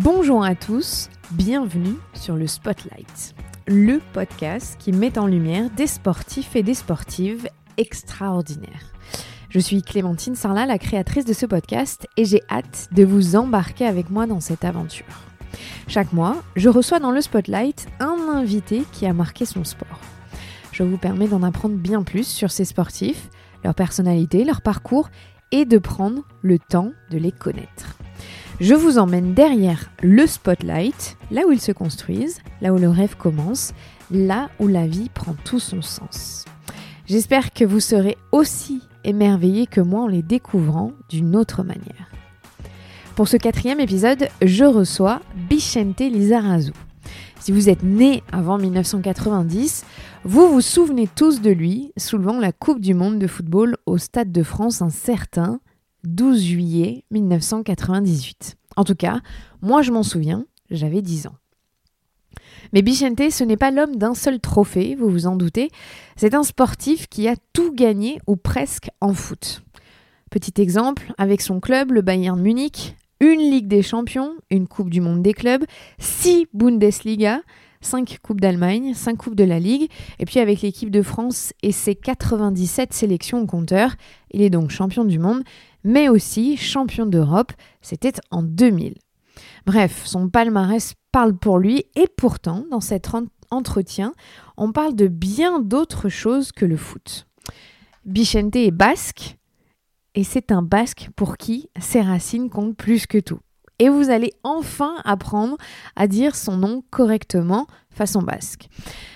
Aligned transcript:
Bonjour 0.00 0.44
à 0.44 0.54
tous, 0.54 1.10
bienvenue 1.32 1.96
sur 2.14 2.36
le 2.36 2.46
Spotlight, 2.46 3.34
le 3.66 4.00
podcast 4.12 4.76
qui 4.78 4.92
met 4.92 5.18
en 5.18 5.26
lumière 5.26 5.70
des 5.70 5.88
sportifs 5.88 6.54
et 6.54 6.62
des 6.62 6.74
sportives 6.74 7.48
extraordinaires. 7.78 8.92
Je 9.50 9.58
suis 9.58 9.82
Clémentine 9.82 10.36
Sarlat, 10.36 10.66
la 10.66 10.78
créatrice 10.78 11.24
de 11.24 11.32
ce 11.32 11.46
podcast, 11.46 12.06
et 12.16 12.24
j'ai 12.24 12.42
hâte 12.48 12.88
de 12.92 13.04
vous 13.04 13.34
embarquer 13.34 13.86
avec 13.86 14.08
moi 14.08 14.28
dans 14.28 14.38
cette 14.38 14.64
aventure. 14.64 15.04
Chaque 15.88 16.12
mois, 16.12 16.44
je 16.54 16.68
reçois 16.68 17.00
dans 17.00 17.10
le 17.10 17.20
Spotlight 17.20 17.88
un 17.98 18.28
invité 18.32 18.84
qui 18.92 19.04
a 19.04 19.12
marqué 19.12 19.46
son 19.46 19.64
sport. 19.64 19.98
Je 20.70 20.84
vous 20.84 20.96
permets 20.96 21.26
d'en 21.26 21.42
apprendre 21.42 21.74
bien 21.74 22.04
plus 22.04 22.28
sur 22.28 22.52
ces 22.52 22.66
sportifs, 22.66 23.30
leur 23.64 23.74
personnalité, 23.74 24.44
leur 24.44 24.60
parcours, 24.60 25.10
et 25.50 25.64
de 25.64 25.78
prendre 25.78 26.22
le 26.42 26.60
temps 26.60 26.92
de 27.10 27.18
les 27.18 27.32
connaître. 27.32 27.98
Je 28.60 28.74
vous 28.74 28.98
emmène 28.98 29.34
derrière 29.34 29.88
le 30.02 30.26
spotlight, 30.26 31.16
là 31.30 31.42
où 31.46 31.52
ils 31.52 31.60
se 31.60 31.70
construisent, 31.70 32.40
là 32.60 32.72
où 32.72 32.78
le 32.78 32.88
rêve 32.88 33.16
commence, 33.16 33.72
là 34.10 34.50
où 34.58 34.66
la 34.66 34.88
vie 34.88 35.10
prend 35.14 35.36
tout 35.44 35.60
son 35.60 35.80
sens. 35.80 36.44
J'espère 37.06 37.52
que 37.52 37.64
vous 37.64 37.78
serez 37.78 38.18
aussi 38.32 38.80
émerveillés 39.04 39.68
que 39.68 39.80
moi 39.80 40.00
en 40.02 40.06
les 40.08 40.22
découvrant 40.22 40.90
d'une 41.08 41.36
autre 41.36 41.62
manière. 41.62 42.10
Pour 43.14 43.28
ce 43.28 43.36
quatrième 43.36 43.78
épisode, 43.78 44.28
je 44.42 44.64
reçois 44.64 45.20
Bichente 45.48 46.00
Lizarazu. 46.00 46.72
Si 47.38 47.52
vous 47.52 47.68
êtes 47.68 47.84
né 47.84 48.24
avant 48.32 48.58
1990, 48.58 49.84
vous 50.24 50.48
vous 50.48 50.60
souvenez 50.60 51.06
tous 51.06 51.40
de 51.40 51.50
lui 51.50 51.92
soulevant 51.96 52.40
la 52.40 52.50
Coupe 52.50 52.80
du 52.80 52.94
Monde 52.94 53.20
de 53.20 53.28
football 53.28 53.76
au 53.86 53.98
Stade 53.98 54.32
de 54.32 54.42
France 54.42 54.82
un 54.82 54.90
certain 54.90 55.60
12 56.08 56.42
juillet 56.42 57.04
1998. 57.10 58.56
En 58.76 58.84
tout 58.84 58.94
cas, 58.94 59.20
moi 59.60 59.82
je 59.82 59.92
m'en 59.92 60.02
souviens, 60.02 60.46
j'avais 60.70 61.02
10 61.02 61.26
ans. 61.26 61.36
Mais 62.72 62.82
Bichente, 62.82 63.30
ce 63.30 63.44
n'est 63.44 63.56
pas 63.56 63.70
l'homme 63.70 63.96
d'un 63.96 64.14
seul 64.14 64.40
trophée, 64.40 64.94
vous 64.94 65.08
vous 65.08 65.26
en 65.26 65.36
doutez, 65.36 65.70
c'est 66.16 66.34
un 66.34 66.42
sportif 66.42 67.08
qui 67.08 67.28
a 67.28 67.34
tout 67.52 67.72
gagné 67.72 68.20
ou 68.26 68.36
presque 68.36 68.90
en 69.00 69.14
foot. 69.14 69.62
Petit 70.30 70.60
exemple, 70.60 71.12
avec 71.18 71.40
son 71.40 71.60
club, 71.60 71.92
le 71.92 72.02
Bayern 72.02 72.40
Munich, 72.40 72.96
une 73.20 73.40
Ligue 73.40 73.68
des 73.68 73.82
Champions, 73.82 74.32
une 74.50 74.68
Coupe 74.68 74.90
du 74.90 75.00
Monde 75.00 75.22
des 75.22 75.32
clubs, 75.32 75.64
six 75.98 76.46
Bundesliga, 76.52 77.40
5 77.80 78.18
Coupes 78.22 78.40
d'Allemagne, 78.40 78.92
5 78.94 79.16
Coupes 79.16 79.34
de 79.34 79.44
la 79.44 79.58
Ligue, 79.58 79.90
et 80.18 80.24
puis 80.24 80.40
avec 80.40 80.62
l'équipe 80.62 80.90
de 80.90 81.02
France 81.02 81.52
et 81.62 81.72
ses 81.72 81.94
97 81.94 82.92
sélections 82.92 83.40
au 83.40 83.46
compteur, 83.46 83.94
il 84.32 84.42
est 84.42 84.50
donc 84.50 84.70
champion 84.70 85.04
du 85.04 85.18
monde, 85.18 85.42
mais 85.88 86.10
aussi 86.10 86.58
champion 86.58 87.06
d'Europe, 87.06 87.52
c'était 87.80 88.12
en 88.30 88.42
2000. 88.42 88.94
Bref, 89.64 90.02
son 90.04 90.28
palmarès 90.28 90.92
parle 91.12 91.34
pour 91.34 91.58
lui, 91.58 91.86
et 91.96 92.06
pourtant, 92.14 92.66
dans 92.70 92.82
cet 92.82 93.08
entretien, 93.50 94.12
on 94.58 94.70
parle 94.70 94.94
de 94.94 95.08
bien 95.08 95.60
d'autres 95.60 96.10
choses 96.10 96.52
que 96.52 96.66
le 96.66 96.76
foot. 96.76 97.26
Bichente 98.04 98.54
est 98.56 98.70
basque, 98.70 99.38
et 100.14 100.24
c'est 100.24 100.52
un 100.52 100.60
basque 100.60 101.08
pour 101.16 101.38
qui 101.38 101.70
ses 101.80 102.02
racines 102.02 102.50
comptent 102.50 102.76
plus 102.76 103.06
que 103.06 103.18
tout 103.18 103.40
et 103.78 103.88
vous 103.88 104.10
allez 104.10 104.32
enfin 104.42 104.96
apprendre 105.04 105.56
à 105.96 106.08
dire 106.08 106.34
son 106.34 106.56
nom 106.56 106.82
correctement 106.90 107.68
façon 107.90 108.22
basque. 108.22 108.68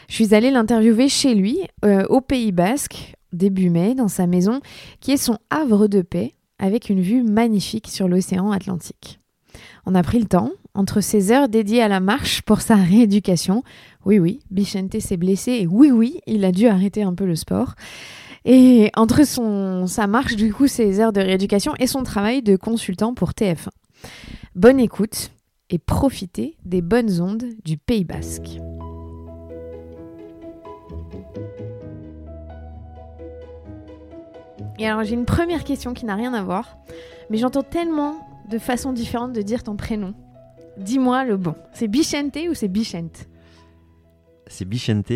Je 0.08 0.14
suis 0.14 0.34
allée 0.34 0.52
l'interviewer 0.52 1.08
chez 1.08 1.34
lui, 1.34 1.58
euh, 1.84 2.04
au 2.08 2.20
Pays 2.20 2.52
Basque, 2.52 3.14
début 3.32 3.70
mai, 3.70 3.96
dans 3.96 4.06
sa 4.06 4.28
maison, 4.28 4.60
qui 5.00 5.10
est 5.10 5.16
son 5.16 5.38
havre 5.50 5.88
de 5.88 6.02
paix, 6.02 6.34
avec 6.62 6.88
une 6.88 7.00
vue 7.00 7.22
magnifique 7.22 7.88
sur 7.88 8.08
l'océan 8.08 8.52
Atlantique. 8.52 9.18
On 9.84 9.94
a 9.94 10.02
pris 10.02 10.20
le 10.20 10.26
temps, 10.26 10.52
entre 10.74 11.00
ses 11.00 11.32
heures 11.32 11.48
dédiées 11.48 11.82
à 11.82 11.88
la 11.88 12.00
marche 12.00 12.40
pour 12.42 12.60
sa 12.60 12.76
rééducation. 12.76 13.64
Oui, 14.06 14.18
oui, 14.18 14.40
Bichente 14.50 14.98
s'est 15.00 15.16
blessé 15.16 15.52
et 15.52 15.66
oui, 15.66 15.90
oui, 15.90 16.20
il 16.26 16.44
a 16.44 16.52
dû 16.52 16.68
arrêter 16.68 17.02
un 17.02 17.14
peu 17.14 17.26
le 17.26 17.34
sport. 17.36 17.74
Et 18.44 18.90
entre 18.96 19.26
son, 19.26 19.86
sa 19.86 20.06
marche, 20.06 20.36
du 20.36 20.54
coup, 20.54 20.68
ses 20.68 21.00
heures 21.00 21.12
de 21.12 21.20
rééducation 21.20 21.74
et 21.78 21.88
son 21.88 22.04
travail 22.04 22.42
de 22.42 22.56
consultant 22.56 23.12
pour 23.12 23.32
TF1. 23.32 23.68
Bonne 24.54 24.80
écoute 24.80 25.32
et 25.68 25.78
profitez 25.78 26.56
des 26.64 26.80
bonnes 26.80 27.20
ondes 27.20 27.44
du 27.64 27.76
Pays 27.76 28.04
basque. 28.04 28.58
Et 34.78 34.86
alors 34.86 35.04
j'ai 35.04 35.14
une 35.14 35.24
première 35.24 35.64
question 35.64 35.94
qui 35.94 36.04
n'a 36.04 36.14
rien 36.14 36.34
à 36.34 36.42
voir, 36.42 36.78
mais 37.30 37.38
j'entends 37.38 37.62
tellement 37.62 38.16
de 38.50 38.58
façons 38.58 38.92
différentes 38.92 39.32
de 39.32 39.42
dire 39.42 39.62
ton 39.62 39.76
prénom. 39.76 40.14
Dis-moi 40.78 41.24
le 41.24 41.36
bon. 41.36 41.54
C'est 41.72 41.88
Bichente 41.88 42.38
ou 42.48 42.54
c'est 42.54 42.68
Bichente? 42.68 43.28
C'est 44.46 44.64
Bichente. 44.64 45.12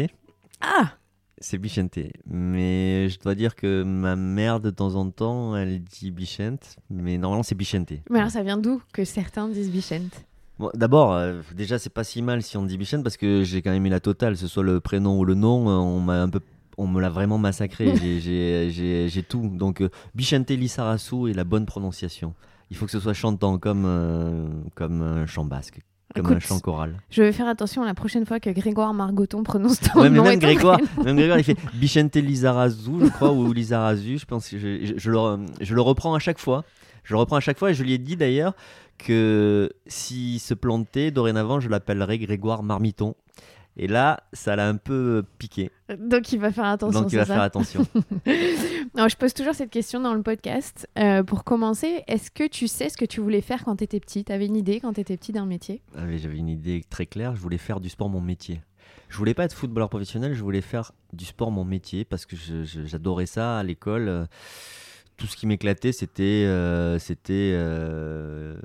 Ah 0.60 0.92
c'est 1.38 1.58
Bichente. 1.58 1.98
Mais 2.26 3.08
je 3.08 3.18
dois 3.18 3.34
dire 3.34 3.54
que 3.54 3.82
ma 3.82 4.16
mère, 4.16 4.60
de 4.60 4.70
temps 4.70 4.94
en 4.94 5.10
temps, 5.10 5.56
elle 5.56 5.82
dit 5.82 6.10
Bichente. 6.10 6.76
Mais 6.90 7.18
normalement, 7.18 7.42
c'est 7.42 7.54
Bichente. 7.54 7.92
Mais 8.10 8.18
alors, 8.18 8.30
ça 8.30 8.42
vient 8.42 8.56
d'où 8.58 8.80
que 8.92 9.04
certains 9.04 9.48
disent 9.48 9.70
Bichente? 9.70 10.24
Bon, 10.58 10.70
D'abord, 10.74 11.12
euh, 11.12 11.42
déjà, 11.54 11.78
c'est 11.78 11.90
pas 11.90 12.04
si 12.04 12.22
mal 12.22 12.42
si 12.42 12.56
on 12.56 12.64
dit 12.64 12.78
Bichente 12.78 13.02
parce 13.02 13.16
que 13.16 13.42
j'ai 13.42 13.60
quand 13.60 13.70
même 13.70 13.84
eu 13.84 13.90
la 13.90 14.00
totale. 14.00 14.34
Que 14.34 14.38
ce 14.38 14.48
soit 14.48 14.62
le 14.62 14.80
prénom 14.80 15.18
ou 15.18 15.24
le 15.24 15.34
nom, 15.34 15.68
on 15.68 16.00
m'a 16.00 16.22
un 16.22 16.30
peu. 16.30 16.40
On 16.78 16.86
me 16.86 17.00
l'a 17.00 17.08
vraiment 17.08 17.38
massacré. 17.38 17.94
j'ai 18.20 19.22
tout. 19.22 19.48
Donc, 19.48 19.80
euh, 19.80 19.88
Bichente 20.14 20.50
Lissarasu 20.50 21.30
est 21.30 21.34
la 21.34 21.44
bonne 21.44 21.66
prononciation. 21.66 22.34
Il 22.70 22.76
faut 22.76 22.86
que 22.86 22.92
ce 22.92 23.00
soit 23.00 23.14
chantant 23.14 23.58
comme, 23.58 23.84
euh, 23.86 24.48
comme 24.74 25.02
un 25.02 25.26
chant 25.26 25.44
basque. 25.44 25.80
Comme 26.14 26.32
un 26.32 26.38
chant 26.38 26.60
choral. 26.60 26.96
Je 27.10 27.22
vais 27.22 27.32
faire 27.32 27.48
attention 27.48 27.84
la 27.84 27.92
prochaine 27.92 28.24
fois 28.24 28.40
que 28.40 28.48
Grégoire 28.48 28.94
Margoton 28.94 29.42
prononce 29.42 29.80
ton 29.80 30.00
ouais, 30.00 30.08
nom. 30.08 30.24
Même 30.24 30.38
Grégoire, 30.38 30.78
même 31.04 31.16
Grégoire, 31.16 31.38
il 31.38 31.44
fait 31.44 31.58
Bichente 31.74 32.16
Lizarazu, 32.16 32.92
je 33.02 33.08
crois, 33.08 33.32
ou 33.32 33.52
Lizarazu. 33.52 34.18
Je 34.18 34.24
pense 34.24 34.48
que 34.48 34.58
je, 34.58 34.94
je, 34.96 35.10
le, 35.10 35.46
je, 35.60 35.74
le, 35.74 35.80
reprends 35.80 36.14
à 36.14 36.18
chaque 36.18 36.38
fois. 36.38 36.64
Je 37.04 37.12
le 37.12 37.18
reprends 37.18 37.36
à 37.36 37.40
chaque 37.40 37.58
fois 37.58 37.70
et 37.70 37.74
je 37.74 37.82
lui 37.82 37.92
ai 37.92 37.98
dit 37.98 38.16
d'ailleurs 38.16 38.54
que 38.98 39.70
s'il 39.86 40.40
se 40.40 40.54
plantait, 40.54 41.10
dorénavant, 41.10 41.60
je 41.60 41.68
l'appellerais 41.68 42.18
Grégoire 42.18 42.62
Marmiton. 42.62 43.14
Et 43.76 43.88
là, 43.88 44.20
ça 44.32 44.56
l'a 44.56 44.68
un 44.68 44.76
peu 44.76 45.22
piqué. 45.38 45.70
Donc 45.98 46.32
il 46.32 46.40
va 46.40 46.50
faire 46.50 46.64
attention. 46.64 47.02
Donc 47.02 47.12
il 47.12 47.18
va 47.18 47.26
faire 47.26 47.42
attention. 47.42 47.86
non, 48.96 49.08
je 49.08 49.16
pose 49.16 49.34
toujours 49.34 49.54
cette 49.54 49.70
question 49.70 50.00
dans 50.00 50.14
le 50.14 50.22
podcast. 50.22 50.88
Euh, 50.98 51.22
pour 51.22 51.44
commencer, 51.44 52.02
est-ce 52.06 52.30
que 52.30 52.48
tu 52.48 52.68
sais 52.68 52.88
ce 52.88 52.96
que 52.96 53.04
tu 53.04 53.20
voulais 53.20 53.42
faire 53.42 53.64
quand 53.64 53.76
tu 53.76 53.84
étais 53.84 54.00
petit? 54.00 54.24
Tu 54.24 54.32
avais 54.32 54.46
une 54.46 54.56
idée 54.56 54.80
quand 54.80 54.94
tu 54.94 55.00
étais 55.00 55.16
petit 55.16 55.32
d'un 55.32 55.44
métier? 55.44 55.82
Ah 55.94 56.04
J'avais 56.16 56.38
une 56.38 56.48
idée 56.48 56.84
très 56.88 57.04
claire. 57.04 57.36
Je 57.36 57.40
voulais 57.40 57.58
faire 57.58 57.80
du 57.80 57.90
sport 57.90 58.08
mon 58.08 58.20
métier. 58.20 58.62
Je 59.08 59.18
voulais 59.18 59.34
pas 59.34 59.44
être 59.44 59.54
footballeur 59.54 59.88
professionnel, 59.88 60.34
je 60.34 60.42
voulais 60.42 60.62
faire 60.62 60.92
du 61.12 61.24
sport 61.24 61.50
mon 61.50 61.64
métier 61.64 62.04
parce 62.04 62.26
que 62.26 62.34
j'adorais 62.34 63.26
ça 63.26 63.58
à 63.58 63.62
l'école 63.62 64.26
tout 65.16 65.26
ce 65.26 65.36
qui 65.36 65.46
m'éclatait, 65.46 65.92
c'était 65.92 66.44
euh, 66.46 66.98
euh, 67.30 68.56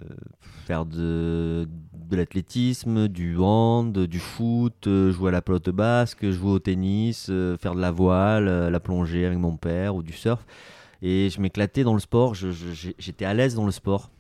faire 0.65 0.85
de, 0.85 1.67
de 1.93 2.15
l'athlétisme, 2.15 3.07
du 3.07 3.37
hand, 3.37 3.97
du 3.97 4.19
foot, 4.19 4.87
euh, 4.87 5.11
jouer 5.11 5.29
à 5.29 5.31
la 5.31 5.41
pelote 5.41 5.69
basque, 5.69 6.29
jouer 6.29 6.51
au 6.51 6.59
tennis, 6.59 7.31
faire 7.59 7.75
de 7.75 7.81
la 7.81 7.91
voile, 7.91 8.69
la 8.69 8.79
plongée 8.79 9.25
avec 9.25 9.39
mon 9.39 9.55
père 9.55 9.95
ou 9.95 10.03
du 10.03 10.13
surf. 10.13 10.45
Et 11.01 11.29
je 11.29 11.41
m'éclatais 11.41 11.83
dans 11.83 11.93
le 11.93 11.99
sport, 11.99 12.35
j'étais 12.35 13.25
à 13.25 13.33
l'aise 13.33 13.55
dans 13.55 13.65
le 13.65 13.71
sport. 13.71 14.11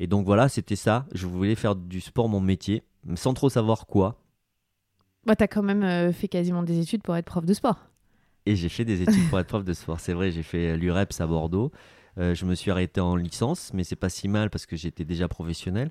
Et 0.00 0.06
donc 0.06 0.26
voilà, 0.26 0.48
c'était 0.48 0.76
ça. 0.76 1.06
Je 1.12 1.26
voulais 1.26 1.54
faire 1.54 1.76
du 1.76 2.00
sport 2.00 2.28
mon 2.28 2.40
métier, 2.40 2.82
sans 3.14 3.34
trop 3.34 3.48
savoir 3.48 3.86
quoi. 3.86 4.16
Bah, 5.24 5.36
t'as 5.36 5.46
quand 5.46 5.62
même 5.62 6.12
fait 6.12 6.28
quasiment 6.28 6.62
des 6.62 6.78
études 6.80 7.02
pour 7.02 7.16
être 7.16 7.26
prof 7.26 7.44
de 7.44 7.54
sport. 7.54 7.86
Et 8.46 8.54
j'ai 8.54 8.68
fait 8.68 8.84
des 8.84 9.02
études 9.02 9.28
pour 9.28 9.40
être 9.40 9.48
prof 9.48 9.64
de 9.64 9.72
sport. 9.72 9.98
C'est 9.98 10.12
vrai, 10.12 10.30
j'ai 10.30 10.44
fait 10.44 10.76
l'UREPS 10.76 11.20
à 11.20 11.26
Bordeaux. 11.26 11.72
Euh, 12.18 12.34
je 12.34 12.46
me 12.46 12.54
suis 12.54 12.70
arrêté 12.70 13.00
en 13.00 13.16
licence, 13.16 13.72
mais 13.74 13.84
c'est 13.84 13.96
pas 13.96 14.08
si 14.08 14.28
mal 14.28 14.50
parce 14.50 14.66
que 14.66 14.76
j'étais 14.76 15.04
déjà 15.04 15.28
professionnel. 15.28 15.90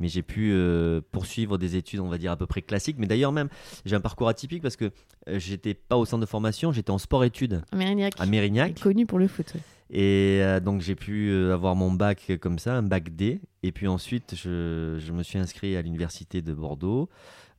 Mais 0.00 0.08
j'ai 0.08 0.22
pu 0.22 0.50
euh, 0.52 1.02
poursuivre 1.12 1.58
des 1.58 1.76
études, 1.76 2.00
on 2.00 2.08
va 2.08 2.16
dire, 2.16 2.32
à 2.32 2.36
peu 2.36 2.46
près 2.46 2.62
classiques. 2.62 2.96
Mais 2.98 3.06
d'ailleurs, 3.06 3.32
même, 3.32 3.50
j'ai 3.84 3.94
un 3.94 4.00
parcours 4.00 4.28
atypique 4.28 4.62
parce 4.62 4.76
que 4.76 4.92
euh, 5.28 5.38
j'étais 5.38 5.74
pas 5.74 5.96
au 5.96 6.06
centre 6.06 6.22
de 6.22 6.26
formation, 6.26 6.72
j'étais 6.72 6.90
en 6.90 6.98
sport-études. 6.98 7.62
À 7.70 7.76
Mérignac. 7.76 8.14
À 8.18 8.24
Mérignac. 8.24 8.80
Connu 8.80 9.04
pour 9.04 9.18
le 9.18 9.28
foot. 9.28 9.52
Et 9.90 10.40
donc, 10.62 10.80
j'ai 10.80 10.94
pu 10.94 11.34
avoir 11.50 11.74
mon 11.74 11.90
bac 11.90 12.32
comme 12.40 12.60
ça, 12.60 12.76
un 12.76 12.82
bac 12.82 13.14
D. 13.14 13.40
Et 13.64 13.72
puis 13.72 13.88
ensuite, 13.88 14.36
je, 14.36 14.96
je 14.98 15.12
me 15.12 15.24
suis 15.24 15.38
inscrit 15.38 15.76
à 15.76 15.82
l'université 15.82 16.42
de 16.42 16.54
Bordeaux, 16.54 17.08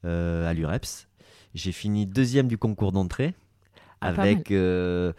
à 0.03 0.53
l'UREPS. 0.53 1.09
J'ai 1.53 1.73
fini 1.73 2.05
deuxième 2.05 2.47
du 2.47 2.57
concours 2.57 2.93
d'entrée. 2.93 3.33
Ah, 4.01 4.07
avec, 4.07 4.51
euh, 4.51 5.13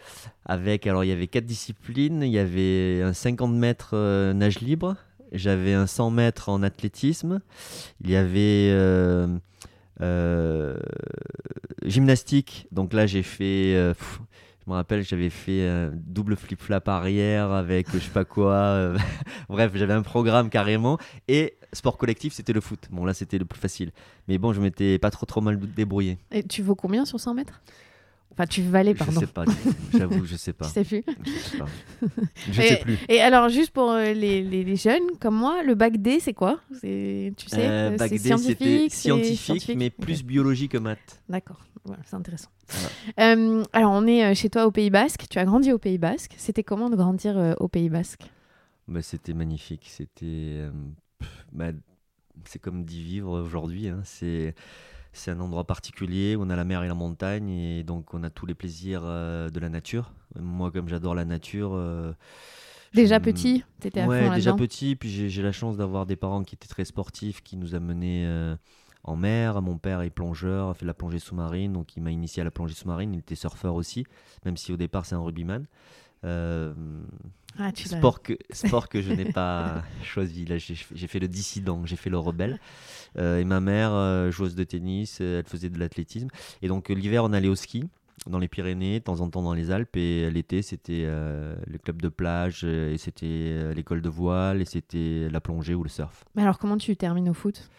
avec, 0.45 0.87
alors 0.87 1.05
il 1.05 1.07
y 1.07 1.13
avait 1.13 1.27
quatre 1.27 1.45
disciplines, 1.45 2.21
il 2.21 2.31
y 2.31 2.37
avait 2.37 3.01
un 3.01 3.13
50 3.13 3.53
mètres 3.53 3.91
euh, 3.93 4.33
nage 4.33 4.59
libre, 4.59 4.97
j'avais 5.31 5.73
un 5.73 5.87
100 5.87 6.11
mètres 6.11 6.49
en 6.49 6.61
athlétisme, 6.63 7.39
il 8.01 8.11
y 8.11 8.17
avait 8.17 8.71
euh, 8.71 9.37
gymnastique, 11.85 12.67
donc 12.73 12.91
là 12.91 13.07
j'ai 13.07 13.23
fait, 13.23 13.73
je 13.73 14.69
me 14.69 14.73
rappelle, 14.73 15.03
j'avais 15.03 15.29
fait 15.29 15.65
un 15.65 15.91
double 15.93 16.35
flip-flap 16.35 16.89
arrière 16.89 17.51
avec 17.51 17.89
je 17.93 17.99
sais 17.99 18.11
pas 18.11 18.25
quoi, 18.25 18.93
bref, 19.49 19.71
j'avais 19.75 19.93
un 19.93 20.01
programme 20.01 20.49
carrément, 20.49 20.97
et 21.29 21.55
sport 21.71 21.97
collectif, 21.97 22.33
c'était 22.33 22.53
le 22.53 22.61
foot. 22.61 22.87
Bon, 22.91 23.05
là, 23.05 23.13
c'était 23.13 23.37
le 23.37 23.45
plus 23.45 23.59
facile. 23.59 23.91
Mais 24.27 24.37
bon, 24.37 24.53
je 24.53 24.61
m'étais 24.61 24.99
pas 24.99 25.09
trop, 25.09 25.25
trop 25.25 25.41
mal 25.41 25.59
débrouillé. 25.59 26.17
Et 26.31 26.43
tu 26.43 26.61
vaux 26.61 26.75
combien 26.75 27.03
sur 27.05 27.19
100 27.19 27.33
mètres? 27.33 27.61
Enfin, 28.33 28.45
tu 28.47 28.61
valais, 28.63 28.95
pardon. 28.95 29.13
Je 29.13 29.19
sais 29.19 29.27
pas, 29.27 29.45
j'avoue, 29.93 30.25
je 30.25 30.35
sais 30.35 30.53
pas. 30.53 30.65
Tu 30.73 30.73
sais 30.73 30.83
plus 30.83 31.03
Je 31.23 31.39
sais 31.39 31.57
pas. 31.57 31.67
Je 32.51 32.61
sais 32.61 32.77
plus. 32.81 32.97
Et 33.09 33.21
alors, 33.21 33.47
juste 33.49 33.71
pour 33.71 33.91
euh, 33.91 34.11
les, 34.13 34.41
les- 34.43 34.63
les 34.63 34.75
jeunes 34.75 35.03
comme 35.19 35.35
moi, 35.35 35.61
le 35.63 35.75
bac 35.75 35.97
D, 36.01 36.19
c'est 36.19 36.33
quoi? 36.33 36.59
C'est- 36.81 37.31
Tu 37.37 37.47
sais, 37.49 37.57
Euh, 37.59 37.91
euh, 37.93 37.97
bac 37.97 38.09
c'est 38.09 38.15
D, 38.15 38.37
c'était 38.37 38.89
scientifique 38.89 39.75
mais 39.75 39.89
plus 39.89 40.23
biologie 40.23 40.67
que 40.67 40.77
maths. 40.77 41.21
D'accord, 41.29 41.59
Voilà, 41.85 42.01
c'est 42.05 42.15
intéressant. 42.15 42.49
Euh, 43.19 43.63
alors, 43.73 43.91
on 43.91 44.07
est 44.07 44.33
chez 44.35 44.49
toi 44.49 44.65
au 44.65 44.71
Pays 44.71 44.89
Basque. 44.89 45.25
Tu 45.29 45.37
as 45.37 45.45
grandi 45.45 45.71
au 45.71 45.77
Pays 45.77 45.97
Basque. 45.97 46.33
C'était 46.37 46.63
comment 46.63 46.89
de 46.89 46.95
grandir 46.95 47.55
au 47.59 47.67
Pays 47.67 47.89
Basque? 47.89 48.23
Bah, 48.87 49.01
c'était 49.01 49.33
magnifique. 49.33 49.85
C'était. 49.89 50.65
bah, 51.51 51.67
c'est 52.45 52.59
comme 52.59 52.83
d'y 52.83 53.01
vivre 53.03 53.39
aujourd'hui. 53.39 53.87
hein. 53.89 54.01
C'est. 54.03 54.55
C'est 55.13 55.31
un 55.31 55.39
endroit 55.39 55.63
particulier 55.65 56.35
où 56.35 56.41
on 56.41 56.49
a 56.49 56.55
la 56.55 56.63
mer 56.65 56.83
et 56.83 56.87
la 56.87 56.95
montagne 56.95 57.49
et 57.49 57.83
donc 57.83 58.13
on 58.13 58.23
a 58.23 58.29
tous 58.29 58.45
les 58.47 58.55
plaisirs 58.55 59.01
euh, 59.03 59.49
de 59.49 59.59
la 59.59 59.69
nature. 59.69 60.11
Moi, 60.39 60.71
comme 60.71 60.89
j'adore 60.89 61.13
la 61.15 61.23
nature. 61.25 61.71
euh, 61.75 62.13
Déjà 62.93 63.19
petit, 63.19 63.63
t'étais 63.79 64.01
à 64.01 64.07
Ouais, 64.07 64.27
fond 64.27 64.33
déjà 64.33 64.53
petit. 64.53 64.95
Puis 64.95 65.09
j'ai 65.09 65.29
j'ai 65.29 65.41
la 65.41 65.51
chance 65.51 65.77
d'avoir 65.77 66.05
des 66.05 66.15
parents 66.15 66.43
qui 66.43 66.55
étaient 66.55 66.67
très 66.67 66.85
sportifs, 66.85 67.41
qui 67.43 67.57
nous 67.57 67.75
amenaient 67.75 68.25
euh, 68.25 68.55
en 69.03 69.15
mer. 69.15 69.61
Mon 69.61 69.77
père 69.77 70.01
est 70.01 70.09
plongeur, 70.11 70.69
a 70.69 70.73
fait 70.73 70.85
de 70.85 70.87
la 70.87 70.93
plongée 70.93 71.19
sous-marine, 71.19 71.73
donc 71.73 71.95
il 71.95 72.03
m'a 72.03 72.11
initié 72.11 72.41
à 72.41 72.43
la 72.43 72.51
plongée 72.51 72.75
sous-marine. 72.75 73.13
Il 73.13 73.19
était 73.19 73.35
surfeur 73.35 73.75
aussi, 73.75 74.05
même 74.45 74.57
si 74.57 74.71
au 74.73 74.77
départ 74.77 75.05
c'est 75.05 75.15
un 75.15 75.21
rugbyman. 75.21 75.65
Euh, 76.25 76.73
Ah, 77.59 77.71
tu 77.71 77.87
sport 77.87 78.21
que, 78.21 78.33
sport 78.51 78.89
que 78.89 79.01
je 79.01 79.11
n'ai 79.11 79.31
pas 79.31 79.83
choisi. 80.03 80.45
Là, 80.45 80.57
j'ai 80.57 81.07
fait 81.07 81.19
le 81.19 81.27
dissident, 81.27 81.85
j'ai 81.85 81.95
fait 81.95 82.09
le 82.09 82.17
rebelle. 82.17 82.59
Euh, 83.17 83.39
et 83.39 83.43
ma 83.43 83.59
mère, 83.59 83.91
euh, 83.93 84.31
joueuse 84.31 84.55
de 84.55 84.63
tennis, 84.63 85.21
elle 85.21 85.45
faisait 85.45 85.69
de 85.69 85.77
l'athlétisme. 85.77 86.29
Et 86.61 86.67
donc 86.67 86.89
l'hiver, 86.89 87.23
on 87.23 87.33
allait 87.33 87.47
au 87.47 87.55
ski 87.55 87.83
dans 88.25 88.39
les 88.39 88.47
Pyrénées, 88.47 88.99
de 88.99 89.03
temps 89.03 89.19
en 89.19 89.29
temps 89.29 89.43
dans 89.43 89.53
les 89.53 89.69
Alpes. 89.69 89.95
Et 89.97 90.31
l'été, 90.31 90.61
c'était 90.61 91.03
euh, 91.05 91.55
le 91.67 91.77
club 91.77 92.01
de 92.01 92.09
plage, 92.09 92.63
et 92.63 92.97
c'était 92.97 93.73
l'école 93.75 94.01
de 94.01 94.09
voile, 94.09 94.61
et 94.61 94.65
c'était 94.65 95.27
la 95.29 95.41
plongée 95.41 95.75
ou 95.75 95.83
le 95.83 95.89
surf. 95.89 96.23
Mais 96.35 96.41
alors, 96.41 96.57
comment 96.57 96.77
tu 96.77 96.95
termines 96.95 97.29
au 97.29 97.33
foot? 97.33 97.69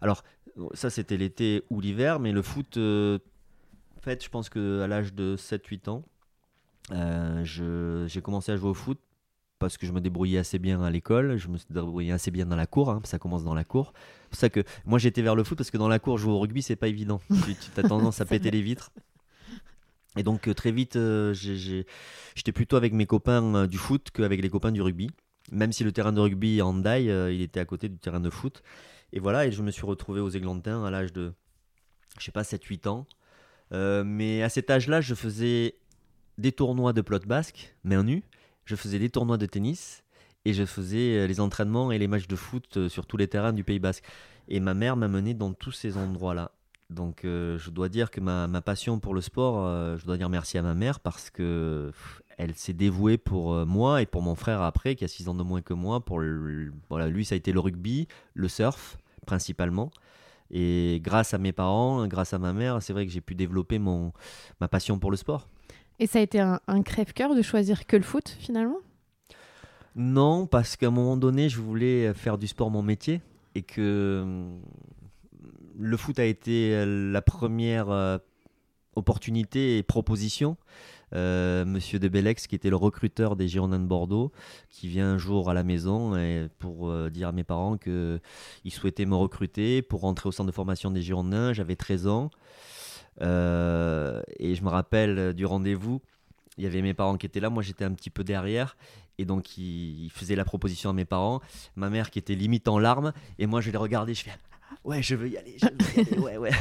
Alors, 0.00 0.22
ça, 0.72 0.88
c'était 0.88 1.16
l'été 1.16 1.64
ou 1.70 1.80
l'hiver, 1.80 2.20
mais 2.20 2.32
le 2.32 2.42
foot, 2.42 2.76
en 2.78 4.00
fait, 4.00 4.24
je 4.24 4.28
pense 4.30 4.48
qu'à 4.48 4.86
l'âge 4.86 5.12
de 5.12 5.36
7-8 5.36 5.90
ans, 5.90 6.04
j'ai 6.90 8.22
commencé 8.22 8.52
à 8.52 8.56
jouer 8.56 8.70
au 8.70 8.74
foot 8.74 8.98
parce 9.58 9.76
que 9.76 9.86
je 9.86 9.92
me 9.92 10.00
débrouillais 10.00 10.38
assez 10.38 10.58
bien 10.58 10.82
à 10.82 10.90
l'école, 10.90 11.36
je 11.36 11.48
me 11.48 11.58
débrouillais 11.70 12.12
assez 12.12 12.30
bien 12.30 12.46
dans 12.46 12.56
la 12.56 12.66
cour, 12.66 12.90
hein, 12.90 13.00
ça 13.04 13.18
commence 13.18 13.42
dans 13.42 13.54
la 13.54 13.64
cour. 13.64 13.92
C'est 13.96 14.28
pour 14.28 14.38
ça 14.38 14.48
que 14.50 14.60
moi 14.84 14.98
j'étais 14.98 15.22
vers 15.22 15.34
le 15.34 15.42
foot 15.42 15.58
parce 15.58 15.70
que 15.70 15.78
dans 15.78 15.88
la 15.88 15.98
cour 15.98 16.16
jouer 16.16 16.32
au 16.32 16.38
rugby 16.38 16.62
c'est 16.62 16.76
pas 16.76 16.88
évident. 16.88 17.20
tu 17.46 17.54
tu 17.54 17.80
as 17.80 17.82
tendance 17.82 18.20
à 18.20 18.24
péter 18.24 18.50
les 18.50 18.62
vitres. 18.62 18.92
Et 20.16 20.22
donc 20.22 20.48
euh, 20.48 20.54
très 20.54 20.72
vite 20.72 20.96
euh, 20.96 21.34
j'étais 21.34 22.52
plutôt 22.52 22.76
avec 22.76 22.92
mes 22.92 23.06
copains 23.06 23.54
euh, 23.54 23.66
du 23.66 23.78
foot 23.78 24.10
qu'avec 24.12 24.40
les 24.40 24.48
copains 24.48 24.72
du 24.72 24.80
rugby. 24.80 25.10
Même 25.50 25.72
si 25.72 25.84
le 25.84 25.92
terrain 25.92 26.12
de 26.12 26.20
rugby 26.20 26.60
en 26.60 26.74
Daille, 26.74 27.10
euh, 27.10 27.32
il 27.32 27.40
était 27.40 27.60
à 27.60 27.64
côté 27.64 27.88
du 27.88 27.98
terrain 27.98 28.20
de 28.20 28.30
foot. 28.30 28.62
Et 29.12 29.20
voilà, 29.20 29.46
et 29.46 29.52
je 29.52 29.62
me 29.62 29.70
suis 29.70 29.86
retrouvé 29.86 30.20
aux 30.20 30.28
Églantins 30.28 30.84
à 30.84 30.90
l'âge 30.90 31.12
de, 31.12 31.32
je 32.18 32.24
sais 32.24 32.32
pas, 32.32 32.42
7-8 32.42 32.88
ans. 32.88 33.06
Euh, 33.72 34.04
mais 34.04 34.42
à 34.42 34.48
cet 34.48 34.70
âge-là, 34.70 35.00
je 35.00 35.14
faisais 35.14 35.76
des 36.38 36.52
tournois 36.52 36.92
de 36.92 37.02
plot 37.02 37.20
basque, 37.26 37.74
main 37.84 38.04
nue. 38.04 38.22
Je 38.64 38.76
faisais 38.76 38.98
des 38.98 39.10
tournois 39.10 39.36
de 39.36 39.46
tennis. 39.46 40.02
Et 40.44 40.54
je 40.54 40.64
faisais 40.64 41.18
euh, 41.18 41.26
les 41.26 41.40
entraînements 41.40 41.92
et 41.92 41.98
les 41.98 42.06
matchs 42.06 42.28
de 42.28 42.36
foot 42.36 42.76
euh, 42.76 42.88
sur 42.88 43.06
tous 43.06 43.16
les 43.16 43.28
terrains 43.28 43.52
du 43.52 43.64
Pays 43.64 43.80
basque. 43.80 44.04
Et 44.46 44.60
ma 44.60 44.72
mère 44.72 44.96
m'a 44.96 45.08
mené 45.08 45.34
dans 45.34 45.52
tous 45.52 45.72
ces 45.72 45.96
endroits-là. 45.96 46.52
Donc 46.90 47.24
euh, 47.24 47.58
je 47.58 47.70
dois 47.70 47.90
dire 47.90 48.10
que 48.10 48.20
ma, 48.20 48.48
passion 48.62 48.98
pour 48.98 49.14
le 49.14 49.20
sport, 49.20 49.98
je 49.98 50.06
dois 50.06 50.16
dire 50.16 50.30
merci 50.30 50.56
à 50.56 50.62
ma 50.62 50.74
mère 50.74 51.00
parce 51.00 51.28
que 51.28 51.92
elle 52.38 52.54
s'est 52.54 52.72
dévouée 52.72 53.18
pour 53.18 53.66
moi 53.66 54.00
et 54.00 54.06
pour 54.06 54.22
mon 54.22 54.34
frère 54.34 54.62
après, 54.62 54.94
qui 54.94 55.04
a 55.04 55.08
6 55.08 55.28
ans 55.28 55.34
de 55.34 55.42
moins 55.42 55.60
que 55.60 55.74
moi. 55.74 56.02
Pour 56.02 56.20
lui, 56.20 57.24
ça 57.26 57.34
a 57.34 57.36
été 57.36 57.52
le 57.52 57.60
rugby, 57.60 58.08
le 58.32 58.48
surf 58.48 58.96
principalement. 59.26 59.90
Et 60.50 61.00
grâce 61.02 61.34
à 61.34 61.38
mes 61.38 61.52
parents, 61.52 62.06
grâce 62.06 62.32
à 62.32 62.38
ma 62.38 62.54
mère, 62.54 62.80
c'est 62.82 62.94
vrai 62.94 63.04
que 63.04 63.12
j'ai 63.12 63.20
pu 63.20 63.34
développer 63.34 63.78
mon, 63.78 64.14
ma 64.62 64.68
passion 64.68 64.98
pour 64.98 65.10
le 65.10 65.18
sport. 65.18 65.46
Et 66.00 66.06
ça 66.06 66.18
a 66.18 66.22
été 66.22 66.40
un, 66.40 66.60
un 66.68 66.82
crève-cœur 66.82 67.34
de 67.34 67.42
choisir 67.42 67.86
que 67.86 67.96
le 67.96 68.02
foot, 68.02 68.36
finalement? 68.38 68.78
Non, 69.96 70.46
parce 70.46 70.76
qu'à 70.76 70.86
un 70.86 70.90
moment 70.90 71.16
donné, 71.16 71.48
je 71.48 71.60
voulais 71.60 72.14
faire 72.14 72.38
du 72.38 72.46
sport 72.46 72.70
mon 72.70 72.82
métier 72.82 73.20
et 73.54 73.62
que 73.62 74.20
hum, 74.22 74.60
le 75.78 75.96
foot 75.96 76.18
a 76.18 76.24
été 76.24 76.84
la 76.86 77.22
première 77.22 77.90
euh, 77.90 78.18
opportunité 78.96 79.78
et 79.78 79.82
proposition. 79.82 80.56
Euh, 81.14 81.64
Monsieur 81.64 81.98
de 81.98 82.08
Bellex, 82.08 82.46
qui 82.46 82.54
était 82.54 82.68
le 82.68 82.76
recruteur 82.76 83.34
des 83.34 83.48
Girondins 83.48 83.78
de 83.78 83.86
Bordeaux, 83.86 84.30
qui 84.68 84.88
vient 84.88 85.14
un 85.14 85.18
jour 85.18 85.48
à 85.48 85.54
la 85.54 85.62
maison 85.62 86.12
pour 86.58 86.90
euh, 86.90 87.08
dire 87.08 87.28
à 87.28 87.32
mes 87.32 87.44
parents 87.44 87.78
qu'il 87.78 88.20
souhaitait 88.70 89.06
me 89.06 89.14
recruter 89.14 89.80
pour 89.80 90.00
rentrer 90.02 90.28
au 90.28 90.32
centre 90.32 90.48
de 90.48 90.54
formation 90.54 90.90
des 90.90 91.00
Girondins. 91.00 91.52
J'avais 91.52 91.76
13 91.76 92.08
ans. 92.08 92.30
Euh, 93.22 94.22
et 94.38 94.54
je 94.54 94.62
me 94.62 94.68
rappelle 94.68 95.18
euh, 95.18 95.32
du 95.32 95.46
rendez-vous, 95.46 96.00
il 96.56 96.64
y 96.64 96.66
avait 96.66 96.82
mes 96.82 96.94
parents 96.94 97.16
qui 97.16 97.26
étaient 97.26 97.40
là, 97.40 97.50
moi 97.50 97.62
j'étais 97.62 97.84
un 97.84 97.92
petit 97.92 98.10
peu 98.10 98.24
derrière. 98.24 98.76
Et 99.18 99.24
donc 99.24 99.58
il, 99.58 100.04
il 100.04 100.10
faisait 100.10 100.36
la 100.36 100.44
proposition 100.44 100.90
à 100.90 100.92
mes 100.92 101.04
parents, 101.04 101.40
ma 101.76 101.90
mère 101.90 102.10
qui 102.10 102.18
était 102.18 102.34
limite 102.34 102.68
en 102.68 102.78
larmes, 102.78 103.12
et 103.38 103.46
moi 103.46 103.60
je 103.60 103.70
les 103.70 103.78
regardais, 103.78 104.14
je 104.14 104.24
fais 104.24 104.30
ouais 104.84 105.02
je 105.02 105.14
veux 105.16 105.28
y 105.28 105.36
aller, 105.36 105.56
je 105.60 105.66
veux 105.66 106.04
y 106.04 106.08
aller, 106.08 106.18
ouais 106.18 106.36
ouais. 106.36 106.50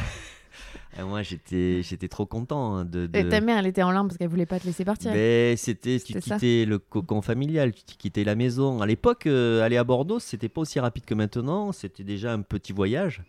Et 1.00 1.04
moi 1.04 1.22
j'étais 1.22 1.82
j'étais 1.84 2.08
trop 2.08 2.26
content 2.26 2.76
hein, 2.76 2.86
de. 2.86 3.06
de... 3.06 3.20
Et 3.20 3.30
ta 3.30 3.40
mère, 3.40 3.60
elle 3.60 3.68
était 3.68 3.84
en 3.84 3.92
larmes 3.92 4.08
parce 4.08 4.18
qu'elle 4.18 4.30
voulait 4.30 4.46
pas 4.48 4.60
te 4.60 4.66
laisser 4.66 4.84
partir. 4.84 5.12
Ben, 5.12 5.56
c'était, 5.56 6.00
tu 6.00 6.14
ça. 6.14 6.36
quittais 6.36 6.66
le 6.66 6.80
cocon 6.80 7.22
familial, 7.22 7.72
tu 7.74 7.98
quittais 7.98 8.24
la 8.24 8.36
maison. 8.36 8.82
À 8.82 8.88
l'époque, 8.88 9.28
euh, 9.28 9.62
aller 9.62 9.78
à 9.78 9.84
Bordeaux, 9.84 10.20
c'était 10.20 10.50
pas 10.50 10.62
aussi 10.62 10.80
rapide 10.80 11.06
que 11.06 11.14
maintenant. 11.14 11.72
C'était 11.72 12.04
déjà 12.04 12.34
un 12.34 12.42
petit 12.42 12.74
voyage. 12.74 13.22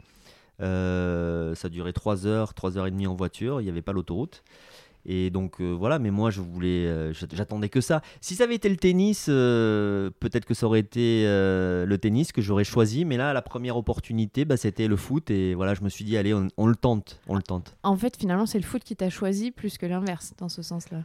Euh, 0.60 1.54
ça 1.54 1.68
durait 1.68 1.92
3 1.92 2.26
heures, 2.26 2.54
3 2.54 2.78
heures 2.78 2.86
et 2.86 2.90
demie 2.90 3.06
en 3.06 3.14
voiture. 3.14 3.60
Il 3.60 3.64
n'y 3.64 3.70
avait 3.70 3.82
pas 3.82 3.92
l'autoroute. 3.92 4.42
Et 5.10 5.30
donc 5.30 5.60
euh, 5.60 5.72
voilà, 5.72 5.98
mais 5.98 6.10
moi 6.10 6.30
je 6.30 6.40
voulais, 6.42 6.86
euh, 6.86 7.12
j'a- 7.14 7.28
j'attendais 7.32 7.68
que 7.70 7.80
ça. 7.80 8.02
Si 8.20 8.34
ça 8.34 8.44
avait 8.44 8.56
été 8.56 8.68
le 8.68 8.76
tennis, 8.76 9.26
euh, 9.30 10.10
peut-être 10.20 10.44
que 10.44 10.52
ça 10.54 10.66
aurait 10.66 10.80
été 10.80 11.22
le 11.24 11.96
tennis 11.96 12.32
que 12.32 12.42
j'aurais 12.42 12.64
choisi. 12.64 13.04
Mais 13.04 13.16
là, 13.16 13.32
la 13.32 13.40
première 13.40 13.76
opportunité, 13.76 14.44
bah, 14.44 14.56
c'était 14.56 14.88
le 14.88 14.96
foot. 14.96 15.30
Et 15.30 15.54
voilà, 15.54 15.74
je 15.74 15.82
me 15.82 15.88
suis 15.88 16.04
dit, 16.04 16.16
allez, 16.16 16.34
on, 16.34 16.48
on 16.56 16.66
le 16.66 16.76
tente, 16.76 17.20
on 17.28 17.36
le 17.36 17.42
tente. 17.42 17.76
En 17.84 17.96
fait, 17.96 18.16
finalement, 18.18 18.44
c'est 18.46 18.58
le 18.58 18.64
foot 18.66 18.82
qui 18.84 18.96
t'a 18.96 19.08
choisi 19.08 19.50
plus 19.50 19.78
que 19.78 19.86
l'inverse, 19.86 20.34
dans 20.38 20.48
ce 20.48 20.62
sens-là. 20.62 21.04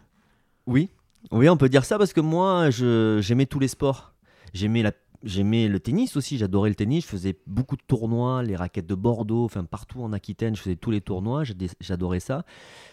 Oui, 0.66 0.90
oui, 1.32 1.48
on 1.48 1.56
peut 1.58 1.70
dire 1.70 1.86
ça 1.86 1.98
parce 1.98 2.12
que 2.14 2.22
moi, 2.22 2.70
j'aimais 2.72 3.46
tous 3.46 3.60
les 3.60 3.68
sports. 3.70 4.14
J'aimais 4.54 4.82
la, 4.82 4.92
j'aimais 5.24 5.68
le 5.68 5.80
tennis 5.80 6.16
aussi. 6.18 6.38
J'adorais 6.38 6.70
le 6.70 6.76
tennis. 6.76 7.04
Je 7.04 7.10
faisais 7.10 7.38
beaucoup 7.48 7.76
de 7.76 7.82
tournois, 7.88 8.44
les 8.44 8.56
raquettes 8.56 8.88
de 8.88 8.96
Bordeaux, 8.96 9.46
enfin 9.46 9.64
partout 9.64 10.02
en 10.02 10.14
Aquitaine. 10.14 10.56
Je 10.56 10.62
faisais 10.62 10.76
tous 10.76 10.92
les 10.92 11.02
tournois. 11.02 11.44
J'adorais 11.80 12.20
ça. 12.20 12.46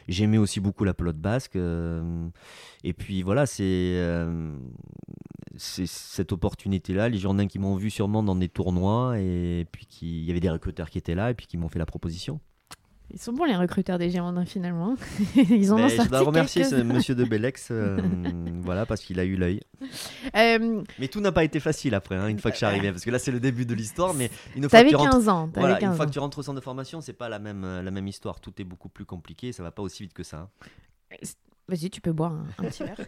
J'aimais 0.08 0.38
aussi 0.38 0.60
beaucoup 0.60 0.84
la 0.84 0.94
pelote 0.94 1.18
basque. 1.18 1.56
euh, 1.56 2.28
et 2.84 2.92
puis 2.92 3.22
voilà, 3.22 3.46
c'est, 3.46 3.62
euh, 3.64 4.56
cette 5.56 6.32
opportunité-là. 6.32 7.08
Les 7.08 7.18
Girondins 7.18 7.46
qui 7.46 7.58
m'ont 7.58 7.76
vu 7.76 7.90
sûrement 7.90 8.22
dans 8.22 8.36
des 8.36 8.48
tournois 8.48 9.18
et 9.18 9.66
puis 9.70 9.86
il 10.02 10.24
y 10.24 10.30
avait 10.30 10.40
des 10.40 10.50
recruteurs 10.50 10.90
qui 10.90 10.98
étaient 10.98 11.14
là 11.14 11.30
et 11.30 11.34
puis 11.34 11.46
qui 11.46 11.56
m'ont 11.56 11.68
fait 11.68 11.78
la 11.78 11.86
proposition. 11.86 12.40
Ils 13.12 13.18
sont 13.20 13.32
bons, 13.32 13.44
les 13.44 13.56
recruteurs 13.56 13.98
des 13.98 14.08
Girondins, 14.10 14.44
finalement. 14.44 14.94
Ils 15.34 15.72
en 15.72 15.78
ont 15.80 15.88
je 15.88 16.08
dois 16.08 16.20
remercier 16.20 16.64
ce 16.64 16.76
quelques-uns. 16.76 16.84
monsieur 16.94 17.14
de 17.14 17.24
Bellex, 17.24 17.68
euh, 17.70 17.98
voilà, 18.62 18.86
parce 18.86 19.00
qu'il 19.02 19.18
a 19.18 19.24
eu 19.24 19.36
l'œil. 19.36 19.60
Euh, 20.36 20.82
Mais 20.98 21.08
tout 21.08 21.20
n'a 21.20 21.32
pas 21.32 21.42
été 21.44 21.58
facile 21.60 21.94
après, 21.94 22.14
hein, 22.16 22.28
une 22.28 22.38
fois 22.38 22.50
que 22.50 22.54
je 22.54 22.58
suis 22.58 22.66
arrivé, 22.66 22.92
parce 22.92 23.04
que 23.04 23.10
là 23.10 23.18
c'est 23.18 23.32
le 23.32 23.40
début 23.40 23.66
de 23.66 23.74
l'histoire, 23.74 24.14
mais 24.14 24.30
une 24.54 24.62
fois, 24.62 24.68
que 24.68 24.72
T'avais 24.72 24.90
tu, 24.90 24.96
rentres, 24.96 25.10
15 25.12 25.28
ans. 25.28 25.48
t'avais 25.48 25.60
voilà, 25.66 25.76
15 25.80 25.90
une 25.90 25.96
fois 25.96 26.04
ans. 26.04 26.08
que 26.08 26.12
tu 26.12 26.18
rentres 26.20 26.38
au 26.38 26.42
centre 26.42 26.60
de 26.60 26.64
formation, 26.64 27.00
c'est 27.00 27.12
pas 27.12 27.28
la 27.28 27.38
même, 27.40 27.64
euh, 27.64 27.82
la 27.82 27.90
même 27.90 28.06
histoire, 28.06 28.38
tout 28.40 28.52
est 28.60 28.64
beaucoup 28.64 28.88
plus 28.88 29.04
compliqué, 29.04 29.52
ça 29.52 29.62
va 29.64 29.70
pas 29.72 29.82
aussi 29.82 30.04
vite 30.04 30.12
que 30.14 30.22
ça. 30.22 30.48
hein. 31.12 31.16
Vas-y, 31.68 31.90
tu 31.90 32.00
peux 32.00 32.12
boire 32.12 32.32
un, 32.32 32.64
un 32.64 32.68
petit 32.68 32.84
verre. 32.84 33.00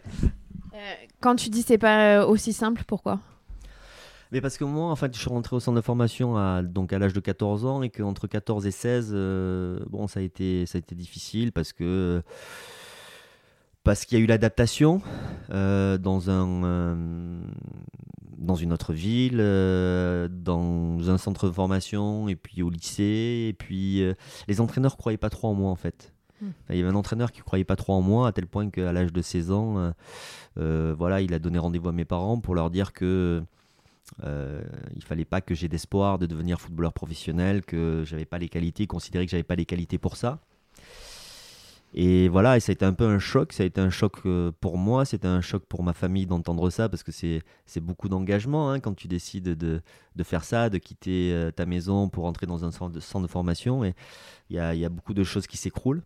Euh, 0.75 0.77
quand 1.21 1.35
tu 1.35 1.49
dis 1.51 1.61
c'est 1.61 1.77
pas 1.77 2.25
aussi 2.25 2.51
simple, 2.51 2.81
pourquoi? 2.87 3.19
Mais 4.33 4.41
parce 4.41 4.57
que 4.57 4.63
moi, 4.63 4.89
en 4.89 4.95
fait, 4.95 5.13
je 5.13 5.19
suis 5.19 5.29
rentré 5.29 5.55
au 5.55 5.59
centre 5.59 5.75
de 5.75 5.81
formation 5.81 6.35
à, 6.37 6.63
donc 6.63 6.91
à 6.91 6.97
l'âge 6.97 7.13
de 7.13 7.19
14 7.19 7.65
ans, 7.65 7.83
et 7.83 7.91
qu'entre 7.91 8.25
14 8.25 8.65
et 8.65 8.71
16, 8.71 9.11
euh, 9.13 9.79
bon, 9.91 10.07
ça 10.07 10.21
a, 10.21 10.23
été, 10.23 10.65
ça 10.65 10.77
a 10.77 10.79
été 10.79 10.95
difficile, 10.95 11.51
parce 11.53 11.71
que... 11.71 12.23
Parce 13.83 14.05
qu'il 14.05 14.17
y 14.17 14.21
a 14.21 14.23
eu 14.23 14.27
l'adaptation 14.27 15.01
euh, 15.51 15.97
dans, 15.97 16.29
un, 16.29 16.63
euh, 16.63 17.41
dans 18.37 18.55
une 18.55 18.71
autre 18.71 18.93
ville, 18.93 19.37
dans 19.37 21.09
un 21.09 21.17
centre 21.17 21.47
de 21.47 21.51
formation, 21.51 22.29
et 22.29 22.37
puis 22.37 22.63
au 22.63 22.69
lycée. 22.69 23.49
Et 23.49 23.53
puis 23.53 24.01
les 24.47 24.61
entraîneurs 24.61 24.93
ne 24.93 24.97
croyaient 24.97 25.17
pas 25.17 25.29
trop 25.29 25.49
en 25.49 25.53
moi 25.53 25.69
en 25.69 25.75
fait. 25.75 26.13
Hmm. 26.41 26.51
Il 26.69 26.77
y 26.77 26.79
avait 26.79 26.87
un 26.87 26.95
entraîneur 26.95 27.33
qui 27.33 27.41
ne 27.41 27.43
croyait 27.43 27.65
pas 27.65 27.75
trop 27.75 27.91
en 27.91 28.01
moi, 28.01 28.29
à 28.29 28.31
tel 28.31 28.47
point 28.47 28.69
qu'à 28.69 28.93
l'âge 28.93 29.11
de 29.11 29.21
16 29.21 29.51
ans, 29.51 29.91
euh, 30.57 30.95
voilà, 30.97 31.21
il 31.21 31.33
a 31.33 31.39
donné 31.39 31.57
rendez-vous 31.59 31.89
à 31.89 31.91
mes 31.91 32.05
parents 32.05 32.39
pour 32.39 32.55
leur 32.55 32.69
dire 32.69 32.93
que 32.93 33.43
Euh, 34.23 34.61
il 34.95 35.03
fallait 35.03 35.25
pas 35.25 35.41
que 35.41 35.55
j'ai 35.55 35.67
d'espoir 35.67 36.19
de 36.19 36.25
devenir 36.25 36.61
footballeur 36.61 36.93
professionnel, 36.93 37.63
que 37.63 38.03
j'avais 38.05 38.25
pas 38.25 38.37
les 38.37 38.49
qualités, 38.49 38.87
considérer 38.87 39.25
que 39.25 39.31
j'avais 39.31 39.43
pas 39.43 39.55
les 39.55 39.65
qualités 39.65 39.97
pour 39.97 40.17
ça. 40.17 40.39
Et 41.95 42.27
voilà, 42.27 42.57
et 42.57 42.59
ça 42.59 42.71
a 42.71 42.73
été 42.73 42.85
un 42.85 42.93
peu 42.93 43.05
un 43.05 43.19
choc. 43.19 43.53
Ça 43.53 43.63
a 43.63 43.65
été 43.65 43.79
un 43.79 43.91
choc 43.91 44.13
euh, 44.25 44.51
pour 44.59 44.77
moi, 44.77 45.05
c'était 45.05 45.27
un 45.27 45.41
choc 45.41 45.63
pour 45.67 45.83
ma 45.83 45.93
famille 45.93 46.25
d'entendre 46.25 46.69
ça 46.71 46.89
parce 46.89 47.03
que 47.03 47.11
c'est 47.11 47.79
beaucoup 47.79 48.09
d'engagement 48.09 48.71
hein, 48.71 48.79
quand 48.79 48.95
tu 48.95 49.07
décides 49.07 49.43
de, 49.43 49.81
de, 50.15 50.23
faire 50.23 50.43
ça, 50.43 50.69
de 50.69 50.79
quitter 50.79 51.31
euh, 51.31 51.51
ta 51.51 51.67
maison 51.67 52.09
pour 52.09 52.25
entrer 52.25 52.47
dans 52.47 52.65
un 52.65 52.71
centre 52.71 52.91
de, 52.93 53.27
formation. 53.27 53.83
Et 53.83 53.93
il 54.49 54.55
y 54.55 54.59
a, 54.59 54.73
y 54.73 54.85
a, 54.85 54.89
beaucoup 54.89 55.13
de 55.13 55.23
choses 55.23 55.45
qui 55.45 55.57
s'écroulent. 55.57 56.03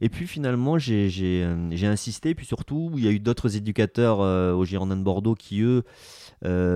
Et 0.00 0.08
puis 0.08 0.26
finalement, 0.26 0.78
j'ai 0.78 1.10
euh, 1.44 1.70
insisté. 1.82 2.34
Puis 2.34 2.46
surtout, 2.46 2.92
il 2.96 3.04
y 3.04 3.08
a 3.08 3.10
eu 3.10 3.20
d'autres 3.20 3.56
éducateurs 3.56 4.20
au 4.20 4.64
Girondin 4.64 4.96
de 4.96 5.02
Bordeaux 5.02 5.34
qui, 5.34 5.62
eux, 5.62 5.82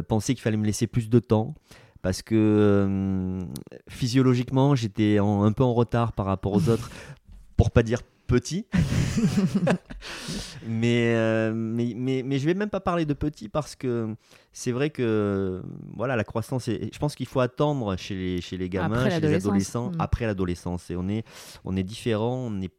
pensaient 0.09 0.35
qu'il 0.35 0.43
fallait 0.43 0.57
me 0.57 0.67
laisser 0.67 0.87
plus 0.87 1.09
de 1.09 1.19
temps 1.19 1.55
parce 2.03 2.21
que 2.21 3.41
physiologiquement 3.89 4.75
j'étais 4.75 5.19
un 5.19 5.53
peu 5.53 5.65
en 5.65 5.73
retard 5.73 6.13
par 6.13 6.27
rapport 6.27 6.53
aux 6.53 6.69
autres, 6.69 6.91
pour 7.57 7.71
pas 7.71 7.83
dire 7.83 8.01
petit. 8.27 8.67
mais, 10.67 11.15
euh, 11.15 11.53
mais, 11.55 11.93
mais, 11.97 12.23
mais, 12.25 12.39
je 12.39 12.47
vais 12.47 12.55
même 12.55 12.71
pas 12.71 12.81
parler 12.81 13.05
de 13.05 13.15
petit 13.15 13.49
parce 13.49 13.77
que 13.77 14.15
c'est 14.53 14.73
vrai 14.73 14.91
que 14.91 15.63
voilà, 15.95 16.17
la 16.17 16.25
croissance, 16.25 16.67
je 16.67 16.99
pense 16.99 17.15
qu'il 17.15 17.27
faut 17.27 17.41
attendre 17.41 17.97
chez 17.97 18.15
les, 18.15 18.41
chez 18.41 18.57
les 18.57 18.69
gamins, 18.69 19.09
chez 19.09 19.21
les 19.21 19.35
adolescents, 19.35 19.91
mm. 19.91 20.01
après 20.01 20.27
l'adolescence. 20.27 20.91
Et 20.91 20.97
on 20.97 21.09
est, 21.09 21.25
on 21.65 21.77
est 21.77 21.83
différent, 21.83 22.37
on 22.37 22.61
est 22.61 22.73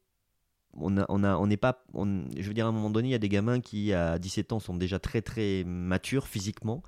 on 0.75 0.97
on 0.97 1.47
n'est 1.47 1.57
pas, 1.57 1.83
je 1.93 2.47
veux 2.47 2.53
dire 2.53 2.65
à 2.65 2.69
un 2.69 2.71
moment 2.71 2.89
donné, 2.89 3.09
il 3.09 3.11
y 3.11 3.15
a 3.15 3.19
des 3.19 3.29
gamins 3.29 3.61
qui 3.61 3.93
à 3.93 4.19
17 4.19 4.53
ans 4.53 4.59
sont 4.59 4.75
déjà 4.75 4.99
très 4.99 5.21
très 5.21 5.63
matures 5.65 6.27
physiquement 6.27 6.83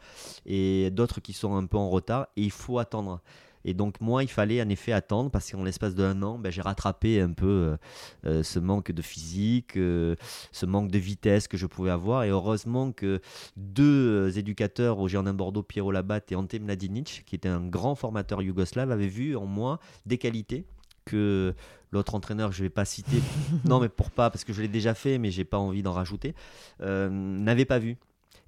et 0.46 0.89
d'autres 0.91 1.22
qui 1.22 1.34
sont 1.34 1.56
un 1.56 1.65
peu 1.65 1.77
en 1.77 1.89
retard 1.89 2.27
et 2.36 2.44
il 2.44 2.51
faut 2.51 2.79
attendre. 2.79 3.22
Et 3.67 3.74
donc 3.74 4.00
moi, 4.00 4.24
il 4.24 4.29
fallait 4.29 4.62
en 4.62 4.70
effet 4.70 4.94
attendre 4.94 5.29
parce 5.29 5.51
qu'en 5.51 5.63
l'espace 5.63 5.94
d'un 5.94 6.24
an, 6.24 6.39
ben, 6.39 6.51
j'ai 6.51 6.62
rattrapé 6.62 7.20
un 7.20 7.34
peu 7.34 7.46
euh, 7.46 7.77
euh, 8.25 8.44
ce 8.44 8.60
manque 8.60 8.94
de 8.94 9.01
physique, 9.01 9.75
euh, 9.75 10.15
ce 10.53 10.65
manque 10.65 10.89
de 10.89 10.98
vitesse 10.98 11.50
que 11.50 11.58
je 11.58 11.65
pouvais 11.65 11.91
avoir. 11.91 12.24
Et 12.24 12.29
heureusement 12.29 12.94
que 12.94 13.20
deux 13.58 14.38
éducateurs 14.38 15.00
au 15.00 15.10
Girondin 15.10 15.34
Bordeaux, 15.34 15.63
Piero 15.63 15.91
Labatte 15.91 16.32
et 16.32 16.36
Ante 16.36 16.53
Mladinic, 16.56 17.24
qui 17.25 17.36
était 17.36 17.50
un 17.50 17.67
grand 17.67 17.96
formateur 17.96 18.41
yougoslave, 18.41 18.89
avaient 18.89 19.08
vu 19.08 19.36
en 19.36 19.46
moi 19.46 19.79
des 20.06 20.17
qualités 20.17 20.65
que 21.07 21.53
l'autre 21.91 22.15
entraîneur, 22.15 22.51
je 22.51 22.61
ne 22.61 22.65
vais 22.65 22.69
pas 22.69 22.85
citer, 22.85 23.21
non 23.65 23.79
mais 23.79 23.89
pour 23.89 24.11
pas, 24.11 24.29
parce 24.29 24.43
que 24.43 24.53
je 24.53 24.61
l'ai 24.61 24.67
déjà 24.67 24.93
fait, 24.93 25.17
mais 25.17 25.31
j'ai 25.31 25.45
pas 25.45 25.57
envie 25.57 25.81
d'en 25.81 25.93
rajouter, 25.93 26.35
n'avait 26.79 27.65
pas 27.65 27.79
vu. 27.79 27.97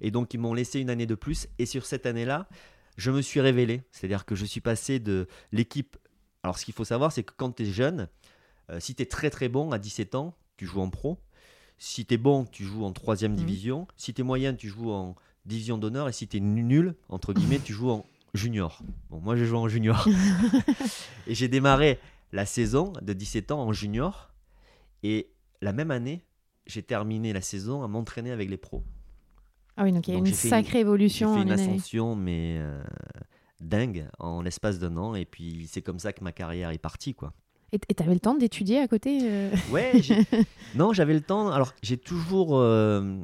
Et 0.00 0.10
donc 0.10 0.34
ils 0.34 0.38
m'ont 0.38 0.54
laissé 0.54 0.80
une 0.80 0.90
année 0.90 1.06
de 1.06 1.14
plus. 1.14 1.48
Et 1.58 1.66
sur 1.66 1.86
cette 1.86 2.06
année-là, 2.06 2.48
je 2.96 3.10
me 3.10 3.22
suis 3.22 3.40
révélé. 3.40 3.82
C'est-à-dire 3.90 4.24
que 4.24 4.34
je 4.34 4.44
suis 4.44 4.60
passé 4.60 4.98
de 4.98 5.26
l'équipe. 5.52 5.96
Alors, 6.42 6.58
ce 6.58 6.64
qu'il 6.64 6.74
faut 6.74 6.84
savoir, 6.84 7.12
c'est 7.12 7.22
que 7.22 7.32
quand 7.36 7.52
tu 7.56 7.62
es 7.62 7.66
jeune, 7.66 8.08
euh, 8.70 8.80
si 8.80 8.94
tu 8.94 9.02
es 9.02 9.06
très 9.06 9.30
très 9.30 9.48
bon 9.48 9.72
à 9.72 9.78
17 9.78 10.14
ans, 10.14 10.34
tu 10.56 10.66
joues 10.66 10.80
en 10.80 10.90
pro. 10.90 11.18
Si 11.78 12.04
tu 12.04 12.14
es 12.14 12.18
bon, 12.18 12.44
tu 12.44 12.64
joues 12.64 12.84
en 12.84 12.92
troisième 12.92 13.32
mhm. 13.32 13.38
division. 13.38 13.88
Si 13.96 14.14
tu 14.14 14.20
es 14.20 14.24
moyen, 14.24 14.54
tu 14.54 14.68
joues 14.68 14.90
en 14.90 15.16
division 15.46 15.78
d'honneur. 15.78 16.08
Et 16.08 16.12
si 16.12 16.28
tu 16.28 16.36
es 16.38 16.40
nul, 16.40 16.94
entre 17.08 17.32
guillemets, 17.32 17.58
tu 17.58 17.72
joues 17.72 17.90
en 17.90 18.06
junior. 18.34 18.80
Bon, 19.10 19.20
moi, 19.20 19.36
j'ai 19.36 19.46
joué 19.46 19.58
en 19.58 19.68
junior. 19.68 20.06
et 21.26 21.34
j'ai 21.34 21.48
démarré 21.48 21.98
la 22.32 22.46
saison 22.46 22.92
de 23.02 23.12
17 23.12 23.50
ans 23.52 23.62
en 23.62 23.72
junior. 23.72 24.32
Et 25.02 25.32
la 25.60 25.72
même 25.72 25.90
année, 25.90 26.24
j'ai 26.66 26.82
terminé 26.82 27.32
la 27.32 27.40
saison 27.40 27.82
à 27.82 27.88
m'entraîner 27.88 28.30
avec 28.30 28.48
les 28.48 28.56
pros. 28.56 28.84
Ah 29.76 29.84
oui, 29.84 29.92
donc 29.92 30.08
il 30.08 30.14
y 30.14 30.16
a 30.16 30.18
une 30.18 30.26
sacrée 30.26 30.80
évolution. 30.80 31.34
J'ai 31.34 31.40
fait 31.40 31.46
une 31.46 31.52
ascension, 31.52 32.14
mais 32.14 32.58
euh, 32.58 32.82
dingue, 33.60 34.06
en 34.18 34.42
l'espace 34.42 34.78
d'un 34.78 34.96
an. 34.96 35.14
Et 35.14 35.24
puis 35.24 35.66
c'est 35.70 35.82
comme 35.82 35.98
ça 35.98 36.12
que 36.12 36.22
ma 36.22 36.32
carrière 36.32 36.70
est 36.70 36.78
partie, 36.78 37.14
quoi. 37.14 37.32
Et 37.72 37.78
tu 37.78 38.02
avais 38.02 38.14
le 38.14 38.20
temps 38.20 38.34
d'étudier 38.34 38.80
à 38.80 38.88
côté 38.88 39.20
euh? 39.22 39.50
Ouais, 39.70 39.92
non, 40.74 40.92
j'avais 40.92 41.14
le 41.14 41.20
temps. 41.20 41.50
Alors, 41.50 41.72
j'ai 41.82 41.96
toujours. 41.96 42.58
Euh, 42.58 43.16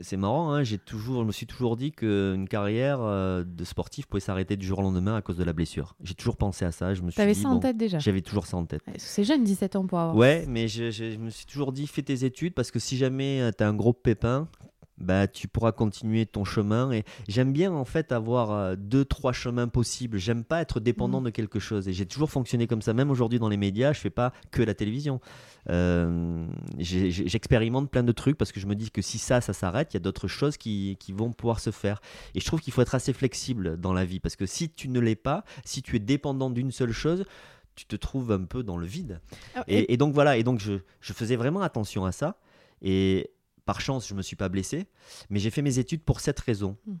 c'est 0.00 0.16
marrant, 0.16 0.52
hein, 0.52 0.62
j'ai 0.62 0.78
toujours, 0.78 1.22
je 1.22 1.26
me 1.26 1.32
suis 1.32 1.46
toujours 1.46 1.76
dit 1.76 1.92
qu'une 1.92 2.48
carrière 2.48 3.00
de 3.00 3.64
sportif 3.64 4.06
pouvait 4.06 4.20
s'arrêter 4.20 4.56
du 4.56 4.66
jour 4.66 4.78
au 4.78 4.82
lendemain 4.82 5.16
à 5.16 5.22
cause 5.22 5.36
de 5.36 5.44
la 5.44 5.52
blessure. 5.52 5.96
J'ai 6.02 6.14
toujours 6.14 6.36
pensé 6.36 6.64
à 6.64 6.72
ça. 6.72 6.94
Je 6.94 7.02
me 7.02 7.10
suis 7.10 7.20
avais 7.20 7.34
ça 7.34 7.48
en 7.48 7.58
tête 7.58 7.76
déjà 7.76 7.98
J'avais 7.98 8.20
toujours 8.20 8.46
ça 8.46 8.56
en 8.56 8.64
tête. 8.64 8.82
C'est 8.96 9.24
jeune, 9.24 9.44
17 9.44 9.76
ans 9.76 9.86
pour 9.86 9.98
avoir. 9.98 10.16
Ouais, 10.16 10.44
mais 10.48 10.68
je, 10.68 10.90
je, 10.90 11.16
me 11.16 11.30
suis 11.30 11.46
toujours 11.46 11.72
dit 11.72 11.86
fais 11.86 12.02
tes 12.02 12.24
études 12.24 12.54
parce 12.54 12.70
que 12.70 12.78
si 12.78 12.96
jamais 12.96 13.50
tu 13.56 13.64
as 13.64 13.68
un 13.68 13.74
gros 13.74 13.92
pépin, 13.92 14.48
bah, 15.00 15.26
tu 15.28 15.48
pourras 15.48 15.72
continuer 15.72 16.26
ton 16.26 16.44
chemin. 16.44 16.92
Et 16.92 17.04
j'aime 17.28 17.52
bien 17.52 17.72
en 17.72 17.84
fait 17.84 18.12
avoir 18.12 18.50
euh, 18.50 18.76
deux, 18.76 19.04
trois 19.04 19.32
chemins 19.32 19.68
possibles. 19.68 20.18
J'aime 20.18 20.44
pas 20.44 20.60
être 20.60 20.80
dépendant 20.80 21.20
mmh. 21.20 21.24
de 21.24 21.30
quelque 21.30 21.58
chose. 21.58 21.88
Et 21.88 21.92
j'ai 21.92 22.06
toujours 22.06 22.30
fonctionné 22.30 22.66
comme 22.66 22.82
ça. 22.82 22.92
Même 22.94 23.10
aujourd'hui 23.10 23.38
dans 23.38 23.48
les 23.48 23.56
médias, 23.56 23.92
je 23.92 24.00
fais 24.00 24.10
pas 24.10 24.32
que 24.50 24.62
la 24.62 24.74
télévision. 24.74 25.20
Euh, 25.70 26.46
j'expérimente 26.78 27.90
plein 27.90 28.02
de 28.02 28.12
trucs 28.12 28.38
parce 28.38 28.52
que 28.52 28.60
je 28.60 28.66
me 28.66 28.74
dis 28.74 28.90
que 28.90 29.02
si 29.02 29.18
ça, 29.18 29.40
ça 29.40 29.52
s'arrête, 29.52 29.92
il 29.92 29.96
y 29.96 29.98
a 29.98 30.00
d'autres 30.00 30.28
choses 30.28 30.56
qui, 30.56 30.96
qui, 30.98 31.12
vont 31.12 31.32
pouvoir 31.32 31.60
se 31.60 31.70
faire. 31.70 32.00
Et 32.34 32.40
je 32.40 32.46
trouve 32.46 32.60
qu'il 32.60 32.72
faut 32.72 32.82
être 32.82 32.94
assez 32.94 33.12
flexible 33.12 33.78
dans 33.78 33.92
la 33.92 34.04
vie 34.04 34.20
parce 34.20 34.36
que 34.36 34.46
si 34.46 34.70
tu 34.70 34.88
ne 34.88 35.00
l'es 35.00 35.16
pas, 35.16 35.44
si 35.64 35.82
tu 35.82 35.96
es 35.96 35.98
dépendant 35.98 36.50
d'une 36.50 36.70
seule 36.72 36.92
chose, 36.92 37.24
tu 37.74 37.86
te 37.86 37.96
trouves 37.96 38.32
un 38.32 38.44
peu 38.44 38.62
dans 38.62 38.76
le 38.76 38.86
vide. 38.86 39.20
Ah, 39.54 39.64
et, 39.68 39.92
et, 39.92 39.96
donc 39.96 40.14
voilà, 40.14 40.36
et 40.36 40.42
donc 40.42 40.58
je, 40.58 40.74
je 41.00 41.12
faisais 41.12 41.36
vraiment 41.36 41.62
attention 41.62 42.04
à 42.04 42.12
ça. 42.12 42.38
Et 42.82 43.30
par 43.68 43.82
chance, 43.82 44.08
je 44.08 44.14
ne 44.14 44.16
me 44.16 44.22
suis 44.22 44.34
pas 44.34 44.48
blessé, 44.48 44.86
mais 45.28 45.38
j'ai 45.38 45.50
fait 45.50 45.60
mes 45.60 45.78
études 45.78 46.02
pour 46.02 46.20
cette 46.20 46.40
raison. 46.40 46.78
Hmm. 46.86 46.94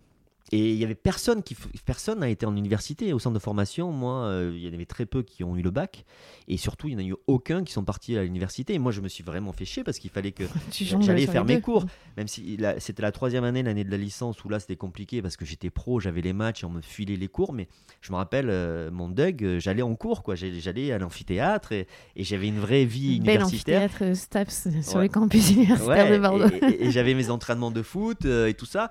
Et 0.50 0.72
il 0.72 0.78
y 0.78 0.84
avait 0.84 0.94
personne 0.94 1.42
qui 1.42 1.54
personne 1.84 2.20
n'a 2.20 2.28
été 2.28 2.46
en 2.46 2.56
université 2.56 3.12
au 3.12 3.18
centre 3.18 3.34
de 3.34 3.38
formation. 3.38 3.92
Moi, 3.92 4.24
euh, 4.24 4.52
il 4.54 4.64
y 4.64 4.68
en 4.68 4.72
avait 4.72 4.86
très 4.86 5.04
peu 5.04 5.22
qui 5.22 5.44
ont 5.44 5.56
eu 5.56 5.62
le 5.62 5.70
bac, 5.70 6.04
et 6.46 6.56
surtout 6.56 6.88
il 6.88 6.96
n'y 6.96 7.02
en 7.02 7.06
a 7.06 7.08
eu 7.10 7.16
aucun 7.26 7.64
qui 7.64 7.72
sont 7.72 7.84
partis 7.84 8.16
à 8.16 8.22
l'université. 8.22 8.74
Et 8.74 8.78
moi, 8.78 8.90
je 8.90 9.02
me 9.02 9.08
suis 9.08 9.22
vraiment 9.22 9.52
fait 9.52 9.66
chier 9.66 9.84
parce 9.84 9.98
qu'il 9.98 10.10
fallait 10.10 10.32
que 10.32 10.44
j'allais 10.70 11.26
faire 11.26 11.44
mes 11.44 11.60
cours, 11.60 11.84
même 12.16 12.28
si 12.28 12.58
c'était 12.78 13.02
la 13.02 13.12
troisième 13.12 13.44
année, 13.44 13.62
l'année 13.62 13.84
de 13.84 13.90
la 13.90 13.98
licence 13.98 14.42
où 14.44 14.48
là 14.48 14.58
c'était 14.58 14.76
compliqué 14.76 15.20
parce 15.20 15.36
que 15.36 15.44
j'étais 15.44 15.70
pro, 15.70 16.00
j'avais 16.00 16.22
les 16.22 16.32
matchs 16.32 16.62
et 16.62 16.66
on 16.66 16.70
me 16.70 16.80
filait 16.80 17.16
les 17.16 17.28
cours. 17.28 17.52
Mais 17.52 17.68
je 18.00 18.10
me 18.12 18.16
rappelle 18.16 18.48
euh, 18.48 18.90
mon 18.90 19.08
Doug, 19.08 19.44
euh, 19.44 19.60
j'allais 19.60 19.82
en 19.82 19.94
cours 19.96 20.22
quoi, 20.22 20.34
j'allais 20.34 20.92
à 20.92 20.98
l'amphithéâtre 20.98 21.72
et, 21.72 21.86
j'avais 22.16 22.48
une 22.48 22.58
vraie 22.58 22.84
vie 22.84 23.20
Belle 23.20 23.40
universitaire. 23.40 23.82
amphithéâtre 23.82 24.16
Staps 24.16 24.68
sur 24.82 25.00
les 25.00 25.08
campus 25.08 25.50
universitaires 25.50 26.10
de 26.10 26.18
Bordeaux. 26.18 26.48
Et, 26.62 26.90
j'avais 26.90 27.14
mes 27.14 27.28
entraînements 27.30 27.70
de 27.70 27.82
foot 27.82 28.24
et 28.24 28.54
tout 28.54 28.66
ça. 28.66 28.90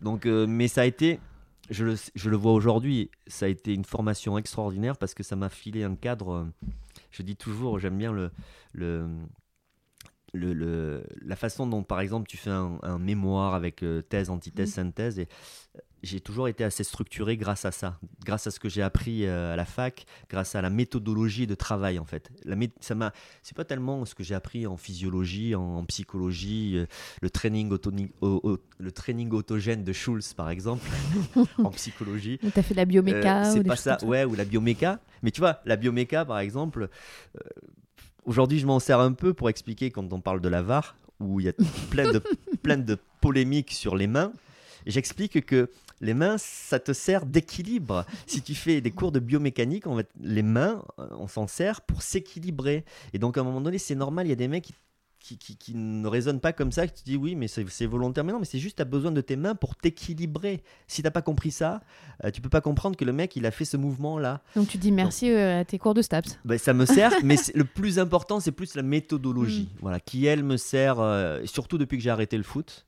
Donc, 0.00 0.26
mais 0.26 0.68
ça 0.68 0.82
a 0.82 0.84
été 0.84 0.93
je 1.70 1.84
le, 1.84 1.94
je 2.14 2.30
le 2.30 2.36
vois 2.36 2.52
aujourd'hui, 2.52 3.10
ça 3.26 3.46
a 3.46 3.48
été 3.48 3.72
une 3.72 3.84
formation 3.84 4.36
extraordinaire 4.38 4.96
parce 4.96 5.14
que 5.14 5.22
ça 5.22 5.36
m'a 5.36 5.48
filé 5.48 5.84
un 5.84 5.94
cadre. 5.94 6.32
Euh, 6.32 6.44
je 7.10 7.22
dis 7.22 7.36
toujours, 7.36 7.78
j'aime 7.78 7.96
bien 7.96 8.12
le, 8.12 8.30
le, 8.72 9.08
le, 10.32 11.04
la 11.22 11.36
façon 11.36 11.66
dont, 11.66 11.82
par 11.82 12.00
exemple, 12.00 12.28
tu 12.28 12.36
fais 12.36 12.50
un, 12.50 12.98
mémoire 12.98 13.54
avec 13.54 13.82
euh, 13.82 14.02
thèse, 14.02 14.30
antithèse, 14.30 14.70
mmh. 14.70 14.72
synthèse. 14.72 15.18
Et 15.18 15.28
j'ai 16.04 16.20
toujours 16.20 16.48
été 16.48 16.64
assez 16.64 16.84
structuré 16.84 17.36
grâce 17.36 17.64
à 17.64 17.72
ça, 17.72 17.98
grâce 18.24 18.46
à 18.46 18.50
ce 18.50 18.60
que 18.60 18.68
j'ai 18.68 18.82
appris 18.82 19.26
euh, 19.26 19.52
à 19.52 19.56
la 19.56 19.64
fac, 19.64 20.04
grâce 20.28 20.54
à 20.54 20.62
la 20.62 20.70
méthodologie 20.70 21.46
de 21.46 21.54
travail 21.54 21.98
en 21.98 22.04
fait. 22.04 22.30
La 22.44 22.56
ça 22.80 22.94
m'a, 22.94 23.12
c'est 23.42 23.56
pas 23.56 23.64
tellement 23.64 24.04
ce 24.04 24.14
que 24.14 24.22
j'ai 24.22 24.34
appris 24.34 24.66
en 24.66 24.76
physiologie, 24.76 25.54
en, 25.54 25.84
psychologie, 25.84 26.76
euh, 26.76 26.86
le 27.20 27.30
training 27.30 27.70
le 27.70 28.92
training 28.92 29.30
autogène 29.32 29.84
de 29.84 29.92
Schulz 29.92 30.34
par 30.34 30.50
exemple, 30.50 30.88
en 31.58 31.70
psychologie. 31.70 32.38
Tu 32.38 32.46
as 32.58 32.62
fait 32.62 32.74
de 32.74 32.78
la 32.78 32.84
bioméca 32.84 33.46
euh, 33.46 33.52
C'est 33.52 33.64
pas 33.64 33.76
ça, 33.76 33.98
ouais, 34.04 34.24
ou 34.24 34.34
la 34.34 34.44
bioméca. 34.44 35.00
Mais 35.22 35.30
tu 35.30 35.40
vois, 35.40 35.60
la 35.64 35.76
bioméca 35.76 36.24
par 36.24 36.38
exemple. 36.38 36.88
Aujourd'hui, 38.24 38.58
je 38.58 38.66
m'en 38.66 38.80
sers 38.80 39.00
un 39.00 39.12
peu 39.12 39.34
pour 39.34 39.50
expliquer 39.50 39.90
quand 39.90 40.10
on 40.12 40.20
parle 40.20 40.40
de 40.40 40.48
la 40.48 40.62
VAR, 40.62 40.96
où 41.20 41.40
il 41.40 41.46
y 41.46 41.48
a 41.48 41.52
plein 41.90 42.10
de, 42.10 42.22
plein 42.62 42.78
de 42.78 42.96
polémiques 43.20 43.72
sur 43.72 43.96
les 43.96 44.06
mains. 44.06 44.32
J'explique 44.86 45.44
que 45.44 45.70
les 46.04 46.14
mains, 46.14 46.36
ça 46.38 46.78
te 46.78 46.92
sert 46.92 47.26
d'équilibre. 47.26 48.04
Si 48.26 48.42
tu 48.42 48.54
fais 48.54 48.80
des 48.80 48.90
cours 48.90 49.10
de 49.10 49.20
biomécanique, 49.20 49.86
on 49.86 49.96
va 49.96 50.02
les 50.20 50.42
mains, 50.42 50.84
euh, 50.98 51.08
on 51.18 51.26
s'en 51.26 51.46
sert 51.46 51.80
pour 51.80 52.02
s'équilibrer. 52.02 52.84
Et 53.12 53.18
donc 53.18 53.38
à 53.38 53.40
un 53.40 53.44
moment 53.44 53.60
donné, 53.60 53.78
c'est 53.78 53.94
normal, 53.94 54.26
il 54.26 54.30
y 54.30 54.32
a 54.32 54.36
des 54.36 54.48
mecs 54.48 54.68
qui, 55.18 55.38
qui, 55.38 55.74
ne 55.74 56.06
raisonnent 56.06 56.40
pas 56.40 56.52
comme 56.52 56.70
ça, 56.70 56.86
que 56.86 56.92
tu 56.92 57.02
dis 57.02 57.16
oui, 57.16 57.34
mais 57.34 57.48
c'est 57.48 57.86
volontaire. 57.86 58.24
Mais 58.24 58.32
non, 58.32 58.40
mais 58.40 58.44
c'est 58.44 58.58
juste, 58.58 58.76
tu 58.76 58.82
as 58.82 58.84
besoin 58.84 59.10
de 59.10 59.22
tes 59.22 59.36
mains 59.36 59.54
pour 59.54 59.74
t'équilibrer. 59.74 60.62
Si 60.86 61.00
tu 61.00 61.06
n'as 61.06 61.10
pas 61.10 61.22
compris 61.22 61.50
ça, 61.50 61.80
tu 62.20 62.26
euh, 62.26 62.30
tu 62.30 62.40
peux 62.42 62.50
pas 62.50 62.60
comprendre 62.60 62.94
que 62.94 63.06
le 63.06 63.14
mec, 63.14 63.34
il 63.34 63.46
a 63.46 63.50
fait 63.50 63.64
ce 63.64 63.78
mouvement-là. 63.78 64.42
Donc 64.54 64.68
tu 64.68 64.76
dis 64.76 64.92
merci 64.92 65.30
euh, 65.30 65.60
à 65.60 65.64
tes 65.64 65.78
cours 65.78 65.94
de 65.94 66.02
STAPS. 66.02 66.38
Ben, 66.44 66.58
ça 66.58 66.74
me 66.74 66.84
sert, 66.84 67.12
mais 67.24 67.36
le 67.54 67.64
plus 67.64 67.98
important, 67.98 68.38
c'est 68.38 68.52
plus 68.52 68.74
la 68.74 68.82
méthodologie, 68.82 69.70
mm. 69.76 69.78
voilà, 69.80 69.98
qui 69.98 70.26
elle 70.26 70.44
me 70.44 70.58
sert, 70.58 70.98
surtout 71.46 71.78
depuis 71.78 71.96
que 71.96 72.02
j'ai 72.02 72.10
arrêté 72.10 72.36
le 72.36 72.42
foot. 72.42 72.84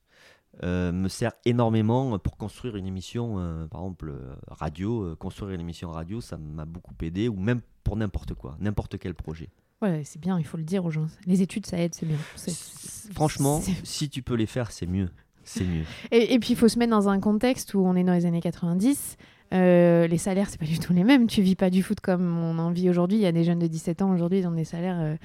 Euh, 0.63 0.91
me 0.91 1.09
sert 1.09 1.33
énormément 1.45 2.19
pour 2.19 2.39
construire 2.39 2.77
une 2.77 2.87
émission, 2.87 3.39
euh, 3.39 3.67
par 3.67 3.83
exemple 3.83 4.09
euh, 4.09 4.35
radio, 4.49 5.15
construire 5.17 5.51
une 5.51 5.61
émission 5.61 5.91
radio, 5.91 6.23
ça 6.23 6.39
m'a 6.39 6.65
beaucoup 6.65 6.95
aidé, 7.03 7.29
ou 7.29 7.37
même 7.37 7.61
pour 7.85 7.97
n'importe 7.97 8.33
quoi, 8.33 8.57
n'importe 8.59 8.99
quel 8.99 9.15
projet. 9.15 9.51
Ouais, 9.83 10.03
c'est 10.05 10.21
bien, 10.21 10.39
il 10.39 10.47
faut 10.47 10.57
le 10.57 10.65
dire 10.65 10.87
aux 10.87 10.91
gens. 10.91 11.09
Les 11.27 11.43
études, 11.43 11.67
ça 11.67 11.79
aide, 11.79 11.95
c'est 11.95 12.07
bien. 12.07 12.17
Franchement, 13.13 13.61
si 13.85 14.09
tu 14.09 14.23
peux 14.23 14.35
les 14.35 14.47
faire, 14.47 14.73
c'est 14.73 14.87
mieux. 14.87 15.11
C'est 15.45 15.65
mieux. 15.65 15.85
Et, 16.11 16.39
puis, 16.39 16.55
il 16.55 16.57
faut 16.57 16.69
se 16.69 16.79
mettre 16.79 16.91
dans 16.91 17.11
un 17.11 17.21
contexte 17.21 17.75
où 17.75 17.81
on 17.81 17.95
est 17.95 18.03
dans 18.03 18.15
les 18.15 18.25
années 18.25 18.41
90. 18.41 19.19
Euh, 19.53 20.07
les 20.07 20.19
salaires, 20.19 20.49
c'est 20.49 20.59
pas 20.59 20.67
du 20.67 20.79
tout 20.79 20.95
les 20.95 21.05
mêmes. 21.05 21.27
Tu 21.27 21.43
vis 21.43 21.55
pas 21.55 21.69
du 21.69 21.83
foot 21.83 22.01
comme 22.01 22.39
on 22.39 22.59
en 22.59 22.71
vit 22.71 22.89
aujourd'hui. 22.89 23.19
Il 23.19 23.23
y 23.23 23.27
a 23.27 23.33
des 23.33 23.45
jeunes 23.45 23.59
de 23.59 23.67
17 23.67 24.01
ans 24.01 24.13
aujourd'hui, 24.13 24.41
ils 24.41 24.49
ont 24.49 24.53
des 24.53 24.65
salaires 24.65 25.19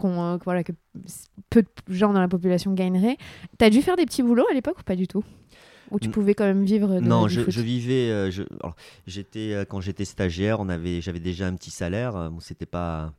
qu'on, 0.00 0.22
euh, 0.22 0.38
voilà, 0.44 0.64
que 0.64 0.72
peu 1.50 1.62
de 1.62 1.68
gens 1.94 2.12
dans 2.12 2.20
la 2.20 2.28
population 2.28 2.72
gagneraient. 2.72 3.16
T'as 3.58 3.70
dû 3.70 3.82
faire 3.82 3.96
des 3.96 4.06
petits 4.06 4.22
boulots 4.22 4.46
à 4.50 4.54
l'époque 4.54 4.78
ou 4.80 4.82
pas 4.82 4.96
du 4.96 5.06
tout? 5.06 5.24
Ou 5.90 5.98
tu 5.98 6.08
pouvais 6.08 6.34
quand 6.34 6.44
même 6.44 6.64
vivre 6.64 7.00
de, 7.00 7.00
Non, 7.00 7.26
je, 7.26 7.40
vivais. 7.60 8.10
euh, 8.10 8.30
j'étais 9.08 9.54
euh, 9.54 9.64
quand 9.64 9.80
j'étais 9.80 10.04
stagiaire, 10.04 10.60
on 10.60 10.68
avait, 10.68 11.00
j'avais 11.00 11.18
déjà 11.18 11.46
un 11.48 11.54
petit 11.56 11.72
salaire. 11.72 12.14
euh, 12.14 12.30
c'était 12.38 12.66
pas, 12.66 13.12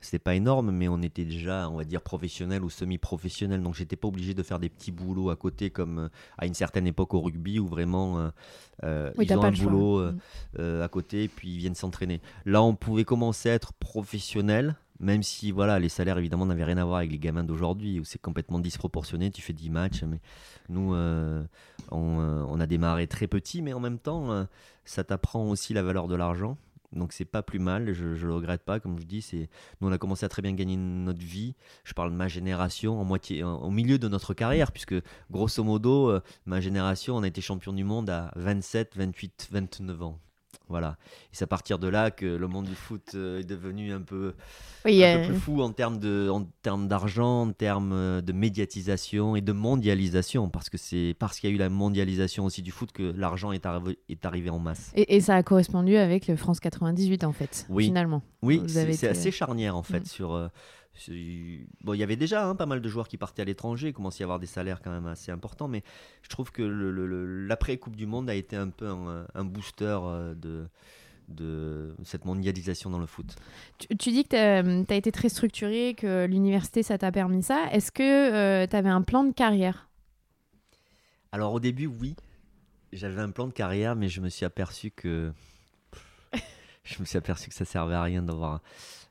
c'était 0.00 0.18
pas 0.18 0.34
énorme, 0.34 0.70
mais 0.70 0.88
on 0.88 1.02
était 1.02 1.24
déjà, 1.24 1.68
on 1.68 1.76
va 1.76 1.84
dire, 1.84 2.00
professionnel 2.02 2.62
ou 2.64 2.70
semi-professionnel. 2.70 3.62
Donc, 3.62 3.74
j'étais 3.74 3.96
pas 3.96 4.08
obligé 4.08 4.34
de 4.34 4.42
faire 4.42 4.58
des 4.58 4.68
petits 4.68 4.92
boulots 4.92 5.30
à 5.30 5.36
côté, 5.36 5.70
comme 5.70 5.98
euh, 5.98 6.08
à 6.38 6.46
une 6.46 6.54
certaine 6.54 6.86
époque 6.86 7.14
au 7.14 7.20
rugby, 7.20 7.58
où 7.58 7.66
vraiment 7.66 8.18
euh, 8.18 8.28
euh, 8.84 9.10
Oui, 9.18 9.26
ils 9.28 9.36
ont 9.36 9.42
un 9.42 9.50
boulot 9.52 9.98
euh, 9.98 10.12
Mm. 10.12 10.18
euh, 10.60 10.84
à 10.84 10.88
côté, 10.88 11.28
puis 11.28 11.50
ils 11.50 11.58
viennent 11.58 11.74
s'entraîner. 11.74 12.20
Là, 12.46 12.62
on 12.62 12.74
pouvait 12.74 13.04
commencer 13.04 13.50
à 13.50 13.54
être 13.54 13.72
professionnel. 13.74 14.76
Même 15.02 15.22
si 15.22 15.50
voilà, 15.50 15.78
les 15.78 15.88
salaires 15.88 16.18
évidemment 16.18 16.44
n'avaient 16.44 16.64
rien 16.64 16.76
à 16.76 16.84
voir 16.84 16.98
avec 16.98 17.10
les 17.10 17.18
gamins 17.18 17.42
d'aujourd'hui, 17.44 18.00
où 18.00 18.04
c'est 18.04 18.20
complètement 18.20 18.58
disproportionné, 18.58 19.30
tu 19.30 19.40
fais 19.40 19.54
10 19.54 19.70
matchs, 19.70 20.02
mais 20.02 20.20
nous, 20.68 20.94
euh, 20.94 21.42
on, 21.90 22.18
on 22.18 22.60
a 22.60 22.66
démarré 22.66 23.06
très 23.06 23.26
petit, 23.26 23.62
mais 23.62 23.72
en 23.72 23.80
même 23.80 23.98
temps, 23.98 24.46
ça 24.84 25.02
t'apprend 25.02 25.48
aussi 25.48 25.72
la 25.72 25.82
valeur 25.82 26.06
de 26.06 26.16
l'argent. 26.16 26.58
Donc 26.92 27.12
c'est 27.12 27.24
pas 27.24 27.42
plus 27.42 27.58
mal, 27.58 27.92
je, 27.92 28.14
je 28.14 28.26
le 28.26 28.34
regrette 28.34 28.62
pas, 28.62 28.80
comme 28.80 28.98
je 28.98 29.04
dis, 29.04 29.22
c'est 29.22 29.48
nous 29.80 29.88
on 29.88 29.92
a 29.92 29.98
commencé 29.98 30.24
à 30.26 30.28
très 30.28 30.42
bien 30.42 30.52
gagner 30.52 30.76
notre 30.76 31.24
vie. 31.24 31.54
Je 31.84 31.94
parle 31.94 32.10
de 32.10 32.16
ma 32.16 32.28
génération 32.28 33.00
en 33.00 33.04
moitié, 33.04 33.44
au 33.44 33.70
milieu 33.70 33.98
de 33.98 34.08
notre 34.08 34.34
carrière, 34.34 34.72
puisque 34.72 34.96
grosso 35.30 35.62
modo, 35.62 36.10
euh, 36.10 36.20
ma 36.46 36.60
génération, 36.60 37.16
on 37.16 37.22
a 37.22 37.28
été 37.28 37.40
champion 37.40 37.72
du 37.72 37.84
monde 37.84 38.10
à 38.10 38.32
27, 38.36 38.96
28, 38.96 39.48
29 39.50 40.02
ans. 40.02 40.20
Voilà. 40.68 40.96
Et 41.24 41.28
c'est 41.32 41.44
à 41.44 41.48
partir 41.48 41.78
de 41.78 41.88
là 41.88 42.10
que 42.10 42.26
le 42.26 42.46
monde 42.46 42.66
du 42.66 42.74
foot 42.74 43.12
euh, 43.14 43.40
est 43.40 43.44
devenu 43.44 43.92
un 43.92 44.00
peu, 44.02 44.34
Oui, 44.84 45.02
un 45.04 45.16
euh, 45.18 45.26
peu 45.26 45.32
plus 45.32 45.40
fou 45.40 45.62
en 45.62 45.72
termes 45.72 45.98
de, 45.98 46.28
en 46.30 46.44
termes 46.62 46.86
d'argent, 46.86 47.42
en 47.42 47.52
termes 47.52 47.92
euh, 47.92 48.20
de 48.20 48.32
médiatisation 48.32 49.34
et 49.36 49.40
de 49.40 49.52
mondialisation, 49.52 50.48
parce 50.48 50.70
que 50.70 50.78
c'est 50.78 51.14
parce 51.18 51.40
qu'il 51.40 51.50
y 51.50 51.52
a 51.52 51.56
eu 51.56 51.58
la 51.58 51.68
mondialisation 51.70 52.44
aussi 52.44 52.62
du 52.62 52.70
foot 52.70 52.92
que 52.92 53.02
l'argent 53.16 53.50
est 53.52 53.66
arrivé, 53.66 53.98
est 54.08 54.24
arrivé 54.24 54.50
en 54.50 54.58
masse. 54.60 54.92
et, 54.94 55.16
et 55.16 55.20
ça 55.20 55.34
a 55.34 55.42
correspondu 55.42 55.96
avec 55.96 56.28
le 56.28 56.36
France 56.36 56.60
98 56.60 57.24
en 57.24 57.32
fait, 57.32 57.66
Oui. 57.68 57.86
finalement. 57.86 58.22
Oui, 58.42 58.58
Vous 58.58 58.68
c'est 58.68 59.08
assez 59.08 59.30
charnière 59.32 59.76
en 59.76 59.82
fait 59.82 60.00
Mm. 60.00 60.06
sur. 60.06 60.32
euh, 60.34 60.48
sur- 60.48 60.52
Bon, 61.82 61.94
il 61.94 61.98
y 61.98 62.02
avait 62.02 62.16
déjà 62.16 62.46
hein, 62.46 62.54
pas 62.54 62.66
mal 62.66 62.80
de 62.82 62.88
joueurs 62.88 63.08
qui 63.08 63.16
partaient 63.16 63.42
à 63.42 63.44
l'étranger, 63.44 63.88
il 63.88 63.92
commençait 63.94 64.22
à 64.22 64.24
y 64.24 64.24
avoir 64.24 64.38
des 64.38 64.46
salaires 64.46 64.82
quand 64.82 64.90
même 64.90 65.06
assez 65.06 65.32
importants, 65.32 65.68
mais 65.68 65.82
je 66.22 66.28
trouve 66.28 66.52
que 66.52 66.62
le- 66.62 66.90
le- 66.90 67.06
le- 67.06 67.46
l'après 67.46 67.78
Coupe 67.78 67.96
du 67.96 68.06
Monde 68.06 68.28
a 68.28 68.34
été 68.34 68.56
un 68.56 68.68
peu 68.68 68.86
un, 68.86 69.26
un 69.34 69.44
booster 69.44 69.98
euh, 70.02 70.34
de, 70.34 70.68
de 71.28 71.94
cette 72.04 72.24
mondialisation 72.26 72.90
dans 72.90 72.98
le 72.98 73.06
foot. 73.06 73.34
Tu, 73.78 73.96
tu 73.96 74.10
dis 74.10 74.24
que 74.24 74.82
tu 74.84 74.92
as 74.92 74.96
été 74.96 75.10
très 75.10 75.28
structuré, 75.30 75.94
que 75.96 76.26
l'université 76.26 76.82
ça 76.82 76.98
t'a 76.98 77.10
permis 77.12 77.42
ça. 77.42 77.66
Est-ce 77.72 77.92
que 77.92 78.66
tu 78.66 78.76
avais 78.76 78.90
un 78.90 79.02
plan 79.02 79.24
de 79.24 79.32
carrière? 79.32 79.88
Alors 81.32 81.54
au 81.54 81.60
début, 81.60 81.86
oui, 81.86 82.14
j'avais 82.92 83.22
un 83.22 83.30
plan 83.30 83.46
de 83.46 83.52
carrière, 83.52 83.96
mais 83.96 84.08
je 84.08 84.20
me 84.20 84.28
suis 84.28 84.44
aperçu 84.44 84.90
que 84.90 85.32
je 86.84 86.98
me 87.00 87.04
suis 87.04 87.16
aperçu 87.18 87.48
que 87.48 87.54
ça 87.54 87.64
servait 87.64 87.94
à 87.94 88.02
rien 88.02 88.22
d'avoir 88.22 88.60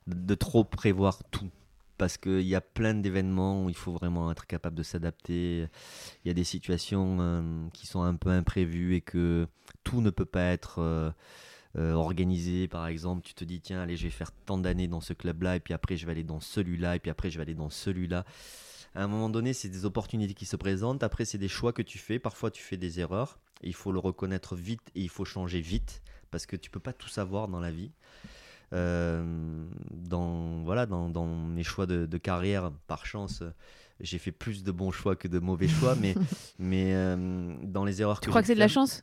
de 0.06 0.34
trop 0.34 0.64
prévoir 0.64 1.18
tout. 1.30 1.50
Parce 2.00 2.16
qu'il 2.16 2.40
y 2.40 2.54
a 2.54 2.62
plein 2.62 2.94
d'événements 2.94 3.62
où 3.62 3.68
il 3.68 3.76
faut 3.76 3.92
vraiment 3.92 4.32
être 4.32 4.46
capable 4.46 4.74
de 4.74 4.82
s'adapter. 4.82 5.66
Il 6.24 6.28
y 6.28 6.30
a 6.30 6.32
des 6.32 6.44
situations 6.44 7.18
euh, 7.20 7.68
qui 7.74 7.86
sont 7.86 8.00
un 8.00 8.14
peu 8.14 8.30
imprévues 8.30 8.94
et 8.94 9.02
que 9.02 9.46
tout 9.84 10.00
ne 10.00 10.08
peut 10.08 10.24
pas 10.24 10.44
être 10.44 10.78
euh, 10.78 11.10
euh, 11.76 11.92
organisé. 11.92 12.68
Par 12.68 12.86
exemple, 12.86 13.20
tu 13.22 13.34
te 13.34 13.44
dis, 13.44 13.60
tiens, 13.60 13.82
allez, 13.82 13.98
je 13.98 14.04
vais 14.04 14.10
faire 14.10 14.32
tant 14.32 14.56
d'années 14.56 14.88
dans 14.88 15.02
ce 15.02 15.12
club-là, 15.12 15.56
et 15.56 15.60
puis 15.60 15.74
après, 15.74 15.98
je 15.98 16.06
vais 16.06 16.12
aller 16.12 16.24
dans 16.24 16.40
celui-là, 16.40 16.96
et 16.96 17.00
puis 17.00 17.10
après, 17.10 17.28
je 17.28 17.36
vais 17.36 17.42
aller 17.42 17.54
dans 17.54 17.68
celui-là. 17.68 18.24
À 18.94 19.04
un 19.04 19.06
moment 19.06 19.28
donné, 19.28 19.52
c'est 19.52 19.68
des 19.68 19.84
opportunités 19.84 20.32
qui 20.32 20.46
se 20.46 20.56
présentent. 20.56 21.02
Après, 21.02 21.26
c'est 21.26 21.36
des 21.36 21.48
choix 21.48 21.74
que 21.74 21.82
tu 21.82 21.98
fais. 21.98 22.18
Parfois, 22.18 22.50
tu 22.50 22.62
fais 22.62 22.78
des 22.78 22.98
erreurs. 22.98 23.38
Et 23.62 23.68
il 23.68 23.74
faut 23.74 23.92
le 23.92 23.98
reconnaître 23.98 24.56
vite 24.56 24.90
et 24.94 25.02
il 25.02 25.10
faut 25.10 25.26
changer 25.26 25.60
vite 25.60 26.00
parce 26.30 26.46
que 26.46 26.56
tu 26.56 26.70
peux 26.70 26.80
pas 26.80 26.94
tout 26.94 27.10
savoir 27.10 27.48
dans 27.48 27.60
la 27.60 27.70
vie. 27.70 27.92
Euh, 28.72 29.64
dans, 29.90 30.62
voilà, 30.62 30.86
dans, 30.86 31.08
dans 31.08 31.26
mes 31.26 31.64
choix 31.64 31.86
de, 31.86 32.06
de 32.06 32.18
carrière, 32.18 32.70
par 32.86 33.04
chance, 33.06 33.42
j'ai 34.00 34.18
fait 34.18 34.32
plus 34.32 34.62
de 34.62 34.70
bons 34.72 34.90
choix 34.92 35.16
que 35.16 35.28
de 35.28 35.38
mauvais 35.38 35.68
choix. 35.68 35.94
mais 35.96 36.14
mais 36.58 36.94
euh, 36.94 37.56
dans 37.64 37.84
les 37.84 38.00
erreurs 38.00 38.20
Tu 38.20 38.26
que 38.26 38.30
crois 38.30 38.42
que 38.42 38.46
c'est 38.46 38.54
de 38.54 38.60
la 38.60 38.68
chance? 38.68 39.02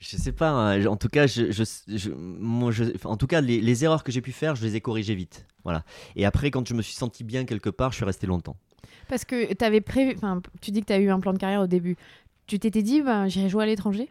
Je 0.00 0.16
sais 0.16 0.32
pas, 0.32 0.50
hein, 0.50 0.84
en 0.86 0.96
tout 0.96 1.08
cas, 1.08 1.28
je, 1.28 1.52
je, 1.52 1.62
je- 1.86 2.10
moi, 2.10 2.72
je- 2.72 2.84
en 3.04 3.16
tout 3.16 3.28
cas, 3.28 3.40
les, 3.40 3.60
les 3.60 3.84
erreurs 3.84 4.02
que 4.02 4.10
j'ai 4.10 4.20
pu 4.20 4.32
faire, 4.32 4.56
je 4.56 4.64
les 4.64 4.74
ai 4.74 4.80
corrigées 4.80 5.14
vite. 5.14 5.46
Voilà. 5.62 5.84
Et 6.16 6.24
après, 6.24 6.50
quand 6.50 6.66
je 6.66 6.74
me 6.74 6.82
suis 6.82 6.94
senti 6.94 7.22
bien 7.22 7.44
quelque 7.44 7.70
part, 7.70 7.92
je 7.92 7.96
suis 7.96 8.04
resté 8.04 8.26
longtemps. 8.26 8.56
Parce 9.08 9.24
que 9.24 9.52
tu 9.54 9.64
avais 9.64 9.80
prévu, 9.80 10.14
enfin, 10.16 10.42
tu 10.60 10.72
dis 10.72 10.80
que 10.80 10.86
tu 10.86 10.92
as 10.92 10.98
eu 10.98 11.10
un 11.10 11.20
plan 11.20 11.32
de 11.32 11.38
carrière 11.38 11.60
au 11.60 11.66
début. 11.68 11.96
Tu 12.48 12.58
t'étais 12.58 12.82
dit, 12.82 13.00
ben, 13.00 13.28
j'irai 13.28 13.48
jouer 13.48 13.62
à 13.62 13.66
l'étranger? 13.66 14.08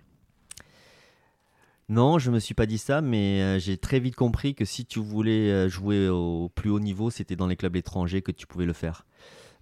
Non, 1.91 2.19
je 2.19 2.31
me 2.31 2.39
suis 2.39 2.53
pas 2.53 2.65
dit 2.65 2.77
ça, 2.77 3.01
mais 3.01 3.41
euh, 3.41 3.59
j'ai 3.59 3.75
très 3.75 3.99
vite 3.99 4.15
compris 4.15 4.55
que 4.55 4.63
si 4.63 4.85
tu 4.85 4.99
voulais 4.99 5.51
euh, 5.51 5.67
jouer 5.67 6.07
au 6.07 6.47
plus 6.47 6.69
haut 6.69 6.79
niveau, 6.79 7.09
c'était 7.09 7.35
dans 7.35 7.47
les 7.47 7.57
clubs 7.57 7.75
étrangers 7.75 8.21
que 8.21 8.31
tu 8.31 8.47
pouvais 8.47 8.65
le 8.65 8.71
faire. 8.71 9.05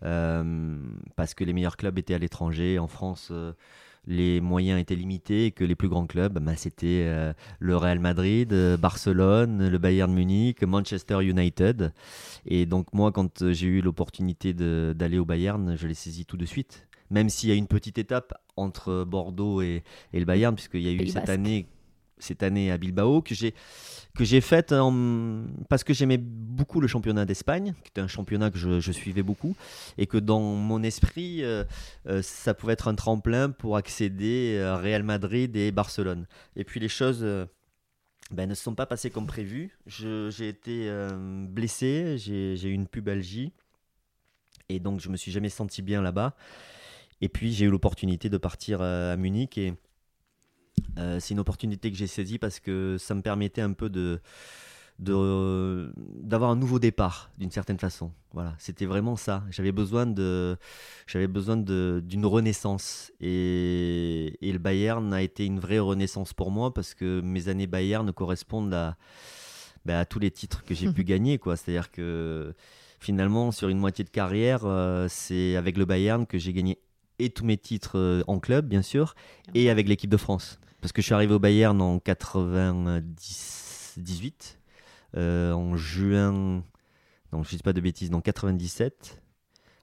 Euh, 0.03 0.77
parce 1.15 1.33
que 1.33 1.43
les 1.43 1.53
meilleurs 1.53 1.75
clubs 1.75 1.97
étaient 1.97 2.13
à 2.13 2.19
l'étranger. 2.19 2.77
En 2.77 2.87
France, 2.87 3.33
les 4.05 4.41
moyens 4.41 4.79
étaient 4.79 4.95
limités 4.95 5.47
et 5.47 5.51
que 5.51 5.63
les 5.63 5.73
plus 5.73 5.89
grands 5.89 6.05
clubs, 6.05 6.37
bah, 6.37 6.55
c'était 6.55 7.33
le 7.57 7.75
Real 7.75 7.97
Madrid, 7.97 8.53
Barcelone, 8.79 9.67
le 9.67 9.77
Bayern 9.79 10.13
Munich, 10.13 10.61
Manchester 10.61 11.23
United. 11.23 11.91
Et 12.45 12.67
donc 12.67 12.93
moi, 12.93 13.11
quand 13.11 13.51
j'ai 13.51 13.67
eu 13.67 13.81
l'opportunité 13.81 14.53
d'aller 14.53 15.17
au 15.17 15.25
Bayern, 15.25 15.75
je 15.75 15.87
l'ai 15.87 15.95
saisi 15.95 16.27
tout 16.27 16.37
de 16.37 16.45
suite. 16.45 16.87
Même 17.09 17.29
s'il 17.29 17.49
y 17.49 17.51
a 17.51 17.55
une 17.55 17.67
petite 17.67 17.97
étape 17.97 18.35
entre 18.55 19.03
Bordeaux 19.03 19.63
et, 19.63 19.83
et 20.13 20.19
le 20.19 20.25
Bayern, 20.25 20.53
puisqu'il 20.53 20.81
y 20.83 20.89
a 20.89 20.91
eu 20.91 20.97
Pays 20.97 21.09
cette 21.09 21.25
Basque. 21.25 21.29
année, 21.29 21.67
cette 22.19 22.43
année 22.43 22.71
à 22.71 22.77
Bilbao 22.77 23.21
que 23.21 23.33
j'ai 23.33 24.41
faite 24.41 24.71
en- 24.71 25.45
parce 25.69 25.83
que 25.83 25.93
j'aimais 25.93 26.17
beaucoup 26.17 26.81
le 26.81 26.87
championnat 26.87 27.25
d'Espagne, 27.25 27.73
qui 27.83 27.89
était 27.89 28.01
un 28.01 28.07
championnat 28.07 28.51
que 28.51 28.57
je, 28.57 28.91
suivais 28.91 29.23
beaucoup, 29.23 29.55
et 29.97 30.07
que 30.07 30.17
dans 30.17 30.41
mon 30.41 30.83
esprit, 30.83 31.43
euh, 31.43 31.63
euh, 32.07 32.21
ça 32.21 32.53
pouvait 32.53 32.73
être 32.73 32.87
un 32.87 32.95
tremplin 32.95 33.49
pour 33.49 33.77
accéder 33.77 34.59
à 34.59 34.77
Real 34.77 35.03
Madrid 35.03 35.55
et 35.55 35.71
Barcelone. 35.71 36.27
Et 36.55 36.63
puis 36.63 36.79
les 36.79 36.89
choses 36.89 37.19
euh, 37.23 37.45
ben, 38.31 38.47
ne 38.47 38.53
se 38.53 38.63
sont 38.63 38.75
pas 38.75 38.85
passées 38.85 39.09
comme 39.09 39.27
prévu. 39.27 39.77
J'ai 39.87 40.47
été 40.47 40.89
euh, 40.89 41.45
blessé, 41.47 42.17
j'ai 42.17 42.67
eu 42.67 42.73
une 42.73 42.87
pubalgie, 42.87 43.53
et 44.69 44.79
donc 44.79 44.99
je 44.99 45.09
me 45.09 45.17
suis 45.17 45.31
jamais 45.31 45.49
senti 45.49 45.81
bien 45.81 46.01
là-bas. 46.01 46.35
Et 47.21 47.29
puis 47.29 47.51
j'ai 47.51 47.65
eu 47.65 47.69
l'opportunité 47.69 48.29
de 48.29 48.37
partir 48.37 48.79
euh, 48.81 49.13
à 49.13 49.17
Munich 49.17 49.57
et 49.57 49.73
euh, 50.97 51.19
c'est 51.19 51.33
une 51.33 51.39
opportunité 51.39 51.91
que 51.91 51.97
j'ai 51.97 52.07
saisie 52.07 52.37
parce 52.37 52.59
que 52.59 52.97
ça 52.99 53.15
me 53.15 53.21
permettait 53.21 53.61
un 53.61 53.73
peu 53.73 53.89
de 53.89 54.19
d'avoir 54.99 56.51
un 56.51 56.57
nouveau 56.57 56.77
départ 56.77 57.31
d'une 57.37 57.51
certaine 57.51 57.79
façon. 57.79 58.11
Voilà, 58.33 58.53
c'était 58.59 58.85
vraiment 58.85 59.15
ça. 59.15 59.43
J'avais 59.49 59.71
besoin 59.71 60.05
de 60.05 60.57
j'avais 61.07 61.27
besoin 61.27 61.55
d'une 61.55 62.25
renaissance 62.25 63.11
et, 63.21 64.37
et 64.41 64.51
le 64.51 64.59
Bayern 64.59 65.13
a 65.13 65.21
été 65.21 65.45
une 65.45 65.59
vraie 65.59 65.79
renaissance 65.79 66.33
pour 66.33 66.51
moi 66.51 66.73
parce 66.73 66.93
que 66.93 67.21
mes 67.21 67.47
années 67.47 67.67
Bayern 67.67 68.11
correspondent 68.11 68.73
à 68.73 68.97
à 69.87 70.05
tous 70.05 70.19
les 70.19 70.29
titres 70.29 70.63
que 70.65 70.75
j'ai 70.75 70.91
pu 70.91 71.03
gagner 71.05 71.37
quoi. 71.39 71.55
C'est-à-dire 71.55 71.91
que 71.91 72.53
finalement 72.99 73.51
sur 73.51 73.69
une 73.69 73.79
moitié 73.79 74.03
de 74.03 74.09
carrière, 74.09 74.65
euh, 74.65 75.07
c'est 75.09 75.55
avec 75.55 75.77
le 75.77 75.85
Bayern 75.85 76.25
que 76.27 76.37
j'ai 76.37 76.53
gagné 76.53 76.77
et 77.19 77.29
tous 77.29 77.45
mes 77.45 77.57
titres 77.57 77.97
euh, 77.97 78.23
en 78.27 78.39
club 78.39 78.67
bien 78.67 78.81
sûr 78.81 79.15
et 79.53 79.69
avec 79.69 79.87
l'équipe 79.87 80.09
de 80.09 80.17
France. 80.17 80.59
Parce 80.81 80.93
que 80.93 81.01
je 81.01 81.07
suis 81.07 81.13
arrivé 81.13 81.33
au 81.33 81.39
Bayern 81.39 81.81
en 81.81 81.99
98, 81.99 84.59
euh, 85.17 85.51
en 85.51 85.75
juin, 85.75 86.63
non 87.33 87.43
je 87.43 87.55
dis 87.55 87.63
pas 87.63 87.73
de 87.73 87.81
bêtises, 87.81 88.13
en 88.13 88.21
97. 88.21 89.21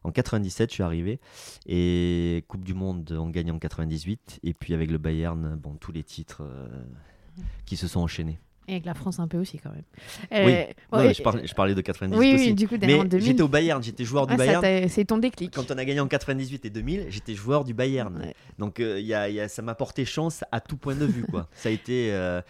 En 0.04 0.12
97, 0.12 0.70
je 0.70 0.74
suis 0.74 0.82
arrivé 0.84 1.18
et 1.66 2.44
Coupe 2.46 2.62
du 2.62 2.74
Monde, 2.74 3.10
on 3.18 3.28
gagne 3.28 3.50
en 3.50 3.58
98 3.58 4.38
et 4.44 4.54
puis 4.54 4.72
avec 4.72 4.88
le 4.90 4.98
Bayern, 4.98 5.56
bon 5.56 5.74
tous 5.74 5.90
les 5.90 6.04
titres 6.04 6.42
euh, 6.42 6.68
qui 7.64 7.76
se 7.76 7.88
sont 7.88 8.00
enchaînés. 8.00 8.38
Et 8.68 8.72
avec 8.72 8.84
la 8.84 8.94
France 8.94 9.20
un 9.20 9.28
peu 9.28 9.38
aussi 9.38 9.58
quand 9.58 9.70
même. 9.70 9.84
Oui. 10.32 10.52
Euh, 10.52 10.64
Non, 10.92 10.98
ouais, 10.98 11.06
mais 11.08 11.14
je, 11.14 11.22
parlais, 11.22 11.46
je 11.46 11.54
parlais 11.54 11.74
de 11.74 11.80
98 11.80 12.18
oui, 12.18 12.34
aussi. 12.34 12.44
oui, 12.48 12.54
du 12.54 12.66
coup, 12.66 12.76
derrière 12.76 12.98
en 13.00 13.02
mais 13.04 13.08
2000. 13.08 13.26
j'étais 13.26 13.42
au 13.42 13.48
Bayern, 13.48 13.82
j'étais 13.82 14.04
joueur 14.04 14.26
du 14.26 14.34
Ah, 14.34 14.36
Bayern. 14.36 14.88
c'est 14.88 15.04
ton 15.04 15.18
déclic. 15.18 15.54
Quand 15.54 15.70
on 15.70 15.78
a 15.78 15.84
gagné 15.84 16.00
en 16.00 16.08
98 16.08 16.64
et 16.64 16.70
2000, 16.70 17.06
j'étais 17.08 17.34
joueur 17.34 17.64
du 17.64 17.74
Bayern. 17.74 18.16
Ouais. 18.18 18.34
Donc 18.58 18.80
euh, 18.80 19.00
y 19.00 19.14
a- 19.14 19.28
il 19.28 19.34
y 19.36 19.40
a- 19.40 19.48
ça 19.48 19.62
m'a 19.62 19.74
porté 19.76 20.04
chance 20.04 20.42
à 20.50 20.60
tout 20.60 20.76
point 20.76 20.96
de 20.96 21.04
vue. 21.06 21.24
Quoi. 21.24 21.48
ça 21.54 21.68
a 21.68 21.72
été, 21.72 22.12
euh, 22.12 22.42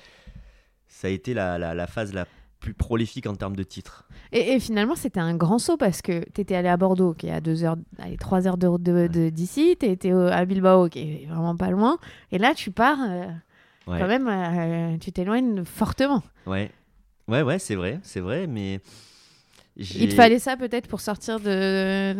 ça 0.88 1.08
a 1.08 1.10
été 1.10 1.34
la, 1.34 1.58
la- 1.58 1.74
la 1.74 1.86
phase 1.86 2.12
la 2.14 2.26
plus 2.60 2.72
prolifique 2.72 3.26
en 3.26 3.34
termes 3.34 3.54
de 3.54 3.62
titres. 3.62 4.08
Et, 4.32 4.54
et 4.54 4.60
finalement, 4.60 4.94
c'était 4.96 5.20
un 5.20 5.34
grand 5.36 5.58
saut 5.58 5.76
parce 5.76 6.00
que 6.00 6.24
tu 6.34 6.40
étais 6.40 6.54
allé 6.56 6.68
à 6.68 6.76
Bordeaux, 6.78 7.12
qui 7.12 7.26
est 7.26 7.32
à 7.32 7.40
2 7.42 7.62
heures, 7.64 7.76
allez, 7.98 8.16
3 8.16 8.48
heures 8.48 8.56
de- 8.58 8.78
de- 8.78 9.06
de- 9.06 9.28
d'ici, 9.28 9.76
tu 9.78 9.86
étais 9.86 10.10
à 10.10 10.44
Bilbao, 10.46 10.88
qui 10.88 11.00
est 11.00 11.26
vraiment 11.28 11.54
pas 11.54 11.68
loin, 11.70 11.98
et 12.32 12.38
là, 12.38 12.54
tu 12.54 12.70
pars 12.70 12.98
euh, 13.06 13.26
Ouais. 13.86 14.00
quand 14.00 14.08
même, 14.08 14.26
euh, 14.28 14.98
tu 14.98 15.12
t'éloignes 15.12 15.64
fortement. 15.64 16.22
Ouais, 16.46 16.70
ouais, 17.28 17.42
ouais, 17.42 17.58
c'est 17.58 17.76
vrai, 17.76 18.00
c'est 18.02 18.20
vrai, 18.20 18.46
mais. 18.46 18.80
Il 19.76 20.08
te 20.08 20.14
fallait 20.14 20.38
ça 20.38 20.56
peut-être 20.56 20.88
pour 20.88 21.00
sortir 21.00 21.38
de. 21.38 22.14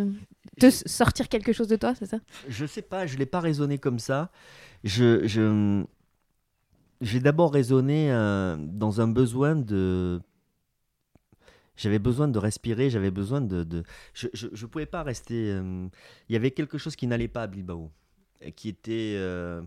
te 0.61 0.71
sortir 0.71 1.29
quelque 1.29 1.53
chose 1.53 1.69
de 1.69 1.77
toi, 1.77 1.95
c'est 1.95 2.07
ça? 2.07 2.19
Je 2.49 2.67
sais 2.67 2.83
pas, 2.83 3.07
je 3.07 3.17
l'ai 3.17 3.27
pas 3.27 3.41
raisonné 3.41 3.79
comme 3.79 3.99
ça. 3.99 4.31
Je, 4.85 5.27
je, 5.27 5.83
j'ai 7.01 7.21
d'abord 7.21 7.53
raisonné 7.53 8.13
euh, 8.13 8.57
dans 8.59 9.01
un 9.01 9.09
besoin 9.09 9.57
de. 9.57 10.21
J'avais 11.77 11.99
besoin 11.99 12.29
de 12.29 12.39
respirer, 12.39 12.89
j'avais 12.89 13.11
besoin 13.11 13.41
de. 13.41 13.63
de- 13.65 13.83
Je, 14.15 14.29
je 14.33 14.67
pouvais 14.67 14.87
pas 14.87 15.03
rester. 15.03 15.51
euh, 15.51 15.89
Il 16.29 16.33
y 16.33 16.37
avait 16.37 16.51
quelque 16.53 16.79
chose 16.79 16.97
qui 16.97 17.07
n'allait 17.07 17.29
pas 17.29 17.43
à 17.43 17.47
Bilbao, 17.47 17.91
qui 18.55 18.69
était, 18.71 19.15
euh, 19.17 19.61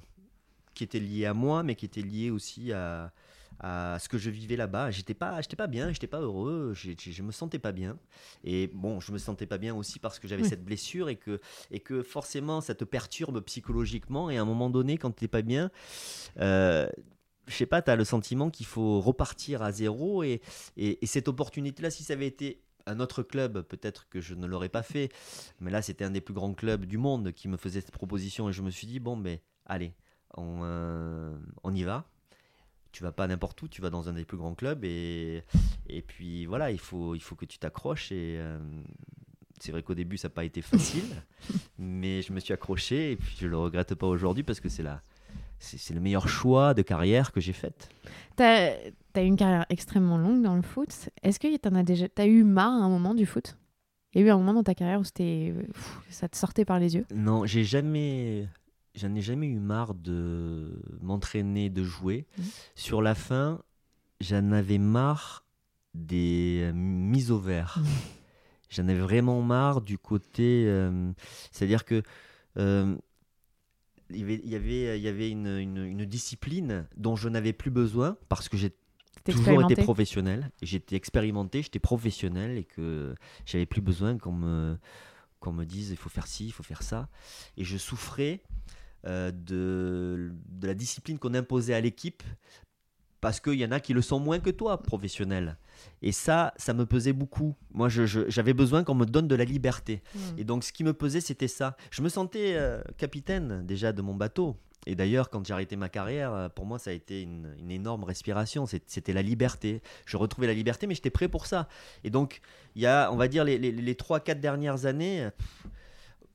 qui 0.79 0.85
était 0.85 0.99
lié 0.99 1.25
à 1.25 1.33
moi, 1.33 1.61
mais 1.63 1.75
qui 1.75 1.85
était 1.85 2.01
lié 2.01 2.31
aussi 2.31 2.71
à, 2.71 3.11
à 3.59 3.97
ce 3.99 4.07
que 4.07 4.17
je 4.17 4.29
vivais 4.29 4.55
là-bas. 4.55 4.91
J'étais 4.91 5.13
pas, 5.13 5.41
j'étais 5.41 5.57
pas 5.57 5.67
bien, 5.67 5.91
j'étais 5.91 6.07
pas 6.07 6.21
heureux, 6.21 6.73
j'ai- 6.73 6.95
j'ai- 6.97 7.11
je 7.11 7.21
me 7.21 7.31
sentais 7.33 7.59
pas 7.59 7.73
bien. 7.73 7.97
Et 8.45 8.67
bon, 8.73 9.01
je 9.01 9.11
me 9.11 9.17
sentais 9.17 9.45
pas 9.45 9.57
bien 9.57 9.75
aussi 9.75 9.99
parce 9.99 10.19
que 10.19 10.27
j'avais 10.29 10.43
Oui. 10.43 10.49
cette 10.49 10.63
blessure 10.63 11.09
et 11.09 11.17
que 11.17 11.41
et 11.69 11.81
que 11.81 12.01
forcément 12.01 12.61
ça 12.61 12.75
te 12.75 12.85
perturbe 12.85 13.41
psychologiquement 13.41 14.29
et 14.29 14.37
à 14.37 14.41
un 14.41 14.45
moment 14.45 14.69
donné 14.69 14.97
quand 14.97 15.11
tu 15.11 15.25
n'es 15.25 15.27
pas 15.27 15.41
bien 15.41 15.69
euh, 16.39 16.87
je 17.47 17.53
sais 17.55 17.65
pas 17.65 17.81
tu 17.81 17.91
as 17.91 17.95
le 17.97 18.05
sentiment 18.05 18.49
qu'il 18.49 18.65
faut 18.65 19.01
repartir 19.01 19.61
à 19.61 19.71
zéro 19.71 20.23
et, 20.23 20.41
et, 20.77 21.03
et 21.03 21.07
cette 21.07 21.27
opportunité 21.27 21.81
là 21.83 21.89
si 21.91 22.03
ça 22.03 22.13
avait 22.13 22.27
été 22.27 22.61
un 22.85 22.99
autre 23.01 23.21
club, 23.23 23.61
peut-être 23.63 24.07
que 24.09 24.19
je 24.21 24.33
ne 24.33 24.47
l'aurais 24.47 24.69
pas 24.69 24.81
fait, 24.83 25.09
mais 25.59 25.69
là 25.69 25.81
c'était 25.81 26.05
un 26.05 26.11
des 26.11 26.21
plus 26.21 26.33
grands 26.33 26.53
clubs 26.55 26.85
du 26.85 26.97
monde 26.97 27.33
qui 27.33 27.47
me 27.47 27.57
faisait 27.57 27.81
cette 27.81 27.91
proposition 27.91 28.49
et 28.49 28.53
je 28.53 28.61
me 28.63 28.71
suis 28.71 28.87
dit 28.87 28.99
bon 28.99 29.17
ben 29.17 29.37
allez, 29.65 29.93
on, 30.35 30.61
euh, 30.63 31.35
on 31.63 31.73
y 31.73 31.83
va. 31.83 32.05
Tu 32.91 33.03
vas 33.03 33.11
pas 33.11 33.27
n'importe 33.27 33.61
où, 33.61 33.67
tu 33.67 33.81
vas 33.81 33.89
dans 33.89 34.09
un 34.09 34.13
des 34.13 34.25
plus 34.25 34.37
grands 34.37 34.55
clubs 34.55 34.83
et, 34.83 35.43
et 35.87 36.01
puis 36.01 36.45
voilà, 36.45 36.71
il 36.71 36.79
faut, 36.79 37.13
il 37.13 37.21
faut 37.21 37.35
que 37.35 37.45
tu 37.45 37.59
t'accroches 37.59 38.11
et 38.11 38.37
euh, 38.39 38.57
c'est 39.59 39.71
vrai 39.71 39.83
qu'au 39.83 39.93
début 39.93 40.17
ça 40.17 40.27
n'a 40.27 40.33
pas 40.33 40.43
été 40.43 40.61
facile, 40.61 41.23
mais 41.77 42.23
je 42.23 42.33
me 42.33 42.39
suis 42.39 42.51
accroché 42.51 43.11
et 43.11 43.15
puis 43.15 43.37
je 43.39 43.45
le 43.45 43.57
regrette 43.57 43.93
pas 43.93 44.07
aujourd'hui 44.07 44.41
parce 44.43 44.59
que 44.59 44.69
c'est 44.69 44.81
la, 44.81 45.01
c'est 45.59 45.93
le 45.93 45.99
meilleur 45.99 46.27
choix 46.27 46.73
de 46.73 46.81
carrière 46.81 47.31
que 47.31 47.41
j'ai 47.41 47.53
fait. 47.53 47.89
T'as 48.35 48.71
as 49.13 49.21
une 49.21 49.35
carrière 49.35 49.65
extrêmement 49.69 50.17
longue 50.17 50.41
dans 50.41 50.55
le 50.55 50.61
foot. 50.61 51.09
Est-ce 51.23 51.39
que 51.39 51.55
t'en 51.57 51.75
as 51.75 51.83
déjà. 51.83 52.07
T'as 52.07 52.25
eu 52.25 52.43
marre 52.43 52.81
à 52.81 52.85
un 52.85 52.89
moment 52.89 53.13
du 53.13 53.25
foot? 53.25 53.57
Il 54.13 54.21
y 54.21 54.23
a 54.23 54.27
eu 54.27 54.29
un 54.31 54.37
moment 54.37 54.53
dans 54.53 54.63
ta 54.63 54.73
carrière 54.73 54.99
où 54.99 55.03
c'était. 55.03 55.53
ça 56.09 56.27
te 56.29 56.37
sortait 56.37 56.65
par 56.65 56.79
les 56.79 56.95
yeux? 56.95 57.05
Non, 57.13 57.45
j'ai 57.45 57.63
jamais, 57.63 58.47
j'en 58.95 59.13
ai 59.15 59.21
jamais 59.21 59.47
eu 59.47 59.59
marre 59.59 59.93
de 59.93 60.81
m'entraîner, 61.01 61.69
de 61.69 61.83
jouer. 61.83 62.25
Mhm. 62.37 62.43
Sur 62.75 63.01
la 63.01 63.15
fin, 63.15 63.61
j'en 64.21 64.51
avais 64.51 64.77
marre 64.77 65.45
des 65.93 66.61
euh, 66.63 66.71
mises 66.73 67.31
au 67.31 67.39
vert. 67.39 67.77
Mhm. 67.79 67.85
J'en 68.71 68.87
avais 68.87 68.99
vraiment 68.99 69.41
marre 69.41 69.81
du 69.81 69.97
côté, 69.97 70.65
euh, 70.67 71.11
c'est-à-dire 71.51 71.85
que 71.85 72.03
euh, 72.57 72.95
il 74.11 74.17
y 74.47 74.55
avait, 74.55 74.97
il 74.99 75.03
y 75.03 75.07
avait, 75.07 75.29
une, 75.29 75.47
une- 75.47 75.85
une 75.85 76.05
discipline 76.05 76.87
dont 76.97 77.15
je 77.15 77.29
n'avais 77.29 77.53
plus 77.53 77.71
besoin 77.71 78.15
parce 78.27 78.47
que 78.49 78.57
j'ai 78.57 78.71
toujours 79.33 79.53
été 79.71 79.81
professionnel. 79.83 80.51
J'étais 80.61 80.95
expérimenté, 80.95 81.61
j'étais 81.61 81.79
professionnel 81.79 82.57
et 82.57 82.63
que 82.63 83.15
j'avais 83.45 83.65
plus 83.65 83.81
besoin 83.81 84.17
qu'on 84.19 84.31
me, 84.33 84.77
qu'on 85.39 85.51
me 85.51 85.65
dise 85.65 85.89
il 85.91 85.97
faut 85.97 86.09
faire 86.09 86.27
ci, 86.27 86.45
il 86.47 86.51
faut 86.51 86.63
faire 86.63 86.81
ça. 86.83 87.07
Et 87.57 87.63
je 87.63 87.77
souffrais 87.77 88.41
de, 89.05 90.31
de 90.49 90.67
la 90.67 90.73
discipline 90.73 91.17
qu'on 91.19 91.33
imposait 91.33 91.73
à 91.73 91.81
l'équipe 91.81 92.23
parce 93.21 93.39
qu'il 93.39 93.55
y 93.55 93.65
en 93.65 93.71
a 93.71 93.79
qui 93.79 93.93
le 93.93 94.01
sont 94.01 94.19
moins 94.19 94.39
que 94.39 94.49
toi, 94.49 94.81
professionnel. 94.81 95.57
Et 96.01 96.11
ça, 96.11 96.53
ça 96.57 96.73
me 96.73 96.85
pesait 96.85 97.13
beaucoup. 97.13 97.55
Moi, 97.73 97.89
j'avais 97.89 98.53
besoin 98.53 98.83
qu'on 98.83 98.95
me 98.95 99.05
donne 99.05 99.27
de 99.27 99.35
la 99.35 99.45
liberté. 99.45 100.01
Mm. 100.13 100.19
Et 100.37 100.43
donc, 100.43 100.63
ce 100.63 100.71
qui 100.71 100.83
me 100.83 100.93
pesait, 100.93 101.21
c'était 101.21 101.47
ça. 101.47 101.75
Je 101.91 102.01
me 102.01 102.09
sentais 102.09 102.53
euh, 102.55 102.81
capitaine 102.97 103.65
déjà 103.65 103.91
de 103.91 104.01
mon 104.01 104.15
bateau. 104.15 104.55
Et 104.85 104.95
d'ailleurs, 104.95 105.29
quand 105.29 105.45
j'ai 105.45 105.53
arrêté 105.53 105.75
ma 105.75 105.89
carrière, 105.89 106.33
euh, 106.33 106.49
pour 106.49 106.65
moi, 106.65 106.79
ça 106.79 106.91
a 106.91 106.93
été 106.93 107.21
une, 107.21 107.53
une 107.59 107.71
énorme 107.71 108.05
respiration. 108.05 108.65
C'était 108.65 109.13
la 109.13 109.21
liberté. 109.21 109.81
Je 110.05 110.15
retrouvais 110.15 110.47
la 110.47 110.53
liberté, 110.53 110.87
mais 110.87 110.95
j'étais 110.95 111.09
prêt 111.09 111.27
pour 111.27 111.45
ça. 111.45 111.67
Et 112.03 112.09
donc, 112.09 112.41
il 112.75 112.81
y 112.81 112.85
a, 112.85 113.11
on 113.11 113.17
va 113.17 113.27
dire, 113.27 113.43
les, 113.43 113.57
les, 113.57 113.71
les 113.71 113.93
3-4 113.93 114.39
dernières 114.39 114.85
années, 114.85 115.23
euh, 115.23 115.29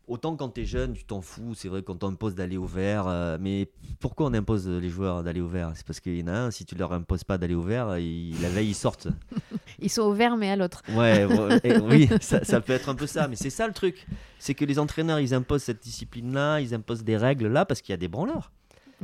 autant 0.07 0.37
quand 0.37 0.49
tu 0.51 0.63
es 0.63 0.65
jeune, 0.65 0.93
tu 0.95 1.05
t'en 1.05 1.21
fous. 1.21 1.55
C'est 1.55 1.69
vrai 1.69 1.83
qu'on 1.83 1.97
t'impose 1.97 2.35
d'aller 2.35 2.57
au 2.57 2.65
vert. 2.65 3.07
euh, 3.09 3.39
mais 3.41 3.71
pourquoi 4.01 4.27
on 4.27 4.35
impose 4.35 4.69
les 4.69 4.89
joueurs 4.91 5.23
d'aller 5.23 5.41
au 5.41 5.49
vert? 5.49 5.73
C'est 5.75 5.87
parce 5.87 6.01
qu'il 6.01 6.19
y 6.19 6.23
en 6.23 6.29
a 6.29 6.33
un, 6.33 6.51
si 6.51 6.65
tu 6.65 6.75
leur 6.75 6.93
imposes 6.93 7.25
pas 7.25 7.39
d'aller 7.39 7.55
au 7.55 7.63
vert, 7.63 7.99
ils- 7.99 8.41
la 8.43 8.49
veille, 8.49 8.69
ils 8.71 8.75
sortent. 8.75 9.09
Ils 9.81 9.91
sont 9.91 10.03
au 10.03 10.13
vert, 10.13 10.37
mais 10.37 10.51
à 10.51 10.57
l'autre. 10.57 10.83
Ouais, 10.91 11.25
ouais, 11.25 11.61
et 11.65 11.79
oui, 11.79 12.09
ça, 12.21 12.45
ça 12.45 12.61
peut 12.61 12.73
être 12.73 12.89
un 12.89 12.95
peu 12.95 13.07
ça, 13.09 13.27
mais 13.27 13.35
c'est 13.37 13.51
ça 13.51 13.67
le 13.67 13.73
truc. 13.73 14.07
C'est 14.39 14.55
que 14.55 14.65
les 14.65 14.79
entraîneurs, 14.79 15.19
ils 15.19 15.35
imposent 15.35 15.65
cette 15.65 15.83
discipline-là, 15.83 16.61
ils 16.61 16.75
imposent 16.75 17.03
des 17.03 17.17
règles-là 17.17 17.65
parce 17.65 17.81
qu'il 17.83 17.93
y 17.93 17.95
a 17.95 17.97
des 17.99 18.07
branleurs. 18.09 18.53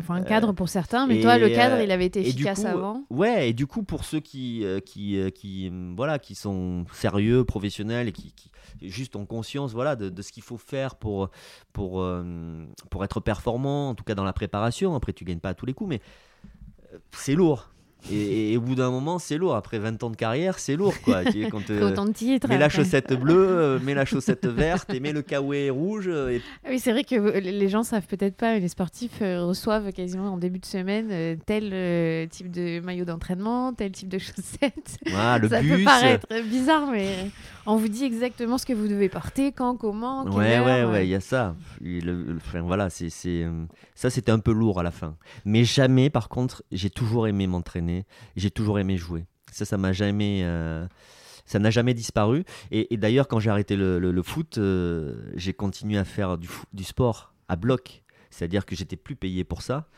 Enfin, 0.00 0.14
un 0.16 0.22
cadre 0.22 0.52
pour 0.52 0.68
certains, 0.68 1.06
mais 1.06 1.18
et, 1.18 1.22
toi, 1.22 1.38
le 1.38 1.48
cadre, 1.48 1.76
euh, 1.76 1.84
il 1.84 1.90
avait 1.90 2.06
été 2.06 2.20
efficace 2.20 2.62
coup, 2.62 2.66
avant? 2.66 3.04
Ouais, 3.10 3.50
et 3.50 3.52
du 3.52 3.66
coup, 3.66 3.82
pour 3.82 4.04
ceux 4.04 4.20
qui, 4.20 4.64
euh, 4.64 4.80
qui, 4.80 5.18
euh, 5.18 5.30
qui, 5.30 5.68
euh, 5.68 5.92
voilà, 5.96 6.18
qui 6.18 6.34
sont 6.34 6.84
sérieux, 6.92 7.44
professionnels 7.44 8.08
et 8.08 8.12
qui, 8.12 8.32
qui 8.32 8.50
juste 8.82 9.16
ont 9.16 9.26
conscience 9.26 9.72
voilà, 9.72 9.96
de, 9.96 10.08
de 10.08 10.22
ce 10.22 10.32
qu'il 10.32 10.42
faut 10.42 10.56
faire 10.56 10.96
pour, 10.96 11.30
pour, 11.72 12.00
euh, 12.00 12.64
pour 12.90 13.04
être 13.04 13.20
performant, 13.20 13.90
en 13.90 13.94
tout 13.94 14.04
cas 14.04 14.14
dans 14.14 14.24
la 14.24 14.32
préparation. 14.32 14.94
Après, 14.94 15.12
tu 15.12 15.24
gagnes 15.24 15.40
pas 15.40 15.50
à 15.50 15.54
tous 15.54 15.66
les 15.66 15.74
coups, 15.74 15.90
mais 15.90 16.00
euh, 16.92 16.98
c'est 17.12 17.34
lourd. 17.34 17.70
Et, 18.10 18.52
et 18.52 18.56
au 18.56 18.60
bout 18.60 18.74
d'un 18.74 18.90
moment, 18.90 19.18
c'est 19.18 19.36
lourd. 19.36 19.54
Après 19.54 19.78
20 19.78 20.02
ans 20.02 20.10
de 20.10 20.16
carrière, 20.16 20.58
c'est 20.58 20.74
lourd. 20.76 20.94
Quoi. 21.02 21.24
Tu 21.24 21.42
sais, 21.44 21.48
quand, 21.50 21.60
euh, 21.70 21.90
autant 21.90 22.06
de 22.06 22.12
titres. 22.12 22.48
Mets 22.48 22.56
la 22.58 22.66
après. 22.66 22.78
chaussette 22.78 23.12
bleue, 23.12 23.46
euh, 23.48 23.78
mets 23.80 23.94
la 23.94 24.04
chaussette 24.04 24.46
verte 24.46 24.92
et 24.94 25.00
mets 25.00 25.12
le 25.12 25.22
kawaii 25.22 25.70
rouge. 25.70 26.06
euh, 26.08 26.30
Et... 26.30 26.42
Oui, 26.68 26.78
c'est 26.78 26.92
vrai 26.92 27.04
que 27.04 27.38
les 27.38 27.68
gens 27.68 27.82
savent 27.82 28.06
peut-être 28.06 28.36
pas, 28.36 28.54
mais 28.54 28.60
les 28.60 28.68
sportifs 28.68 29.20
euh, 29.22 29.44
reçoivent 29.44 29.92
quasiment 29.92 30.32
en 30.32 30.38
début 30.38 30.58
de 30.60 30.66
semaine 30.66 31.36
tel 31.46 32.28
type 32.30 32.50
de 32.50 32.80
maillot 32.80 33.04
d'entraînement, 33.04 33.72
tel 33.74 33.92
type 33.92 34.08
de 34.08 34.18
le 35.38 35.48
ça 35.48 35.60
bus. 35.60 35.70
peut 35.78 35.84
paraître 35.84 36.26
bizarre, 36.48 36.88
mais 36.90 37.30
on 37.72 37.76
vous 37.76 37.88
dit 37.88 38.04
exactement 38.04 38.58
ce 38.58 38.66
que 38.66 38.72
vous 38.72 38.88
devez 38.88 39.08
porter, 39.08 39.52
quand, 39.52 39.76
comment, 39.76 40.24
quelle 40.24 40.32
Ouais, 40.34 40.56
heure, 40.56 40.66
ouais, 40.66 40.80
euh. 40.82 40.92
ouais, 40.92 41.06
il 41.06 41.10
y 41.10 41.14
a 41.14 41.20
ça. 41.20 41.54
Le- 41.80 42.00
le- 42.00 42.36
enfin, 42.36 42.60
voilà, 42.62 42.90
c'est, 42.90 43.08
euh, 43.26 43.64
ça, 43.94 44.10
c'était 44.10 44.32
un 44.32 44.38
peu 44.38 44.52
lourd 44.52 44.80
à 44.80 44.82
la 44.82 44.90
fin. 44.90 45.16
Mais 45.44 45.64
jamais, 45.64 46.10
par 46.10 46.28
contre, 46.28 46.62
j'ai 46.72 46.90
toujours 46.90 47.26
aimé 47.28 47.46
m'entraîner. 47.46 48.04
J'ai 48.36 48.50
toujours 48.50 48.78
aimé 48.78 48.96
jouer. 48.96 49.26
Ça, 49.52 49.64
ça 49.64 49.76
m'a 49.78 49.92
jamais. 49.92 50.40
euh, 50.44 50.86
Ça 51.46 51.58
n'a 51.58 51.70
jamais 51.70 51.94
disparu. 51.94 52.44
Et, 52.70 52.94
et 52.94 52.96
d'ailleurs, 52.96 53.26
quand 53.26 53.40
j'ai 53.40 53.50
arrêté 53.50 53.74
le, 53.74 53.98
le- 53.98 54.12
le 54.12 54.22
foot, 54.22 54.58
euh, 54.58 55.16
j'ai 55.34 55.52
continué 55.52 55.98
à 55.98 56.04
faire 56.04 56.38
du, 56.38 56.48
du 56.72 56.84
sport 56.84 57.34
à 57.48 57.56
bloc. 57.56 58.02
C'est-à-dire 58.30 58.64
que 58.64 58.76
j'étais 58.76 58.94
plus 58.96 59.16
payé 59.16 59.42
pour 59.42 59.62
ça. 59.62 59.88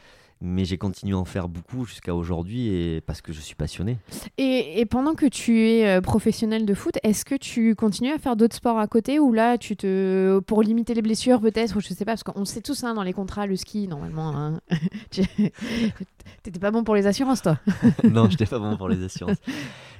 Mais 0.45 0.65
j'ai 0.65 0.77
continué 0.77 1.15
à 1.15 1.19
en 1.19 1.25
faire 1.25 1.49
beaucoup 1.49 1.85
jusqu'à 1.85 2.15
aujourd'hui 2.17 2.67
et 2.69 3.01
parce 3.01 3.21
que 3.21 3.33
je 3.33 3.41
suis 3.41 3.55
passionné. 3.55 3.97
Et, 4.39 4.81
et 4.81 4.87
pendant 4.87 5.15
que 5.15 5.27
tu 5.27 5.61
es 5.69 5.87
euh, 5.87 6.01
professionnel 6.01 6.67
de 6.67 6.75
foot, 6.75 6.99
est-ce 7.05 7.25
que 7.25 7.37
tu 7.37 7.77
continues 7.77 8.11
à 8.11 8.19
faire 8.19 8.35
d'autres 8.35 8.57
sports 8.57 8.79
à 8.79 8.89
côté 8.89 9.21
ou 9.21 9.33
là, 9.33 9.57
tu 9.57 9.77
te, 9.77 10.41
pour 10.41 10.63
limiter 10.63 10.95
les 10.95 11.03
blessures 11.03 11.41
peut-être, 11.41 11.77
ou 11.77 11.81
je 11.81 11.87
sais 11.89 12.05
pas, 12.05 12.13
parce 12.17 12.25
qu'on 12.25 12.45
sait 12.45 12.61
tous 12.61 12.83
hein, 12.83 12.95
dans 12.95 13.05
les 13.05 13.13
contrats, 13.13 13.47
le 13.47 13.55
ski, 13.55 13.87
normalement, 13.87 14.37
hein, 14.37 14.61
tu- 15.13 15.23
t'étais 16.43 16.59
pas 16.59 16.71
bon 16.71 16.83
pour 16.85 16.95
les 16.97 17.07
assurances, 17.07 17.43
toi. 17.43 17.59
non, 18.05 18.29
j'étais 18.29 18.47
pas 18.47 18.59
bon 18.59 18.77
pour 18.77 18.89
les 18.89 19.03
assurances. 19.05 19.39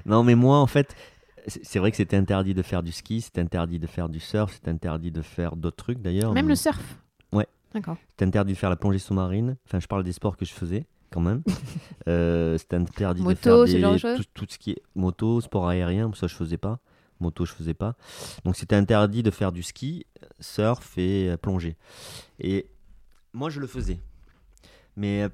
Non, 0.07 0.25
mais 0.25 0.35
moi, 0.35 0.59
en 0.59 0.67
fait, 0.67 0.95
c'est 1.47 1.65
c'est 1.65 1.79
vrai 1.79 1.91
que 1.91 1.97
c'était 1.97 2.17
interdit 2.17 2.55
de 2.55 2.63
faire 2.63 2.83
du 2.83 2.93
ski, 2.93 3.21
c'était 3.21 3.41
interdit 3.41 3.79
de 3.79 3.87
faire 3.87 4.09
du 4.09 4.21
surf, 4.21 4.55
c'était 4.55 4.71
interdit 4.71 5.11
de 5.13 5.23
faire 5.23 5.55
d'autres 5.57 5.77
trucs 5.77 6.01
d'ailleurs. 6.03 6.33
Même 6.33 6.47
mais 6.47 6.51
le 6.51 6.57
surf. 6.57 6.81
D'accord. 7.75 7.97
C'était 8.11 8.25
interdit 8.25 8.53
de 8.53 8.59
faire 8.59 8.71
la 8.71 8.77
plongée 8.77 8.99
sous-marine. 8.99 9.57
Enfin, 9.67 9.81
je 9.81 9.87
parle 9.87 10.05
des 10.05 10.13
sports 10.13 10.37
que 10.37 10.45
je 10.45 10.53
faisais 10.53 10.87
quand 11.11 11.21
même. 11.21 11.43
Euh, 12.09 12.59
c'était 12.59 12.75
interdit 12.75 13.23
Moto, 13.23 13.63
de 13.63 13.67
ce 13.71 13.79
faire 13.79 13.93
des, 13.93 13.99
choses 13.99 14.17
tout, 14.17 14.25
tout 14.35 14.47
ce 14.49 14.59
qui 14.59 14.73
est 14.73 14.83
moto, 14.97 15.41
sport 15.41 15.69
aérien, 15.69 16.11
ça 16.15 16.27
je 16.27 16.35
faisais 16.35 16.57
pas. 16.57 16.81
Moto, 17.21 17.45
je 17.45 17.53
faisais 17.53 17.75
pas. 17.75 17.95
Donc 18.45 18.57
c'était 18.57 18.75
interdit 18.75 19.23
de 19.23 19.31
faire 19.31 19.53
du 19.53 19.63
ski, 19.63 20.05
surf 20.41 20.99
et 20.99 21.31
euh, 21.31 21.37
plongée. 21.37 21.77
Et 22.41 22.67
moi, 23.33 23.51
je 23.51 23.61
le 23.61 23.69
faisais. 23.69 24.01
Mais 24.97 25.23
euh, 25.23 25.29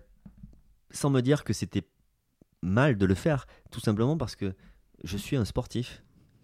sans 0.91 1.09
me 1.09 1.23
dire 1.23 1.43
que 1.43 1.55
c'était 1.55 1.89
mal 2.61 2.99
de 2.99 3.07
le 3.07 3.15
faire, 3.15 3.47
tout 3.71 3.81
simplement 3.81 4.19
parce 4.19 4.37
que 4.37 4.55
je 5.05 5.17
suis 5.17 5.37
un 5.37 5.47
sportif. 5.47 6.03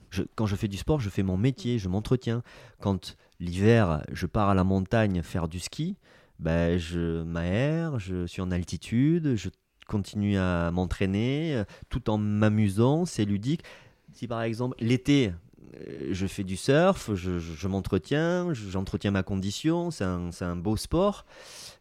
Je- 0.09 0.23
quand 0.37 0.47
je 0.47 0.57
fais 0.57 0.69
du 0.69 0.79
sport, 0.79 1.01
je 1.01 1.11
fais 1.11 1.23
mon 1.23 1.37
métier, 1.37 1.79
je 1.79 1.89
m'entretiens. 1.91 2.43
Quand 2.81 3.17
l'hiver, 3.45 4.03
je 4.13 4.27
pars 4.27 4.49
à 4.49 4.55
la 4.55 4.65
montagne 4.65 5.23
faire 5.23 5.49
du 5.49 5.61
ski, 5.61 5.97
ben, 6.39 6.79
je 6.79 7.23
m'aère, 7.23 7.99
je 7.99 8.27
suis 8.27 8.43
en 8.43 8.51
altitude, 8.51 9.37
je 9.37 9.51
continue 9.87 10.39
à 10.39 10.71
m'entraîner 10.71 11.55
euh, 11.55 11.65
tout 11.91 12.11
en 12.11 12.19
m'amusant, 12.19 13.05
c'est 13.05 13.25
ludique. 13.25 13.63
Si 14.13 14.27
par 14.27 14.43
exemple 14.43 14.77
l'été, 14.81 15.33
je 16.11 16.27
fais 16.27 16.45
du 16.45 16.57
surf, 16.57 17.11
je, 17.15 17.39
je- 17.39 17.55
je 17.55 17.69
m'entretiens, 17.69 18.53
je- 18.55 18.71
j'entretiens 18.71 19.11
ma 19.11 19.23
condition, 19.23 19.91
c'est 19.91 20.05
un, 20.05 20.31
c'est 20.31 20.45
un 20.45 20.57
beau 20.57 20.77
sport. 20.77 21.25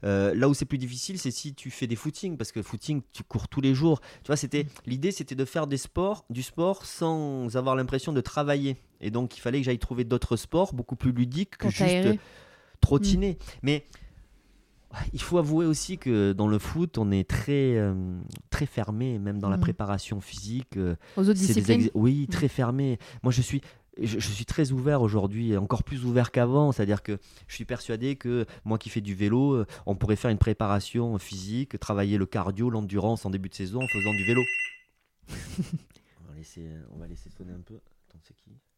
Euh, 0.04 0.34
là 0.36 0.50
où 0.50 0.54
c'est 0.54 0.66
plus 0.66 0.78
difficile, 0.80 1.20
c'est 1.20 1.32
si 1.32 1.54
tu 1.54 1.70
fais 1.72 1.88
des 1.88 1.96
footings, 1.96 2.36
parce 2.38 2.52
que 2.52 2.62
footing, 2.62 3.02
tu 3.12 3.24
cours 3.24 3.48
tous 3.48 3.62
les 3.62 3.74
jours. 3.76 4.02
Tu 4.24 4.28
vois, 4.28 4.36
c'était 4.38 4.66
l'idée, 4.86 5.12
c'était 5.12 5.36
de 5.36 5.46
faire 5.46 5.68
des 5.68 5.78
sports, 5.78 6.26
du 6.30 6.42
sport 6.44 6.86
sans 6.86 7.56
avoir 7.56 7.76
l'impression 7.76 8.14
de 8.14 8.22
travailler. 8.22 8.78
Et 9.04 9.12
donc, 9.12 9.38
il 9.38 9.40
fallait 9.42 9.60
que 9.60 9.66
j'aille 9.66 9.80
trouver 9.80 10.04
d'autres 10.06 10.36
sports 10.38 10.74
beaucoup 10.74 10.96
plus 10.96 11.12
ludiques 11.12 11.58
que 11.58 11.68
juste 11.70 12.20
trottiner. 12.82 13.38
Mais 13.62 13.86
il 15.12 15.22
faut 15.22 15.38
avouer 15.40 15.66
aussi 15.66 15.98
que 15.98 16.34
dans 16.34 16.48
le 16.48 16.60
foot, 16.60 16.98
on 16.98 17.12
est 17.12 17.28
très, 17.28 17.76
euh, 17.78 18.20
très 18.50 18.66
fermé, 18.66 19.18
même 19.20 19.40
dans 19.40 19.50
la 19.50 19.58
Mhm. 19.58 19.62
préparation 19.62 20.22
physique. 20.22 20.78
euh, 20.78 20.96
Aux 21.18 21.22
autres 21.22 21.34
disciplines 21.34 21.90
Oui, 21.96 22.28
très 22.28 22.48
fermé. 22.48 23.00
Moi, 23.24 23.32
je 23.32 23.42
suis, 23.42 23.62
je, 24.00 24.20
je 24.20 24.28
suis 24.32 24.46
très 24.46 24.72
ouvert 24.72 25.02
aujourd'hui, 25.02 25.58
encore 25.58 25.84
plus 25.84 26.06
ouvert 26.06 26.32
qu'avant. 26.32 26.72
C'est-à-dire 26.72 27.02
que 27.02 27.18
je 27.48 27.56
suis 27.56 27.66
persuadé 27.66 28.16
que 28.18 28.46
moi 28.66 28.78
qui 28.78 28.90
fais 28.90 29.02
du 29.02 29.16
vélo, 29.16 29.54
euh, 29.54 29.66
on 29.88 29.96
pourrait 29.96 30.16
faire 30.16 30.30
une 30.32 30.38
préparation 30.38 31.18
physique, 31.18 31.80
travailler 31.80 32.18
le 32.20 32.26
cardio, 32.28 32.70
l'endurance 32.70 33.26
en 33.26 33.32
début 33.32 33.50
de 33.50 33.56
saison 33.56 33.82
en 33.84 33.88
faisant 33.88 34.12
du 34.14 34.24
vélo. 34.26 34.44
on, 36.22 36.28
va 36.30 36.36
laisser, 36.36 36.70
on 36.92 36.98
va 37.00 37.08
laisser 37.08 37.30
sonner 37.32 37.54
un 37.54 37.62
peu. 37.62 37.76
Attends, 38.10 38.20
c'est 38.22 38.36
qui? 38.36 38.52
15h40. 38.52 38.73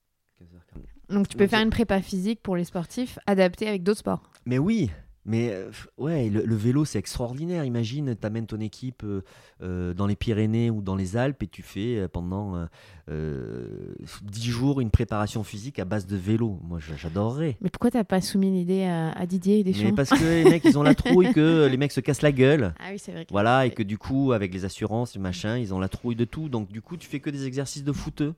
Donc 1.09 1.27
tu 1.27 1.37
peux 1.37 1.43
Donc, 1.43 1.51
faire 1.51 1.61
une 1.61 1.69
prépa 1.69 2.01
physique 2.01 2.41
pour 2.41 2.55
les 2.55 2.63
sportifs 2.63 3.19
adaptée 3.27 3.67
avec 3.67 3.83
d'autres 3.83 3.99
sports. 3.99 4.23
Mais 4.47 4.57
oui, 4.57 4.89
mais 5.23 5.51
euh, 5.51 5.69
ouais, 5.99 6.29
le, 6.29 6.43
le 6.43 6.55
vélo 6.55 6.83
c'est 6.83 6.97
extraordinaire. 6.97 7.63
Imagine, 7.63 8.15
tu 8.19 8.25
amènes 8.25 8.47
ton 8.47 8.59
équipe 8.59 9.03
euh, 9.03 9.21
euh, 9.61 9.93
dans 9.93 10.07
les 10.07 10.15
Pyrénées 10.15 10.71
ou 10.71 10.81
dans 10.81 10.95
les 10.95 11.15
Alpes 11.15 11.43
et 11.43 11.47
tu 11.47 11.61
fais 11.61 12.07
pendant 12.07 12.55
euh, 12.55 12.65
euh, 13.09 13.95
10 14.23 14.49
jours 14.49 14.81
une 14.81 14.89
préparation 14.91 15.43
physique 15.43 15.79
à 15.79 15.85
base 15.85 16.05
de 16.07 16.15
vélo. 16.17 16.59
Moi 16.63 16.79
j'a- 16.79 16.95
j'adorerais. 16.95 17.57
Mais 17.61 17.69
pourquoi 17.69 17.91
t'as 17.91 18.03
pas 18.03 18.21
soumis 18.21 18.51
l'idée 18.51 18.83
à, 18.85 19.11
à 19.11 19.25
Didier 19.25 19.59
et 19.59 19.63
Mais 19.63 19.71
Deschamps 19.73 19.95
parce 19.95 20.09
que 20.09 20.43
les 20.43 20.43
mecs 20.49 20.65
ils 20.65 20.77
ont 20.77 20.83
la 20.83 20.95
trouille 20.95 21.31
que 21.33 21.67
les 21.71 21.77
mecs 21.77 21.91
se 21.91 22.01
cassent 22.01 22.21
la 22.23 22.31
gueule. 22.31 22.73
Ah 22.79 22.89
oui, 22.91 22.99
c'est 22.99 23.11
vrai. 23.11 23.25
Voilà, 23.31 23.65
et 23.65 23.71
que 23.71 23.83
du 23.83 23.97
coup, 23.97 24.31
avec 24.31 24.53
les 24.53 24.65
assurances 24.65 25.15
et 25.15 25.19
machin, 25.19 25.57
ils 25.57 25.73
ont 25.73 25.79
la 25.79 25.89
trouille 25.89 26.15
de 26.15 26.25
tout. 26.25 26.49
Donc, 26.49 26.71
du 26.71 26.81
coup, 26.81 26.97
tu 26.97 27.07
fais 27.07 27.19
que 27.19 27.29
des 27.29 27.45
exercices 27.45 27.83
de 27.83 27.91
footeux. 27.91 28.33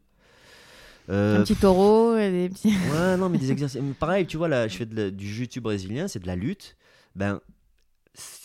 Euh, 1.10 1.39
Un 1.39 1.43
petit 1.43 1.56
taureau, 1.56 2.17
et 2.17 2.32
des 2.32 2.50
petits. 2.50 2.74
Ouais, 2.93 3.17
non, 3.17 3.30
mais 3.30 3.38
des 3.38 3.52
exercices. 3.52 3.82
Pareil, 4.00 4.26
tu 4.26 4.38
vois, 4.38 4.48
là, 4.48 4.67
je 4.67 4.76
fais 4.78 4.86
de 4.86 5.10
du 5.10 5.26
jiu-jitsu 5.28 5.62
brésilien, 5.62 6.08
c'est 6.08 6.20
de 6.20 6.28
la 6.28 6.36
lutte. 6.36 6.76
Ben, 7.15 7.39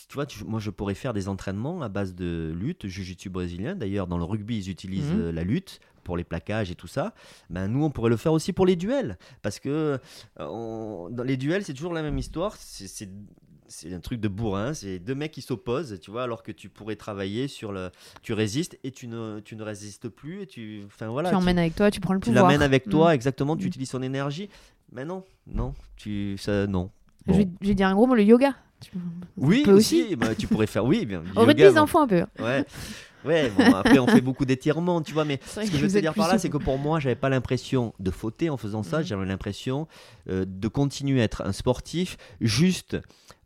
tu 0.07 0.13
vois, 0.15 0.25
tu- 0.25 0.43
moi, 0.45 0.59
je 0.59 0.69
pourrais 0.69 0.93
faire 0.93 1.13
des 1.13 1.27
entraînements 1.27 1.81
à 1.81 1.89
base 1.89 2.13
de 2.15 2.53
lutte, 2.55 2.87
jiu-jitsu 2.87 3.29
brésilien. 3.29 3.75
D'ailleurs, 3.75 4.07
dans 4.07 4.17
le 4.17 4.23
rugby, 4.23 4.57
ils 4.59 4.69
utilisent 4.69 5.11
Mhm. 5.11 5.19
euh, 5.21 5.31
la 5.31 5.43
lutte 5.43 5.79
pour 6.03 6.17
les 6.17 6.23
plaquages 6.23 6.69
et 6.69 6.75
tout 6.75 6.87
ça. 6.87 7.13
Ben, 7.49 7.67
nous, 7.67 7.83
on 7.83 7.89
pourrait 7.89 8.09
le 8.09 8.17
faire 8.17 8.33
aussi 8.33 8.53
pour 8.53 8.65
les 8.65 8.75
duels. 8.75 9.17
Parce 9.41 9.59
que 9.59 9.69
euh, 9.69 9.97
on- 10.39 11.09
dans 11.11 11.23
les 11.23 11.37
duels, 11.37 11.63
c'est 11.63 11.73
toujours 11.73 11.93
la 11.93 12.01
même 12.03 12.17
histoire. 12.17 12.55
C'est- 12.57 13.09
C'est 13.75 13.91
un 13.93 13.99
truc 13.99 14.19
de 14.19 14.27
bourrin. 14.27 14.73
C'est 14.75 14.99
deux 14.99 15.15
mecs 15.15 15.31
qui 15.31 15.41
s'opposent, 15.41 15.99
tu 15.99 16.11
vois, 16.11 16.23
alors 16.23 16.43
que 16.43 16.51
tu 16.51 16.69
pourrais 16.69 16.95
travailler 16.95 17.47
sur 17.47 17.71
le. 17.71 17.89
Tu 18.21 18.33
résistes 18.33 18.77
et 18.83 18.91
tu 18.91 19.07
ne, 19.07 19.39
tu 19.39 19.55
ne 19.55 19.63
résistes 19.63 20.09
plus. 20.09 20.43
Et 20.43 20.45
tu. 20.47 20.83
Enfin, 20.85 21.07
voilà. 21.07 21.29
tu 21.29 21.35
emmènes 21.35 21.57
avec 21.57 21.73
toi, 21.75 21.89
tu 21.89 21.99
prends 21.99 22.13
le 22.13 22.19
Tu 22.19 22.25
pouvoir. 22.29 22.45
l'amènes 22.45 22.61
avec 22.61 22.87
toi, 22.87 23.09
Mm. 23.11 23.15
exactement, 23.15 23.57
tu 23.57 23.63
Mm. 23.63 23.67
utilises 23.67 23.89
son 23.89 24.03
énergie. 24.03 24.47
Mais 24.91 25.05
non, 25.05 25.23
non, 25.47 25.73
tu, 25.95 26.37
ça, 26.37 26.67
non. 26.67 26.91
Je, 27.25 27.31
Bon. 27.31 27.37
vais, 27.39 27.47
je 27.61 27.67
vais 27.69 27.73
dire 27.73 27.87
un 27.87 27.95
gros 27.95 28.05
mot, 28.05 28.13
le 28.13 28.23
yoga. 28.23 28.53
Tu 28.79 28.91
Oui, 29.37 29.63
peux 29.63 29.71
aussi, 29.71 30.15
bah, 30.17 30.35
tu 30.35 30.45
pourrais 30.45 30.67
faire, 30.67 30.85
oui, 30.85 31.05
bien. 31.07 31.21
Au 31.35 31.39
yoga, 31.39 31.45
rugby, 31.47 31.63
ils 31.63 31.71
bon. 31.73 31.79
en 31.79 31.87
font 31.87 32.01
un 32.01 32.07
peu. 32.07 32.23
Ouais, 32.39 32.63
ouais 33.25 33.49
bon, 33.49 33.73
après, 33.73 33.99
on 33.99 34.07
fait 34.07 34.21
beaucoup 34.21 34.45
d'étirements, 34.45 35.01
tu 35.01 35.13
vois, 35.13 35.25
mais 35.25 35.39
ce 35.45 35.59
que 35.61 35.65
je 35.77 35.85
veux 35.85 35.87
te 35.91 35.97
dire 35.99 36.13
par 36.13 36.27
là, 36.27 36.37
c'est 36.39 36.49
que 36.49 36.57
pour 36.57 36.77
moi, 36.77 36.99
j'avais 36.99 37.15
pas 37.15 37.29
l'impression 37.29 37.93
de 37.99 38.11
fauter 38.11 38.49
en 38.49 38.57
faisant 38.57 38.83
ça, 38.83 38.99
Mhm. 38.99 39.03
j'avais 39.05 39.25
l'impression 39.25 39.87
euh, 40.29 40.45
de 40.47 40.67
continuer 40.67 41.21
à 41.21 41.23
être 41.25 41.41
un 41.45 41.51
sportif 41.53 42.17
juste 42.41 42.97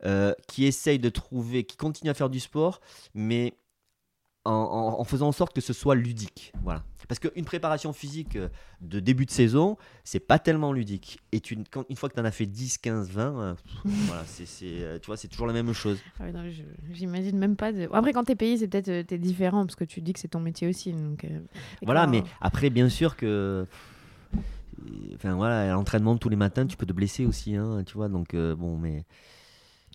euh, 0.05 0.33
qui 0.47 0.65
essaye 0.65 0.99
de 0.99 1.09
trouver, 1.09 1.63
qui 1.63 1.75
continue 1.77 2.09
à 2.09 2.13
faire 2.13 2.29
du 2.29 2.39
sport, 2.39 2.81
mais 3.13 3.53
en, 4.47 4.95
en- 4.95 4.99
en 4.99 5.03
faisant 5.03 5.27
en 5.27 5.31
sorte 5.31 5.53
que 5.53 5.61
ce 5.61 5.73
soit 5.73 5.95
ludique. 5.95 6.51
Voilà. 6.63 6.83
Parce 7.07 7.19
qu'une 7.19 7.45
préparation 7.45 7.93
physique 7.93 8.35
euh, 8.35 8.49
de 8.81 8.99
début 8.99 9.25
de 9.25 9.31
saison, 9.31 9.77
c'est 10.03 10.19
pas 10.19 10.39
tellement 10.39 10.73
ludique. 10.73 11.19
Et 11.31 11.39
tu, 11.39 11.57
quand- 11.71 11.85
une 11.89 11.95
fois 11.95 12.09
que 12.09 12.15
tu 12.15 12.19
en 12.19 12.25
as 12.25 12.31
fait 12.31 12.45
10, 12.45 12.77
15, 12.79 13.09
20, 13.09 13.39
euh, 13.39 13.53
pff, 13.53 13.73
voilà, 14.07 14.23
c'est, 14.25 14.45
c'est, 14.45 14.65
euh, 14.81 14.99
tu 14.99 15.07
vois, 15.07 15.15
c'est 15.15 15.29
toujours 15.29 15.47
la 15.47 15.53
même 15.53 15.71
chose. 15.73 15.99
Ah 16.19 16.23
ouais, 16.25 16.31
non, 16.33 16.43
je- 16.49 16.63
J'imagine 16.93 17.37
même 17.37 17.55
pas. 17.55 17.71
De... 17.71 17.87
Après, 17.93 18.11
quand 18.11 18.25
t'es 18.25 18.35
payé, 18.35 18.57
c'est 18.57 18.67
peut-être 18.67 18.89
euh, 18.89 19.03
t'es 19.03 19.17
différent 19.17 19.65
parce 19.65 19.75
que 19.75 19.85
tu 19.85 20.01
dis 20.01 20.11
que 20.13 20.19
c'est 20.19 20.27
ton 20.27 20.39
métier 20.41 20.67
aussi. 20.67 20.91
Donc, 20.91 21.23
euh, 21.23 21.39
Voilà, 21.83 22.07
mais 22.07 22.23
après, 22.41 22.69
bien 22.69 22.89
sûr 22.89 23.15
que. 23.15 23.65
Enfin 25.15 25.33
voilà, 25.35 25.71
à 25.71 25.73
l'entraînement 25.73 26.17
tous 26.17 26.29
les 26.29 26.35
matins, 26.35 26.65
tu 26.67 26.77
peux 26.77 26.85
te 26.85 26.93
blesser 26.93 27.25
aussi, 27.25 27.55
hein, 27.55 27.83
tu 27.85 27.95
vois. 27.95 28.09
Donc 28.09 28.33
euh, 28.33 28.55
bon, 28.55 28.77
mais 28.77 29.05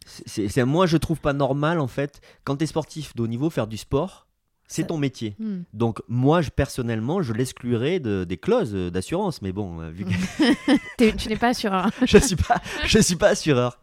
c'est, 0.04 0.64
moi 0.64 0.86
je 0.86 0.96
trouve 0.96 1.20
pas 1.20 1.32
normal 1.32 1.78
en 1.78 1.86
fait 1.86 2.20
quand 2.44 2.56
tu 2.56 2.64
es 2.64 2.66
sportif 2.66 3.14
de 3.14 3.22
haut 3.22 3.26
niveau 3.28 3.48
faire 3.50 3.68
du 3.68 3.76
sport, 3.76 4.26
c'est 4.68 4.86
ton 4.86 4.96
métier. 4.96 5.36
Hmm. 5.38 5.62
Donc 5.72 6.00
moi 6.08 6.40
je, 6.42 6.50
personnellement, 6.50 7.22
je 7.22 7.32
l'exclurais 7.32 8.00
de, 8.00 8.24
des 8.24 8.36
clauses 8.36 8.74
d'assurance, 8.74 9.42
mais 9.42 9.52
bon, 9.52 9.80
euh, 9.80 9.90
vu 9.90 10.04
que 10.04 11.10
tu 11.16 11.28
n'es 11.28 11.36
pas 11.36 11.54
sur 11.54 11.72
un. 11.72 11.90
je 12.06 12.18
suis 12.18 12.36
pas, 12.36 12.60
je 12.86 12.98
suis 12.98 13.16
pas 13.16 13.28
assureur. 13.28 13.78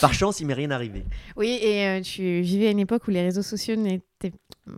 Par 0.00 0.12
chance, 0.14 0.40
il 0.40 0.46
m'est 0.46 0.54
rien 0.54 0.70
arrivé. 0.70 1.04
Oui, 1.36 1.58
et 1.62 1.86
euh, 1.86 2.00
tu 2.00 2.40
vivais 2.40 2.68
à 2.68 2.70
une 2.70 2.80
époque 2.80 3.06
où 3.06 3.10
les 3.10 3.22
réseaux 3.22 3.42
sociaux 3.42 3.76
n'étaient- 3.76 4.04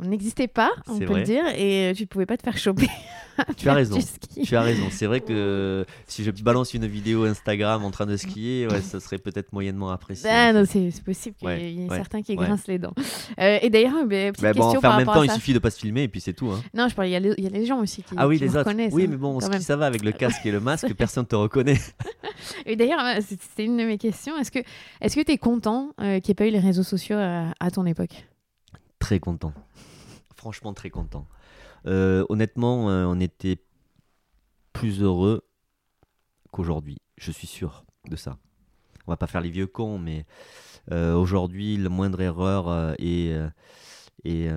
n'existaient 0.03 0.49
pas, 0.49 0.71
on 0.89 0.99
peut 0.99 1.05
vrai. 1.07 1.21
le 1.21 1.25
dire, 1.27 1.45
et 1.57 1.91
euh, 1.91 1.95
tu 1.95 2.07
pouvais 2.07 2.27
pas 2.27 2.37
te 2.37 2.43
faire 2.43 2.57
choper. 2.59 2.89
Tu 3.57 3.71
as 3.71 3.75
raison. 3.75 3.99
Tu 4.45 4.55
as 4.55 4.61
raison. 4.61 4.89
C'est 4.91 5.07
vrai 5.07 5.21
que 5.21 5.87
si 6.07 6.25
je 6.25 6.31
balance 6.31 6.75
une 6.75 6.87
vidéo 6.87 7.25
Instagram 7.25 7.83
en 7.85 7.91
train 7.91 8.05
de 8.05 8.15
skier, 8.19 8.67
ouais, 8.67 8.83
ça 8.83 9.01
serait 9.01 9.17
peut-être 9.17 9.55
moyennement 9.55 9.91
apprécié. 9.91 10.29
Ah 10.29 10.53
non, 10.53 10.65
c'est 10.67 10.91
possible 11.03 11.37
qu'il 11.37 11.49
Ouais, 11.49 11.73
y 11.73 11.87
ait 11.87 11.89
ouais, 11.89 11.97
certains 11.97 12.21
qui 12.21 12.35
grincent 12.37 12.65
les 12.69 12.79
dents. 12.79 12.93
Euh, 13.39 13.59
et 13.63 13.71
d'ailleurs, 13.71 13.95
bah, 14.05 14.31
petite 14.33 14.43
Bah 14.43 14.53
bon, 14.53 14.65
question 14.65 14.81
par 14.83 14.93
en 14.95 14.99
même 14.99 15.07
temps, 15.07 15.23
il 15.23 15.31
suffit 15.31 15.55
de 15.55 15.59
pas 15.59 15.71
se 15.71 15.79
filmer 15.79 16.03
et 16.03 16.09
puis 16.09 16.21
c'est 16.21 16.35
tout. 16.35 16.51
hein. 16.51 16.61
Non, 16.75 16.89
je 16.89 16.95
parle, 16.95 17.09
il 17.09 17.13
y, 17.13 17.17
a 17.17 17.21
les- 17.21 17.35
il 17.39 17.45
y 17.45 17.47
a 17.47 17.51
les 17.51 17.65
gens 17.65 17.81
aussi 17.81 18.03
qui, 18.03 18.15
Ah 18.19 18.29
oui, 18.29 18.37
qui 18.37 18.45
les 18.45 18.51
reconnaissent. 18.51 18.93
Oui, 18.93 19.05
hein, 19.05 19.09
mais 19.09 19.17
bon, 19.17 19.41
ça 19.41 19.77
va 19.77 19.87
avec 19.87 20.05
le 20.05 20.13
casque 20.13 20.45
et 20.45 20.51
le 20.53 20.61
masque, 20.61 20.93
personne 20.99 21.25
te 21.25 21.37
reconnaît. 21.37 21.79
Et 22.67 22.77
d'ailleurs, 22.77 23.01
euh, 23.01 23.21
c'était 23.27 23.65
une 23.65 23.79
de 23.79 23.85
mes 23.85 23.97
questions. 23.97 24.37
Est-ce 24.39 24.51
que 24.51 24.59
est-ce 25.01 25.17
que 25.17 25.23
tu 25.23 25.33
es 25.33 25.39
content 25.39 25.93
euh, 26.01 26.21
qu'il 26.21 26.29
n'y 26.29 26.33
ait 26.33 26.35
pas 26.35 26.47
eu 26.47 26.51
les 26.51 26.59
réseaux 26.61 26.83
sociaux 26.83 27.17
à, 27.19 27.53
à 27.59 27.71
ton 27.71 27.87
époque? 27.87 28.27
Très 29.11 29.19
content. 29.19 29.53
Franchement, 30.37 30.73
très 30.73 30.89
content. 30.89 31.27
Euh, 31.87 32.25
honnêtement, 32.29 32.91
euh, 32.91 33.07
on 33.09 33.19
était 33.19 33.59
plus 34.73 35.03
heureux 35.03 35.43
qu'aujourd'hui. 36.53 36.99
Je 37.17 37.33
suis 37.33 37.49
sûr 37.49 37.85
de 38.09 38.15
ça. 38.15 38.39
On 39.09 39.11
va 39.11 39.17
pas 39.17 39.27
faire 39.27 39.41
les 39.41 39.51
vieux 39.51 39.67
cons, 39.67 39.99
mais 39.99 40.27
euh, 40.93 41.17
aujourd'hui, 41.17 41.77
la 41.77 41.89
moindre 41.89 42.21
erreur 42.21 42.95
est, 43.01 43.35
est, 44.25 44.49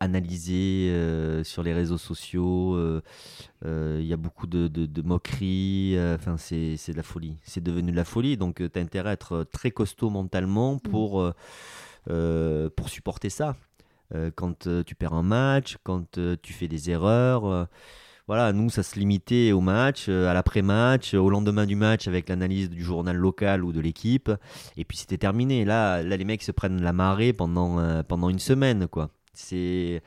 analysée 0.00 1.42
sur 1.44 1.62
les 1.62 1.72
réseaux 1.72 1.98
sociaux. 1.98 3.00
Il 3.64 4.04
y 4.04 4.12
a 4.12 4.16
beaucoup 4.16 4.48
de, 4.48 4.66
de- 4.66 4.86
de 4.86 5.02
moqueries. 5.02 5.96
Enfin, 6.16 6.36
c'est 6.36 6.76
c'est 6.76 6.90
de 6.90 6.96
la 6.96 7.04
folie. 7.04 7.38
C'est 7.44 7.62
devenu 7.62 7.92
de 7.92 7.96
la 7.96 8.04
folie. 8.04 8.36
Donc, 8.36 8.56
tu 8.56 8.76
as 8.76 8.82
intérêt 8.82 9.10
à 9.10 9.12
être 9.12 9.44
très 9.52 9.70
costaud 9.70 10.10
mentalement 10.10 10.78
pour, 10.78 11.20
euh, 11.20 11.28
euh, 11.28 11.32
pour 12.06 12.88
supporter 12.88 13.30
ça. 13.30 13.56
Euh, 14.14 14.30
quand 14.34 14.66
euh, 14.66 14.82
tu 14.82 14.94
perds 14.94 15.14
un 15.14 15.22
match, 15.22 15.78
quand 15.84 16.18
euh, 16.18 16.36
tu 16.42 16.52
fais 16.52 16.68
des 16.68 16.90
erreurs. 16.90 17.46
euh, 17.46 17.64
voilà, 18.28 18.52
nous, 18.52 18.70
ça 18.70 18.82
se 18.82 18.98
limitait 18.98 19.52
au 19.52 19.60
match, 19.60 20.06
euh, 20.08 20.28
à 20.28 20.34
l'après-match, 20.34 21.14
euh, 21.14 21.18
au 21.18 21.30
lendemain 21.30 21.66
du 21.66 21.76
match 21.76 22.06
avec 22.08 22.28
l'analyse 22.28 22.70
du 22.70 22.82
journal 22.82 23.16
local 23.16 23.64
ou 23.64 23.72
de 23.72 23.80
l'équipe. 23.80 24.30
Et 24.76 24.84
puis 24.84 24.98
c'était 24.98 25.18
terminé. 25.18 25.64
Là, 25.64 26.02
là, 26.02 26.16
les 26.16 26.24
mecs 26.24 26.42
se 26.42 26.52
prennent 26.52 26.82
la 26.82 26.92
marée 26.92 27.32
pendant, 27.32 27.78
euh, 27.78 28.02
pendant 28.02 28.28
une 28.28 28.38
semaine. 28.38 28.86
quoi. 28.86 29.10
C'est 29.34 30.02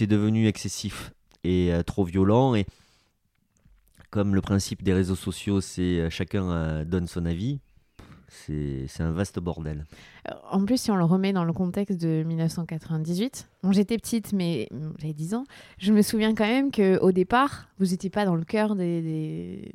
devenu 0.00 0.46
excessif 0.46 1.12
et 1.42 1.72
euh, 1.72 1.82
trop 1.82 2.04
violent. 2.04 2.54
Et 2.54 2.66
comme 4.10 4.34
le 4.34 4.40
principe 4.40 4.82
des 4.82 4.94
réseaux 4.94 5.16
sociaux, 5.16 5.60
c'est 5.60 6.00
euh, 6.00 6.10
chacun 6.10 6.50
euh, 6.50 6.84
donne 6.84 7.08
son 7.08 7.26
avis, 7.26 7.58
c'est 8.28 8.86
un 9.00 9.10
vaste 9.12 9.38
bordel. 9.38 9.86
En 10.50 10.64
plus, 10.64 10.80
si 10.80 10.90
on 10.90 10.96
le 10.96 11.04
remet 11.04 11.32
dans 11.32 11.44
le 11.44 11.52
contexte 11.52 12.00
de 12.00 12.22
1998, 12.24 13.48
bon, 13.62 13.72
j'étais 13.72 13.96
petite, 13.98 14.32
mais 14.32 14.68
j'avais 14.98 15.12
10 15.12 15.34
ans, 15.34 15.44
je 15.78 15.92
me 15.92 16.02
souviens 16.02 16.34
quand 16.34 16.46
même 16.46 16.70
qu'au 16.70 17.12
départ, 17.12 17.68
vous 17.78 17.86
n'étiez 17.86 18.10
pas 18.10 18.24
dans 18.24 18.36
le 18.36 18.44
cœur 18.44 18.74
des, 18.76 19.72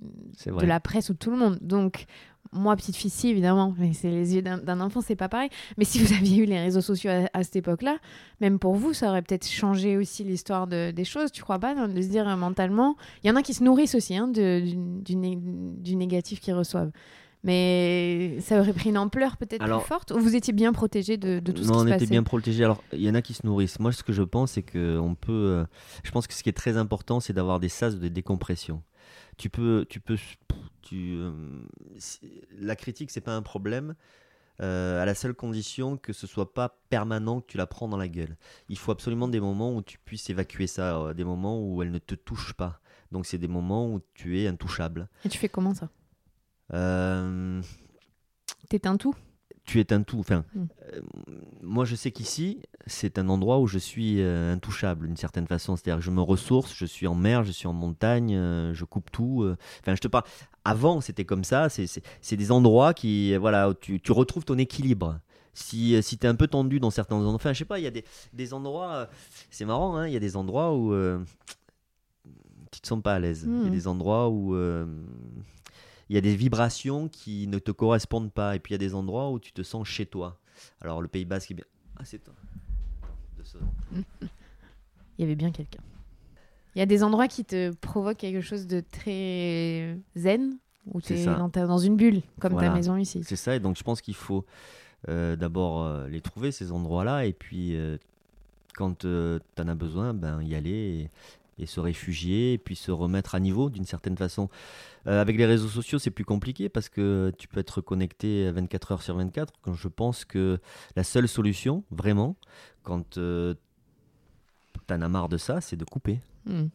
de 0.62 0.66
la 0.68 0.80
presse 0.80 1.10
ou 1.10 1.14
de 1.14 1.18
tout 1.20 1.32
le 1.32 1.38
monde. 1.38 1.58
Donc, 1.62 2.06
moi, 2.52 2.76
petite 2.76 2.96
fille, 2.96 3.12
si, 3.12 3.28
évidemment, 3.30 3.76
mais 3.78 3.94
c'est 3.94 4.10
les 4.10 4.34
yeux 4.36 4.42
d'un 4.42 4.80
enfant, 4.82 5.02
c'est 5.02 5.16
pas 5.16 5.30
pareil. 5.30 5.50
Mais 5.78 5.86
si 5.86 6.00
vous 6.04 6.12
aviez 6.18 6.38
eu 6.38 6.46
les 6.46 6.60
réseaux 6.60 6.82
sociaux 6.82 7.12
à, 7.12 7.30
à 7.38 7.44
cette 7.44 7.58
époque-là, 7.58 7.98
même 8.42 8.58
pour 8.58 8.74
vous, 8.74 8.94
ça 8.94 9.10
aurait 9.10 9.22
peut-être 9.22 9.48
changé 9.48 9.98
aussi 9.98 10.24
l'histoire 10.24 10.66
de- 10.66 10.90
des 10.90 11.06
choses, 11.06 11.32
tu 11.32 11.44
crois 11.44 11.60
pas 11.60 11.76
non, 11.76 11.88
De 11.94 12.02
se 12.02 12.08
dire 12.08 12.28
euh, 12.28 12.36
mentalement, 12.36 12.96
il 13.24 13.28
y 13.28 13.32
en 13.32 13.36
a 13.36 13.44
qui 13.44 13.54
se 13.54 13.64
nourrissent 13.64 13.94
aussi 13.94 14.16
hein, 14.18 14.28
de- 14.28 14.62
du, 14.62 14.76
du 15.04 15.16
né- 15.16 15.38
du 15.40 15.96
négatif 15.96 16.40
qu'ils 16.40 16.56
reçoivent. 16.56 16.92
Mais 17.44 18.38
ça 18.42 18.60
aurait 18.60 18.74
pris 18.74 18.90
une 18.90 18.98
ampleur 18.98 19.38
peut-être 19.38 19.64
plus 19.64 19.88
forte 19.88 20.12
ou 20.12 20.20
vous 20.20 20.36
étiez 20.36 20.52
bien 20.52 20.74
protégé 20.74 21.16
de, 21.16 21.40
de 21.40 21.52
tout 21.54 21.64
ce 21.64 21.68
non, 21.68 21.74
qui 21.74 21.80
on 21.80 21.82
se 21.84 21.88
était 21.88 21.96
passait 21.96 22.06
bien 22.08 22.24
protégés. 22.24 22.64
Alors, 22.66 22.84
il 22.92 23.02
y 23.02 23.10
en 23.10 23.16
a 23.16 23.22
qui 23.22 23.34
se 23.34 23.46
nourrissent. 23.46 23.80
Moi, 23.80 23.94
ce 23.94 24.04
que 24.04 24.12
je 24.12 24.24
pense, 24.24 24.52
c'est 24.52 24.64
que 24.64 24.98
on 25.00 25.16
peut. 25.16 25.32
euh, 25.32 25.66
je 26.04 26.12
pense 26.12 26.28
que 26.28 26.34
ce 26.34 26.44
qui 26.44 26.50
est 26.50 26.54
très 26.54 26.76
important, 26.76 27.20
c'est 27.22 27.32
d'avoir 27.34 27.62
des 27.62 27.70
sas 27.70 27.96
de 27.96 28.08
décompression. 28.10 28.84
tu 29.38 29.50
peux, 29.50 29.86
tu 29.90 30.02
peux, 30.02 30.18
tu, 30.82 31.16
euh, 31.18 31.32
la 32.60 32.76
critique, 32.76 33.10
c'est 33.10 33.22
pas 33.22 33.36
un 33.36 33.42
problème. 33.42 33.96
Euh, 34.62 35.02
à 35.02 35.06
la 35.06 35.16
seule 35.16 35.34
condition 35.34 35.96
que 35.96 36.12
ce 36.12 36.28
soit 36.28 36.54
pas 36.54 36.78
permanent, 36.90 37.40
que 37.40 37.46
tu 37.48 37.58
la 37.58 37.66
prends 37.66 37.88
dans 37.88 37.96
la 37.96 38.10
gueule. 38.10 38.36
Il 38.68 38.78
faut 38.78 38.92
absolument 38.92 39.30
des 39.30 39.40
moments 39.40 39.74
où 39.74 39.82
tu 39.82 39.98
puisses 39.98 40.30
évacuer 40.30 40.68
ça, 40.68 41.14
des 41.14 41.24
moments 41.24 41.62
où 41.64 41.82
elle 41.82 41.92
ne 41.92 42.00
te 42.00 42.16
touche 42.16 42.52
pas. 42.52 42.82
Donc 43.14 43.26
c'est 43.26 43.38
des 43.38 43.48
moments 43.48 43.88
où 43.88 44.02
tu 44.14 44.38
es 44.42 44.48
intouchable. 44.48 45.08
Et 45.24 45.30
tu 45.30 45.38
fais 45.38 45.48
comment 45.48 45.74
ça? 45.74 45.88
Euh, 46.74 47.62
T'éteins 48.70 48.98
tout? 48.98 49.16
Tu 49.66 49.80
éteins 49.80 50.02
tout. 50.02 50.20
Enfin, 50.20 50.46
Mm. 50.56 50.66
euh, 50.94 51.02
moi 51.62 51.86
je 51.86 51.96
sais 51.96 52.12
qu'ici, 52.12 52.62
c'est 52.88 53.20
un 53.20 53.30
endroit 53.30 53.60
où 53.60 53.68
je 53.68 53.78
suis 53.78 54.20
euh, 54.22 54.54
intouchable 54.54 55.06
d'une 55.08 55.18
certaine 55.18 55.46
façon. 55.48 55.76
C'est-à-dire 55.76 56.00
que 56.00 56.06
je 56.06 56.10
me 56.12 56.22
ressource, 56.22 56.74
je 56.76 56.86
suis 56.86 57.06
en 57.08 57.14
mer, 57.16 57.44
je 57.44 57.52
suis 57.52 57.68
en 57.68 57.74
montagne, 57.74 58.34
je 58.74 58.86
coupe 58.86 59.12
tout. 59.12 59.48
Enfin, 59.82 59.96
je 59.96 60.02
te 60.02 60.08
parle. 60.08 60.24
Avant, 60.66 61.02
c'était 61.02 61.26
comme 61.26 61.44
ça. 61.44 61.70
C'est- 61.70 62.36
des 62.36 62.52
endroits 62.52 62.94
qui, 62.94 63.36
voilà, 63.38 63.70
où 63.70 63.74
tu, 63.76 64.00
tu 64.00 64.12
retrouves 64.12 64.46
ton 64.46 64.58
équilibre. 64.58 65.20
Si, 65.54 66.02
si 66.02 66.18
tu 66.18 66.26
es 66.26 66.30
un 66.30 66.36
peu 66.36 66.48
tendu 66.48 66.80
dans 66.80 66.90
certains 66.92 67.16
endroits, 67.18 67.34
enfin, 67.34 67.54
je 67.54 67.60
sais 67.60 67.66
pas, 67.66 67.80
il 67.80 67.84
y 67.84 67.88
a 67.88 67.92
des, 67.92 68.06
des 68.34 68.54
endroits, 68.54 69.10
c'est 69.52 69.66
marrant, 69.66 69.98
hein, 69.98 70.08
il 70.08 70.14
y 70.14 70.16
a 70.16 70.20
des 70.20 70.36
endroits 70.38 70.74
où 70.76 70.94
euh, 70.94 71.20
tu 72.72 72.80
te 72.82 72.88
sens 72.88 73.02
pas 73.02 73.16
à 73.16 73.20
l'aise. 73.20 73.44
Il 73.46 73.58
y 73.64 73.66
a 73.66 73.70
Mm. 73.70 73.72
des 73.72 73.88
endroits 73.88 74.30
où 74.30 74.56
euh, 74.56 74.86
il 76.10 76.16
y 76.16 76.18
a 76.18 76.22
des 76.22 76.36
vibrations 76.36 77.08
qui 77.08 77.48
ne 77.48 77.60
te 77.60 77.72
correspondent 77.72 78.32
pas. 78.32 78.56
Et 78.56 78.60
puis 78.60 78.72
il 78.72 78.74
y 78.74 78.76
a 78.76 78.80
des 78.80 78.96
endroits 78.96 79.30
où 79.32 79.40
tu 79.40 79.52
te 79.52 79.62
sens 79.64 79.88
chez 79.88 80.06
toi. 80.06 80.40
Alors 80.82 81.02
le 81.02 81.08
Pays 81.08 81.26
Basque 81.26 81.52
est 81.52 81.56
bien. 81.56 81.66
Ah, 81.98 82.04
c'est 82.06 82.20
toi. 82.20 82.34
Il 85.18 85.24
y 85.24 85.24
avait 85.24 85.36
bien 85.36 85.52
quelqu'un. 85.52 85.82
Il 86.76 86.80
y 86.80 86.82
a 86.82 86.86
des 86.86 87.04
endroits 87.04 87.28
qui 87.28 87.44
te 87.44 87.72
provoquent 87.72 88.18
quelque 88.18 88.42
chose 88.42 88.68
de 88.68 88.80
très 88.80 89.98
zen, 90.16 90.58
où 90.94 91.02
tu 91.02 91.14
es 91.14 91.26
dans, 91.26 91.50
ta- 91.50 91.66
dans 91.68 91.78
une 91.78 91.96
bulle, 91.98 92.22
comme 92.40 92.54
ta 92.58 92.70
maison 92.74 92.96
ici. 92.96 93.22
C'est 93.26 93.36
ça, 93.36 93.56
et 93.56 93.60
donc 93.60 93.78
je 93.78 93.84
pense 93.84 94.02
qu'il 94.02 94.16
faut 94.16 94.46
euh, 95.10 95.36
d'abord 95.36 95.84
euh, 95.84 96.08
les 96.08 96.22
trouver, 96.22 96.52
ces 96.52 96.72
endroits-là, 96.72 97.26
et 97.26 97.34
puis 97.34 97.76
euh, 97.76 97.98
quand 98.76 99.00
tu 99.00 99.08
en 99.08 99.68
as 99.68 99.76
besoin, 99.76 100.14
ben, 100.14 100.42
y 100.42 100.56
aller 100.56 101.10
et, 101.60 101.66
se 101.66 101.80
réfugier, 101.80 102.54
et 102.54 102.58
puis 102.58 102.76
se 102.76 102.92
remettre 102.92 103.36
à 103.36 103.40
niveau 103.40 103.70
d'une 103.70 103.86
certaine 103.86 104.18
façon. 104.18 104.50
Euh, 105.08 105.22
avec 105.22 105.38
les 105.38 105.46
réseaux 105.46 105.68
sociaux, 105.68 106.00
c'est 106.00 106.12
plus 106.12 106.26
compliqué 106.26 106.70
parce 106.70 106.90
que 106.90 107.32
tu 107.38 107.48
peux 107.48 107.60
être 107.60 107.82
connecté 107.82 108.52
24 108.52 108.92
heures 108.92 109.02
sur 109.02 109.16
24. 109.16 109.54
Quand 109.62 109.74
je 109.74 109.88
pense 109.88 110.26
que 110.26 110.60
la 110.96 111.04
seule 111.04 111.28
solution, 111.28 111.84
vraiment, 111.92 112.36
quand 112.84 113.12
tu 113.12 113.20
en 114.90 115.02
as 115.02 115.10
marre 115.10 115.30
de 115.30 115.38
ça, 115.38 115.62
c'est 115.62 115.78
de 115.78 115.86
couper. 115.86 116.20
Mm. 116.46 116.66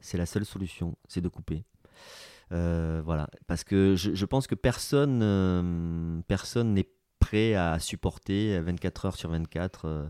C'est 0.00 0.18
la 0.18 0.26
seule 0.26 0.44
solution, 0.44 0.96
c'est 1.08 1.20
de 1.20 1.28
couper. 1.28 1.64
Euh, 2.52 3.00
voilà, 3.04 3.28
parce 3.46 3.64
que 3.64 3.94
je, 3.96 4.14
je 4.14 4.26
pense 4.26 4.46
que 4.46 4.54
personne, 4.54 5.20
euh, 5.22 6.20
personne 6.26 6.74
n'est 6.74 6.88
prêt 7.22 7.54
à 7.54 7.78
supporter 7.78 8.58
24 8.58 9.06
heures 9.06 9.16
sur 9.16 9.30
24 9.30 9.82
euh, 9.84 10.08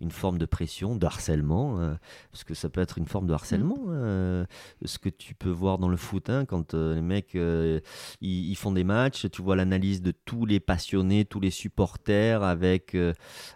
une 0.00 0.10
forme 0.10 0.38
de 0.38 0.46
pression, 0.46 0.96
de 0.96 1.04
harcèlement, 1.04 1.76
euh, 1.78 1.94
parce 2.32 2.42
que 2.42 2.54
ça 2.54 2.70
peut 2.70 2.80
être 2.80 2.96
une 2.96 3.06
forme 3.06 3.26
de 3.26 3.34
harcèlement. 3.34 3.76
euh, 3.88 4.46
ce 4.84 4.98
que 4.98 5.10
tu 5.10 5.34
peux 5.34 5.50
voir 5.50 5.76
dans 5.78 5.90
le 5.90 5.98
foot, 5.98 6.30
hein, 6.30 6.46
quand 6.46 6.72
les 6.72 7.02
mecs 7.02 7.34
ils, 7.34 7.82
ils 8.20 8.56
font 8.56 8.72
des 8.72 8.84
matchs, 8.84 9.26
tu 9.30 9.42
vois 9.42 9.56
l'analyse 9.56 10.00
de 10.00 10.12
tous 10.24 10.46
les 10.46 10.58
passionnés, 10.58 11.26
tous 11.26 11.40
les 11.40 11.50
supporters, 11.50 12.42
avec 12.42 12.96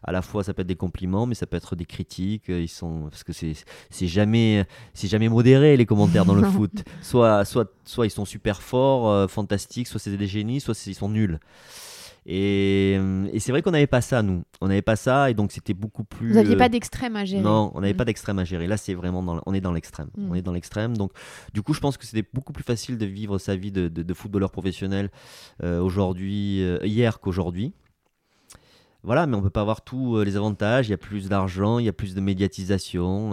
à 0.03 0.13
la 0.13 0.21
fois 0.21 0.45
ça 0.45 0.53
peut 0.53 0.63
être 0.63 0.69
des 0.69 0.77
compliments, 0.77 1.25
mais 1.25 1.35
ça 1.35 1.47
peut 1.47 1.57
être 1.57 1.77
des 1.77 1.87
critiques. 1.87 2.49
Ils 2.49 2.69
sont 2.69 3.09
parce 3.11 3.25
que 3.25 3.33
c'est 3.33 3.55
c'est 3.91 4.07
jamais 4.07 4.67
c'est 4.93 5.09
jamais 5.09 5.29
modéré 5.29 5.77
les 5.77 5.87
commentaires 5.87 6.27
dans 6.27 6.35
le 6.35 6.45
foot. 6.53 6.85
Soit, 7.03 7.45
soit, 7.47 7.73
soit 7.85 8.07
ils 8.07 8.11
sont 8.11 8.27
super 8.27 8.61
forts, 8.61 9.31
fantastiques, 9.31 9.89
soit 9.89 10.01
c'est 10.01 10.17
des 10.17 10.27
génies, 10.27 10.61
soit 10.61 10.87
ils 10.87 10.95
sont 10.95 11.09
nuls. 11.09 11.39
Et, 12.31 12.95
euh, 12.99 13.27
et 13.33 13.41
c'est 13.41 13.53
vrai 13.53 13.63
qu'on 13.63 13.71
n'avait 13.71 13.87
pas 13.87 14.03
ça, 14.03 14.21
nous. 14.23 14.43
On 14.61 14.69
n'avait 14.69 14.83
pas 14.83 14.97
ça, 14.97 15.31
et 15.31 15.35
donc 15.35 15.51
c'était 15.51 15.73
beaucoup 15.73 16.05
plus. 16.05 16.29
Vous 16.29 16.35
n'aviez 16.35 16.57
euh, 16.57 16.59
pas 16.59 16.69
d'extrême 16.69 17.17
à 17.17 17.25
gérer 17.25 17.43
non, 17.43 17.73
on 17.75 17.81
n'avait 17.81 17.95
Mm. 17.95 17.97
pas 17.97 18.05
d'extrême 18.05 18.39
à 18.39 18.45
gérer. 18.45 18.67
Là, 18.67 18.77
c'est 18.77 18.93
vraiment 18.93 19.23
dans, 19.23 19.41
on 19.47 19.55
est 19.55 19.63
dans 19.63 19.73
l'extrême. 19.73 20.11
Mm. 20.19 20.31
On 20.31 20.35
est 20.35 20.43
dans 20.43 20.53
l'extrême. 20.53 20.95
Donc, 20.95 21.13
du 21.55 21.63
coup, 21.63 21.73
je 21.73 21.81
pense 21.81 21.97
que 21.97 22.05
c'était 22.05 22.29
beaucoup 22.35 22.53
plus 22.53 22.65
facile 22.65 22.99
de 22.99 23.07
vivre 23.07 23.39
sa 23.39 23.57
vie 23.57 23.73
de, 23.73 23.89
de- 23.89 24.03
de 24.03 24.15
footballeur 24.15 24.51
professionnel 24.51 25.09
euh, 25.63 25.81
aujourd'hui, 25.81 26.63
euh, 26.63 26.79
hier 26.85 27.19
qu'aujourd'hui. 27.21 27.73
Voilà, 29.05 29.27
mais 29.27 29.35
on 29.37 29.41
peut 29.43 29.49
pas 29.49 29.63
avoir 29.63 29.81
tous 29.83 30.23
les 30.23 30.37
avantages. 30.37 30.89
Il 30.89 30.91
y 30.91 30.95
a 30.95 30.99
plus 30.99 31.29
d'argent, 31.31 31.79
il 31.79 31.87
y 31.87 31.89
a 31.89 31.93
plus 31.95 32.15
de 32.15 32.21
médiatisation 32.21 33.33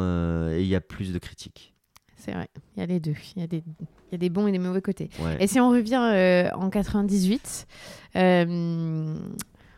et 0.54 0.62
il 0.62 0.68
y 0.68 0.76
a 0.76 0.80
plus 0.80 1.12
de 1.12 1.20
critiques. 1.20 1.74
C'est 2.16 2.32
vrai, 2.32 2.48
il 2.76 2.80
y 2.80 2.84
a 2.84 2.86
les 2.86 3.00
deux. 3.02 3.16
Il 3.36 3.42
y, 3.42 3.44
a 3.44 3.48
des- 3.48 3.64
il 4.08 4.14
y 4.14 4.16
a 4.16 4.18
des 4.18 4.30
bons 4.30 4.48
et 4.48 4.52
des 4.52 4.60
mauvais 4.60 4.82
côtés. 4.82 5.10
Ouais. 5.20 5.38
Et 5.40 5.48
si 5.48 5.60
on 5.60 5.70
revient 5.70 6.02
euh, 6.14 6.50
en 6.56 6.70
98, 6.70 7.68
euh, 8.16 9.16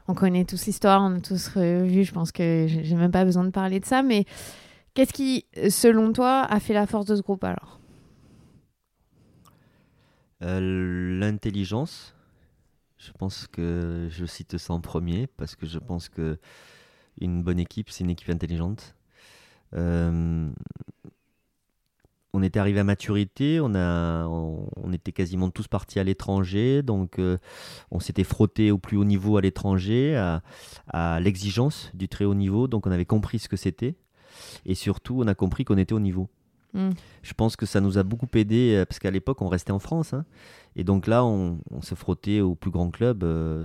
on 0.08 0.14
connaît 0.14 0.46
tous 0.46 0.66
l'histoire, 0.66 1.02
on 1.02 1.18
a 1.18 1.20
tous 1.20 1.48
revu, 1.50 2.04
je 2.04 2.12
pense 2.12 2.32
que 2.32 2.66
j'ai 2.68 2.96
même 2.96 3.12
pas 3.12 3.26
besoin 3.26 3.44
de 3.44 3.50
parler 3.52 3.80
de 3.80 3.86
ça, 3.86 4.04
mais 4.04 4.26
qu'est-ce 4.94 5.14
qui, 5.14 5.46
selon 5.70 6.14
toi, 6.14 6.42
a 6.42 6.60
fait 6.60 6.74
la 6.74 6.88
force 6.88 7.06
de 7.06 7.16
ce 7.16 7.22
groupe 7.22 7.44
alors? 7.44 7.80
Euh, 10.44 11.20
L'intelligence, 11.20 12.16
je 12.98 13.12
pense 13.12 13.48
que 13.48 14.08
je 14.10 14.26
cite 14.26 14.58
ça 14.58 14.74
en 14.74 14.82
premier 14.82 15.28
parce 15.28 15.56
que 15.56 15.66
je 15.66 15.80
pense 15.80 16.10
que 16.10 16.38
une 17.20 17.42
bonne 17.42 17.60
équipe, 17.60 17.90
c'est 17.90 18.04
une 18.04 18.12
équipe 18.12 18.30
intelligente. 18.30 18.96
Euh, 19.74 20.50
on 22.34 22.44
était 22.44 22.60
arrivé 22.60 22.80
à 22.80 22.84
maturité, 22.84 23.60
on, 23.62 23.74
a, 23.74 24.26
on, 24.28 24.70
on 24.76 24.94
était 24.94 25.12
quasiment 25.12 25.50
tous 25.50 25.68
partis 25.68 26.00
à 26.00 26.04
l'étranger, 26.04 26.84
donc 26.84 27.20
euh, 27.20 27.38
on 27.90 28.00
s'était 28.00 28.24
frotté 28.24 28.70
au 28.72 28.78
plus 28.78 28.98
haut 28.98 29.06
niveau 29.06 29.38
à 29.38 29.42
l'étranger, 29.42 30.16
à, 30.16 30.42
à 30.90 31.20
l'exigence 31.20 31.90
du 31.94 32.08
très 32.08 32.26
haut 32.26 32.36
niveau, 32.36 32.68
donc 32.68 32.86
on 32.86 32.92
avait 32.92 33.06
compris 33.06 33.40
ce 33.40 33.48
que 33.50 33.58
c'était, 33.58 33.96
et 34.66 34.76
surtout 34.76 35.22
on 35.24 35.28
a 35.28 35.36
compris 35.36 35.66
qu'on 35.66 35.78
était 35.78 35.94
au 35.94 36.00
niveau. 36.00 36.30
Mm. 36.74 36.90
Je 37.24 37.34
pense 37.34 37.56
que 37.56 37.66
ça 37.66 37.80
nous 37.80 37.98
a 37.98 38.04
beaucoup 38.04 38.28
aidé, 38.36 38.76
euh, 38.76 38.86
parce 38.86 39.00
qu'à 39.00 39.10
l'époque 39.12 39.42
on 39.42 39.48
restait 39.48 39.72
en 39.72 39.80
France, 39.80 40.14
hein, 40.14 40.26
et 40.76 40.84
donc 40.84 41.08
là 41.08 41.24
on, 41.24 41.60
on 41.72 41.82
se 41.82 41.96
frottait 41.96 42.42
aux 42.42 42.56
plus 42.56 42.72
grands 42.72 42.92
clubs. 42.92 43.24
euh, 43.24 43.64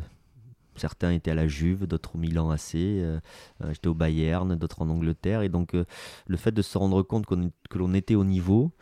Certains 0.77 1.11
étaient 1.13 1.31
à 1.31 1.35
la 1.35 1.49
Juve, 1.49 1.87
d'autres 1.87 2.17
au 2.17 2.19
Milan 2.19 2.51
AC, 2.51 2.75
euh, 2.77 3.21
euh, 3.63 3.73
j'étais 3.73 3.89
au 3.89 3.95
Bayern, 3.95 4.57
d'autres 4.57 4.81
en 4.83 4.89
Angleterre. 4.89 5.43
Et 5.43 5.49
donc, 5.49 5.75
euh, 5.75 5.85
le 6.27 6.37
fait 6.37 6.53
de 6.53 6.63
se 6.63 6.79
rendre 6.79 7.03
compte 7.03 7.27
que 7.27 7.79
l'on 7.79 7.95
était 7.95 8.15
au 8.15 8.25
niveau 8.25 8.73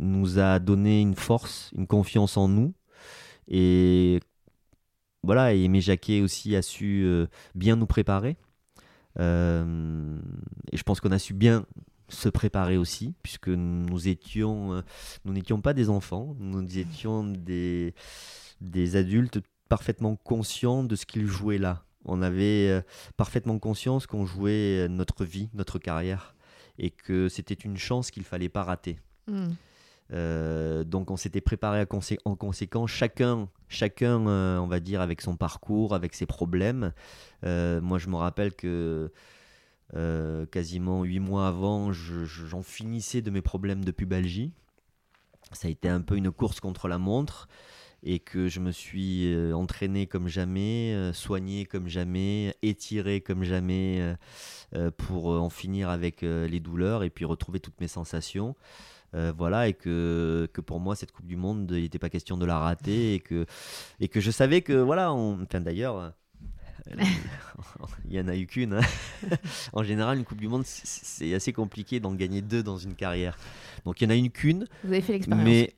nous 0.00 0.38
a 0.38 0.58
donné 0.58 1.00
une 1.00 1.14
force, 1.14 1.70
une 1.76 1.86
confiance 1.86 2.36
en 2.36 2.48
nous. 2.48 2.74
Et 3.48 4.20
voilà, 5.22 5.54
et 5.54 5.64
Aimé 5.64 5.80
Jacquet 5.80 6.20
aussi 6.20 6.54
a 6.56 6.62
su 6.62 7.26
bien 7.54 7.76
nous 7.76 7.86
préparer. 7.86 8.36
Et 9.18 9.22
je 9.22 10.82
pense 10.84 11.00
qu'on 11.00 11.10
a 11.10 11.18
su 11.18 11.34
bien 11.34 11.66
se 12.08 12.28
préparer 12.28 12.76
aussi, 12.76 13.14
puisque 13.22 13.48
nous 13.48 14.08
étions, 14.08 14.82
nous 15.24 15.32
n'étions 15.32 15.60
pas 15.60 15.74
des 15.74 15.90
enfants, 15.90 16.36
nous 16.38 16.78
étions 16.78 17.24
des 17.24 17.94
adultes 18.96 19.40
parfaitement 19.68 20.16
conscients 20.16 20.82
de 20.84 20.96
ce 20.96 21.06
qu'ils 21.06 21.26
jouaient 21.26 21.58
là. 21.58 21.84
On 22.04 22.22
avait 22.22 22.68
euh, 22.70 22.80
parfaitement 23.16 23.58
conscience 23.58 24.06
qu'on 24.06 24.24
jouait 24.24 24.84
euh, 24.84 24.88
notre 24.88 25.24
vie, 25.24 25.50
notre 25.54 25.78
carrière, 25.78 26.34
et 26.78 26.90
que 26.90 27.28
c'était 27.28 27.54
une 27.54 27.76
chance 27.76 28.10
qu'il 28.10 28.24
fallait 28.24 28.48
pas 28.48 28.62
rater. 28.64 28.98
Mm. 29.26 29.48
Euh, 30.14 30.84
donc 30.84 31.10
on 31.10 31.18
s'était 31.18 31.42
préparé 31.42 31.80
à 31.80 31.84
consé- 31.84 32.18
en 32.24 32.34
conséquence, 32.34 32.90
chacun, 32.90 33.48
chacun 33.68 34.26
euh, 34.26 34.56
on 34.58 34.66
va 34.66 34.80
dire, 34.80 35.02
avec 35.02 35.20
son 35.20 35.36
parcours, 35.36 35.94
avec 35.94 36.14
ses 36.14 36.24
problèmes. 36.24 36.92
Euh, 37.44 37.80
moi, 37.82 37.98
je 37.98 38.08
me 38.08 38.16
rappelle 38.16 38.54
que 38.54 39.12
quasiment 40.50 41.02
huit 41.04 41.18
mois 41.20 41.48
avant, 41.48 41.92
je- 41.92 42.24
je- 42.26 42.46
j'en 42.46 42.62
finissais 42.62 43.22
de 43.22 43.30
mes 43.30 43.40
problèmes 43.42 43.84
de 43.84 43.90
pubalgie. 43.90 44.52
Ça 45.52 45.68
a 45.68 45.70
été 45.70 45.88
un 45.88 46.02
peu 46.02 46.16
une 46.16 46.30
course 46.30 46.60
contre 46.60 46.88
la 46.88 46.98
montre 46.98 47.48
et 48.02 48.18
que 48.20 48.48
je 48.48 48.60
me 48.60 48.70
suis 48.70 49.32
euh, 49.34 49.52
entraîné 49.54 50.06
comme 50.06 50.28
jamais, 50.28 50.92
euh, 50.94 51.12
soigné 51.12 51.64
comme 51.66 51.88
jamais, 51.88 52.54
étiré 52.62 53.20
comme 53.20 53.42
jamais 53.44 54.14
euh, 54.74 54.90
pour 54.96 55.26
en 55.28 55.50
finir 55.50 55.88
avec 55.90 56.22
les 56.22 56.60
douleurs 56.60 57.02
et 57.04 57.10
puis 57.10 57.24
retrouver 57.24 57.60
toutes 57.60 57.80
mes 57.80 57.88
sensations. 57.88 58.54
Euh, 59.14 59.32
voilà, 59.36 59.68
et 59.68 59.72
que, 59.72 60.48
que 60.52 60.60
pour 60.60 60.80
moi, 60.80 60.94
cette 60.94 61.12
Coupe 61.12 61.26
du 61.26 61.36
Monde, 61.36 61.70
il 61.74 61.80
n'était 61.80 61.98
pas 61.98 62.10
question 62.10 62.36
de 62.36 62.44
la 62.44 62.58
rater, 62.58 63.14
et 63.14 63.20
que, 63.20 63.46
et 64.00 64.08
que 64.08 64.20
je 64.20 64.30
savais 64.30 64.60
que, 64.60 64.74
voilà, 64.74 65.14
on... 65.14 65.42
enfin 65.44 65.62
d'ailleurs, 65.62 66.12
il 68.06 68.12
y 68.12 68.20
en 68.20 68.28
a 68.28 68.36
eu 68.36 68.46
qu'une. 68.46 68.74
hein. 68.74 68.80
en 69.72 69.82
général, 69.82 70.18
une 70.18 70.24
Coupe 70.24 70.38
du 70.40 70.48
Monde, 70.48 70.64
c'est- 70.66 70.86
c'est 70.86 71.34
assez 71.34 71.54
compliqué 71.54 72.00
d'en 72.00 72.12
gagner 72.14 72.42
deux 72.42 72.62
dans 72.62 72.76
une 72.76 72.94
carrière. 72.94 73.38
Donc 73.86 74.00
il 74.00 74.04
y 74.04 74.06
en 74.06 74.10
a 74.10 74.14
une 74.14 74.30
qu'une, 74.30 74.66
Vous 74.84 74.92
avez 74.92 75.00
fait 75.00 75.12
l'expérience. 75.14 75.44
mais 75.44 75.72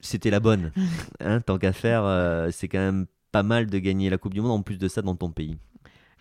c'était 0.00 0.30
la 0.30 0.40
bonne. 0.40 0.72
Hein, 1.22 1.40
tant 1.40 1.58
qu'à 1.58 1.72
faire, 1.72 2.04
euh, 2.04 2.48
c'est 2.50 2.68
quand 2.68 2.78
même 2.78 3.06
pas 3.30 3.42
mal 3.42 3.66
de 3.66 3.78
gagner 3.78 4.08
la 4.08 4.16
Coupe 4.16 4.32
du 4.32 4.40
Monde, 4.40 4.52
en 4.52 4.62
plus 4.62 4.78
de 4.78 4.88
ça, 4.88 5.02
dans 5.02 5.14
ton 5.14 5.30
pays. 5.30 5.58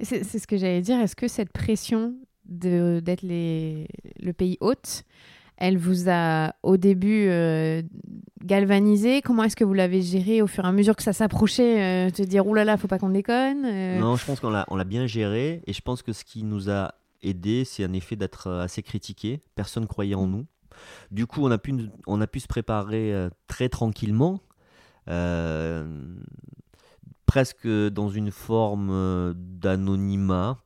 C'est 0.01 0.23
ce 0.23 0.45
que 0.45 0.57
j'allais 0.57 0.82
dire. 0.82 0.99
Est-ce 0.99 1.15
que 1.15 1.27
cette 1.27 1.51
pression 1.51 2.15
d'être 2.45 3.23
le 3.23 4.32
pays 4.32 4.57
hôte, 4.59 5.03
elle 5.57 5.77
vous 5.77 6.09
a 6.09 6.53
au 6.63 6.77
début 6.77 7.27
euh, 7.27 7.82
galvanisé? 8.43 9.21
Comment 9.21 9.43
est-ce 9.43 9.55
que 9.55 9.65
vous 9.65 9.73
l'avez 9.73 10.01
géré 10.01 10.41
au 10.41 10.47
fur 10.47 10.63
et 10.63 10.67
à 10.67 10.71
mesure 10.71 10.95
que 10.95 11.03
ça 11.03 11.13
s'approchait 11.13 12.07
euh, 12.07 12.09
Te 12.09 12.21
dire, 12.21 12.47
oulala, 12.47 12.65
là 12.65 12.71
là, 12.73 12.77
faut 12.77 12.88
pas 12.88 12.97
qu'on 12.97 13.09
déconne 13.09 13.65
euh? 13.65 13.99
Non, 13.99 14.15
je 14.15 14.25
pense 14.25 14.39
qu'on 14.39 14.49
l'a, 14.49 14.84
bien 14.86 15.05
géré. 15.05 15.61
Et 15.67 15.73
je 15.73 15.82
pense 15.82 16.01
que 16.01 16.13
ce 16.13 16.23
qui 16.23 16.43
nous 16.43 16.69
a 16.69 16.93
aidé, 17.21 17.65
c'est 17.65 17.84
un 17.84 17.93
effet 17.93 18.15
d'être 18.15 18.49
assez 18.49 18.82
critiqué. 18.82 19.41
Personne 19.55 19.86
croyait 19.86 20.15
en 20.15 20.27
nous. 20.27 20.45
Du 21.11 21.25
coup, 21.27 21.45
on 21.45 21.51
a 21.51 21.57
pu, 21.57 21.73
on 22.07 22.21
a 22.21 22.27
pu 22.27 22.39
se 22.39 22.47
préparer 22.47 23.30
très 23.47 23.69
tranquillement. 23.69 24.41
presque 27.25 27.67
dans 27.67 28.09
une 28.09 28.32
forme 28.32 29.34
d'anonymat, 29.36 30.57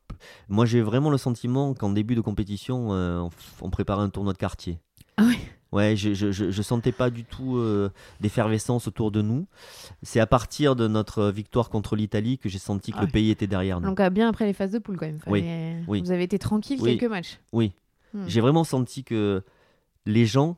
moi, 0.49 0.65
j'ai 0.65 0.81
vraiment 0.81 1.09
le 1.09 1.17
sentiment 1.17 1.73
qu'en 1.73 1.89
début 1.89 2.15
de 2.15 2.21
compétition, 2.21 2.89
euh, 2.91 3.27
on, 3.61 3.69
préparait 3.69 4.03
un 4.03 4.09
tournoi 4.09 4.33
de 4.33 4.37
quartier. 4.37 4.79
Ah 5.17 5.23
oui 5.27 5.37
Ouais, 5.71 5.95
je, 5.95 6.13
je, 6.13 6.31
je, 6.31 6.61
sentais 6.61 6.91
pas 6.91 7.09
du 7.09 7.23
tout 7.23 7.57
euh, 7.57 7.89
d'effervescence 8.21 8.87
autour 8.87 9.09
de 9.09 9.23
nous. 9.23 9.47
C'est 10.03 10.19
à 10.19 10.27
partir 10.27 10.75
de 10.75 10.87
notre 10.87 11.31
victoire 11.31 11.71
contre 11.71 11.95
l'Italie 11.95 12.37
que 12.37 12.47
j'ai 12.47 12.59
senti 12.59 12.91
que 12.91 13.01
le 13.01 13.07
pays 13.07 13.31
était 13.31 13.47
derrière 13.47 13.81
nous. 13.81 13.87
Donc 13.87 13.99
bien 14.11 14.29
après 14.29 14.45
les 14.45 14.53
phases 14.53 14.71
de 14.71 14.77
poule 14.77 14.97
quand 14.97 15.07
même. 15.07 15.19
oui. 15.87 16.01
Vous 16.01 16.11
avez 16.11 16.23
été 16.23 16.37
tranquille 16.37 16.79
quelques 16.79 17.09
matchs. 17.09 17.39
Oui. 17.53 17.71
Hmm. 18.13 18.25
J'ai 18.27 18.39
vraiment 18.39 18.63
senti 18.63 19.03
que 19.03 19.41
les 20.05 20.25
gens 20.25 20.57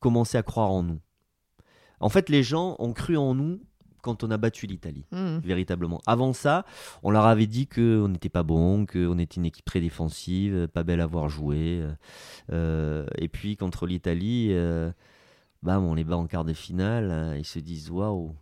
commençaient 0.00 0.38
à 0.38 0.42
croire 0.42 0.70
en 0.70 0.82
nous. 0.82 1.00
En 2.00 2.08
fait, 2.08 2.28
les 2.28 2.42
gens 2.42 2.76
ont 2.78 2.92
cru 2.92 3.16
en 3.16 3.34
nous 3.34 3.60
quand 4.02 4.24
on 4.24 4.30
a 4.30 4.36
battu 4.36 4.66
l'Italie, 4.66 5.06
mmh. 5.12 5.38
véritablement. 5.38 6.02
Avant 6.06 6.32
ça, 6.32 6.66
on 7.02 7.10
leur 7.10 7.24
avait 7.24 7.46
dit 7.46 7.68
qu'on 7.68 8.08
n'était 8.08 8.28
pas 8.28 8.42
bon, 8.42 8.84
qu'on 8.84 9.18
était 9.18 9.36
une 9.36 9.46
équipe 9.46 9.64
très 9.64 9.80
défensive, 9.80 10.68
pas 10.68 10.82
belle 10.82 11.00
à 11.00 11.06
voir 11.06 11.28
jouer. 11.28 11.80
Euh, 11.80 11.92
euh, 12.52 13.06
et 13.16 13.28
puis 13.28 13.56
contre 13.56 13.86
l'Italie, 13.86 14.48
euh, 14.50 14.90
on 15.64 15.94
les 15.94 16.04
bat 16.04 16.16
en 16.16 16.26
quart 16.26 16.44
de 16.44 16.52
finale, 16.52 17.36
ils 17.38 17.46
se 17.46 17.60
disent 17.60 17.90
waouh. 17.90 18.34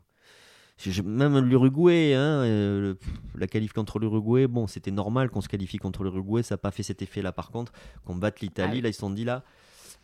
Même 1.05 1.39
l'Uruguay, 1.41 2.15
hein, 2.15 2.97
la 3.35 3.47
qualif 3.47 3.75
contre 3.75 3.99
l'Uruguay, 3.99 4.47
bon, 4.47 4.67
c'était 4.67 4.91
normal 4.91 5.29
qu'on 5.29 5.43
se 5.43 5.49
qualifie 5.49 5.77
contre 5.77 6.03
l'Uruguay, 6.05 6.43
ça 6.43 6.55
n'a 6.55 6.59
pas 6.59 6.71
fait 6.71 6.83
cet 6.83 7.03
effet-là. 7.03 7.33
Par 7.33 7.51
contre, 7.51 7.73
qu'on 8.07 8.15
batte 8.15 8.41
l'Italie, 8.41 8.79
ah 8.79 8.83
là, 8.85 8.89
ils 8.89 8.95
se 8.95 9.01
sont 9.01 9.11
dit 9.11 9.25
là, 9.25 9.45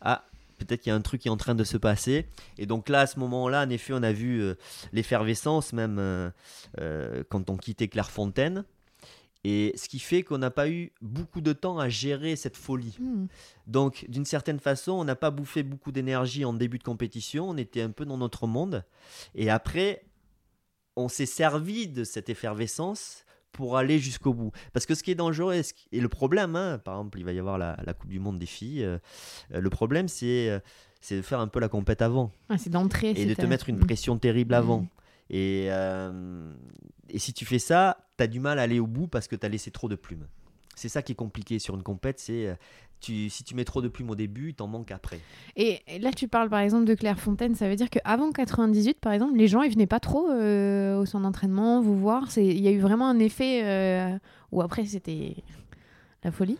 ah, 0.01 0.23
peut-être 0.57 0.81
qu'il 0.81 0.89
y 0.89 0.93
a 0.93 0.95
un 0.95 1.01
truc 1.01 1.21
qui 1.21 1.27
est 1.27 1.31
en 1.31 1.37
train 1.37 1.55
de 1.55 1.63
se 1.63 1.77
passer. 1.77 2.25
Et 2.57 2.65
donc 2.65 2.89
là, 2.89 3.01
à 3.01 3.07
ce 3.07 3.19
moment-là, 3.19 3.65
en 3.65 3.69
effet, 3.69 3.93
on 3.93 4.03
a 4.03 4.11
vu 4.11 4.41
euh, 4.41 4.55
l'effervescence 4.91 5.73
même 5.73 5.97
euh, 5.99 6.29
euh, 6.79 7.23
quand 7.29 7.49
on 7.49 7.57
quittait 7.57 7.87
Clairefontaine. 7.87 8.63
Et 9.43 9.73
ce 9.77 9.87
qui 9.87 9.99
fait 9.99 10.23
qu'on 10.23 10.39
n'a 10.39 10.51
pas 10.51 10.67
eu 10.67 10.91
beaucoup 11.01 11.41
de 11.41 11.53
temps 11.53 11.79
à 11.79 11.87
gérer 11.87 12.35
cette 12.35 12.57
folie. 12.57 12.97
Hmm. 12.99 13.27
Donc, 13.65 14.05
d'une 14.09 14.25
certaine 14.25 14.59
façon, 14.59 14.93
on 14.93 15.05
n'a 15.05 15.15
pas 15.15 15.31
bouffé 15.31 15.63
beaucoup 15.63 15.91
d'énergie 15.91 16.43
en 16.43 16.53
début 16.53 16.79
de 16.79 16.83
compétition. 16.83 17.49
On 17.49 17.55
était 17.55 17.81
un 17.81 17.91
peu 17.91 18.03
dans 18.03 18.17
notre 18.17 18.47
monde. 18.47 18.83
Et 19.35 19.49
après, 19.49 20.03
on 20.95 21.07
s'est 21.07 21.27
servi 21.27 21.87
de 21.87 22.03
cette 22.03 22.29
effervescence 22.29 23.23
pour 23.57 23.75
aller 23.75 23.97
jusqu'au 23.97 24.33
bout. 24.33 24.51
Parce 24.71 24.85
que 24.85 24.95
ce 24.95 25.03
qui 25.03 25.11
est 25.11 25.15
dangereux, 25.15 25.55
et 25.91 25.99
le 25.99 26.07
problème, 26.07 26.55
hein, 26.55 26.77
par 26.77 26.93
exemple, 26.93 27.19
il 27.19 27.25
va 27.25 27.33
y 27.33 27.39
avoir 27.39 27.57
la, 27.57 27.75
Coupe 27.99 28.11
du 28.11 28.19
Monde 28.19 28.37
des 28.37 28.45
filles, 28.45 28.83
euh, 28.83 28.99
euh, 29.53 29.59
le 29.59 29.69
problème, 29.69 30.07
c'est 30.07 30.49
euh, 30.49 30.59
c'est 31.01 31.17
de 31.17 31.21
faire 31.21 31.39
un 31.39 31.47
peu 31.47 31.59
la 31.59 31.67
compète 31.67 32.01
avant. 32.01 32.31
Ah, 32.49 32.57
c'est 32.57 32.69
d'entrer. 32.69 33.09
Et 33.09 33.25
de 33.25 33.33
te 33.33 33.45
mettre 33.45 33.67
une 33.69 33.77
mm. 33.77 33.85
pression 33.85 34.17
terrible 34.17 34.53
avant. 34.53 34.87
Et, 35.29 35.65
et 35.65 37.19
si 37.19 37.33
tu 37.33 37.45
fais 37.45 37.59
ça, 37.59 37.97
tu 38.17 38.23
as 38.23 38.27
du 38.27 38.39
mal 38.39 38.59
à 38.59 38.63
aller 38.63 38.79
au 38.79 38.87
bout 38.87 39.07
parce 39.07 39.27
que 39.27 39.35
tu 39.35 39.45
as 39.45 39.49
laissé 39.49 39.71
trop 39.71 39.89
de 39.89 39.95
plumes. 39.95 40.27
C'est 40.77 40.89
ça 40.89 41.01
qui 41.01 41.11
est 41.11 41.15
compliqué 41.15 41.59
sur 41.59 41.75
une 41.75 41.83
compète, 41.83 42.19
c'est 42.19 42.55
si 43.01 43.43
tu 43.43 43.55
mets 43.55 43.65
trop 43.65 43.81
de 43.81 43.87
plumes 43.87 44.09
au 44.09 44.15
début, 44.15 44.53
t'en 44.53 44.67
manques 44.67 44.91
après. 44.91 45.19
Et 45.55 45.81
là, 45.99 46.11
tu 46.11 46.27
parles 46.27 46.49
par 46.49 46.59
exemple 46.59 46.85
de 46.85 46.95
Clairefontaine, 46.95 47.55
ça 47.55 47.69
veut 47.69 47.75
dire 47.75 47.89
qu'avant 47.89 48.31
98, 48.31 48.99
par 48.99 49.13
exemple, 49.13 49.37
les 49.37 49.47
gens, 49.47 49.61
ils 49.61 49.71
venaient 49.71 49.87
pas 49.87 49.99
trop 49.99 50.29
euh, 50.29 50.97
au 50.97 51.05
centre 51.05 51.23
d'entraînement 51.23 51.81
vous 51.81 51.97
voir. 51.97 52.27
Il 52.37 52.59
y 52.59 52.67
a 52.67 52.71
eu 52.71 52.79
vraiment 52.79 53.07
un 53.07 53.19
effet 53.19 53.61
euh, 53.63 54.17
où 54.51 54.61
après, 54.61 54.85
c'était 54.85 55.35
la 56.23 56.31
folie? 56.31 56.57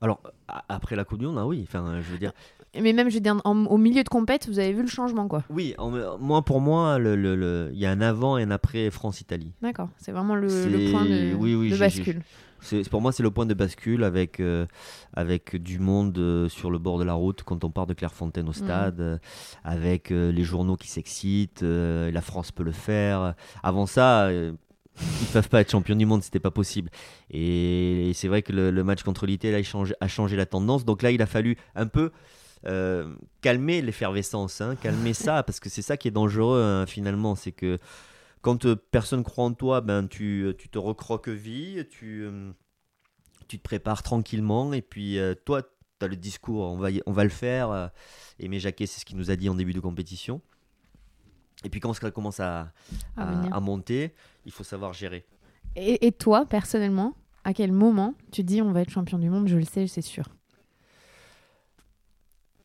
Alors, 0.00 0.20
après 0.68 0.96
la 0.96 1.04
Coupe 1.04 1.20
du 1.20 1.26
Monde, 1.26 1.38
ah 1.38 1.46
oui, 1.46 1.64
enfin, 1.66 2.00
je 2.00 2.10
veux 2.10 2.18
dire... 2.18 2.32
Mais 2.80 2.94
même, 2.94 3.10
je 3.10 3.14
veux 3.14 3.20
dire, 3.20 3.36
au 3.44 3.76
milieu 3.76 4.02
de 4.02 4.08
compète, 4.08 4.48
vous 4.48 4.58
avez 4.58 4.72
vu 4.72 4.80
le 4.80 4.88
changement, 4.88 5.28
quoi. 5.28 5.44
Oui, 5.50 5.74
moi, 6.20 6.42
pour 6.42 6.60
moi, 6.60 6.96
il 6.96 7.02
le, 7.02 7.36
le, 7.36 7.70
y 7.74 7.84
a 7.84 7.90
un 7.90 8.00
avant 8.00 8.38
et 8.38 8.44
un 8.44 8.50
après 8.50 8.90
France-Italie. 8.90 9.52
D'accord, 9.60 9.90
c'est 9.98 10.10
vraiment 10.10 10.34
le, 10.34 10.48
point 10.90 11.04
de, 11.04 11.34
oui, 11.34 11.54
oui, 11.54 11.70
de 11.70 11.76
bascule. 11.76 12.22
Pour 12.90 13.00
moi, 13.00 13.12
c'est 13.12 13.22
le 13.22 13.30
point 13.30 13.46
de 13.46 13.54
bascule 13.54 14.04
avec, 14.04 14.40
euh, 14.40 14.66
avec 15.14 15.56
du 15.56 15.78
monde 15.78 16.16
euh, 16.18 16.48
sur 16.48 16.70
le 16.70 16.78
bord 16.78 16.98
de 16.98 17.04
la 17.04 17.14
route 17.14 17.42
quand 17.42 17.64
on 17.64 17.70
part 17.70 17.86
de 17.86 17.94
Clairefontaine 17.94 18.48
au 18.48 18.52
mm. 18.52 18.54
stade, 18.54 19.00
euh, 19.00 19.18
avec 19.64 20.10
les 20.10 20.44
journaux 20.44 20.76
qui 20.76 20.88
s'excitent, 20.88 21.62
la 21.62 22.20
France 22.20 22.52
peut 22.52 22.62
le 22.62 22.72
faire. 22.72 23.34
Avant 23.62 23.86
ça, 23.86 24.30
ils 24.32 25.26
peuvent 25.32 25.48
pas 25.48 25.60
être 25.60 25.70
champions 25.70 25.96
du 25.96 26.06
monde, 26.06 26.22
c'était 26.22 26.40
pas 26.40 26.50
possible. 26.50 26.90
Et, 27.30 28.12
c'est 28.14 28.28
vrai 28.28 28.42
que 28.42 28.52
le, 28.52 28.84
match 28.84 29.02
contre 29.02 29.26
l'Italie 29.26 29.54
a, 29.54 29.62
changé, 29.62 29.94
a 30.00 30.08
changé 30.08 30.36
la 30.36 30.46
tendance. 30.46 30.84
Donc 30.84 31.02
là, 31.02 31.10
il 31.10 31.22
a 31.22 31.26
fallu 31.26 31.56
un 31.74 31.86
peu 31.86 32.10
calmer 33.40 33.82
l'effervescence, 33.82 34.60
hein, 34.60 34.76
calmer 34.80 35.14
ça, 35.14 35.42
parce 35.42 35.58
que 35.58 35.68
c'est 35.68 35.82
ça 35.82 35.96
qui 35.96 36.08
est 36.08 36.12
dangereux 36.12 36.62
hein, 36.62 36.86
finalement, 36.86 37.34
c'est 37.34 37.52
que 37.52 37.78
quand 38.42 38.66
euh, 38.66 38.76
personne 38.76 39.22
croit 39.22 39.44
en 39.44 39.54
toi, 39.54 39.80
ben 39.80 40.06
tu, 40.06 40.42
euh, 40.42 40.52
tu 40.52 40.68
te 40.68 40.78
recroques 40.78 41.28
vie, 41.28 41.86
tu, 41.88 42.24
euh, 42.24 42.52
tu 43.48 43.56
te 43.56 43.62
prépares 43.62 44.02
tranquillement 44.02 44.72
et 44.72 44.82
puis 44.82 45.18
toi, 45.46 45.62
tu 45.62 46.04
as 46.04 46.08
le 46.08 46.16
discours, 46.16 46.70
on 46.72 46.76
va, 46.76 46.88
on 47.06 47.12
va 47.12 47.24
le 47.24 47.30
faire. 47.30 47.90
Aimé 48.38 48.58
Jacquet, 48.58 48.86
c'est 48.86 49.00
ce 49.00 49.04
qu'il 49.04 49.16
nous 49.16 49.30
a 49.30 49.36
dit 49.36 49.48
en 49.48 49.54
début 49.54 49.72
de 49.72 49.80
compétition. 49.80 50.40
Et 51.64 51.70
puis 51.70 51.78
quand 51.78 51.92
ça 51.92 52.10
commence 52.10 52.40
à, 52.40 52.72
à, 53.16 53.60
monter, 53.60 54.14
il 54.44 54.50
faut 54.52 54.64
savoir 54.64 54.92
gérer. 54.92 55.24
Et, 55.76 56.06
et, 56.06 56.12
toi, 56.12 56.44
personnellement, 56.44 57.14
à 57.44 57.54
quel 57.54 57.70
moment 57.72 58.14
tu 58.32 58.42
dis 58.42 58.60
on 58.60 58.72
va 58.72 58.80
être 58.80 58.90
champion 58.90 59.18
du 59.18 59.30
monde 59.30 59.46
Je 59.46 59.56
le 59.56 59.64
sais, 59.64 59.86
c'est 59.86 60.02
sûr? 60.02 60.24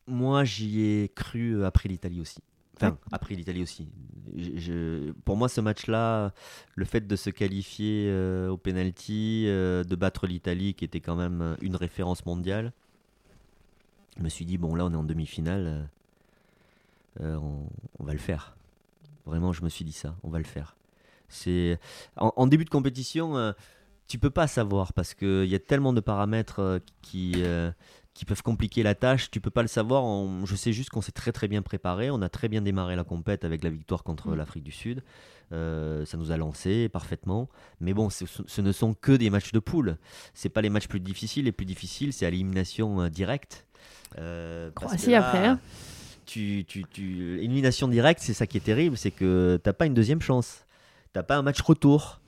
Moi, 0.08 0.42
j'y 0.44 0.80
ai 0.80 1.08
cru 1.14 1.64
après 1.64 1.88
l'Italie 1.88 2.20
aussi. 2.20 2.40
Enfin, 2.80 2.98
après 3.12 3.34
l'Italie 3.34 3.62
aussi. 3.62 3.88
Je, 4.36 5.10
pour 5.24 5.36
moi, 5.36 5.48
ce 5.48 5.60
match-là, 5.60 6.32
le 6.74 6.84
fait 6.84 7.06
de 7.06 7.16
se 7.16 7.30
qualifier 7.30 8.06
euh, 8.08 8.48
au 8.48 8.56
penalty, 8.56 9.44
euh, 9.46 9.84
de 9.84 9.96
battre 9.96 10.26
l'Italie, 10.26 10.74
qui 10.74 10.84
était 10.84 11.00
quand 11.00 11.16
même 11.16 11.56
une 11.60 11.76
référence 11.76 12.24
mondiale, 12.24 12.72
je 14.16 14.22
me 14.22 14.28
suis 14.28 14.44
dit, 14.44 14.58
bon, 14.58 14.74
là, 14.74 14.84
on 14.84 14.92
est 14.92 14.96
en 14.96 15.04
demi-finale, 15.04 15.88
euh, 17.20 17.36
on, 17.36 18.04
va 18.04 18.12
le 18.12 18.18
faire. 18.18 18.56
Vraiment, 19.26 19.52
je 19.52 19.64
me 19.64 19.68
suis 19.68 19.84
dit 19.84 19.92
ça, 19.92 20.16
on 20.22 20.30
va 20.30 20.38
le 20.38 20.44
faire. 20.44 20.76
C'est 21.28 21.78
en, 22.16 22.46
début 22.46 22.64
de 22.64 22.70
compétition, 22.70 23.54
tu 24.06 24.18
peux 24.18 24.30
pas 24.30 24.46
savoir 24.46 24.94
parce 24.94 25.12
qu'il 25.12 25.44
y 25.44 25.54
a 25.54 25.58
tellement 25.58 25.92
de 25.92 26.00
paramètres 26.00 26.80
qui 27.02 27.42
qui 28.18 28.24
peuvent 28.24 28.42
compliquer 28.42 28.82
la 28.82 28.96
tâche. 28.96 29.30
Tu 29.30 29.40
peux 29.40 29.50
pas 29.50 29.62
le 29.62 29.68
savoir. 29.68 30.02
Je 30.44 30.56
sais 30.56 30.72
juste 30.72 30.90
qu'on 30.90 31.00
s'est 31.00 31.12
très 31.12 31.30
très 31.30 31.46
bien 31.46 31.62
préparé. 31.62 32.10
On 32.10 32.20
a 32.20 32.28
très 32.28 32.48
bien 32.48 32.60
démarré 32.60 32.96
la 32.96 33.04
compète 33.04 33.44
avec 33.44 33.62
la 33.62 33.70
victoire 33.70 34.02
contre 34.02 34.30
mm. 34.30 34.34
l'Afrique 34.34 34.64
du 34.64 34.72
Sud. 34.72 35.04
Euh, 35.52 36.04
ça 36.04 36.16
nous 36.16 36.32
a 36.32 36.36
lancé 36.36 36.88
parfaitement. 36.88 37.48
Mais 37.80 37.94
bon, 37.94 38.10
ce, 38.10 38.60
ne 38.60 38.72
sont 38.72 38.92
que 38.94 39.12
des 39.12 39.30
matchs 39.30 39.52
de 39.52 39.60
poule. 39.60 39.98
C'est 40.34 40.48
pas 40.48 40.62
les 40.62 40.68
matchs 40.68 40.88
plus 40.88 40.98
difficiles. 40.98 41.44
Les 41.44 41.52
plus 41.52 41.64
difficiles, 41.64 42.12
c'est 42.12 42.26
à 42.26 42.30
l'élimination 42.30 43.02
euh, 43.02 43.08
directe. 43.08 43.66
Euh, 44.18 44.70
après. 44.74 45.46
Hein. 45.46 45.60
Tu, 46.26 46.64
tu, 46.66 46.84
tu... 46.90 47.38
Élimination 47.38 47.86
directe, 47.86 48.20
c'est 48.20 48.34
ça 48.34 48.48
qui 48.48 48.56
est 48.56 48.62
terrible, 48.62 48.96
c'est 48.96 49.12
que 49.12 49.60
t'as 49.62 49.72
pas 49.72 49.86
une 49.86 49.94
deuxième 49.94 50.20
chance. 50.20 50.66
T'as 51.12 51.22
pas 51.22 51.36
un 51.36 51.42
match 51.42 51.60
retour. 51.62 52.20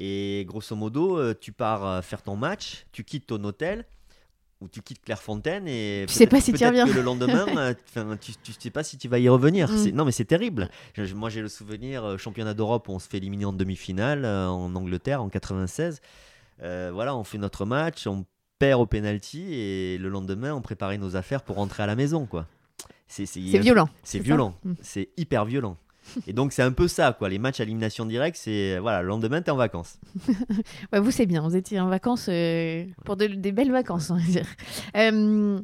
Et 0.00 0.44
grosso 0.48 0.74
modo, 0.74 1.18
euh, 1.18 1.34
tu 1.38 1.52
pars 1.52 2.02
faire 2.02 2.22
ton 2.22 2.34
match, 2.34 2.86
tu 2.92 3.04
quittes 3.04 3.26
ton 3.26 3.44
hôtel, 3.44 3.84
où 4.64 4.68
tu 4.68 4.82
quittes 4.82 5.02
Clairefontaine 5.02 5.68
et 5.68 6.06
tu 6.08 6.14
sais 6.14 6.26
pas 6.26 6.40
si 6.40 6.52
tu 6.52 6.64
reviens. 6.64 6.86
le 6.86 7.02
lendemain, 7.02 7.46
euh, 7.96 8.16
tu, 8.20 8.32
tu 8.42 8.52
sais 8.58 8.70
pas 8.70 8.82
si 8.82 8.96
tu 8.96 9.08
vas 9.08 9.18
y 9.18 9.28
revenir. 9.28 9.70
Mm. 9.70 9.90
Non, 9.90 10.04
mais 10.04 10.12
c'est 10.12 10.24
terrible. 10.24 10.70
moi, 11.14 11.28
j'ai 11.28 11.42
le 11.42 11.48
souvenir 11.48 12.04
euh, 12.04 12.16
championnat 12.16 12.54
d'Europe, 12.54 12.88
on 12.88 12.98
se 12.98 13.08
fait 13.08 13.18
éliminer 13.18 13.44
en 13.44 13.52
demi-finale 13.52 14.24
euh, 14.24 14.48
en 14.48 14.74
Angleterre 14.74 15.22
en 15.22 15.28
96. 15.28 16.00
voilà, 16.60 17.14
on 17.14 17.24
fait 17.24 17.38
notre 17.38 17.66
match, 17.66 18.06
on 18.06 18.24
perd 18.58 18.80
au 18.80 18.86
penalty 18.86 19.54
et 19.54 19.98
le 19.98 20.08
lendemain, 20.08 20.54
on 20.54 20.62
préparait 20.62 20.98
nos 20.98 21.16
affaires 21.16 21.42
pour 21.42 21.56
rentrer 21.56 21.82
à 21.82 21.86
la 21.86 21.96
maison, 21.96 22.26
quoi. 22.26 22.46
C'est 23.06 23.26
violent. 23.36 23.88
C'est 24.02 24.18
violent. 24.18 24.54
Mm. 24.64 24.72
C'est 24.80 25.10
hyper 25.16 25.44
violent. 25.44 25.76
Et 26.26 26.32
donc 26.32 26.52
c'est 26.52 26.62
un 26.62 26.72
peu 26.72 26.88
ça, 26.88 27.12
quoi. 27.12 27.28
Les 27.28 27.38
matchs 27.38 27.60
à 27.60 27.62
élimination 27.64 28.06
directe, 28.06 28.36
c'est 28.40 28.78
voilà, 28.78 29.02
le 29.02 29.08
lendemain 29.08 29.42
t'es 29.42 29.50
en 29.50 29.56
vacances. 29.56 29.98
ouais, 30.92 31.00
vous 31.00 31.10
c'est 31.10 31.26
bien, 31.26 31.42
vous 31.42 31.56
étiez 31.56 31.80
en 31.80 31.88
vacances 31.88 32.26
euh, 32.28 32.84
pour 33.04 33.16
des 33.16 33.52
belles 33.52 33.72
vacances, 33.72 34.10
on 34.10 34.16
va 34.16 34.22
dire. 34.22 34.46
Euh, 34.96 35.60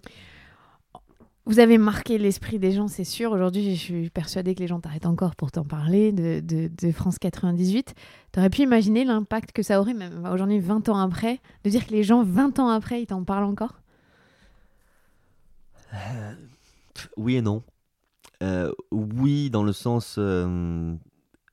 vous 1.51 1.59
avez 1.59 1.79
marqué 1.79 2.17
l'esprit 2.19 2.61
des 2.61 2.71
gens, 2.71 2.87
c'est 2.87 3.05
sûr. 3.05 3.33
Aujourd'hui, 3.33 3.75
je 3.75 3.81
suis 3.81 4.11
persuadée 4.11 4.55
que 4.55 4.61
les 4.61 4.69
gens 4.69 4.79
t'arrêtent 4.79 5.07
encore 5.07 5.35
pour 5.35 5.51
t'en 5.51 5.65
parler 5.65 6.13
de, 6.13 6.41
de, 6.41 6.93
France 6.93 7.19
98. 7.19 7.95
T'aurais 8.31 8.51
pu 8.51 8.63
imaginer 8.63 9.05
l'impact 9.05 9.51
que 9.51 9.63
ça 9.63 9.81
aurait, 9.81 9.95
même 9.95 10.29
aujourd'hui, 10.33 10.61
20 10.61 10.89
ans 10.91 10.99
après, 10.99 11.41
de 11.65 11.71
dire 11.71 11.87
que 11.87 11.93
les 11.93 12.05
gens, 12.05 12.23
20 12.23 12.61
ans 12.61 12.69
après, 12.69 13.03
ils 13.03 13.07
t'en 13.07 13.25
parlent 13.25 13.45
encore? 13.45 13.81
Euh, 15.93 16.35
Oui 17.17 17.35
et 17.35 17.43
non. 17.43 17.65
Euh, 18.43 18.73
oui, 18.91 19.51
dans 19.51 19.63
le 19.63 19.73
sens 19.73 20.17
euh, 20.19 20.95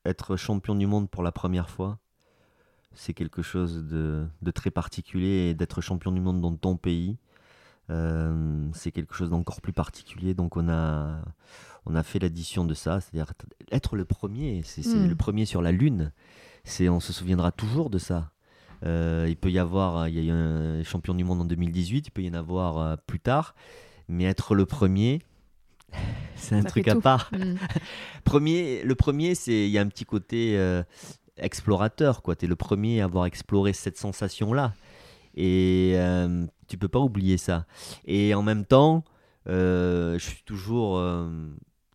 être 0.06 0.36
champion 0.38 0.76
du 0.76 0.88
monde 0.88 1.10
pour 1.10 1.24
la 1.24 1.32
première 1.32 1.70
fois, 1.70 2.00
c'est 2.94 3.14
quelque 3.14 3.42
chose 3.42 3.86
de, 3.86 4.26
de 4.42 4.52
très 4.52 4.72
particulier 4.72 5.50
et 5.50 5.54
d'être 5.54 5.82
champion 5.82 6.12
du 6.12 6.22
monde 6.22 6.42
dans 6.42 6.56
ton 6.56 6.78
pays, 6.78 7.18
euh, 7.90 8.68
c'est 8.74 8.92
quelque 8.92 9.14
chose 9.16 9.30
d'encore 9.30 9.62
plus 9.62 9.74
particulier. 9.74 10.34
Donc 10.34 10.58
on 10.58 10.70
a, 10.70 11.20
on 11.86 11.96
a 11.96 12.04
fait 12.04 12.20
l'addition 12.20 12.66
de 12.66 12.74
ça, 12.74 13.00
c'est-à-dire 13.02 13.34
être 13.72 13.96
le 13.96 14.06
premier, 14.06 14.62
c'est 14.64 14.82
c'est 14.82 14.98
Mm. 14.98 15.08
le 15.10 15.16
premier 15.16 15.46
sur 15.46 15.62
la 15.62 15.72
Lune. 15.72 16.12
C'est, 16.64 16.90
on 16.90 17.00
se 17.00 17.14
souviendra 17.14 17.52
toujours 17.52 17.90
de 17.90 17.98
ça. 17.98 18.32
Euh, 18.86 19.26
il 19.28 19.38
peut 19.38 19.52
y 19.52 19.58
avoir, 19.60 20.08
il 20.08 20.16
y 20.16 20.20
a 20.20 20.24
eu 20.24 20.32
un 20.32 20.84
champion 20.84 21.14
du 21.16 21.24
monde 21.24 21.42
en 21.42 21.46
2018, 21.46 22.08
il 22.08 22.12
peut 22.12 22.22
y 22.24 22.30
en 22.30 22.34
avoir 22.34 22.78
euh, 22.78 22.96
plus 23.08 23.20
tard, 23.20 23.56
mais 24.08 24.26
être 24.26 24.54
le 24.54 24.66
premier, 24.66 25.22
c'est 26.36 26.56
un 26.56 26.62
Ça 26.62 26.70
truc 26.70 26.88
à 26.88 26.96
tout. 26.96 27.02
part. 27.02 27.30
Mm. 27.34 27.56
Premier, 28.24 28.84
le 28.84 28.96
premier, 28.96 29.36
c'est 29.36 29.66
il 29.68 29.72
y 29.72 29.78
a 29.78 29.82
un 29.82 29.88
petit 29.88 30.06
côté 30.06 30.58
euh, 30.58 30.84
explorateur, 31.38 32.22
quoi. 32.22 32.36
T'es 32.36 32.48
le 32.48 32.56
premier 32.56 33.02
à 33.02 33.06
avoir 33.06 33.26
exploré 33.26 33.74
cette 33.74 33.98
sensation-là, 33.98 34.74
et 35.36 35.94
euh, 35.96 36.46
tu 36.68 36.78
peux 36.78 36.88
pas 36.90 37.00
oublier 37.00 37.38
ça. 37.38 37.66
Et 38.06 38.34
en 38.36 38.44
même 38.44 38.66
temps, 38.66 39.04
euh, 39.48 40.18
je 40.20 40.26
suis 40.26 40.44
toujours 40.44 40.98
euh, 40.98 41.30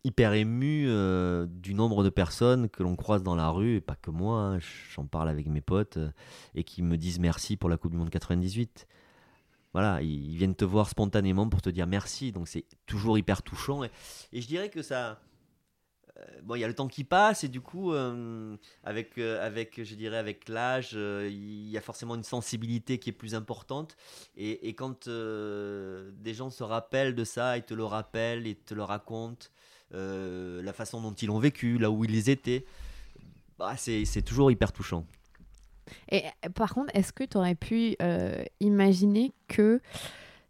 hyper 0.03 0.33
ému 0.33 0.85
euh, 0.87 1.45
du 1.47 1.73
nombre 1.75 2.03
de 2.03 2.09
personnes 2.09 2.67
que 2.69 2.83
l'on 2.83 2.95
croise 2.95 3.21
dans 3.23 3.35
la 3.35 3.49
rue, 3.49 3.75
et 3.75 3.81
pas 3.81 3.95
que 3.95 4.11
moi. 4.11 4.39
hein, 4.39 4.59
J'en 4.95 5.05
parle 5.05 5.29
avec 5.29 5.47
mes 5.47 5.61
potes 5.61 5.97
euh, 5.97 6.09
et 6.55 6.63
qui 6.63 6.81
me 6.81 6.97
disent 6.97 7.19
merci 7.19 7.57
pour 7.57 7.69
la 7.69 7.77
Coupe 7.77 7.91
du 7.91 7.97
Monde 7.97 8.09
98. 8.09 8.87
Voilà, 9.73 10.01
ils 10.01 10.31
ils 10.31 10.37
viennent 10.37 10.55
te 10.55 10.65
voir 10.65 10.89
spontanément 10.89 11.47
pour 11.49 11.61
te 11.61 11.69
dire 11.69 11.87
merci, 11.87 12.31
donc 12.31 12.47
c'est 12.47 12.65
toujours 12.85 13.17
hyper 13.17 13.41
touchant. 13.41 13.83
Et, 13.83 13.89
je 14.33 14.47
dirais 14.47 14.69
que 14.69 14.81
ça, 14.81 15.19
euh, 16.17 16.23
bon, 16.43 16.55
il 16.55 16.59
y 16.59 16.63
a 16.63 16.67
le 16.67 16.75
temps 16.75 16.87
qui 16.87 17.03
passe 17.03 17.43
et 17.43 17.47
du 17.47 17.61
coup, 17.61 17.91
euh, 17.91 18.55
avec, 18.83 19.17
euh, 19.17 19.45
avec, 19.45 19.83
je 19.83 19.95
dirais, 19.95 20.17
avec 20.17 20.47
l'âge, 20.47 20.93
il 20.93 21.69
y 21.69 21.77
a 21.77 21.81
forcément 21.81 22.15
une 22.15 22.23
sensibilité 22.23 22.99
qui 22.99 23.09
est 23.09 23.13
plus 23.13 23.35
importante. 23.35 23.95
Et, 24.37 24.73
quand 24.75 25.07
des 25.07 26.33
gens 26.33 26.49
se 26.49 26.63
rappellent 26.63 27.15
de 27.15 27.23
ça, 27.23 27.57
ils 27.57 27.63
te 27.63 27.73
le 27.73 27.85
rappellent 27.85 28.47
et 28.47 28.55
te 28.55 28.73
le 28.73 28.83
racontent, 28.83 29.47
la 29.91 30.73
façon 30.73 31.01
dont 31.01 31.13
ils 31.13 31.27
l'ont 31.27 31.39
vécu, 31.39 31.77
là 31.77 31.89
où 31.91 32.05
ils 32.05 32.29
étaient, 32.29 32.65
bah, 33.57 33.75
c'est 33.77 34.23
toujours 34.23 34.51
hyper 34.51 34.71
touchant. 34.71 35.05
Et 36.11 36.23
euh, 36.45 36.49
par 36.49 36.73
contre, 36.73 36.91
est-ce 36.95 37.11
que 37.13 37.23
tu 37.23 37.37
aurais 37.37 37.55
pu 37.55 37.95
euh, 38.01 38.43
imaginer 38.59 39.31
que 39.47 39.79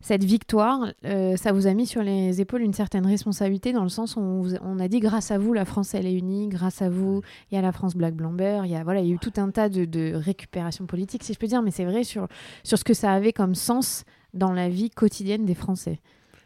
cette 0.01 0.25
victoire, 0.25 0.91
euh, 1.05 1.37
ça 1.37 1.53
vous 1.53 1.65
a 1.65 1.73
mis 1.73 1.87
sur 1.87 2.03
les 2.03 2.41
épaules 2.41 2.61
une 2.61 2.73
certaine 2.73 3.05
responsabilité 3.05 3.71
dans 3.71 3.83
le 3.83 3.89
sens 3.89 4.17
où 4.17 4.19
on, 4.19 4.41
vous- 4.41 4.55
on 4.61 4.77
a 4.79 4.89
dit 4.89 4.99
grâce 4.99 5.31
à 5.31 5.37
vous, 5.37 5.53
la 5.53 5.63
France 5.63 5.93
elle 5.93 6.05
est 6.05 6.13
unie, 6.13 6.49
grâce 6.49 6.81
à 6.81 6.89
vous, 6.89 7.21
il 7.49 7.55
y 7.55 7.57
a 7.57 7.61
la 7.61 7.71
France 7.71 7.95
Black 7.95 8.13
Blamber, 8.13 8.63
il 8.65 8.71
y 8.71 8.75
a 8.75 8.83
voilà, 8.83 8.99
il 8.99 9.07
y 9.07 9.11
a 9.11 9.15
eu 9.15 9.19
tout 9.19 9.31
un 9.37 9.49
tas 9.49 9.69
de, 9.69 9.85
de 9.85 10.11
récupération 10.13 10.85
politique, 10.87 11.23
si 11.23 11.33
je 11.33 11.39
peux 11.39 11.47
dire, 11.47 11.61
mais 11.61 11.71
c'est 11.71 11.85
vrai 11.85 12.03
sur 12.03 12.27
sur 12.63 12.77
ce 12.77 12.83
que 12.83 12.93
ça 12.93 13.13
avait 13.13 13.31
comme 13.31 13.55
sens 13.55 14.03
dans 14.33 14.51
la 14.51 14.67
vie 14.67 14.89
quotidienne 14.89 15.45
des 15.45 15.55
Français. 15.55 16.01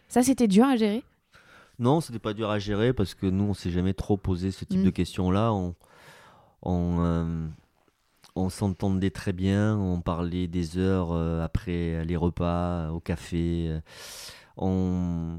Ça, 0.08 0.22
c'était 0.22 0.48
dur 0.48 0.66
à 0.66 0.76
gérer? 0.76 1.04
Non, 1.80 2.00
c'était 2.00 2.20
pas 2.20 2.34
dur 2.34 2.50
à 2.52 2.60
gérer 2.60 2.94
parce 2.94 3.16
que 3.16 3.26
nous, 3.26 3.46
on 3.46 3.54
s'est 3.56 3.72
jamais 3.72 3.94
trop 3.94 4.18
posé 4.18 4.52
ce 4.52 4.66
type 4.66 4.82
Mm. 4.82 4.86
de 4.86 4.90
questions-là. 4.92 5.52
On, 5.54 5.74
on, 6.62 6.98
euh, 7.00 7.48
on 8.38 8.50
s'entendait 8.50 9.12
très 9.12 9.34
bien, 9.34 9.78
on 9.78 10.02
parlait 10.02 10.48
des 10.48 10.78
heures 10.78 11.12
euh, 11.14 11.44
après 11.44 12.06
les 12.06 12.16
repas, 12.16 12.92
au 12.92 13.00
café. 13.00 13.68
euh, 13.70 13.80
On, 14.58 15.38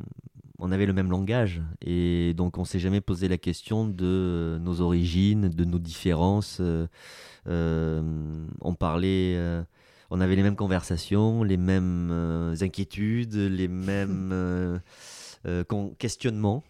on 0.58 0.72
avait 0.72 0.86
le 0.86 0.92
même 0.92 1.10
langage 1.10 1.62
et 1.82 2.34
donc 2.34 2.58
on 2.58 2.64
s'est 2.64 2.78
jamais 2.80 3.00
posé 3.00 3.28
la 3.28 3.38
question 3.38 3.86
de 3.86 4.04
euh, 4.06 4.58
nos 4.58 4.80
origines, 4.80 5.48
de 5.48 5.64
nos 5.64 5.78
différences. 5.78 6.58
euh, 6.60 6.86
euh, 7.48 8.02
on 8.60 8.74
parlait. 8.74 9.34
euh, 9.36 9.62
on 10.10 10.20
avait 10.20 10.36
les 10.36 10.42
mêmes 10.42 10.56
conversations, 10.56 11.42
les 11.44 11.56
mêmes 11.58 12.10
euh, 12.12 12.56
inquiétudes, 12.62 13.34
les 13.34 13.68
mêmes 13.68 14.30
euh, 14.34 14.78
euh, 15.46 15.64
questionnements. 15.98 16.64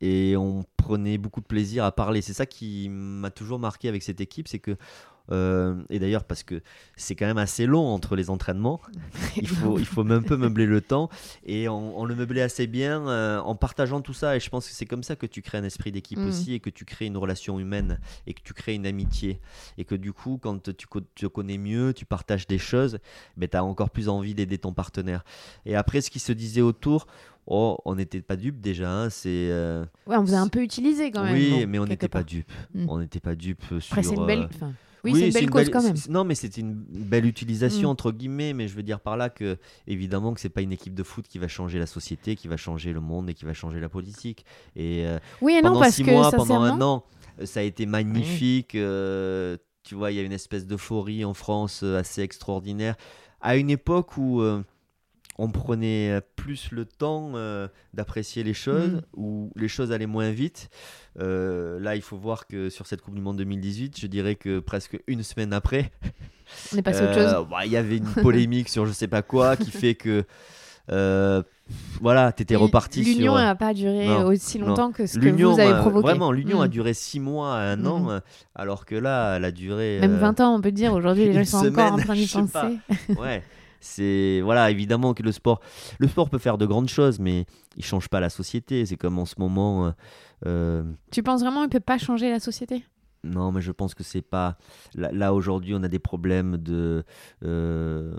Et 0.00 0.36
on 0.36 0.64
prenait 0.76 1.16
beaucoup 1.18 1.40
de 1.40 1.46
plaisir 1.46 1.84
à 1.84 1.92
parler. 1.92 2.22
C'est 2.22 2.32
ça 2.32 2.44
qui 2.46 2.88
m'a 2.90 3.30
toujours 3.30 3.60
marqué 3.60 3.88
avec 3.88 4.02
cette 4.02 4.20
équipe, 4.20 4.48
c'est 4.48 4.58
que 4.58 4.76
euh, 5.30 5.76
et 5.88 5.98
d'ailleurs 5.98 6.24
parce 6.24 6.42
que 6.42 6.60
c'est 6.96 7.14
quand 7.14 7.26
même 7.26 7.38
assez 7.38 7.66
long 7.66 7.86
entre 7.86 8.16
les 8.16 8.28
entraînements, 8.30 8.80
il 9.36 9.46
faut, 9.46 9.78
il 9.78 9.86
faut 9.86 10.02
un 10.10 10.22
peu 10.22 10.36
meubler 10.36 10.66
le 10.66 10.80
temps 10.80 11.08
et 11.46 11.68
on, 11.68 11.98
on 11.98 12.04
le 12.04 12.14
meublait 12.14 12.42
assez 12.42 12.66
bien 12.66 13.06
euh, 13.08 13.38
en 13.40 13.54
partageant 13.54 14.00
tout 14.00 14.12
ça 14.14 14.36
et 14.36 14.40
je 14.40 14.50
pense 14.50 14.66
que 14.66 14.72
c'est 14.74 14.86
comme 14.86 15.02
ça 15.02 15.14
que 15.16 15.26
tu 15.26 15.42
crées 15.42 15.58
un 15.58 15.64
esprit 15.64 15.92
d'équipe 15.92 16.18
Mm. 16.18 16.28
aussi 16.28 16.52
et 16.54 16.60
que 16.60 16.70
tu 16.70 16.84
crées 16.84 17.06
une 17.06 17.16
relation 17.16 17.58
humaine 17.58 17.98
et 18.26 18.34
que 18.34 18.40
tu 18.42 18.52
crées 18.52 18.74
une 18.74 18.86
amitié 18.86 19.40
et 19.78 19.84
que 19.84 19.94
du 19.94 20.12
coup 20.12 20.38
quand 20.42 20.62
tu 20.76 20.86
te 21.14 21.26
connais 21.26 21.58
mieux, 21.58 21.94
tu 21.94 22.04
partages 22.04 22.46
des 22.46 22.58
choses, 22.58 22.98
ben, 23.36 23.48
tu 23.48 23.56
as 23.56 23.64
encore 23.64 23.90
plus 23.90 24.08
envie 24.08 24.34
d'aider 24.34 24.58
ton 24.58 24.72
partenaire. 24.72 25.24
Et 25.66 25.74
après 25.76 26.00
ce 26.00 26.10
qui 26.10 26.18
se 26.18 26.32
disait 26.32 26.60
autour, 26.60 27.06
oh, 27.46 27.78
on 27.84 27.94
n'était 27.94 28.20
pas 28.20 28.36
dupes 28.36 28.60
déjà, 28.60 28.90
hein, 28.90 29.10
c'est... 29.10 29.48
euh, 29.50 29.84
Ouais, 30.06 30.16
on 30.16 30.22
vous 30.24 30.34
a 30.34 30.38
un 30.38 30.48
peu 30.48 30.62
utilisé 30.62 31.10
quand 31.10 31.24
même. 31.24 31.34
oui, 31.34 31.50
bon, 31.50 31.66
mais 31.68 31.78
on 31.78 31.82
quelque 31.82 31.90
n'était 31.90 32.08
pas 32.08 32.22
dupes. 32.22 32.52
Mm. 32.74 32.86
On 32.88 32.98
n'était 32.98 33.20
pas 33.20 33.34
dupes 33.34 33.64
sur... 33.80 33.92
Après, 33.94 34.02
c'est 34.02 34.14
une 34.14 34.26
belle. 34.26 34.40
euh, 34.42 34.48
enfin, 34.54 34.72
oui, 35.04 35.14
c'est 35.18 35.26
une 35.28 35.32
belle 35.32 35.50
cause 35.50 35.70
quand 35.70 35.82
même. 35.82 35.94
Non, 36.08 36.24
mais 36.24 36.34
c'était 36.34 36.60
une 36.60 36.74
belle 36.74 37.26
utilisation 37.26 37.88
Mm. 37.88 37.92
entre 37.92 38.12
guillemets, 38.12 38.52
mais 38.52 38.68
je 38.68 38.74
veux 38.76 38.82
dire 38.82 39.00
par 39.00 39.16
là 39.16 39.30
que 39.30 39.58
évidemment 39.86 40.32
que 40.34 40.40
c'est 40.40 40.48
pas 40.48 40.60
une 40.62 40.72
équipe 40.72 40.94
de 40.94 41.02
foot 41.02 41.26
qui 41.28 41.38
va 41.38 41.48
changer 41.48 41.78
la 41.78 41.86
société, 41.86 42.36
qui 42.36 42.48
va 42.48 42.56
changer 42.56 42.92
le 42.92 43.00
monde 43.00 43.28
et 43.30 43.34
qui 43.34 43.44
va 43.44 43.52
changer 43.54 43.80
la 43.80 43.88
politique. 43.88 44.44
Et 44.76 45.06
euh, 45.06 45.18
Oui 45.40 45.54
et 45.54 45.62
non 45.62 45.70
pendant 45.70 45.80
parce 45.80 45.94
six 45.96 46.04
que 46.04 46.10
mois, 46.10 46.30
pendant 46.30 46.60
un 46.62 46.80
an, 46.80 47.04
euh, 47.40 47.46
ça 47.46 47.60
a 47.60 47.62
été 47.64 47.86
magnifique. 47.86 48.74
euh, 48.74 49.56
tu 49.84 49.96
vois, 49.96 50.12
il 50.12 50.16
y 50.16 50.20
a 50.20 50.22
une 50.22 50.32
espèce 50.32 50.66
d'euphorie 50.66 51.24
en 51.24 51.34
France 51.34 51.82
assez 51.82 52.22
extraordinaire. 52.22 52.94
À 53.40 53.56
une 53.56 53.70
époque 53.70 54.16
où 54.16 54.40
euh, 54.40 54.62
on 55.38 55.50
prenait 55.50 56.20
plus 56.36 56.70
le 56.72 56.84
temps 56.84 57.32
euh, 57.36 57.66
d'apprécier 57.94 58.42
les 58.44 58.54
choses, 58.54 58.92
Mm. 58.92 59.00
où 59.16 59.50
les 59.56 59.68
choses 59.68 59.90
allaient 59.92 60.06
moins 60.06 60.30
vite. 60.30 60.68
Euh, 61.18 61.80
là, 61.80 61.96
il 61.96 62.02
faut 62.02 62.16
voir 62.16 62.46
que 62.46 62.68
sur 62.70 62.86
cette 62.86 63.00
Coupe 63.02 63.14
du 63.14 63.20
Monde 63.22 63.38
2018, 63.38 63.98
je 63.98 64.06
dirais 64.06 64.34
que 64.34 64.58
presque 64.60 65.00
une 65.06 65.22
semaine 65.22 65.52
après, 65.52 65.90
On 66.74 66.76
est 66.76 66.82
passé 66.82 67.00
à 67.00 67.10
autre 67.10 67.18
euh, 67.18 67.44
bah, 67.50 67.64
il 67.64 67.72
y 67.72 67.76
avait 67.78 67.96
une 67.96 68.12
polémique 68.12 68.68
sur 68.68 68.84
je 68.86 68.92
sais 68.92 69.08
pas 69.08 69.22
quoi 69.22 69.56
qui 69.56 69.70
fait 69.70 69.94
que 69.94 70.24
voilà, 72.00 72.32
t'étais 72.32 72.56
reparti 72.56 73.02
sur. 73.04 73.16
L'union 73.16 73.34
n'a 73.34 73.54
pas 73.54 73.72
duré 73.72 74.06
Non, 74.06 74.26
aussi 74.26 74.58
non. 74.58 74.66
longtemps 74.68 74.92
que 74.92 75.06
ce 75.06 75.18
que 75.18 75.28
vous 75.28 75.58
avez 75.58 75.78
provoqué. 75.80 76.02
vraiment, 76.06 76.30
l'union 76.32 76.60
a 76.60 76.66
Mm. 76.66 76.70
duré 76.70 76.92
6 76.94 77.20
mois 77.20 77.54
à 77.56 77.60
un 77.72 77.76
Mhm. 77.76 77.86
an, 77.86 78.20
alors 78.54 78.84
que 78.84 78.94
là, 78.94 79.36
elle 79.36 79.44
a 79.46 79.50
duré. 79.52 79.98
Même 80.00 80.14
euh, 80.16 80.18
20 80.18 80.40
ans, 80.40 80.54
on 80.56 80.60
peut 80.60 80.72
dire. 80.72 80.92
Aujourd'hui, 80.92 81.24
les 81.26 81.32
gens 81.44 81.60
sont 81.62 81.68
encore 81.68 81.92
en 81.94 81.96
train 81.98 82.14
d'y 82.14 82.26
pas. 82.52 82.62
penser. 82.62 82.78
ouais. 83.18 83.42
C'est 83.82 84.40
voilà, 84.42 84.70
évidemment 84.70 85.12
que 85.12 85.22
le 85.24 85.32
sport, 85.32 85.60
le 85.98 86.06
sport 86.08 86.30
peut 86.30 86.38
faire 86.38 86.56
de 86.56 86.66
grandes 86.66 86.88
choses, 86.88 87.18
mais 87.18 87.46
il 87.76 87.84
change 87.84 88.08
pas 88.08 88.20
la 88.20 88.30
société. 88.30 88.86
C'est 88.86 88.96
comme 88.96 89.18
en 89.18 89.26
ce 89.26 89.34
moment. 89.38 89.86
euh, 89.86 89.90
euh, 90.46 90.82
Tu 91.10 91.22
penses 91.22 91.40
vraiment 91.40 91.60
qu'il 91.62 91.66
ne 91.68 91.72
peut 91.72 91.80
pas 91.80 91.98
changer 91.98 92.30
la 92.30 92.38
société? 92.40 92.84
Non, 93.24 93.52
mais 93.52 93.60
je 93.60 93.70
pense 93.70 93.94
que 93.94 94.02
c'est 94.02 94.20
pas. 94.22 94.56
Là, 94.96 95.10
là, 95.12 95.32
aujourd'hui, 95.32 95.74
on 95.76 95.82
a 95.84 95.88
des 95.88 96.00
problèmes 96.00 96.56
de, 96.56 97.04
euh, 97.44 98.16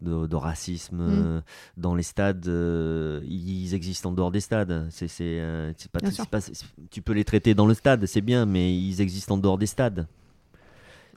de, 0.00 0.26
de 0.26 0.36
racisme 0.36 1.02
Mm. 1.02 1.42
dans 1.76 1.94
les 1.94 2.02
stades. 2.02 2.46
euh, 2.48 3.20
ils 3.24 3.74
existent 3.74 4.08
en 4.08 4.12
dehors 4.12 4.30
des 4.30 4.40
stades. 4.40 4.86
C'est, 4.90 5.06
euh, 5.20 5.72
pas, 5.92 6.00
pas- 6.30 6.40
c'est- 6.40 6.64
tu 6.90 7.02
peux 7.02 7.12
les 7.12 7.24
traiter 7.24 7.54
dans 7.54 7.66
le 7.66 7.74
stade, 7.74 8.06
c'est 8.06 8.22
bien, 8.22 8.46
mais 8.46 8.74
ils 8.74 9.00
existent 9.02 9.34
en 9.34 9.38
dehors 9.38 9.58
des 9.58 9.66
stades. 9.66 10.06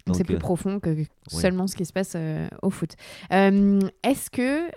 Donc 0.07 0.17
c'est 0.17 0.23
plus 0.23 0.35
euh, 0.35 0.39
profond 0.39 0.79
que 0.79 0.95
seulement 1.27 1.65
ce 1.65 1.75
qui 1.75 1.83
se 1.85 1.91
passe 1.91 2.13
euh, 2.15 2.47
au 2.61 2.69
foot. 2.69 2.91
Euh, 3.33 3.79
Est-ce 4.03 4.29
que, 4.29 4.69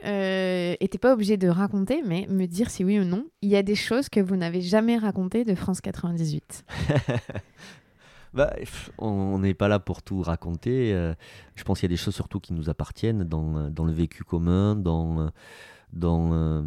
et 0.82 0.88
t'es 0.88 0.98
pas 0.98 1.12
obligé 1.12 1.36
de 1.36 1.48
raconter, 1.48 2.02
mais 2.06 2.26
me 2.30 2.46
dire 2.46 2.70
si 2.70 2.82
oui 2.84 2.98
ou 2.98 3.04
non, 3.04 3.26
il 3.42 3.50
y 3.50 3.56
a 3.56 3.62
des 3.62 3.74
choses 3.74 4.08
que 4.08 4.20
vous 4.20 4.36
n'avez 4.36 4.62
jamais 4.62 4.96
racontées 4.96 5.44
de 5.44 5.54
France 5.54 5.80
98 5.80 6.64
Bah, 8.34 8.54
on 8.98 9.38
n'est 9.38 9.54
pas 9.54 9.68
là 9.68 9.78
pour 9.78 10.02
tout 10.02 10.20
raconter. 10.20 10.92
euh, 10.92 11.14
je 11.56 11.64
pense 11.64 11.80
qu'il 11.80 11.90
y 11.90 11.92
a 11.92 11.94
des 11.94 12.02
choses 12.02 12.14
surtout 12.14 12.40
qui 12.40 12.52
nous 12.52 12.68
appartiennent 12.68 13.24
dans, 13.24 13.70
dans 13.70 13.84
le 13.84 13.92
vécu 13.92 14.22
commun, 14.22 14.76
dans, 14.76 15.30
dans, 15.94 16.32
euh, 16.34 16.62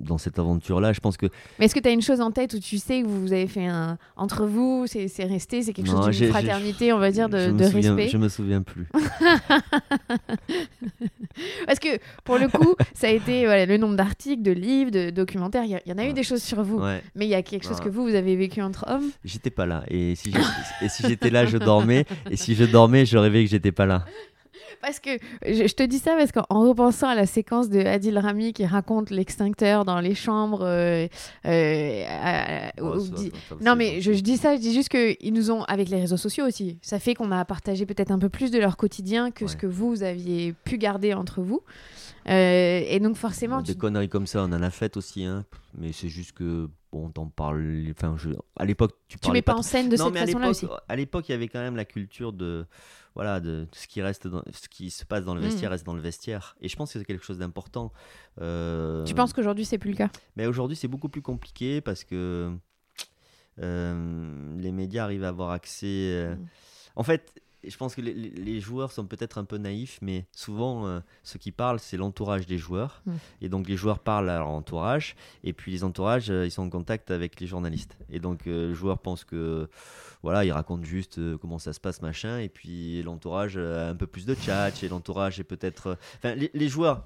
dans 0.00 0.18
cette 0.18 0.38
aventure-là. 0.38 0.92
Je 0.92 1.00
pense 1.00 1.16
que 1.16 1.26
Mais 1.58 1.66
est-ce 1.66 1.74
que 1.74 1.80
tu 1.80 1.88
as 1.88 1.92
une 1.92 2.02
chose 2.02 2.20
en 2.20 2.30
tête 2.30 2.54
où 2.54 2.58
tu 2.58 2.78
sais 2.78 3.02
que 3.02 3.06
vous 3.06 3.32
avez 3.32 3.46
fait 3.46 3.66
un. 3.66 3.98
Entre 4.16 4.46
vous, 4.46 4.86
c'est 4.86 5.06
resté, 5.24 5.62
c'est 5.62 5.72
quelque 5.72 5.90
Non, 5.90 6.02
chose 6.02 6.16
d'une 6.18 6.28
fraternité, 6.30 6.92
on 6.92 6.98
va 6.98 7.10
dire, 7.10 7.28
de, 7.28 7.38
je, 7.38 7.50
de 7.50 7.64
souviens, 7.64 7.94
respect 7.94 8.08
je 8.10 8.16
me 8.18 8.28
souviens 8.28 8.62
plus. 8.62 8.86
Parce 11.66 11.78
que 11.78 11.98
pour 12.24 12.38
le 12.38 12.48
coup, 12.48 12.74
ça 12.94 13.06
a 13.08 13.10
été 13.10 13.44
voilà, 13.44 13.66
le 13.66 13.76
nombre 13.76 13.96
d'articles, 13.96 14.42
de 14.42 14.52
livres, 14.52 14.90
de 14.90 15.10
documentaires. 15.10 15.64
Il 15.64 15.80
y, 15.86 15.92
en 15.92 15.98
a 15.98 16.04
eu 16.06 16.12
des 16.12 16.22
choses 16.22 16.42
sur 16.42 16.62
vous. 16.62 16.78
Ouais, 16.80 17.02
Mais 17.14 17.26
il 17.26 17.30
y 17.30 17.34
a 17.34 17.42
quelque 17.42 17.64
chose 17.66 17.78
Ouais. 17.78 17.84
que 17.84 17.88
vous, 17.88 18.02
vous 18.04 18.14
avez 18.14 18.36
vécu 18.36 18.60
entre 18.62 18.84
hommes? 18.88 19.10
j'étais 19.24 19.50
pas 19.50 19.66
là. 19.66 19.84
Et 19.88 20.14
si 20.16 20.32
j'ai- 20.32 20.84
et 20.86 20.88
si 20.88 21.02
j'étais 21.06 21.30
là, 21.30 21.46
je 21.46 21.56
dormais. 21.58 22.04
Et 22.30 22.36
si 22.36 22.54
je 22.54 22.64
dormais, 22.64 23.06
je 23.06 23.16
rêvais 23.16 23.44
que 23.44 23.50
j'étais 23.50 23.72
pas 23.72 23.86
là. 23.86 24.04
Parce 24.80 25.00
que 25.00 25.10
je, 25.46 25.72
te 25.74 25.82
dis 25.82 25.98
ça 25.98 26.14
parce 26.16 26.32
qu'en 26.32 26.44
en 26.48 26.68
repensant 26.68 27.08
à 27.08 27.14
la 27.14 27.26
séquence 27.26 27.68
de 27.68 27.80
Adil 27.80 28.18
Rami 28.18 28.52
qui 28.52 28.64
raconte 28.66 29.10
l'extincteur 29.10 29.84
dans 29.84 30.00
les 30.00 30.14
chambres. 30.14 30.62
euh, 30.64 31.06
euh, 31.46 32.04
à- 32.08 32.72
Oh, 32.80 32.96
où 32.96 33.00
ça, 33.00 33.12
dit- 33.14 33.32
ça, 33.48 33.56
Non, 33.60 33.76
mais 33.76 34.00
je, 34.00 34.12
je 34.12 34.20
dis 34.20 34.36
ça, 34.36 34.54
je 34.56 34.60
dis 34.60 34.72
juste 34.72 34.88
qu'ils 34.88 35.32
nous 35.32 35.50
ont, 35.50 35.62
avec 35.64 35.88
les 35.88 36.00
réseaux 36.00 36.16
sociaux 36.16 36.46
aussi, 36.46 36.78
ça 36.82 36.98
fait 36.98 37.14
qu'on 37.14 37.30
a 37.32 37.44
partagé 37.44 37.84
peut-être 37.86 38.10
un 38.10 38.18
peu 38.18 38.28
plus 38.28 38.50
de 38.50 38.58
leur 38.58 38.76
quotidien 38.76 39.30
que 39.30 39.46
ce 39.46 39.56
que 39.56 39.66
vous 39.66 40.02
aviez 40.02 40.52
pu 40.64 40.78
garder 40.78 41.14
entre 41.14 41.42
vous. 41.42 41.60
Euh, 42.28 42.82
et 42.86 43.00
donc 43.00 43.16
forcément, 43.16 43.62
Des 43.62 43.72
tu- 43.72 43.78
conneries 43.78 44.08
comme 44.08 44.26
ça, 44.26 44.42
on 44.42 44.52
en 44.52 44.62
a 44.62 44.70
fait 44.70 44.96
aussi, 44.96 45.24
hein. 45.24 45.44
mais 45.76 45.92
c'est 45.92 46.08
juste 46.10 46.32
que, 46.32 46.68
bon, 46.92 47.08
t'en 47.10 47.26
parles. 47.26 47.86
Enfin, 47.96 48.14
je... 48.18 48.30
à 48.58 48.64
l'époque, 48.66 48.92
tu 49.08 49.16
tu 49.16 49.20
parlais 49.20 49.38
mets 49.38 49.42
pas 49.42 49.54
en 49.54 49.62
scène 49.62 49.88
de 49.88 49.96
non, 49.96 50.06
cette 50.12 50.18
façon-là 50.26 50.50
aussi. 50.50 50.66
à 50.88 50.96
l'époque, 50.96 51.28
il 51.28 51.32
y 51.32 51.34
avait 51.34 51.48
quand 51.48 51.60
même 51.60 51.76
la 51.76 51.86
culture 51.86 52.32
de, 52.34 52.66
voilà, 53.14 53.40
de 53.40 53.66
ce 53.72 53.86
qui 53.86 54.00
reste, 54.02 54.26
dans, 54.28 54.42
ce 54.52 54.68
qui 54.68 54.90
se 54.90 55.04
passe 55.04 55.24
dans 55.24 55.34
le 55.34 55.40
Mm. 55.40 55.44
vestiaire 55.44 55.70
reste 55.70 55.84
dans 55.86 55.94
le 55.94 56.00
vestiaire. 56.00 56.56
Et 56.60 56.68
je 56.68 56.76
pense 56.76 56.92
que 56.92 56.98
c'est 56.98 57.04
quelque 57.04 57.24
chose 57.24 57.38
d'important. 57.38 57.92
Euh, 58.40 59.04
Tu 59.04 59.14
penses 59.14 59.32
qu'aujourd'hui 59.32 59.64
c'est 59.64 59.78
plus 59.78 59.90
le 59.90 59.96
cas? 59.96 60.10
Mais 60.36 60.46
aujourd'hui, 60.46 60.76
c'est 60.76 60.88
beaucoup 60.88 61.08
plus 61.08 61.22
compliqué 61.22 61.80
parce 61.80 62.04
que 62.04 62.52
euh, 63.58 64.56
les 64.58 64.72
médias 64.72 65.04
arrivent 65.04 65.24
à 65.24 65.28
avoir 65.28 65.50
accès. 65.50 65.86
euh, 65.86 66.34
Mm. 66.36 66.46
En 66.96 67.02
fait, 67.02 67.32
je 67.62 67.76
pense 67.76 67.94
que 67.94 68.00
les, 68.00 68.60
joueurs 68.60 68.90
sont 68.90 69.04
peut-être 69.04 69.38
un 69.38 69.44
peu 69.44 69.58
naïfs, 69.58 69.98
mais 70.00 70.26
souvent, 70.32 70.86
euh, 70.86 71.00
ceux 71.22 71.38
qui 71.38 71.52
parlent, 71.52 71.78
c'est 71.78 71.96
l'entourage 71.96 72.46
des 72.46 72.58
joueurs. 72.58 73.02
Mm. 73.04 73.12
Et 73.42 73.48
donc, 73.48 73.68
les 73.68 73.76
joueurs 73.76 73.98
parlent 73.98 74.30
à 74.30 74.38
leur 74.38 74.48
entourage, 74.48 75.14
et 75.44 75.52
puis 75.52 75.72
les 75.72 75.84
entourages, 75.84 76.30
euh, 76.30 76.46
ils 76.46 76.50
sont 76.50 76.62
en 76.62 76.70
contact 76.70 77.10
avec 77.10 77.38
les 77.38 77.46
journalistes. 77.46 77.98
Et 78.10 78.18
donc, 78.18 78.46
euh, 78.46 78.68
le 78.68 78.74
joueur 78.74 78.98
pense 78.98 79.24
que, 79.24 79.68
voilà, 80.22 80.44
il 80.44 80.52
raconte 80.52 80.84
juste 80.84 81.18
euh, 81.18 81.36
comment 81.36 81.58
ça 81.58 81.72
se 81.72 81.80
passe, 81.80 82.00
machin, 82.00 82.38
et 82.38 82.48
puis 82.48 83.02
l'entourage 83.02 83.58
a 83.58 83.88
un 83.88 83.96
peu 83.96 84.06
plus 84.06 84.24
de 84.24 84.34
tchatch, 84.34 84.82
et 84.82 84.88
l'entourage 84.88 85.38
est 85.38 85.44
peut-être. 85.44 85.98
Enfin, 86.16 86.34
les, 86.34 86.50
les 86.54 86.68
joueurs, 86.68 87.04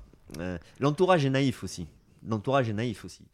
l'entourage 0.78 1.24
est 1.24 1.30
naïf 1.30 1.64
aussi. 1.64 1.86
L'entourage 2.26 2.68
est 2.68 2.74
naïf 2.74 3.04
aussi. 3.04 3.24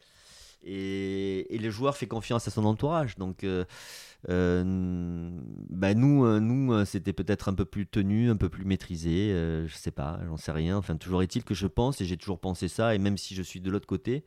Et, 0.63 1.55
et 1.55 1.59
le 1.59 1.71
joueur 1.71 1.97
fait 1.97 2.07
confiance 2.07 2.47
à 2.49 2.51
son 2.51 2.65
entourage. 2.65 3.17
Donc, 3.17 3.45
bah 4.29 5.95
nous, 5.95 6.25
euh, 6.25 6.41
nous 6.41 6.73
euh, 6.73 6.85
c'était 6.85 7.13
peut-être 7.13 7.49
un 7.49 7.55
peu 7.55 7.65
plus 7.65 7.87
tenu, 7.87 8.31
un 8.31 8.37
peu 8.37 8.49
plus 8.49 8.65
maîtrisé. 8.65 9.33
euh, 9.33 9.67
je 9.67 9.75
sais 9.75 9.91
pas, 9.91 10.21
j'en 10.27 10.37
sais 10.37 10.53
rien. 10.53 10.77
Enfin, 10.77 10.97
toujours 10.97 11.23
est-il 11.23 11.45
que 11.45 11.55
je 11.55 11.67
pense, 11.67 12.01
et 12.01 12.05
j'ai 12.05 12.17
toujours 12.17 12.39
pensé 12.39 12.69
ça, 12.69 12.95
et 12.95 12.99
même 12.99 13.17
si 13.17 13.35
je 13.35 13.43
suis 13.43 13.61
de 13.61 13.71
l'autre 13.71 13.87
côté, 13.87 14.25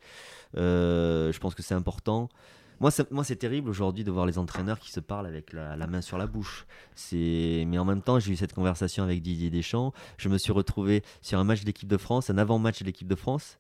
euh, 0.58 1.32
je 1.32 1.40
pense 1.40 1.56
que 1.56 1.62
c'est 1.64 1.76
important. 1.76 2.30
Moi, 2.80 2.92
moi, 3.12 3.24
c'est 3.24 3.36
terrible 3.36 3.70
aujourd'hui 3.70 4.04
de 4.04 4.12
voir 4.12 4.26
les 4.26 4.38
entraîneurs 4.38 4.80
qui 4.80 4.92
se 4.92 5.00
parlent 5.00 5.28
avec 5.28 5.54
la, 5.54 5.88
main 5.88 6.02
sur 6.02 6.18
la 6.18 6.28
bouche. 6.28 6.66
Mais 7.14 7.78
en 7.78 7.86
même 7.86 8.02
temps, 8.02 8.20
j'ai 8.20 8.34
eu 8.34 8.36
cette 8.36 8.54
conversation 8.54 9.04
avec 9.04 9.22
Didier 9.22 9.50
Deschamps. 9.50 9.94
Je 10.18 10.28
me 10.28 10.38
suis 10.38 10.52
retrouvé 10.52 11.04
sur 11.22 11.40
un 11.40 11.44
match 11.44 11.62
de 11.62 11.68
l'équipe 11.68 11.88
de 11.88 11.98
France, 11.98 12.30
un 12.30 12.38
avant-match 12.38 12.80
de 12.80 12.86
l'équipe 12.86 13.08
de 13.08 13.16
France. 13.16 13.58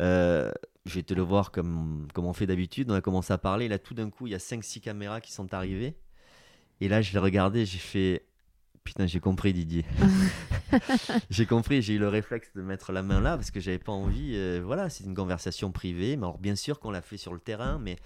Euh, 0.00 0.50
j'ai 0.86 1.00
été 1.00 1.14
le 1.14 1.22
voir 1.22 1.50
comme, 1.50 2.08
comme 2.12 2.26
on 2.26 2.32
fait 2.32 2.46
d'habitude. 2.46 2.90
On 2.90 2.94
a 2.94 3.00
commencé 3.00 3.32
à 3.32 3.38
parler. 3.38 3.68
Là, 3.68 3.78
tout 3.78 3.94
d'un 3.94 4.10
coup, 4.10 4.26
il 4.26 4.30
y 4.30 4.34
a 4.34 4.38
5-6 4.38 4.80
caméras 4.80 5.20
qui 5.20 5.32
sont 5.32 5.52
arrivées. 5.54 5.96
Et 6.80 6.88
là, 6.88 7.02
je 7.02 7.12
l'ai 7.12 7.18
regardé. 7.18 7.64
J'ai 7.64 7.78
fait 7.78 8.26
Putain, 8.84 9.06
j'ai 9.06 9.18
compris, 9.18 9.54
Didier. 9.54 9.86
j'ai 11.30 11.46
compris. 11.46 11.80
J'ai 11.80 11.94
eu 11.94 11.98
le 11.98 12.08
réflexe 12.08 12.52
de 12.54 12.60
mettre 12.60 12.92
la 12.92 13.02
main 13.02 13.20
là 13.20 13.36
parce 13.36 13.50
que 13.50 13.58
j'avais 13.58 13.78
pas 13.78 13.92
envie. 13.92 14.32
euh, 14.34 14.60
voilà, 14.62 14.90
c'est 14.90 15.04
une 15.04 15.14
conversation 15.14 15.72
privée. 15.72 16.16
Mais 16.16 16.24
alors, 16.24 16.38
bien 16.38 16.54
sûr 16.54 16.80
qu'on 16.80 16.90
l'a 16.90 17.00
fait 17.00 17.16
sur 17.16 17.32
le 17.32 17.40
terrain, 17.40 17.78
mais 17.78 17.96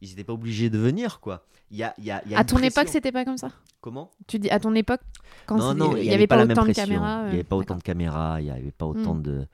ils 0.00 0.08
n'étaient 0.10 0.24
pas 0.24 0.32
obligés 0.32 0.70
de 0.70 0.78
venir, 0.78 1.20
quoi. 1.20 1.44
Il 1.70 1.76
y 1.78 1.84
a, 1.84 1.94
y 1.98 2.10
a- 2.10 2.22
y 2.26 2.34
a 2.34 2.38
À 2.38 2.44
ton 2.44 2.58
époque, 2.58 2.88
c'était 2.88 3.12
pas 3.12 3.24
comme 3.24 3.36
ça? 3.38 3.50
Comment? 3.80 4.10
Tu 4.26 4.38
dis 4.38 4.50
à 4.50 4.58
ton 4.58 4.74
époque, 4.74 5.00
quand 5.46 5.56
non, 5.56 5.70
c'est- 5.70 5.78
non, 5.78 5.96
il 5.96 6.02
n'y 6.02 6.12
avait 6.14 6.26
pas, 6.26 6.36
la 6.36 6.44
même 6.44 6.58
autant 6.58 6.66
de 6.66 6.72
caméras. 6.72 7.22
Il 7.26 7.28
n'y 7.28 7.34
avait 7.34 7.44
pas 7.44 7.56
autant 7.56 7.74
d'accord. 7.74 7.76
de 7.78 7.82
caméras, 7.82 8.40
il 8.40 8.44
n'y 8.44 8.50
avait 8.50 8.72
pas 8.72 8.86
autant 8.86 9.14
Hmm. 9.14 9.22
de. 9.22 9.46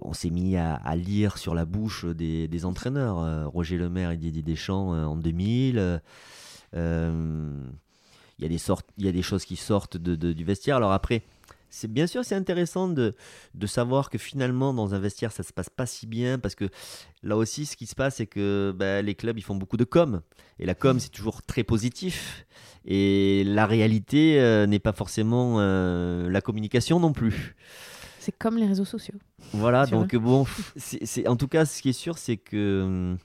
On 0.00 0.12
s'est 0.14 0.30
mis 0.30 0.56
à, 0.56 0.74
à 0.74 0.96
lire 0.96 1.36
sur 1.38 1.54
la 1.54 1.64
bouche 1.64 2.04
des, 2.06 2.48
des 2.48 2.64
entraîneurs. 2.64 3.18
euh, 3.18 3.46
Roger 3.46 3.76
Lemaire 3.76 4.10
et 4.12 4.16
Didier 4.16 4.42
Deschamps 4.42 4.94
euh, 4.94 5.04
en 5.04 5.16
2000. 5.16 5.78
euh, 5.78 5.98
euh, 6.74 7.52
Il 8.38 8.42
y, 8.42 8.46
a 8.46 8.48
des 8.48 8.58
sortes- 8.58 8.88
il 8.98 9.04
y 9.04 9.08
a 9.08 9.12
des 9.12 9.22
choses 9.22 9.44
qui 9.44 9.54
sortent 9.56 9.96
de, 9.96 10.16
de- 10.16 10.32
du 10.32 10.42
vestiaire. 10.44 10.76
Alors 10.76 10.90
après, 10.92 11.22
c'est 11.74 11.90
bien 11.90 12.06
sûr, 12.06 12.24
c'est 12.24 12.34
intéressant 12.34 12.86
de, 12.88 13.16
de 13.54 13.66
savoir 13.66 14.10
que 14.10 14.18
finalement, 14.18 14.72
dans 14.74 14.94
un 14.94 14.98
vestiaire, 14.98 15.32
ça 15.32 15.42
se 15.42 15.52
passe 15.52 15.70
pas 15.70 15.86
si 15.86 16.06
bien 16.06 16.38
parce 16.38 16.54
que 16.54 16.68
là 17.22 17.36
aussi, 17.36 17.64
ce 17.66 17.76
qui 17.76 17.86
se 17.86 17.94
passe, 17.94 18.16
c'est 18.16 18.26
que 18.26 18.72
bah, 18.76 19.00
les 19.02 19.14
clubs, 19.14 19.38
ils 19.38 19.42
font 19.42 19.56
beaucoup 19.56 19.76
de 19.78 19.84
com. 19.84 20.20
Et 20.58 20.66
la 20.66 20.74
com, 20.74 21.00
c'est 21.00 21.08
toujours 21.10 21.42
très 21.42 21.64
positif. 21.64 22.46
Et 22.84 23.42
la 23.46 23.66
réalité 23.66 24.38
euh, 24.40 24.66
n'est 24.66 24.78
pas 24.80 24.92
forcément 24.92 25.56
euh, 25.60 26.28
la 26.28 26.40
communication 26.40 27.00
non 27.00 27.12
plus. 27.12 27.56
C'est 28.18 28.36
comme 28.36 28.56
les 28.58 28.66
réseaux 28.66 28.84
sociaux. 28.84 29.14
Voilà, 29.52 29.86
donc 29.86 30.14
bon, 30.16 30.46
c'est, 30.76 31.04
c'est- 31.06 31.26
en 31.26 31.36
tout 31.36 31.48
cas, 31.48 31.64
ce 31.64 31.80
qui 31.82 31.88
est 31.88 31.92
sûr, 31.94 32.18
c'est 32.18 32.36
que 32.36 32.82
hum, 32.84 33.18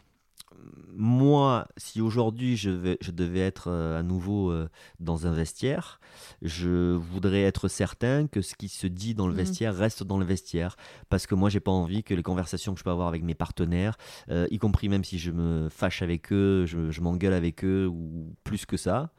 moi, 0.95 1.67
si 1.77 2.01
aujourd'hui 2.01 2.57
je, 2.57 2.69
vais- 2.69 2.97
je 3.01 3.11
devais 3.11 3.39
être 3.39 3.67
euh, 3.69 3.99
à 3.99 4.03
nouveau 4.03 4.51
euh, 4.51 4.67
dans 4.99 5.27
un 5.27 5.31
vestiaire, 5.31 5.99
je 6.41 6.93
voudrais 6.95 7.41
être 7.43 7.67
certain 7.67 8.27
que 8.27 8.41
ce 8.41 8.55
qui 8.55 8.67
se 8.69 8.87
dit 8.87 9.13
dans 9.15 9.27
le 9.27 9.33
Mhm. 9.33 9.37
vestiaire 9.39 9.75
reste 9.75 10.03
dans 10.03 10.17
le 10.17 10.25
vestiaire. 10.25 10.75
Parce 11.09 11.27
que 11.27 11.35
moi, 11.35 11.49
j'ai 11.49 11.59
pas 11.59 11.71
envie 11.71 12.03
que 12.03 12.13
les 12.13 12.23
conversations 12.23 12.73
que 12.73 12.79
je 12.79 12.83
peux 12.83 12.89
avoir 12.91 13.07
avec 13.07 13.23
mes 13.23 13.35
partenaires, 13.35 13.97
euh, 14.29 14.47
y 14.51 14.57
compris 14.57 14.89
même 14.89 15.03
si 15.03 15.19
je 15.19 15.31
me 15.31 15.69
fâche 15.69 16.01
avec 16.01 16.31
eux, 16.33 16.65
je, 16.65 16.91
je 16.91 17.01
m'engueule 17.01 17.33
avec 17.33 17.63
eux, 17.63 17.87
ou 17.87 18.35
plus 18.43 18.65
que 18.65 18.77
ça, 18.77 19.11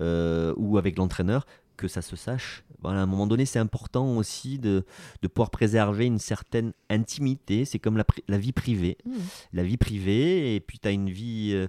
euh, 0.00 0.52
ou 0.56 0.78
avec 0.78 0.96
l'entraîneur, 0.98 1.46
que 1.82 1.88
ça 1.88 2.00
se 2.00 2.14
sache. 2.14 2.62
Voilà, 2.80 3.00
à 3.00 3.02
un 3.02 3.06
moment 3.06 3.26
donné, 3.26 3.44
c'est 3.44 3.58
important 3.58 4.16
aussi 4.16 4.58
de, 4.58 4.84
de 5.20 5.28
pouvoir 5.28 5.50
préserver 5.50 6.06
une 6.06 6.20
certaine 6.20 6.72
intimité. 6.88 7.64
C'est 7.64 7.80
comme 7.80 8.02
la, 8.28 8.38
vie 8.38 8.52
privée. 8.52 8.96
Hmm. 9.04 9.18
La 9.52 9.64
vie 9.64 9.76
privée, 9.76 10.54
et 10.54 10.60
puis 10.60 10.78
tu 10.78 10.86
as 10.86 10.92
une 10.92 11.10
vie 11.10 11.50
euh, 11.52 11.66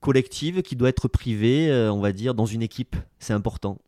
collective 0.00 0.62
qui 0.62 0.76
doit 0.76 0.88
être 0.88 1.08
privée, 1.08 1.70
euh, 1.70 1.92
on 1.92 2.00
va 2.00 2.12
dire, 2.12 2.34
dans 2.34 2.46
une 2.46 2.62
équipe. 2.62 2.94
C'est 3.18 3.32
important. 3.32 3.78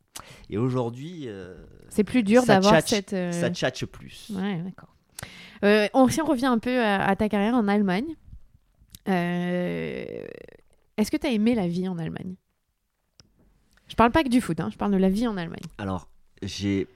Et 0.51 0.59
aujourd'hui, 0.59 1.25
euh, 1.27 1.55
C'est 1.89 2.05
plus 2.05 2.25
dur 2.25 2.45
d'avoir 2.45 2.83
cette. 2.83 3.11
ça 3.11 3.51
tchatche 3.51 3.87
plus. 3.87 4.33
Ouais, 4.35 4.61
d'accord. 4.63 4.95
On, 5.95 6.09
si 6.09 6.21
on 6.21 6.27
revient 6.27 6.47
un 6.47 6.59
peu 6.59 6.81
à, 6.81 7.05
à 7.05 7.15
ta 7.15 7.29
carrière 7.29 7.55
en 7.55 7.69
Allemagne, 7.69 8.17
est-ce 9.07 10.27
que 11.11 11.17
tu 11.17 11.27
as 11.27 11.31
aimé 11.31 11.55
la 11.55 11.69
vie 11.69 11.89
en 11.89 11.99
Allemagne? 11.99 12.35
Je 13.93 13.95
parle 13.95 14.11
pas 14.11 14.25
que 14.25 14.31
du 14.31 14.41
foot, 14.41 14.59
hein, 14.59 14.71
je 14.73 14.79
parle 14.79 14.93
de 14.93 14.97
la 14.97 15.11
vie 15.11 15.27
en 15.27 15.37
Allemagne. 15.37 15.61
Alors, 15.77 16.09
j'ai. 16.41 16.89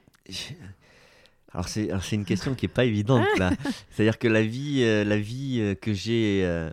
Alors, 1.52 1.68
c'est 1.68 1.90
une 2.12 2.24
question 2.24 2.54
qui 2.54 2.64
est 2.64 2.70
pas 2.70 2.86
évidente, 2.86 3.26
là. 3.36 3.52
C'est-à-dire 3.90 4.18
que 4.18 4.26
la 4.28 4.40
vie, 4.40 4.82
euh, 4.82 5.04
la 5.04 5.18
vie 5.18 5.60
euh, 5.60 5.74
que 5.74 5.92
j'ai. 5.92 6.40
euh, 6.46 6.70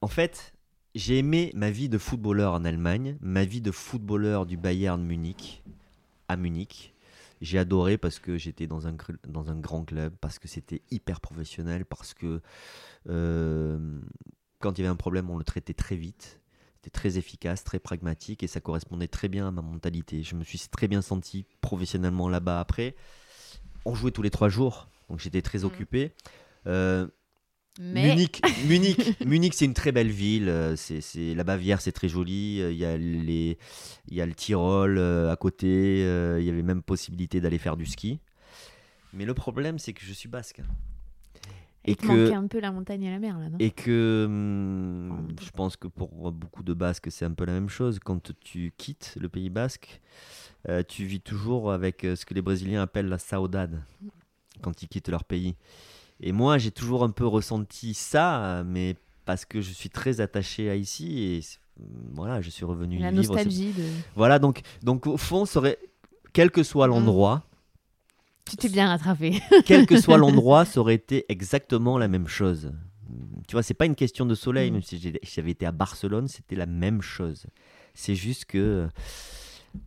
En 0.00 0.08
fait, 0.08 0.52
j'ai 0.96 1.18
aimé 1.18 1.52
ma 1.54 1.70
vie 1.70 1.88
de 1.88 1.96
footballeur 1.96 2.54
en 2.54 2.64
Allemagne, 2.64 3.16
ma 3.20 3.44
vie 3.44 3.60
de 3.60 3.70
footballeur 3.70 4.46
du 4.46 4.56
Bayern 4.56 5.00
Munich, 5.00 5.62
à 6.26 6.36
Munich. 6.36 6.92
J'ai 7.40 7.60
adoré 7.60 7.98
parce 7.98 8.18
que 8.18 8.36
j'étais 8.38 8.66
dans 8.66 8.88
un, 8.88 8.96
dans 9.28 9.48
un 9.48 9.56
grand 9.60 9.84
club, 9.84 10.12
parce 10.20 10.40
que 10.40 10.48
c'était 10.48 10.82
hyper 10.90 11.20
professionnel, 11.20 11.84
parce 11.84 12.14
que 12.14 12.40
quand 13.06 14.76
il 14.76 14.80
y 14.82 14.84
avait 14.84 14.92
un 14.92 14.96
problème, 14.96 15.30
on 15.30 15.38
le 15.38 15.44
traitait 15.44 15.72
très 15.72 15.94
vite. 15.94 16.40
C'était 16.84 16.98
très 16.98 17.16
efficace, 17.16 17.62
très 17.62 17.78
pragmatique 17.78 18.42
et 18.42 18.48
ça 18.48 18.60
correspondait 18.60 19.06
très 19.06 19.28
bien 19.28 19.46
à 19.46 19.50
ma 19.52 19.62
mentalité. 19.62 20.24
Je 20.24 20.34
me 20.34 20.42
suis 20.42 20.58
très 20.68 20.88
bien 20.88 21.00
senti 21.00 21.46
professionnellement 21.60 22.28
là-bas. 22.28 22.58
Après, 22.58 22.96
on 23.84 23.94
jouait 23.94 24.10
tous 24.10 24.22
les 24.22 24.30
trois 24.30 24.48
jours, 24.48 24.88
donc 25.08 25.20
j'étais 25.20 25.42
très 25.42 25.60
Mhm. 25.60 25.64
occupé. 25.66 26.12
Euh, 26.66 27.06
Mais 27.78 28.08
Munich, 28.08 28.42
Munich, 28.66 29.24
Munich, 29.24 29.54
c'est 29.54 29.64
une 29.64 29.74
très 29.74 29.92
belle 29.92 30.10
ville. 30.10 30.48
euh, 30.48 30.74
C'est, 30.74 31.34
la 31.36 31.44
Bavière, 31.44 31.80
c'est 31.80 31.92
très 31.92 32.08
joli. 32.08 32.60
euh, 32.60 32.72
Il 32.72 32.78
y 32.78 32.84
a 32.84 32.96
les, 32.96 33.58
il 34.08 34.16
y 34.16 34.20
a 34.20 34.26
le 34.26 34.34
Tyrol 34.34 34.98
à 34.98 35.36
côté. 35.36 36.00
Il 36.40 36.44
y 36.44 36.50
avait 36.50 36.62
même 36.64 36.82
possibilité 36.82 37.40
d'aller 37.40 37.58
faire 37.58 37.76
du 37.76 37.86
ski. 37.86 38.18
Mais 39.12 39.24
le 39.24 39.34
problème, 39.34 39.78
c'est 39.78 39.92
que 39.92 40.04
je 40.04 40.12
suis 40.12 40.28
basque. 40.28 40.62
Et 41.84 41.96
que, 41.96 42.32
un 42.32 42.46
peu 42.46 42.60
la 42.60 42.70
montagne 42.70 43.02
et 43.02 43.10
la 43.10 43.18
mer 43.18 43.38
là, 43.38 43.48
non? 43.48 43.56
et 43.58 43.70
que 43.70 44.24
hum, 44.26 45.28
je 45.42 45.50
pense 45.50 45.76
que 45.76 45.88
pour 45.88 46.30
beaucoup 46.30 46.62
de 46.62 46.74
Basques, 46.74 47.10
c'est 47.10 47.24
un 47.24 47.32
peu 47.32 47.44
la 47.44 47.52
même 47.52 47.68
chose. 47.68 47.98
Quand 47.98 48.32
tu 48.40 48.72
quittes 48.76 49.16
le 49.20 49.28
Pays 49.28 49.50
Basque, 49.50 50.00
euh, 50.68 50.82
tu 50.86 51.04
vis 51.04 51.20
toujours 51.20 51.72
avec 51.72 52.04
euh, 52.04 52.14
ce 52.14 52.24
que 52.24 52.34
les 52.34 52.42
Brésiliens 52.42 52.82
appellent 52.82 53.08
la 53.08 53.18
saudade 53.18 53.82
quand 54.60 54.82
ils 54.82 54.88
quittent 54.88 55.08
leur 55.08 55.24
pays. 55.24 55.56
Et 56.20 56.30
moi, 56.30 56.56
j'ai 56.58 56.70
toujours 56.70 57.02
un 57.02 57.10
peu 57.10 57.26
ressenti 57.26 57.94
ça, 57.94 58.62
mais 58.64 58.94
parce 59.24 59.44
que 59.44 59.60
je 59.60 59.72
suis 59.72 59.90
très 59.90 60.20
attaché 60.20 60.70
à 60.70 60.76
ici 60.76 61.18
et 61.20 61.42
c'est- 61.42 61.58
voilà, 62.14 62.40
je 62.40 62.50
suis 62.50 62.64
revenu 62.64 62.98
La 62.98 63.10
vivre. 63.10 63.34
nostalgie 63.34 63.72
de. 63.72 63.82
Voilà, 64.14 64.38
donc, 64.38 64.60
donc 64.84 65.06
au 65.08 65.16
fond, 65.16 65.46
ça 65.46 65.58
aurait- 65.58 65.78
quel 66.32 66.52
que 66.52 66.62
soit 66.62 66.86
Mm. 66.86 66.90
l'endroit, 66.90 67.42
Tu 68.52 68.68
t'es 68.68 68.68
bien 68.68 68.88
rattrapé. 68.88 69.40
quel 69.64 69.86
que 69.86 70.00
soit 70.00 70.18
l'endroit, 70.18 70.64
ça 70.64 70.80
aurait 70.80 70.94
été 70.94 71.24
exactement 71.28 71.98
la 71.98 72.08
même 72.08 72.28
chose. 72.28 72.72
Tu 73.48 73.52
vois, 73.52 73.62
c'est 73.62 73.74
pas 73.74 73.86
une 73.86 73.94
question 73.94 74.24
de 74.26 74.34
soleil, 74.34 74.70
Mm. 74.70 74.74
même 74.74 74.82
si 74.82 75.14
j'avais 75.22 75.50
été 75.50 75.66
à 75.66 75.72
Barcelone, 75.72 76.28
c'était 76.28 76.56
la 76.56 76.66
même 76.66 77.02
chose. 77.02 77.46
C'est 77.94 78.14
juste 78.14 78.44
que, 78.46 78.88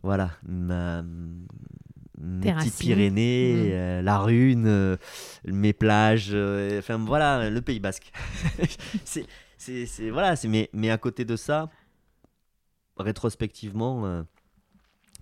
voilà, 0.02 0.30
ma, 0.46 1.02
mes 2.18 2.52
petites. 2.54 2.78
Pyrénées, 2.78 3.52
Mhm. 3.54 3.70
euh, 3.72 4.02
la 4.02 4.18
Rune, 4.18 4.66
euh, 4.66 4.96
mes 5.44 5.72
plages, 5.72 6.30
euh, 6.32 6.78
enfin 6.78 6.98
voilà, 6.98 7.50
le 7.50 7.60
Pays 7.62 7.80
Basque. 7.80 8.10
c'est, 9.04 10.10
voilà, 10.10 10.34
mais, 10.48 10.70
mais 10.72 10.90
à 10.90 10.98
côté 10.98 11.24
de 11.24 11.36
ça, 11.36 11.68
rétrospectivement, 12.98 14.24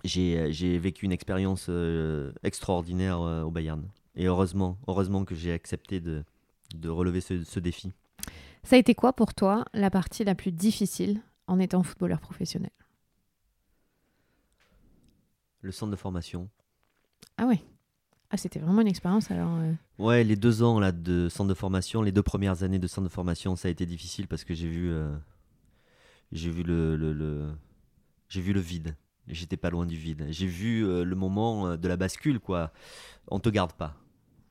j'ai, 0.03 0.37
euh, 0.39 0.51
j'ai 0.51 0.77
vécu 0.77 1.05
une 1.05 1.11
expérience 1.11 1.67
euh, 1.69 2.31
extraordinaire 2.43 3.21
euh, 3.21 3.43
au 3.43 3.51
Bayern. 3.51 3.87
Et 4.15 4.25
heureusement, 4.25 4.77
heureusement 4.87 5.25
que 5.25 5.35
j'ai 5.35 5.51
accepté 5.51 5.99
de, 5.99 6.23
de 6.75 6.89
relever 6.89 7.21
ce, 7.21 7.43
ce 7.43 7.59
défi. 7.59 7.93
Ça 8.63 8.75
a 8.75 8.79
été 8.79 8.95
quoi 8.95 9.13
pour 9.13 9.33
toi 9.33 9.65
la 9.73 9.89
partie 9.89 10.23
la 10.23 10.35
plus 10.35 10.51
difficile 10.51 11.21
en 11.47 11.59
étant 11.59 11.83
footballeur 11.83 12.19
professionnel? 12.19 12.71
Le 15.61 15.71
centre 15.71 15.91
de 15.91 15.95
formation. 15.95 16.49
Ah 17.37 17.45
ouais. 17.47 17.61
Ah, 18.29 18.37
c'était 18.37 18.59
vraiment 18.59 18.81
une 18.81 18.87
expérience 18.87 19.31
alors. 19.31 19.55
euh, 19.57 19.73
Ouais, 19.99 20.23
les 20.23 20.35
deux 20.35 20.63
ans 20.63 20.79
là, 20.79 20.91
de 20.91 21.29
centre 21.29 21.49
de 21.49 21.53
formation, 21.53 22.01
les 22.01 22.11
deux 22.11 22.23
premières 22.23 22.63
années 22.63 22.79
de 22.79 22.87
centre 22.87 23.07
de 23.07 23.13
formation, 23.13 23.55
ça 23.55 23.67
a 23.67 23.71
été 23.71 23.85
difficile 23.85 24.27
parce 24.27 24.43
que 24.43 24.53
j'ai 24.53 24.67
vu, 24.67 24.91
euh, 24.91 25.15
j'ai 26.31 26.49
vu 26.49 26.63
le, 26.63 26.95
le, 26.95 27.13
le- 27.13 27.51
j'ai 28.29 28.41
vu 28.41 28.53
le 28.53 28.59
vide. 28.59 28.95
J'étais 29.27 29.57
pas 29.57 29.69
loin 29.69 29.85
du 29.85 29.95
vide. 29.95 30.27
J'ai 30.29 30.45
vu 30.47 30.85
euh, 30.85 31.03
le 31.03 31.15
moment 31.15 31.67
euh, 31.67 31.77
de 31.77 31.87
la 31.87 31.97
bascule, 31.97 32.39
quoi. 32.39 32.71
On 33.27 33.39
te 33.39 33.49
garde 33.49 33.73
pas. 33.73 33.95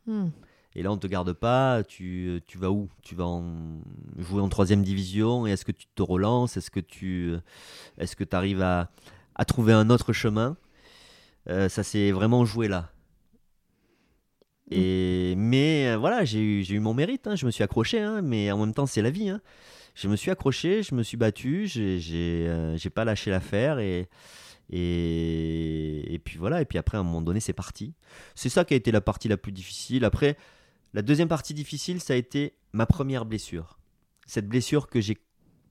hmm. 0.07 0.29
Et 0.77 0.83
là, 0.83 0.91
on 0.91 0.97
te 0.99 1.07
garde 1.07 1.33
pas. 1.33 1.85
Tu, 1.85 2.43
tu 2.47 2.59
vas 2.59 2.71
où? 2.71 2.89
Tu 3.03 3.15
vas 3.15 3.27
en- 3.27 3.81
jouer 4.19 4.43
en 4.43 4.49
troisième 4.49 4.83
division? 4.83 5.47
Et 5.47 5.53
est-ce 5.53 5.65
que 5.65 5.73
tu 5.73 5.87
te 5.95 6.03
relances? 6.03 6.57
Est-ce 6.57 6.71
que 6.71 6.81
tu, 6.81 7.35
est-ce 7.99 8.17
que 8.17 8.25
arrives 8.35 8.63
à, 8.63 8.91
à 9.37 9.45
trouver 9.45 9.73
un 9.73 9.91
autre 9.91 10.13
chemin? 10.13 10.57
Euh, 11.49 11.69
Ça 11.69 11.83
s'est 11.85 12.11
vraiment 12.11 12.45
joué 12.45 12.69
là. 12.69 12.91
Et 14.71 15.35
mais 15.37 15.89
euh, 15.89 15.97
voilà, 15.99 16.25
j'ai 16.25 16.41
eu, 16.41 16.65
eu 16.65 16.81
mon 16.81 16.95
mérite. 16.95 17.27
hein. 17.27 17.37
Je 17.37 17.47
me 17.47 17.51
suis 17.51 17.63
accroché, 17.63 18.01
hein, 18.01 18.23
mais 18.23 18.51
en 18.51 18.59
même 18.59 18.75
temps, 18.75 18.87
c'est 18.87 19.03
la 19.03 19.11
vie. 19.11 19.29
hein. 19.29 19.41
Je 19.95 20.09
me 20.09 20.17
suis 20.17 20.31
accroché, 20.31 20.83
je 20.83 20.95
me 20.95 21.03
suis 21.05 21.17
battu, 21.17 21.67
j'ai, 21.67 22.47
euh, 22.49 22.77
pas 22.95 23.05
lâché 23.05 23.31
l'affaire 23.31 23.79
et, 23.79 24.09
et 24.75 26.15
et 26.15 26.19
puis 26.19 26.39
voilà. 26.39 26.61
Et 26.61 26.65
puis 26.65 26.79
après, 26.79 26.97
à 26.97 27.01
un 27.01 27.05
moment 27.05 27.23
donné, 27.23 27.41
c'est 27.41 27.53
parti. 27.53 27.95
C'est 28.35 28.49
ça 28.49 28.65
qui 28.65 28.75
a 28.75 28.77
été 28.77 28.93
la 28.93 29.01
partie 29.01 29.29
la 29.29 29.37
plus 29.37 29.53
difficile. 29.53 30.05
Après, 30.05 30.37
la 30.93 31.03
deuxième 31.03 31.29
partie 31.29 31.55
difficile, 31.55 32.01
ça 32.01 32.15
a 32.15 32.17
été 32.17 32.55
ma 32.73 32.87
première 32.87 33.25
blessure. 33.25 33.79
Cette 34.27 34.49
blessure 34.49 34.89
que 34.89 35.01
j'ai 35.01 35.19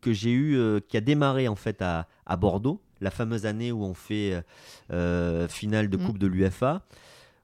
que 0.02 0.12
j'ai 0.12 0.32
eue, 0.32 0.58
euh, 0.58 0.82
qui 0.82 0.98
a 0.98 1.02
démarré 1.02 1.48
en 1.48 1.56
fait 1.56 1.82
à, 1.82 2.08
à 2.26 2.36
Bordeaux, 2.36 2.82
la 3.00 3.10
fameuse 3.10 3.46
année 3.46 3.72
où 3.72 3.84
on 3.84 3.94
fait 3.94 4.34
euh, 4.34 4.42
euh, 4.92 5.48
finale 5.48 5.90
de 5.90 5.98
Mm. 5.98 6.06
Coupe 6.06 6.18
de 6.18 6.28
l'UFA, 6.28 6.86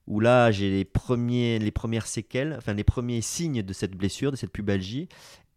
où 0.08 0.20
là 0.20 0.52
j'ai 0.52 0.70
les 0.70 0.86
premiers 0.86 1.58
les 1.60 1.72
premières 1.72 2.08
séquelles, 2.08 2.56
enfin 2.58 2.74
les 2.74 2.84
premiers 2.84 3.22
signes 3.22 3.64
de 3.64 3.74
cette 3.74 3.96
blessure, 3.96 4.32
de 4.32 4.36
cette 4.36 4.52
pubalgie, 4.52 5.08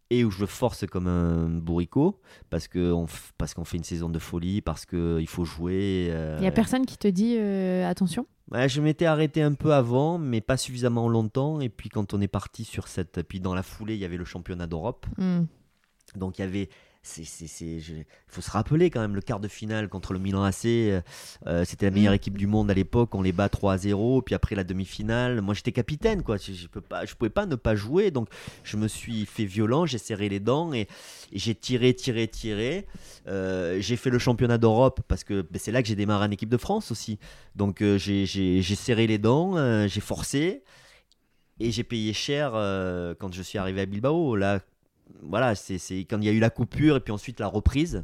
et 0.09 0.23
où 0.23 0.31
je 0.31 0.45
force 0.45 0.85
comme 0.85 1.07
un 1.07 1.47
bourricot 1.49 2.19
parce 2.49 2.67
qu'on 2.67 3.07
fait 3.07 3.77
une 3.77 3.83
saison 3.83 4.09
de 4.09 4.19
folie, 4.19 4.61
parce 4.61 4.85
que 4.85 5.19
il 5.19 5.27
faut 5.27 5.45
jouer. 5.45 6.09
euh, 6.11 6.37
Il 6.39 6.43
y 6.43 6.47
a 6.47 6.51
personne 6.51 6.85
qui 6.85 6.97
te 6.97 7.07
dit 7.07 7.35
euh, 7.37 7.89
attention? 7.89 8.25
Ouais, 8.51 8.67
je 8.69 8.81
m'étais 8.81 9.05
arrêté 9.05 9.41
un 9.41 9.53
peu 9.53 9.73
avant, 9.73 10.17
mais 10.17 10.41
pas 10.41 10.57
suffisamment 10.57 11.07
longtemps. 11.07 11.61
Et 11.61 11.69
puis 11.69 11.89
quand 11.89 12.13
on 12.13 12.21
est 12.21 12.27
parti 12.27 12.63
sur 12.63 12.87
cette, 12.87 13.23
puis 13.23 13.39
dans 13.39 13.55
la 13.55 13.63
foulée, 13.63 13.95
il 13.95 13.99
y 13.99 14.05
avait 14.05 14.17
le 14.17 14.25
championnat 14.25 14.67
d'Europe. 14.67 15.05
Hmm. 15.17 15.45
Donc 16.15 16.37
il 16.37 16.41
y 16.41 16.45
avait, 16.45 16.69
c'est, 17.05 17.23
il 17.23 18.05
faut 18.27 18.41
se 18.41 18.49
rappeler 18.49 18.89
quand 18.89 19.01
même 19.01 19.13
le 19.13 19.21
quart 19.21 19.41
de 19.41 19.49
finale 19.49 19.89
contre 19.89 20.13
le 20.13 20.19
Milan 20.19 20.43
AC. 20.43 20.65
euh, 20.65 21.01
euh, 21.47 21.65
c'était 21.65 21.85
la 21.87 21.91
meilleure 21.91 22.13
Mm. 22.13 22.15
équipe 22.15 22.37
du 22.37 22.47
monde 22.47 22.71
à 22.71 22.73
l'époque. 22.73 23.13
On 23.13 23.21
les 23.21 23.33
bat 23.33 23.49
3 23.49 23.73
à 23.73 23.77
0. 23.77 24.21
Puis 24.21 24.33
après 24.33 24.55
la 24.55 24.63
demi-finale, 24.63 25.41
moi 25.41 25.53
j'étais 25.53 25.73
capitaine, 25.73 26.23
quoi. 26.23 26.37
Je, 26.37 26.53
je 26.53 26.67
peux 26.67 26.79
pas, 26.81 27.05
je 27.05 27.13
pouvais 27.15 27.29
pas 27.29 27.45
ne 27.45 27.55
pas 27.55 27.75
jouer. 27.75 28.09
Donc 28.09 28.29
je 28.63 28.77
me 28.77 28.87
suis 28.87 29.25
fait 29.25 29.43
violent, 29.43 29.85
j'ai 29.85 29.97
serré 29.97 30.29
les 30.29 30.39
dents 30.39 30.71
et, 30.73 30.87
et 31.33 31.39
j'ai 31.39 31.55
tiré, 31.55 31.93
tiré, 31.93 32.27
tiré. 32.29 32.87
Euh, 33.27 33.77
j'ai 33.81 33.97
fait 33.97 34.09
le 34.09 34.17
championnat 34.19 34.57
d'Europe 34.57 35.01
parce 35.09 35.25
que 35.25 35.41
ben, 35.41 35.59
c'est 35.59 35.71
là 35.73 35.81
que 35.81 35.87
j'ai 35.89 35.95
démarré 35.95 36.25
en 36.27 36.31
équipe 36.31 36.49
de 36.49 36.57
France 36.57 36.89
aussi. 36.89 37.19
Donc 37.55 37.81
euh, 37.81 37.97
j'ai, 37.97 38.61
serré 38.75 39.07
les 39.07 39.17
dents, 39.17 39.87
j'ai 39.87 40.01
forcé. 40.01 40.63
Et 41.59 41.71
j'ai 41.71 41.83
payé 41.83 42.13
cher 42.13 42.51
quand 43.19 43.31
je 43.33 43.41
suis 43.43 43.57
arrivé 43.59 43.81
à 43.81 43.85
Bilbao. 43.85 44.35
Là, 44.35 44.59
voilà, 45.21 45.55
c'est 45.55 45.75
quand 46.09 46.17
il 46.19 46.25
y 46.25 46.29
a 46.29 46.31
eu 46.31 46.39
la 46.39 46.49
coupure 46.49 46.95
et 46.97 46.99
puis 46.99 47.11
ensuite 47.13 47.39
la 47.39 47.47
reprise. 47.47 48.03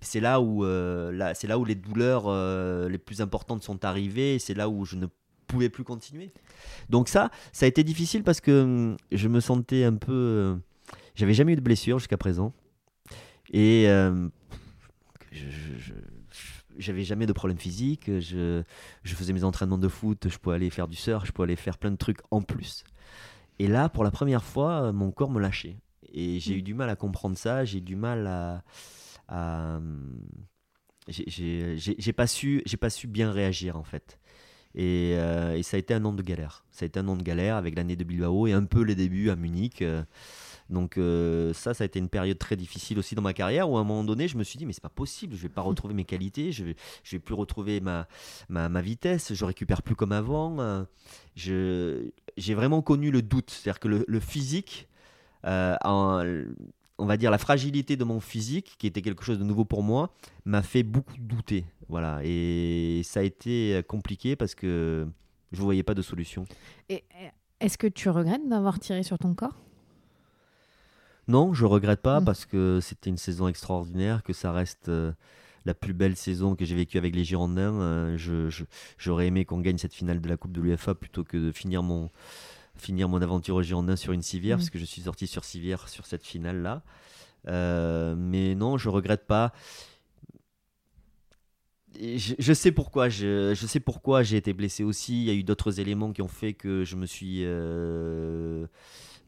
C'est 0.00 0.20
là 0.20 0.40
où, 0.40 0.64
euh, 0.64 1.10
là, 1.10 1.32
là 1.42 1.58
où 1.58 1.64
les 1.64 1.74
douleurs 1.74 2.24
euh, 2.26 2.88
les 2.88 2.98
plus 2.98 3.20
importantes 3.20 3.62
sont 3.64 3.84
arrivées. 3.84 4.38
C'est 4.38 4.54
là 4.54 4.68
où 4.68 4.84
je 4.84 4.96
ne 4.96 5.06
pouvais 5.48 5.70
plus 5.70 5.82
continuer. 5.84 6.30
Donc 6.88 7.08
ça, 7.08 7.30
ça 7.52 7.64
a 7.66 7.68
été 7.68 7.82
difficile 7.82 8.22
parce 8.22 8.40
que 8.40 8.62
hum, 8.62 8.96
je 9.10 9.28
me 9.28 9.40
sentais 9.40 9.84
un 9.84 9.94
peu. 9.94 10.12
euh, 10.12 10.56
J'avais 11.16 11.34
jamais 11.34 11.54
eu 11.54 11.56
de 11.56 11.60
blessure 11.60 11.98
jusqu'à 11.98 12.16
présent 12.16 12.52
et 13.52 13.88
euh, 13.88 14.28
j'avais 16.78 17.02
jamais 17.02 17.26
de 17.26 17.32
problème 17.32 17.58
physique. 17.58 18.04
Je, 18.20 18.62
je 19.02 19.14
faisais 19.14 19.32
mes 19.32 19.42
entraînements 19.44 19.78
de 19.78 19.88
foot, 19.88 20.28
je 20.28 20.38
pouvais 20.38 20.56
aller 20.56 20.70
faire 20.70 20.86
du 20.88 20.96
surf, 20.96 21.26
je 21.26 21.32
pouvais 21.32 21.46
aller 21.46 21.56
faire 21.56 21.78
plein 21.78 21.90
de 21.90 21.96
trucs 21.96 22.20
en 22.30 22.40
plus. 22.42 22.84
Et 23.58 23.66
là, 23.66 23.88
pour 23.88 24.04
la 24.04 24.10
première 24.12 24.44
fois, 24.44 24.92
mon 24.92 25.10
corps 25.10 25.30
me 25.30 25.40
lâchait. 25.40 25.76
Et 26.12 26.40
j'ai 26.40 26.54
Mm. 26.54 26.58
eu 26.58 26.62
du 26.62 26.74
mal 26.74 26.90
à 26.90 26.96
comprendre 26.96 27.36
ça, 27.36 27.64
j'ai 27.64 27.80
du 27.80 27.96
mal 27.96 28.26
à. 28.26 28.62
à, 29.28 29.76
hum, 29.76 30.20
j'ai- 31.08 32.12
pas, 32.12 32.26
su- 32.26 32.62
pas 32.80 32.90
su 32.90 33.06
bien 33.06 33.30
réagir 33.32 33.76
en 33.76 33.84
fait. 33.84 34.18
Et, 34.74 35.14
euh, 35.16 35.56
et 35.56 35.62
ça 35.62 35.76
a 35.76 35.80
été 35.80 35.94
un 35.94 36.04
an 36.04 36.12
de 36.12 36.22
galère. 36.22 36.64
Ça 36.70 36.84
a 36.84 36.86
été 36.86 37.00
un 37.00 37.08
an 37.08 37.16
de 37.16 37.22
galère 37.22 37.56
avec 37.56 37.74
l'année 37.74 37.96
de 37.96 38.04
Bilbao 38.04 38.46
et 38.46 38.52
un 38.52 38.64
peu 38.64 38.82
les 38.82 38.94
débuts 38.94 39.30
à 39.30 39.36
Munich. 39.36 39.80
euh. 39.82 40.02
Donc 40.68 40.98
euh, 40.98 41.54
ça, 41.54 41.72
ça 41.72 41.84
a 41.84 41.86
été 41.86 41.98
une 41.98 42.10
période 42.10 42.38
très 42.38 42.54
difficile 42.54 42.98
aussi 42.98 43.14
dans 43.14 43.22
ma 43.22 43.32
carrière 43.32 43.70
où 43.70 43.78
à 43.78 43.80
un 43.80 43.84
moment 43.84 44.04
donné, 44.04 44.28
je 44.28 44.36
me 44.36 44.44
suis 44.44 44.58
dit 44.58 44.66
mais 44.66 44.74
c'est 44.74 44.82
pas 44.82 44.90
possible, 44.90 45.34
je 45.34 45.40
vais 45.40 45.48
pas 45.48 45.62
retrouver 45.62 45.94
mes 45.94 46.04
qualités, 46.04 46.52
je 46.52 46.62
vais, 46.64 46.76
je 47.04 47.16
vais 47.16 47.20
plus 47.20 47.34
retrouver 47.34 47.80
ma, 47.80 48.06
ma, 48.50 48.68
ma 48.68 48.82
vitesse, 48.82 49.32
je 49.32 49.44
récupère 49.46 49.80
plus 49.82 49.96
comme 49.96 50.12
avant. 50.12 50.60
euh, 50.60 50.84
je, 51.36 52.10
j'ai 52.36 52.54
vraiment 52.54 52.82
connu 52.82 53.10
le 53.10 53.22
doute, 53.22 53.50
c'est-à-dire 53.50 53.80
que 53.80 53.88
le, 53.88 54.04
le 54.06 54.20
physique, 54.20 54.88
euh, 54.90 54.97
en- 55.84 56.22
on 56.98 57.06
va 57.06 57.16
dire 57.16 57.30
la 57.30 57.38
fragilité 57.38 57.96
de 57.96 58.04
mon 58.04 58.20
physique, 58.20 58.74
qui 58.78 58.86
était 58.86 59.02
quelque 59.02 59.24
chose 59.24 59.38
de 59.38 59.44
nouveau 59.44 59.64
pour 59.64 59.82
moi, 59.82 60.10
m'a 60.44 60.62
fait 60.62 60.82
beaucoup 60.82 61.16
douter. 61.18 61.64
Voilà, 61.88 62.20
et 62.24 63.00
ça 63.04 63.20
a 63.20 63.22
été 63.22 63.82
compliqué 63.88 64.36
parce 64.36 64.54
que 64.54 65.06
je 65.52 65.62
voyais 65.62 65.82
pas 65.84 65.94
de 65.94 66.02
solution. 66.02 66.44
Et 66.88 67.04
euh, 67.22 67.28
est-ce 67.60 67.78
que 67.78 67.86
tu 67.86 68.10
regrettes 68.10 68.46
d'avoir 68.48 68.78
tiré 68.78 69.02
sur 69.02 69.18
ton 69.18 69.34
corps? 69.34 69.56
Non, 71.28 71.52
je 71.54 71.64
regrette 71.66 72.00
pas 72.00 72.20
Mm. 72.20 72.24
parce 72.24 72.46
que 72.46 72.80
c'était 72.82 73.10
une 73.10 73.16
saison 73.18 73.48
extraordinaire, 73.48 74.22
que 74.22 74.32
ça 74.32 74.52
reste 74.52 74.88
euh, 74.88 75.12
la 75.64 75.74
plus 75.74 75.92
belle 75.92 76.16
saison 76.16 76.54
que 76.56 76.64
j'ai 76.64 76.74
vécue 76.74 76.96
avec 76.98 77.14
les 77.14 77.24
Girondins. 77.24 77.74
Euh, 77.80 78.16
je- 78.16 78.48
je- 78.48 78.64
J'aurais 78.96 79.26
aimé 79.26 79.44
qu'on 79.44 79.60
gagne 79.60 79.76
cette 79.78 79.92
finale 79.94 80.20
de 80.20 80.28
la 80.28 80.36
Coupe 80.36 80.52
de 80.52 80.60
l'UEFA 80.62 80.94
plutôt 80.94 81.24
que 81.24 81.36
de 81.36 81.52
finir 81.52 81.82
mon, 81.82 82.10
finir 82.80 83.08
mon 83.08 83.20
aventure 83.22 83.56
aux 83.56 83.62
Girondins 83.62 83.96
sur 83.96 84.12
une 84.12 84.22
civière, 84.22 84.56
Mm. 84.56 84.60
parce 84.60 84.70
que 84.70 84.78
je 84.78 84.84
suis 84.84 85.02
sorti 85.02 85.26
sur 85.26 85.44
civière 85.44 85.88
sur 85.88 86.06
cette 86.06 86.24
finale-là. 86.24 86.82
Euh, 87.46 88.14
mais 88.16 88.54
non, 88.54 88.78
je 88.78 88.88
regrette 88.88 89.26
pas. 89.26 89.52
Je, 91.98 92.34
je 92.38 92.52
sais 92.52 92.70
pourquoi, 92.70 93.08
je, 93.08 93.54
je 93.54 93.66
sais 93.66 93.80
pourquoi 93.80 94.22
j'ai 94.22 94.36
été 94.36 94.52
blessé 94.52 94.84
aussi. 94.84 95.22
Il 95.22 95.26
y 95.26 95.30
a 95.30 95.34
eu 95.34 95.42
d'autres 95.42 95.80
éléments 95.80 96.12
qui 96.12 96.22
ont 96.22 96.28
fait 96.28 96.52
que 96.52 96.84
je 96.84 96.96
me 96.96 97.06
suis 97.06 97.40
euh, 97.44 98.66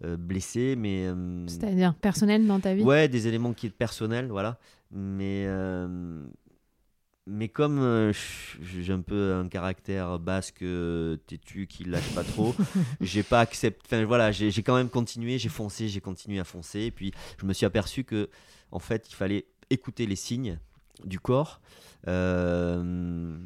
euh, 0.05 0.16
blessé, 0.16 0.76
mais 0.76 1.09
C'est-à-dire 1.46 1.94
personnel 1.94 2.46
dans 2.46 2.61
ta 2.61 2.74
vie? 2.74 2.82
Ouais, 2.82 3.09
des 3.09 3.26
éléments 3.26 3.55
qui 3.55 3.68
sont 3.68 3.74
personnels, 3.76 4.28
voilà. 4.28 4.59
Mais, 4.92 5.46
mais 7.31 7.49
comme 7.49 7.78
euh, 7.78 8.12
j'ai 8.61 8.93
un 8.93 9.01
peu 9.01 9.35
un 9.35 9.49
caractère 9.49 10.18
basque 10.18 10.62
euh, 10.62 11.16
têtu 11.26 11.66
qui 11.66 11.85
lâche 11.85 12.09
pas 12.14 12.24
trop, 12.24 12.55
j'ai 13.01 13.22
pas 13.22 13.41
accepté. 13.41 13.81
Enfin 13.87 14.05
voilà, 14.05 14.33
j'ai 14.33 14.51
quand 14.62 14.76
même 14.76 14.91
continué, 14.91 15.39
j'ai 15.39 15.49
foncé, 15.49 15.89
j'ai 15.89 16.01
continué 16.01 16.39
à 16.41 16.45
foncer. 16.45 16.81
Et 16.81 16.91
puis 16.91 17.12
je 17.41 17.47
me 17.47 17.53
suis 17.53 17.66
aperçu 17.66 18.05
que, 18.05 18.28
en 18.72 18.78
fait, 18.81 19.07
il 19.11 19.14
fallait 19.14 19.47
écouter 19.70 20.07
les 20.07 20.16
signes 20.16 20.59
du 21.05 21.18
corps. 21.20 21.61
euh, 22.09 23.39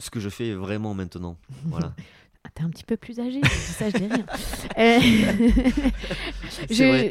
ce 0.00 0.10
que 0.10 0.18
je 0.20 0.28
fais 0.28 0.52
vraiment 0.54 0.94
maintenant. 0.94 1.38
Voilà. 1.66 1.94
Ah, 2.46 2.50
T'es 2.54 2.62
un 2.62 2.68
petit 2.68 2.84
peu 2.84 2.98
plus 2.98 3.18
âgé, 3.20 3.40
ça 3.42 3.88
je 3.88 3.96
dis 3.96 4.04
rien. 4.06 4.26
Euh, 4.76 4.98
C'est 6.68 6.74
je- 6.74 6.84
vrai. 6.84 7.10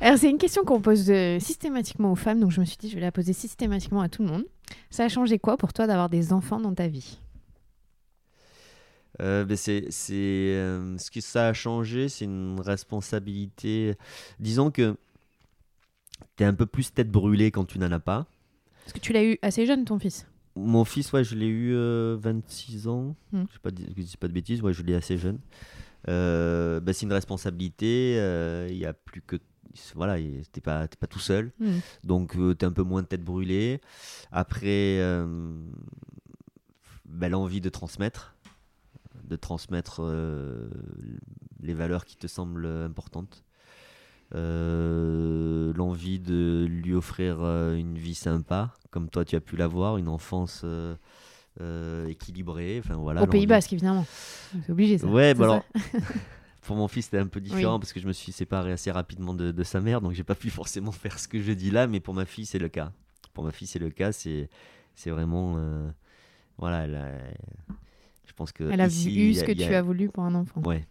Alors 0.00 0.18
c'est 0.18 0.30
une 0.30 0.38
question 0.38 0.62
qu'on 0.62 0.80
pose 0.80 1.10
euh, 1.10 1.40
systématiquement 1.40 2.12
aux 2.12 2.14
femmes, 2.14 2.38
donc 2.38 2.52
je 2.52 2.60
me 2.60 2.64
suis 2.64 2.76
dit 2.76 2.88
je 2.88 2.94
vais 2.94 3.00
la 3.00 3.10
poser 3.10 3.32
systématiquement 3.32 4.02
à 4.02 4.08
tout 4.08 4.22
le 4.22 4.28
monde. 4.28 4.44
Ça 4.90 5.04
a 5.04 5.08
changé 5.08 5.38
quoi 5.38 5.56
pour 5.56 5.72
toi 5.72 5.86
d'avoir 5.86 6.08
des 6.08 6.32
enfants 6.32 6.60
dans 6.60 6.74
ta 6.74 6.88
vie? 6.88 7.18
Euh, 9.20 9.44
ben 9.44 9.56
c'est, 9.56 9.86
c'est, 9.90 10.14
euh, 10.14 10.96
ce 10.98 11.10
que 11.10 11.20
ça 11.20 11.48
a 11.48 11.52
changé, 11.52 12.08
c'est 12.08 12.24
une 12.24 12.60
responsabilité. 12.60 13.96
Disons 14.38 14.70
que 14.70 14.96
tu 16.36 16.44
es 16.44 16.46
un 16.46 16.54
peu 16.54 16.66
plus 16.66 16.92
tête 16.92 17.10
brûlée 17.10 17.50
quand 17.50 17.64
tu 17.64 17.78
n'en 17.78 17.90
as 17.90 17.98
pas. 18.00 18.26
Parce 18.84 18.92
que 18.92 19.00
tu 19.00 19.12
l'as 19.12 19.24
eu 19.24 19.38
assez 19.42 19.66
jeune 19.66 19.84
ton 19.84 19.98
fils? 19.98 20.26
Mon 20.54 20.84
fils, 20.84 21.12
ouais, 21.12 21.24
je 21.24 21.34
l'ai 21.34 21.46
eu 21.46 21.74
euh, 21.74 22.16
26 22.20 22.88
ans. 22.88 23.14
Hmm. 23.32 23.44
Je 23.52 23.70
ne 23.70 24.02
dis 24.02 24.16
pas 24.16 24.28
de 24.28 24.32
bêtises, 24.32 24.62
ouais, 24.62 24.72
je 24.72 24.82
l'ai 24.82 24.94
assez 24.94 25.18
jeune. 25.18 25.38
Euh, 26.08 26.80
bah, 26.80 26.92
c'est 26.92 27.06
une 27.06 27.12
responsabilité. 27.12 28.16
euh, 28.18 28.68
Il 28.70 28.76
y 28.78 28.86
a 28.86 28.92
plus 28.92 29.20
que. 29.20 29.36
Voilà, 29.94 30.18
tu 30.18 30.24
n'es 30.24 30.60
pas, 30.62 30.88
t'es 30.88 30.96
pas 30.96 31.06
tout 31.06 31.18
seul. 31.18 31.52
Mm. 31.60 31.78
Donc, 32.04 32.32
tu 32.32 32.50
es 32.50 32.64
un 32.64 32.72
peu 32.72 32.82
moins 32.82 33.02
de 33.02 33.06
tête 33.06 33.24
brûlée. 33.24 33.80
Après, 34.32 34.98
euh, 35.00 35.52
bah, 37.04 37.28
l'envie 37.28 37.60
de 37.60 37.68
transmettre. 37.68 38.34
De 39.24 39.36
transmettre 39.36 40.00
euh, 40.00 40.68
les 41.60 41.74
valeurs 41.74 42.04
qui 42.04 42.16
te 42.16 42.26
semblent 42.26 42.66
importantes. 42.66 43.44
Euh, 44.34 45.72
l'envie 45.74 46.18
de 46.18 46.66
lui 46.68 46.92
offrir 46.92 47.38
euh, 47.40 47.74
une 47.74 47.96
vie 47.96 48.14
sympa, 48.14 48.74
comme 48.90 49.08
toi 49.08 49.24
tu 49.24 49.36
as 49.36 49.40
pu 49.40 49.56
l'avoir, 49.56 49.96
une 49.96 50.08
enfance 50.08 50.62
euh, 50.64 50.94
euh, 51.62 52.06
équilibrée. 52.08 52.80
Enfin, 52.84 52.96
voilà, 52.96 53.22
Au 53.22 53.26
Pays 53.26 53.46
Basque, 53.46 53.72
évidemment. 53.72 54.06
C'est 54.66 54.72
obligé, 54.72 54.98
ça. 54.98 55.06
Ouais, 55.06 55.32
bah 55.32 55.46
ça. 55.46 55.52
alors, 55.52 55.64
pour 56.68 56.76
mon 56.76 56.86
fils, 56.86 57.06
c'était 57.06 57.18
un 57.18 57.26
peu 57.26 57.40
différent 57.40 57.74
Oui. 57.74 57.80
parce 57.80 57.92
que 57.94 57.98
je 58.00 58.06
me 58.06 58.12
suis 58.12 58.30
séparé 58.30 58.70
assez 58.72 58.90
rapidement 58.90 59.32
de, 59.34 59.50
de 59.52 59.62
sa 59.64 59.80
mère, 59.80 60.00
donc 60.02 60.12
j'ai 60.12 60.22
pas 60.22 60.34
pu 60.34 60.50
forcément 60.60 60.92
faire 60.92 61.18
ce 61.18 61.26
que 61.26 61.40
je 61.40 61.52
dis 61.52 61.70
là, 61.70 61.86
mais 61.86 61.98
pour 61.98 62.12
ma 62.14 62.26
fille, 62.26 62.44
c'est 62.46 62.58
le 62.58 62.68
cas. 62.68 62.92
Pour 63.32 63.42
ma 63.42 63.52
fille, 63.52 63.66
c'est 63.66 63.78
le 63.78 63.90
cas, 63.90 64.12
c'est 64.12 64.48
c'est 64.94 65.10
vraiment. 65.10 65.54
euh, 65.56 65.88
voilà, 66.58 66.84
elle 66.84 66.94
a- 66.94 67.74
je 68.26 68.32
pense 68.34 68.52
que. 68.52 68.64
Elle 68.70 68.80
a 68.82 68.86
ici, 68.86 69.10
vu 69.10 69.34
ce 69.34 69.44
que 69.44 69.52
tu 69.52 69.62
a- 69.64 69.78
as 69.78 69.82
voulu 69.82 70.10
pour 70.10 70.24
un 70.24 70.34
enfant. 70.34 70.60
Ouais. 70.64 70.84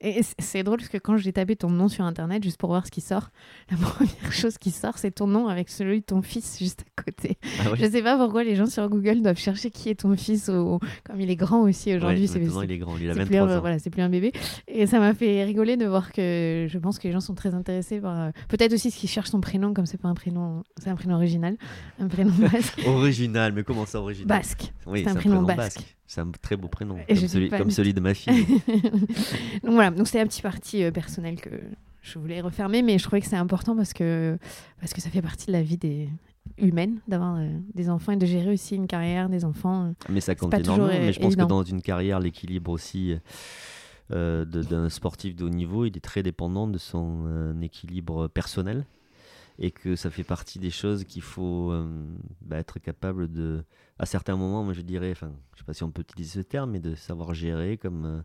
Et 0.00 0.20
c'est 0.38 0.62
drôle 0.62 0.78
parce 0.78 0.88
que 0.88 0.98
quand 0.98 1.16
j'ai 1.16 1.32
tapé 1.32 1.56
ton 1.56 1.70
nom 1.70 1.88
sur 1.88 2.04
internet 2.04 2.42
juste 2.42 2.58
pour 2.58 2.68
voir 2.70 2.86
ce 2.86 2.90
qui 2.90 3.00
sort, 3.00 3.30
la 3.70 3.76
première 3.76 4.32
chose 4.32 4.58
qui 4.58 4.70
sort, 4.70 4.98
c'est 4.98 5.10
ton 5.12 5.26
nom 5.26 5.48
avec 5.48 5.68
celui 5.70 6.00
de 6.00 6.04
ton 6.04 6.22
fils 6.22 6.58
juste 6.58 6.84
à 6.98 7.02
côté. 7.02 7.38
Ah 7.60 7.70
ouais. 7.70 7.78
Je 7.78 7.86
sais 7.90 8.02
pas 8.02 8.16
pourquoi 8.18 8.44
les 8.44 8.56
gens 8.56 8.66
sur 8.66 8.88
Google 8.88 9.22
doivent 9.22 9.38
chercher 9.38 9.70
qui 9.70 9.88
est 9.90 9.94
ton 10.00 10.16
fils, 10.16 10.48
ou, 10.48 10.78
comme 11.04 11.20
il 11.20 11.30
est 11.30 11.36
grand 11.36 11.62
aussi 11.62 11.94
aujourd'hui. 11.94 12.22
Ouais, 12.22 12.26
c'est 12.26 12.38
il 12.64 12.72
est 12.72 12.78
grand, 12.78 12.96
il 12.98 13.10
a 13.10 13.14
c'est 13.14 13.24
plus, 13.24 13.36
23 13.36 13.48
un, 13.52 13.56
ans. 13.56 13.60
voilà, 13.60 13.78
c'est 13.78 13.90
plus 13.90 14.02
un 14.02 14.08
bébé. 14.08 14.32
Et 14.68 14.86
ça 14.86 14.98
m'a 14.98 15.14
fait 15.14 15.44
rigoler 15.44 15.76
de 15.76 15.86
voir 15.86 16.12
que 16.12 16.66
je 16.68 16.78
pense 16.78 16.98
que 16.98 17.06
les 17.08 17.12
gens 17.12 17.20
sont 17.20 17.34
très 17.34 17.54
intéressés 17.54 18.00
par. 18.00 18.18
euh, 18.18 18.30
Peut-être 18.48 18.72
aussi 18.72 18.90
ce 18.90 18.98
qu'ils 18.98 19.08
cherchent 19.08 19.30
son 19.30 19.40
prénom, 19.40 19.72
comme 19.74 19.86
c'est 19.86 20.00
pas 20.00 20.08
un 20.08 20.14
prénom, 20.14 20.62
c'est 20.82 20.90
un 20.90 20.96
prénom 20.96 21.14
original, 21.14 21.56
un 21.98 22.08
prénom 22.08 22.32
basque. 22.38 22.80
Original, 22.86 23.52
mais 23.52 23.62
comment 23.64 23.86
ça 23.86 24.00
original? 24.00 24.26
Basque. 24.28 24.72
Oui, 24.86 25.02
c'est 25.04 25.10
un 25.10 25.14
prénom 25.14 25.42
basque. 25.42 25.80
C'est 26.14 26.20
un 26.20 26.30
très 26.30 26.56
beau 26.56 26.68
prénom, 26.68 26.96
Et 27.08 27.16
comme, 27.16 27.26
celui, 27.26 27.50
comme 27.50 27.92
de 27.92 28.00
ma 28.00 28.14
fille. 28.14 28.46
donc 29.64 29.72
voilà, 29.72 29.90
donc 29.90 30.06
c'est 30.06 30.20
un 30.20 30.26
petit 30.28 30.42
parti 30.42 30.84
euh, 30.84 30.92
personnel 30.92 31.40
que 31.40 31.50
je 32.02 32.18
voulais 32.20 32.40
refermer, 32.40 32.82
mais 32.82 32.98
je 32.98 33.02
trouvais 33.02 33.20
que 33.20 33.26
c'est 33.26 33.34
important 33.34 33.74
parce 33.74 33.92
que, 33.92 34.38
parce 34.78 34.92
que 34.92 35.00
ça 35.00 35.10
fait 35.10 35.22
partie 35.22 35.48
de 35.48 35.52
la 35.52 35.62
vie 35.62 35.76
des 35.76 36.08
humaine 36.56 37.00
d'avoir 37.08 37.34
euh, 37.36 37.48
des 37.74 37.90
enfants 37.90 38.12
et 38.12 38.16
de 38.16 38.26
gérer 38.26 38.52
aussi 38.52 38.76
une 38.76 38.86
carrière, 38.86 39.28
des 39.28 39.44
enfants. 39.44 39.86
euh. 39.86 39.92
Mais 40.08 40.20
ça 40.20 40.36
compte 40.36 40.54
énormément. 40.54 40.86
Mais 40.86 41.12
je 41.12 41.18
pense 41.18 41.32
évident. 41.32 41.46
que 41.46 41.48
dans 41.48 41.62
une 41.64 41.82
carrière, 41.82 42.20
l'équilibre 42.20 42.70
aussi 42.70 43.16
euh, 44.12 44.44
d'un 44.44 44.90
sportif 44.90 45.34
de 45.34 45.44
haut 45.44 45.50
niveau, 45.50 45.84
il 45.84 45.96
est 45.96 46.04
très 46.04 46.22
dépendant 46.22 46.68
de 46.68 46.78
son 46.78 47.24
euh, 47.26 47.60
équilibre 47.62 48.28
personnel. 48.28 48.84
Et 49.58 49.70
que 49.70 49.94
ça 49.94 50.10
fait 50.10 50.24
partie 50.24 50.58
des 50.58 50.70
choses 50.70 51.04
qu'il 51.04 51.22
faut 51.22 51.70
euh, 51.70 51.86
bah, 52.40 52.58
être 52.58 52.80
capable 52.80 53.30
de, 53.30 53.64
à 54.00 54.06
certains 54.06 54.36
moments, 54.36 54.64
moi 54.64 54.72
je 54.72 54.80
dirais, 54.80 55.12
enfin, 55.12 55.32
je 55.54 55.60
sais 55.60 55.64
pas 55.64 55.74
si 55.74 55.84
on 55.84 55.92
peut 55.92 56.02
utiliser 56.02 56.40
ce 56.40 56.44
terme, 56.44 56.72
mais 56.72 56.80
de 56.80 56.94
savoir 56.96 57.34
gérer 57.34 57.76
comme. 57.78 58.04
euh, 58.04 58.22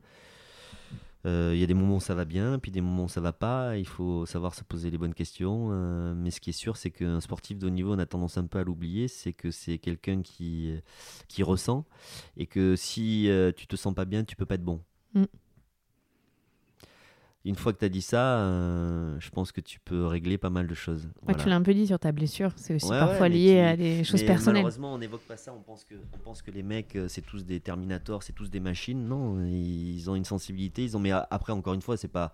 euh, 1.25 1.51
Il 1.53 1.59
y 1.59 1.63
a 1.63 1.67
des 1.67 1.73
moments 1.73 1.97
où 1.97 1.99
ça 1.99 2.15
va 2.15 2.25
bien, 2.25 2.57
puis 2.59 2.71
des 2.71 2.81
moments 2.81 3.03
où 3.03 3.09
ça 3.09 3.21
va 3.21 3.33
pas. 3.33 3.77
Il 3.77 3.85
faut 3.85 4.25
savoir 4.25 4.55
se 4.55 4.63
poser 4.63 4.89
les 4.89 4.97
bonnes 4.97 5.13
questions. 5.13 5.69
mais 6.15 6.31
ce 6.31 6.39
qui 6.39 6.49
est 6.51 6.53
sûr, 6.53 6.77
c'est 6.77 6.91
qu'un 6.91 7.19
sportif 7.21 7.59
de 7.59 7.67
haut 7.67 7.69
niveau, 7.69 7.93
on 7.93 7.99
a 7.99 8.05
tendance 8.05 8.37
un 8.37 8.47
peu 8.47 8.57
à 8.59 8.63
l'oublier, 8.63 9.07
c'est 9.07 9.33
que 9.33 9.51
c'est 9.51 9.77
quelqu'un 9.77 10.21
qui, 10.21 10.73
qui 11.27 11.43
ressent 11.43 11.85
et 12.37 12.47
que 12.47 12.75
si 12.75 13.29
tu 13.55 13.67
te 13.67 13.75
sens 13.75 13.93
pas 13.93 14.05
bien, 14.05 14.23
tu 14.23 14.35
peux 14.35 14.45
pas 14.45 14.55
être 14.55 14.63
bon. 14.63 14.81
Mm. 15.13 15.25
Une 17.49 17.55
fois 17.55 17.73
que 17.73 17.79
tu 17.79 17.85
as 17.85 17.89
dit 17.89 18.03
ça, 18.03 18.37
euh, 18.41 19.15
je 19.19 19.31
pense 19.31 19.51
que 19.51 19.59
tu 19.59 19.79
peux 19.79 20.05
régler 20.05 20.37
pas 20.37 20.51
mal 20.51 20.67
de 20.67 20.75
choses. 20.75 21.05
Ouais, 21.05 21.11
Voilà. 21.23 21.43
Tu 21.43 21.49
l'as 21.49 21.55
un 21.55 21.63
peu 21.63 21.73
dit 21.73 21.87
sur 21.87 21.97
ta 21.97 22.11
blessure, 22.11 22.51
c'est 22.55 22.75
aussi 22.75 22.85
Ouais, 22.85 22.99
parfois 22.99 23.27
lié 23.27 23.59
à 23.61 23.75
des 23.75 24.03
choses 24.03 24.21
Mais 24.21 24.27
personnelles. 24.27 24.61
Malheureusement, 24.61 24.93
on 24.93 24.99
n'évoque 24.99 25.23
pas 25.23 25.35
ça. 25.35 25.51
On 25.51 25.61
pense 25.63 25.83
que, 25.83 25.95
on 26.13 26.17
pense 26.19 26.43
que 26.43 26.51
les 26.51 26.61
mecs, 26.61 26.95
euh, 26.95 27.07
c'est 27.07 27.23
tous 27.23 27.45
des 27.45 27.59
Terminators, 27.59 28.21
c'est 28.21 28.33
tous 28.33 28.51
des 28.51 28.59
machines. 28.59 29.03
Non, 29.07 29.43
ils 29.43 30.07
ont 30.11 30.15
une 30.15 30.25
sensibilité. 30.25 30.83
Ils 30.83 30.95
ont. 30.95 30.99
Mais 30.99 31.11
après, 31.11 31.51
encore 31.51 31.73
une 31.73 31.81
fois, 31.81 31.97
c'est 31.97 32.07
pas 32.07 32.33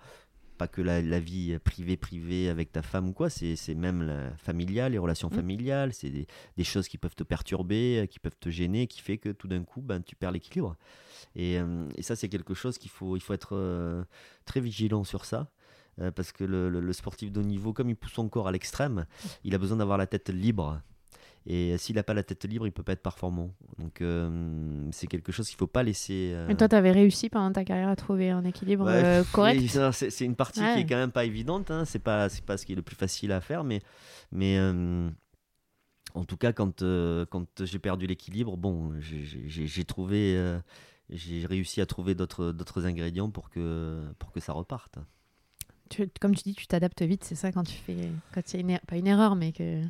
pas 0.55 0.67
que 0.67 0.81
la, 0.81 1.01
la 1.01 1.19
vie 1.19 1.57
privée 1.59 1.97
privée 1.97 2.49
avec 2.49 2.71
ta 2.71 2.81
femme 2.81 3.09
ou 3.09 3.13
quoi. 3.13 3.29
C'est 3.29 3.55
même 3.75 4.01
la 4.03 4.31
familiale, 4.37 4.93
les 4.93 4.97
relations 4.97 5.29
Mm. 5.29 5.35
familiales. 5.35 5.93
C'est 5.93 6.09
des, 6.09 6.27
des 6.57 6.63
choses 6.63 6.87
qui 6.87 6.97
peuvent 6.97 7.15
te 7.15 7.23
perturber, 7.23 7.99
euh, 8.01 8.05
qui 8.05 8.19
peuvent 8.19 8.37
te 8.39 8.49
gêner, 8.49 8.87
qui 8.87 9.01
fait 9.01 9.17
que 9.17 9.29
tout 9.29 9.47
d'un 9.47 9.63
coup, 9.63 9.81
ben, 9.81 10.01
tu 10.01 10.15
perds 10.15 10.31
l'équilibre. 10.31 10.75
Et, 11.35 11.59
euh, 11.59 11.87
et 11.95 12.01
ça, 12.03 12.15
c'est 12.15 12.29
quelque 12.29 12.53
chose 12.53 12.77
qu'il 12.77 12.91
faut, 12.91 13.15
il 13.17 13.21
faut 13.21 13.33
être 13.33 13.55
euh, 13.55 14.03
très 14.45 14.61
vigilant 14.61 15.03
sur 15.03 15.25
ça. 15.25 15.49
euh, 15.99 16.11
parce 16.11 16.31
que 16.33 16.43
le, 16.43 16.69
le- 16.69 16.81
le 16.81 16.93
sportif 16.93 17.31
de 17.31 17.39
haut 17.39 17.43
niveau, 17.43 17.71
comme 17.71 17.89
il 17.89 17.95
pousse 17.95 18.11
son 18.13 18.27
corps 18.27 18.47
à 18.49 18.51
l'extrême, 18.51 19.05
il 19.45 19.55
a 19.55 19.57
besoin 19.57 19.77
d'avoir 19.77 19.97
la 19.97 20.07
tête 20.07 20.29
libre. 20.29 20.81
Et 21.47 21.77
s'il 21.77 21.95
n'a 21.95 22.03
pas 22.03 22.15
la 22.15 22.23
tête 22.23 22.43
libre, 22.45 22.65
il 22.65 22.71
peut 22.71 22.81
pas 22.81 22.93
être 22.93 23.03
performant. 23.03 23.51
Donc 23.77 24.01
euh, 24.01 24.87
c'est 24.91 25.05
quelque 25.05 25.31
chose 25.31 25.47
qu'il 25.47 25.57
faut 25.57 25.67
pas 25.67 25.83
laisser. 25.83 26.31
euh, 26.33 26.45
Mais 26.47 26.55
toi, 26.55 26.67
tu 26.67 26.75
avais 26.75 26.91
réussi 26.91 27.29
pendant 27.29 27.51
ta 27.51 27.63
carrière 27.63 27.89
à 27.89 27.95
trouver 27.95 28.31
un 28.31 28.43
équilibre 28.45 28.85
Ouais, 28.85 29.03
euh, 29.05 29.23
correct 29.31 29.61
C'est 29.93 30.25
une 30.25 30.35
partie 30.35 30.61
qui 30.61 30.79
est 30.81 30.85
quand 30.87 30.95
même 30.95 31.11
pas 31.11 31.23
évidente. 31.25 31.69
Hein. 31.69 31.85
C'est 31.85 31.99
pas, 31.99 32.29
c'est 32.29 32.43
pas 32.43 32.57
ce 32.57 32.65
qui 32.65 32.71
est 32.73 32.75
le 32.75 32.81
plus 32.81 32.95
facile 32.95 33.31
à 33.31 33.41
faire, 33.41 33.63
mais, 33.63 33.81
mais 34.31 34.57
euh, 34.57 35.07
en 36.15 36.23
tout 36.25 36.37
cas, 36.37 36.51
quand, 36.51 36.81
euh, 36.81 37.25
quand 37.29 37.63
j'ai 37.63 37.77
perdu 37.79 38.07
l'équilibre, 38.07 38.57
bon, 38.57 38.93
j'ai- 38.99 39.83
trouvé, 39.83 40.35
euh, 40.37 40.57
j'ai 41.11 41.45
réussi 41.45 41.79
à 41.79 41.85
trouver 41.85 42.15
d'autres 42.15 42.51
d'autres 42.53 42.85
ingrédients 42.87 43.29
pour 43.29 43.51
que 43.51 44.01
pour 44.17 44.31
que 44.31 44.39
ça 44.39 44.51
reparte. 44.53 44.97
Tu- 45.89 46.09
Comme 46.19 46.33
tu 46.33 46.41
dis, 46.43 46.55
tu 46.55 46.65
t'adaptes 46.65 47.03
vite, 47.03 47.23
c'est 47.23 47.35
ça 47.35 47.51
quand 47.51 47.63
tu 47.63 47.75
fais. 47.75 48.09
Quand 48.33 48.41
il 48.51 48.55
y 48.55 48.57
a 48.57 48.61
une 48.61 48.69
er- 48.71 48.81
pas 48.87 48.97
une 48.97 49.05
erreur, 49.05 49.35
mais 49.35 49.51
que. 49.51 49.83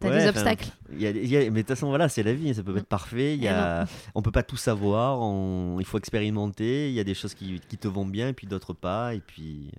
T'as 0.00 0.08
Ouais, 0.08 0.18
des 0.18 0.26
obstacles. 0.28 0.68
Il 0.92 1.00
y 1.00 1.06
a- 1.06 1.10
il 1.10 1.26
y 1.28 1.36
a- 1.36 1.40
mais 1.42 1.50
de 1.50 1.58
toute 1.60 1.68
façon, 1.68 1.88
voilà, 1.88 2.08
c'est 2.08 2.22
la 2.24 2.32
vie, 2.34 2.52
ça 2.54 2.62
peut 2.62 2.72
pas 2.72 2.80
être 2.80 2.86
parfait. 2.86 3.36
Y 3.36 3.44
Eh 3.44 3.48
a, 3.48 3.86
on 4.14 4.22
peut 4.22 4.32
pas 4.32 4.42
tout 4.42 4.56
savoir, 4.56 5.20
on- 5.20 5.78
il 5.78 5.86
faut 5.86 5.98
expérimenter. 5.98 6.88
Il 6.88 6.94
y 6.94 7.00
a 7.00 7.04
des 7.04 7.14
choses 7.14 7.34
qui, 7.34 7.60
qui 7.68 7.78
te 7.78 7.86
vont 7.88 8.04
bien 8.06 8.28
et 8.28 8.32
puis 8.32 8.46
d'autres 8.46 8.72
pas. 8.72 9.14
Et 9.14 9.20
puis, 9.20 9.70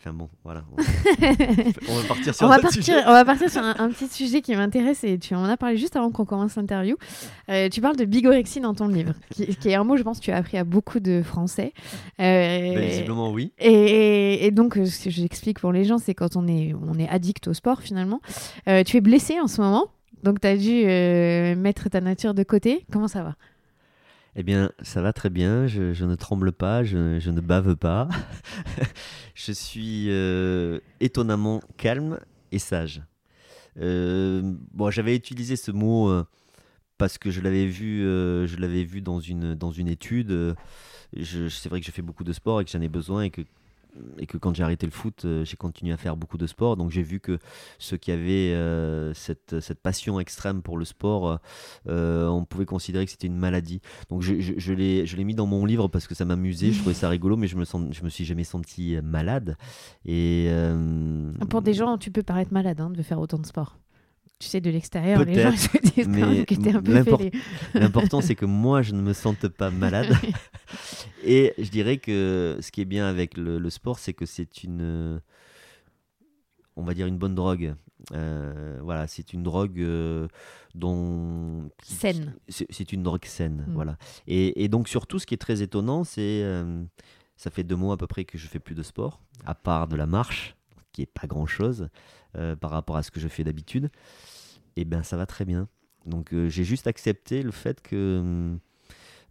enfin 0.00 0.12
bon, 0.12 0.28
voilà. 0.44 0.64
On, 0.72 0.82
on 1.90 2.00
va 2.00 2.08
partir 2.08 2.34
sur 2.34 2.46
on, 2.46 2.48
va 2.48 2.58
partir, 2.58 2.82
sujet. 2.84 3.02
on 3.06 3.12
va 3.12 3.24
partir 3.24 3.50
sur 3.50 3.62
un, 3.62 3.74
un 3.78 3.88
petit 3.90 4.06
sujet 4.08 4.40
qui 4.40 4.54
m'intéresse 4.54 5.02
et 5.04 5.18
tu 5.18 5.34
en 5.34 5.44
as 5.44 5.56
parlé 5.56 5.76
juste 5.76 5.96
avant 5.96 6.10
qu'on 6.10 6.24
commence 6.24 6.56
l'interview. 6.56 6.96
Euh, 7.48 7.68
tu 7.68 7.80
parles 7.80 7.96
de 7.96 8.04
bigorexie 8.04 8.60
dans 8.60 8.74
ton 8.74 8.88
livre, 8.88 9.14
qui, 9.30 9.46
qui 9.56 9.68
est 9.70 9.74
un 9.74 9.84
mot, 9.84 9.96
je 9.96 10.02
pense, 10.02 10.20
que 10.20 10.24
tu 10.24 10.30
as 10.30 10.36
appris 10.36 10.56
à 10.56 10.64
beaucoup 10.64 11.00
de 11.00 11.22
Français. 11.22 11.72
Euh, 12.20 12.74
Ben, 12.74 12.88
visiblement, 12.88 13.30
oui. 13.32 13.52
Et, 13.58 14.46
et 14.46 14.50
donc, 14.50 14.76
euh, 14.76 14.86
ce 14.86 15.04
que 15.04 15.10
j'explique 15.10 15.58
pour 15.60 15.72
les 15.72 15.84
gens, 15.84 15.98
c'est 15.98 16.14
quand 16.14 16.36
on 16.36 16.46
est, 16.46 16.74
on 16.74 16.98
est 16.98 17.08
addict 17.08 17.48
au 17.48 17.54
sport 17.54 17.82
finalement. 17.82 18.20
Euh, 18.68 18.84
tu 18.84 18.96
es 18.96 19.00
blessé 19.00 19.40
en 19.40 19.48
ce 19.48 19.60
moment, 19.60 19.88
donc 20.22 20.40
tu 20.40 20.46
as 20.46 20.56
dû 20.56 20.84
mettre 21.60 21.88
ta 21.88 22.00
nature 22.00 22.34
de 22.34 22.42
côté. 22.42 22.84
Comment 22.92 23.08
ça 23.08 23.22
va? 23.22 23.34
Eh 24.40 24.44
bien, 24.44 24.70
ça 24.82 25.02
va 25.02 25.12
très 25.12 25.30
bien. 25.30 25.66
Je, 25.66 25.92
je 25.92 26.04
ne 26.04 26.14
tremble 26.14 26.52
pas, 26.52 26.84
je, 26.84 27.18
je 27.18 27.30
ne 27.30 27.40
bave 27.40 27.74
pas. 27.74 28.08
je 29.34 29.50
suis 29.50 30.06
euh, 30.10 30.78
étonnamment 31.00 31.60
calme 31.76 32.20
et 32.52 32.60
sage. 32.60 33.02
Euh, 33.80 34.42
bon, 34.72 34.90
j'avais 34.90 35.16
utilisé 35.16 35.56
ce 35.56 35.72
mot 35.72 36.08
euh, 36.10 36.24
parce 36.98 37.18
que 37.18 37.30
je 37.30 37.40
l'avais 37.40 37.66
vu, 37.66 38.02
je 38.02 38.56
l'avais 38.58 38.84
vu 38.84 39.02
dans 39.02 39.20
une 39.20 39.54
dans 39.54 39.72
une 39.72 39.88
étude. 39.88 40.56
Je- 41.16 41.48
c'est 41.48 41.68
vrai 41.68 41.80
que 41.80 41.86
j'ai 41.86 41.92
fait 41.92 42.02
beaucoup 42.02 42.24
de 42.24 42.32
sport 42.32 42.60
et 42.60 42.64
que 42.66 42.70
j'en 42.72 42.80
ai 42.82 42.88
besoin 42.88 43.22
et 43.24 43.30
que 43.30 43.42
et 44.18 44.26
que 44.26 44.36
quand 44.36 44.54
j'ai 44.54 44.62
arrêté 44.62 44.86
le 44.86 44.92
foot, 44.92 45.24
euh, 45.24 45.44
j'ai 45.44 45.56
continué 45.56 45.92
à 45.92 45.96
faire 45.96 46.16
beaucoup 46.16 46.38
de 46.38 46.46
sport. 46.46 46.76
Donc 46.76 46.90
j'ai 46.90 47.02
vu 47.02 47.20
que 47.20 47.38
ceux 47.78 47.96
qui 47.96 48.10
avaient 48.12 48.52
euh, 48.54 49.12
cette, 49.14 49.60
cette 49.60 49.80
passion 49.80 50.20
extrême 50.20 50.62
pour 50.62 50.78
le 50.78 50.84
sport, 50.84 51.38
euh, 51.88 52.26
on 52.28 52.44
pouvait 52.44 52.66
considérer 52.66 53.04
que 53.04 53.10
c'était 53.10 53.26
une 53.26 53.36
maladie. 53.36 53.80
Donc 54.10 54.22
je, 54.22 54.40
je, 54.40 54.52
je 54.58 54.72
l'ai 54.72 55.24
mis 55.24 55.34
dans 55.34 55.46
mon 55.46 55.64
livre 55.64 55.88
parce 55.88 56.06
que 56.06 56.14
ça 56.14 56.24
m'amusait, 56.24 56.72
je 56.72 56.78
trouvais 56.80 56.94
ça 56.94 57.08
rigolo, 57.08 57.36
mais 57.36 57.46
je 57.46 57.56
me, 57.56 57.64
sens, 57.64 57.86
je 57.92 58.02
me 58.02 58.08
suis 58.08 58.24
jamais 58.24 58.44
senti 58.44 58.96
malade. 59.02 59.56
Et, 60.04 60.46
euh, 60.48 61.32
Pour 61.50 61.62
des 61.62 61.74
gens, 61.74 61.98
tu 61.98 62.10
peux 62.10 62.22
paraître 62.22 62.52
malade 62.52 62.80
hein, 62.80 62.90
de 62.90 63.02
faire 63.02 63.20
autant 63.20 63.38
de 63.38 63.46
sport. 63.46 63.78
Tu 64.38 64.46
sais, 64.46 64.60
de 64.60 64.70
l'extérieur, 64.70 65.24
les 65.24 65.42
gens 65.42 65.56
se 65.56 65.78
disent 65.78 66.06
quand 66.06 66.12
même 66.12 66.44
que 66.44 66.54
t'es 66.54 66.72
un 66.72 66.80
peu. 66.80 67.30
L'important, 67.74 68.20
c'est 68.20 68.36
que 68.36 68.44
moi, 68.44 68.82
je 68.82 68.92
ne 68.92 69.02
me 69.02 69.12
sente 69.12 69.48
pas 69.48 69.70
malade. 69.70 70.06
Et 71.28 71.52
je 71.58 71.68
dirais 71.70 71.98
que 71.98 72.58
ce 72.60 72.70
qui 72.70 72.80
est 72.80 72.86
bien 72.86 73.06
avec 73.06 73.36
le, 73.36 73.58
le 73.58 73.70
sport, 73.70 73.98
c'est 73.98 74.14
que 74.14 74.24
c'est 74.26 74.64
une, 74.64 75.20
on 76.74 76.82
va 76.82 76.94
dire 76.94 77.06
une 77.06 77.18
bonne 77.18 77.34
drogue. 77.34 77.74
Euh, 78.14 78.78
voilà, 78.82 79.06
c'est 79.06 79.32
une 79.32 79.42
drogue 79.42 79.78
euh, 79.80 80.26
dont 80.74 81.68
Saine. 81.82 82.34
C'est 82.48 82.92
une 82.92 83.02
drogue 83.02 83.24
saine, 83.26 83.66
Mm. 83.68 83.74
voilà. 83.74 83.98
Et, 84.26 84.64
et 84.64 84.68
donc 84.68 84.88
surtout, 84.88 85.18
ce 85.18 85.26
qui 85.26 85.34
est 85.34 85.38
très 85.38 85.60
étonnant, 85.62 86.04
c'est 86.04 86.42
euh, 86.44 86.82
ça 87.36 87.50
fait 87.50 87.64
deux 87.64 87.76
mois 87.76 87.94
à 87.94 87.96
peu 87.98 88.06
près 88.06 88.24
que 88.24 88.38
je 88.38 88.46
fais 88.46 88.60
plus 88.60 88.74
de 88.74 88.82
sport, 88.82 89.20
à 89.44 89.54
part 89.54 89.86
de 89.88 89.96
la 89.96 90.06
marche, 90.06 90.56
qui 90.92 91.02
est 91.02 91.06
pas 91.06 91.26
grand 91.26 91.46
chose 91.46 91.88
par 92.60 92.70
rapport 92.70 92.96
à 92.96 93.02
ce 93.02 93.10
que 93.10 93.18
je 93.18 93.26
fais 93.26 93.42
d'habitude. 93.42 93.90
Et 94.76 94.84
ben 94.84 95.02
ça 95.02 95.16
va 95.16 95.26
très 95.26 95.44
bien. 95.44 95.66
Donc 96.06 96.32
j'ai 96.48 96.62
juste 96.62 96.86
accepté 96.86 97.42
le 97.42 97.50
fait 97.50 97.82
que 97.82 97.96
euh, 98.24 98.56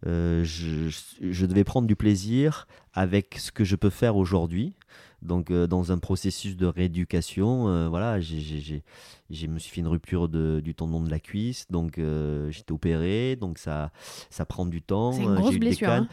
je, 0.05 0.89
je 1.21 1.45
devais 1.45 1.63
prendre 1.63 1.87
du 1.87 1.95
plaisir 1.95 2.67
avec 2.93 3.35
ce 3.39 3.51
que 3.51 3.63
je 3.63 3.75
peux 3.75 3.89
faire 3.89 4.15
aujourd'hui. 4.15 4.73
Donc, 5.23 5.49
euh, 5.49 5.65
dans 5.65 5.91
un 5.91 5.97
processus 5.97 6.55
de 6.55 6.67
rééducation, 6.67 7.67
euh, 7.67 7.87
voilà, 7.89 8.19
j'ai, 8.19 8.83
me 9.47 9.57
suis 9.59 9.71
fait 9.71 9.81
une 9.81 9.87
rupture 9.87 10.29
de- 10.29 10.61
du 10.63 10.75
tendon 10.75 11.01
de 11.01 11.09
la 11.09 11.19
cuisse, 11.19 11.65
donc 11.71 11.97
euh, 11.97 12.51
j'étais 12.51 12.71
opéré, 12.71 13.35
donc 13.35 13.57
ça, 13.57 13.91
ça 14.29 14.45
prend 14.45 14.65
du 14.67 14.81
temps. 14.81 15.11
C'est 15.11 15.23
une 15.23 15.31
euh, 15.31 15.35
grosse 15.35 15.57
blessure. 15.57 15.89
hein. 15.89 16.07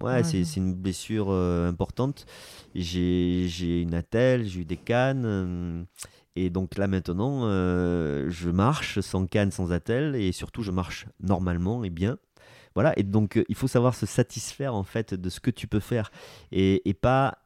Ouais, 0.00 0.14
Ouais, 0.14 0.22
c'est, 0.22 0.56
une 0.56 0.74
blessure 0.74 1.26
euh, 1.30 1.68
importante. 1.68 2.24
J'ai, 2.74 3.82
une 3.82 3.94
attelle, 3.94 4.46
j'ai 4.46 4.60
eu 4.60 4.64
des 4.64 4.76
cannes. 4.76 5.24
euh, 5.26 5.82
et 6.34 6.50
donc 6.50 6.76
là 6.76 6.86
maintenant, 6.86 7.42
euh, 7.44 8.26
je 8.30 8.50
marche 8.50 9.00
sans 9.00 9.26
canne, 9.26 9.50
sans 9.50 9.72
attelle, 9.72 10.14
et 10.16 10.32
surtout 10.32 10.62
je 10.62 10.70
marche 10.70 11.06
normalement 11.20 11.82
et 11.84 11.90
bien. 11.90 12.18
Voilà, 12.76 12.92
et 12.98 13.02
donc 13.02 13.38
euh, 13.38 13.44
il 13.48 13.54
faut 13.54 13.68
savoir 13.68 13.94
se 13.94 14.04
satisfaire 14.04 14.74
en 14.74 14.84
fait 14.84 15.14
de 15.14 15.30
ce 15.30 15.40
que 15.40 15.50
tu 15.50 15.66
peux 15.66 15.80
faire 15.80 16.12
et, 16.52 16.88
et 16.88 16.92
pas 16.92 17.38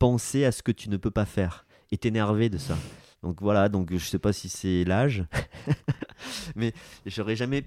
penser 0.00 0.44
à 0.44 0.50
ce 0.50 0.62
que 0.62 0.72
tu 0.72 0.90
ne 0.90 0.96
peux 0.96 1.12
pas 1.12 1.24
faire 1.24 1.66
et 1.92 1.96
t'énerver 1.96 2.48
de 2.48 2.58
ça. 2.58 2.76
Donc 3.22 3.40
voilà, 3.40 3.68
donc 3.68 3.92
je 3.92 4.04
sais 4.04 4.18
pas 4.18 4.32
si 4.32 4.48
c'est 4.48 4.82
l'âge, 4.84 5.24
mais 6.56 6.72
j'aurais 7.06 7.36
jamais 7.36 7.64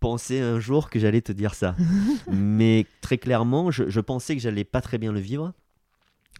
pensé 0.00 0.40
un 0.40 0.58
jour 0.58 0.88
que 0.88 0.98
j'allais 0.98 1.20
te 1.20 1.32
dire 1.32 1.54
ça. 1.54 1.76
mais 2.32 2.86
très 3.02 3.18
clairement, 3.18 3.70
je, 3.70 3.88
je 3.90 4.00
pensais 4.00 4.34
que 4.34 4.40
j'allais 4.40 4.64
pas 4.64 4.80
très 4.80 4.96
bien 4.96 5.12
le 5.12 5.20
vivre. 5.20 5.52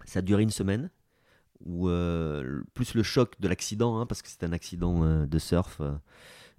Ça 0.07 0.21
a 0.21 0.23
duré 0.23 0.43
une 0.43 0.51
semaine, 0.51 0.89
ou 1.65 1.91
euh, 1.91 2.63
plus 2.73 2.95
le 2.95 3.03
choc 3.03 3.35
de 3.41 3.49
l'accident, 3.49 3.99
hein, 3.99 4.07
parce 4.07 4.23
que 4.23 4.29
c'est 4.29 4.45
un 4.45 4.53
accident 4.53 5.05
euh, 5.05 5.27
de 5.27 5.39
surf 5.39 5.79
euh, 5.81 5.93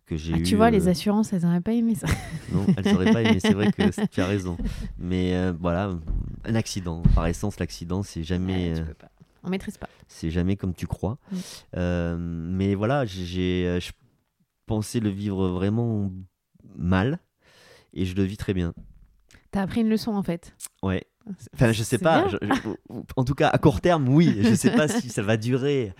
que 0.07 0.15
j'ai 0.17 0.33
Ah, 0.33 0.37
eu. 0.39 0.43
tu 0.43 0.55
vois, 0.55 0.71
les 0.71 0.87
euh, 0.87 0.91
assurances, 0.91 1.31
elles 1.33 1.43
n'auraient 1.43 1.61
pas 1.61 1.73
aimé 1.73 1.93
ça. 1.95 2.07
non, 2.51 2.65
elle 2.75 2.83
saurait 2.89 3.11
pas 3.13 3.21
aimé. 3.21 3.39
C'est 3.39 3.53
vrai 3.53 3.71
que 3.71 4.05
tu 4.11 4.21
as 4.21 4.25
raison. 4.25 4.57
Mais 4.97 5.35
euh, 5.35 5.53
voilà, 5.59 5.91
un 6.45 6.55
accident. 6.55 7.03
Par 7.13 7.27
essence, 7.27 7.59
l'accident, 7.59 8.01
c'est 8.03 8.23
jamais, 8.23 8.69
Ouais, 8.69 8.75
tu 8.75 8.81
euh, 8.81 8.85
peux 8.85 8.93
pas. 8.95 9.11
On 9.43 9.49
maîtrise 9.49 9.77
pas. 9.77 9.87
c'est 10.07 10.31
jamais 10.31 10.55
comme 10.55 10.73
tu 10.73 10.87
crois. 10.87 11.19
Mm. 11.75 12.15
Mais 12.17 12.73
voilà, 12.75 13.05
j'ai- 13.05 13.79
pensais 14.65 14.99
le 14.99 15.09
vivre 15.09 15.47
vraiment 15.47 16.11
mal, 16.75 17.19
et 17.93 18.03
je 18.05 18.15
le 18.15 18.23
vis 18.23 18.35
très 18.37 18.53
bien. 18.53 18.73
T'as 19.51 19.61
appris 19.61 19.79
une 19.81 19.89
leçon 19.89 20.11
en 20.11 20.23
fait. 20.23 20.53
Ouais. 20.83 21.05
Enfin, 21.53 21.71
je 21.71 21.83
sais 21.83 21.97
pas. 21.97 22.27
bien. 22.27 22.37
je- 22.41 22.47
je- 22.55 22.93
en 23.15 23.23
tout 23.23 23.35
cas, 23.35 23.49
à 23.49 23.57
court 23.57 23.81
terme, 23.81 24.07
oui. 24.09 24.37
Je 24.41 24.53
sais 24.55 24.71
pas 24.71 24.87
si 24.87 25.09
ça 25.09 25.21
va 25.23 25.37
durer 25.37 25.93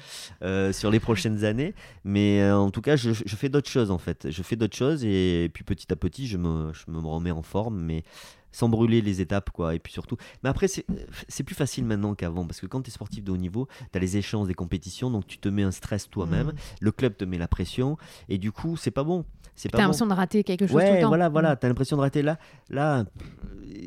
euh, 0.43 0.71
sur 0.73 0.89
les 0.91 0.99
prochaines 0.99 1.43
années, 1.43 1.73
mais 2.03 2.41
euh, 2.41 2.57
en 2.57 2.71
tout 2.71 2.81
cas, 2.81 2.95
je, 2.95 3.11
je 3.11 3.35
fais 3.35 3.49
d'autres 3.49 3.69
choses 3.69 3.91
en 3.91 3.97
fait. 3.97 4.29
Je 4.31 4.43
fais 4.43 4.55
d'autres 4.55 4.75
choses 4.77 5.03
et, 5.03 5.49
puis 5.53 5.63
petit 5.63 5.91
à 5.91 5.95
petit, 5.95 6.27
je 6.27 6.37
me, 6.37 6.71
je 6.73 6.91
me 6.91 6.99
remets 6.99 7.31
en 7.31 7.41
forme, 7.41 7.79
mais 7.81 8.03
sans 8.51 8.69
brûler 8.69 9.01
les 9.01 9.21
étapes, 9.21 9.49
quoi. 9.51 9.75
Et 9.75 9.79
puis 9.79 9.93
surtout, 9.93 10.17
mais 10.43 10.49
après, 10.49 10.67
c'est 10.67 11.43
plus 11.43 11.55
facile 11.55 11.85
maintenant 11.85 12.15
qu'avant 12.15 12.45
parce 12.45 12.59
que 12.59 12.65
quand 12.65 12.81
tu 12.81 12.89
es 12.89 12.93
sportif 12.93 13.23
de 13.23 13.31
haut 13.31 13.37
niveau, 13.37 13.67
tu 13.91 13.97
as 13.97 14.01
les 14.01 14.17
échanges 14.17 14.47
des 14.47 14.53
compétitions, 14.53 15.11
donc 15.11 15.27
tu 15.27 15.37
te 15.37 15.49
mets 15.49 15.63
un 15.63 15.71
stress 15.71 16.09
toi-même. 16.09 16.47
Mm. 16.47 16.53
Le 16.81 16.91
club 16.91 17.17
te 17.17 17.25
met 17.25 17.37
la 17.37 17.47
pression 17.47 17.97
et 18.29 18.37
du 18.37 18.51
coup, 18.51 18.77
c'est 18.77 18.91
pas 18.91 19.03
bon. 19.03 19.25
C'est 19.55 19.69
T'as 19.69 19.77
pas 19.77 19.77
bon. 19.77 19.83
l'impression 19.85 20.05
de 20.07 20.13
rater 20.13 20.43
quelque 20.43 20.67
chose 20.67 20.71
tout 20.71 20.77
Ouais, 20.77 20.95
le 20.97 21.01
temps. 21.01 21.07
voilà, 21.07 21.29
voilà, 21.29 21.55
t'as 21.55 21.67
l'impression 21.67 21.97
de 21.97 22.01
rater 22.01 22.21
là. 22.21 22.37
Là, 22.69 23.05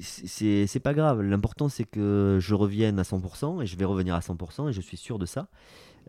c'est 0.03 0.67
c'est 0.67 0.81
pas 0.81 0.95
grave. 0.95 1.23
L'important, 1.23 1.69
c'est 1.69 1.85
que 1.85 2.39
je 2.41 2.55
revienne 2.55 2.99
à 2.99 3.03
100% 3.03 3.63
et 3.63 3.67
je 3.67 3.77
vais 3.77 3.85
revenir 3.85 4.15
à 4.15 4.21
100% 4.21 4.69
et 4.69 4.73
je 4.73 4.81
suis 4.81 4.97
sûr 4.97 5.19
de 5.19 5.27
ça. 5.27 5.49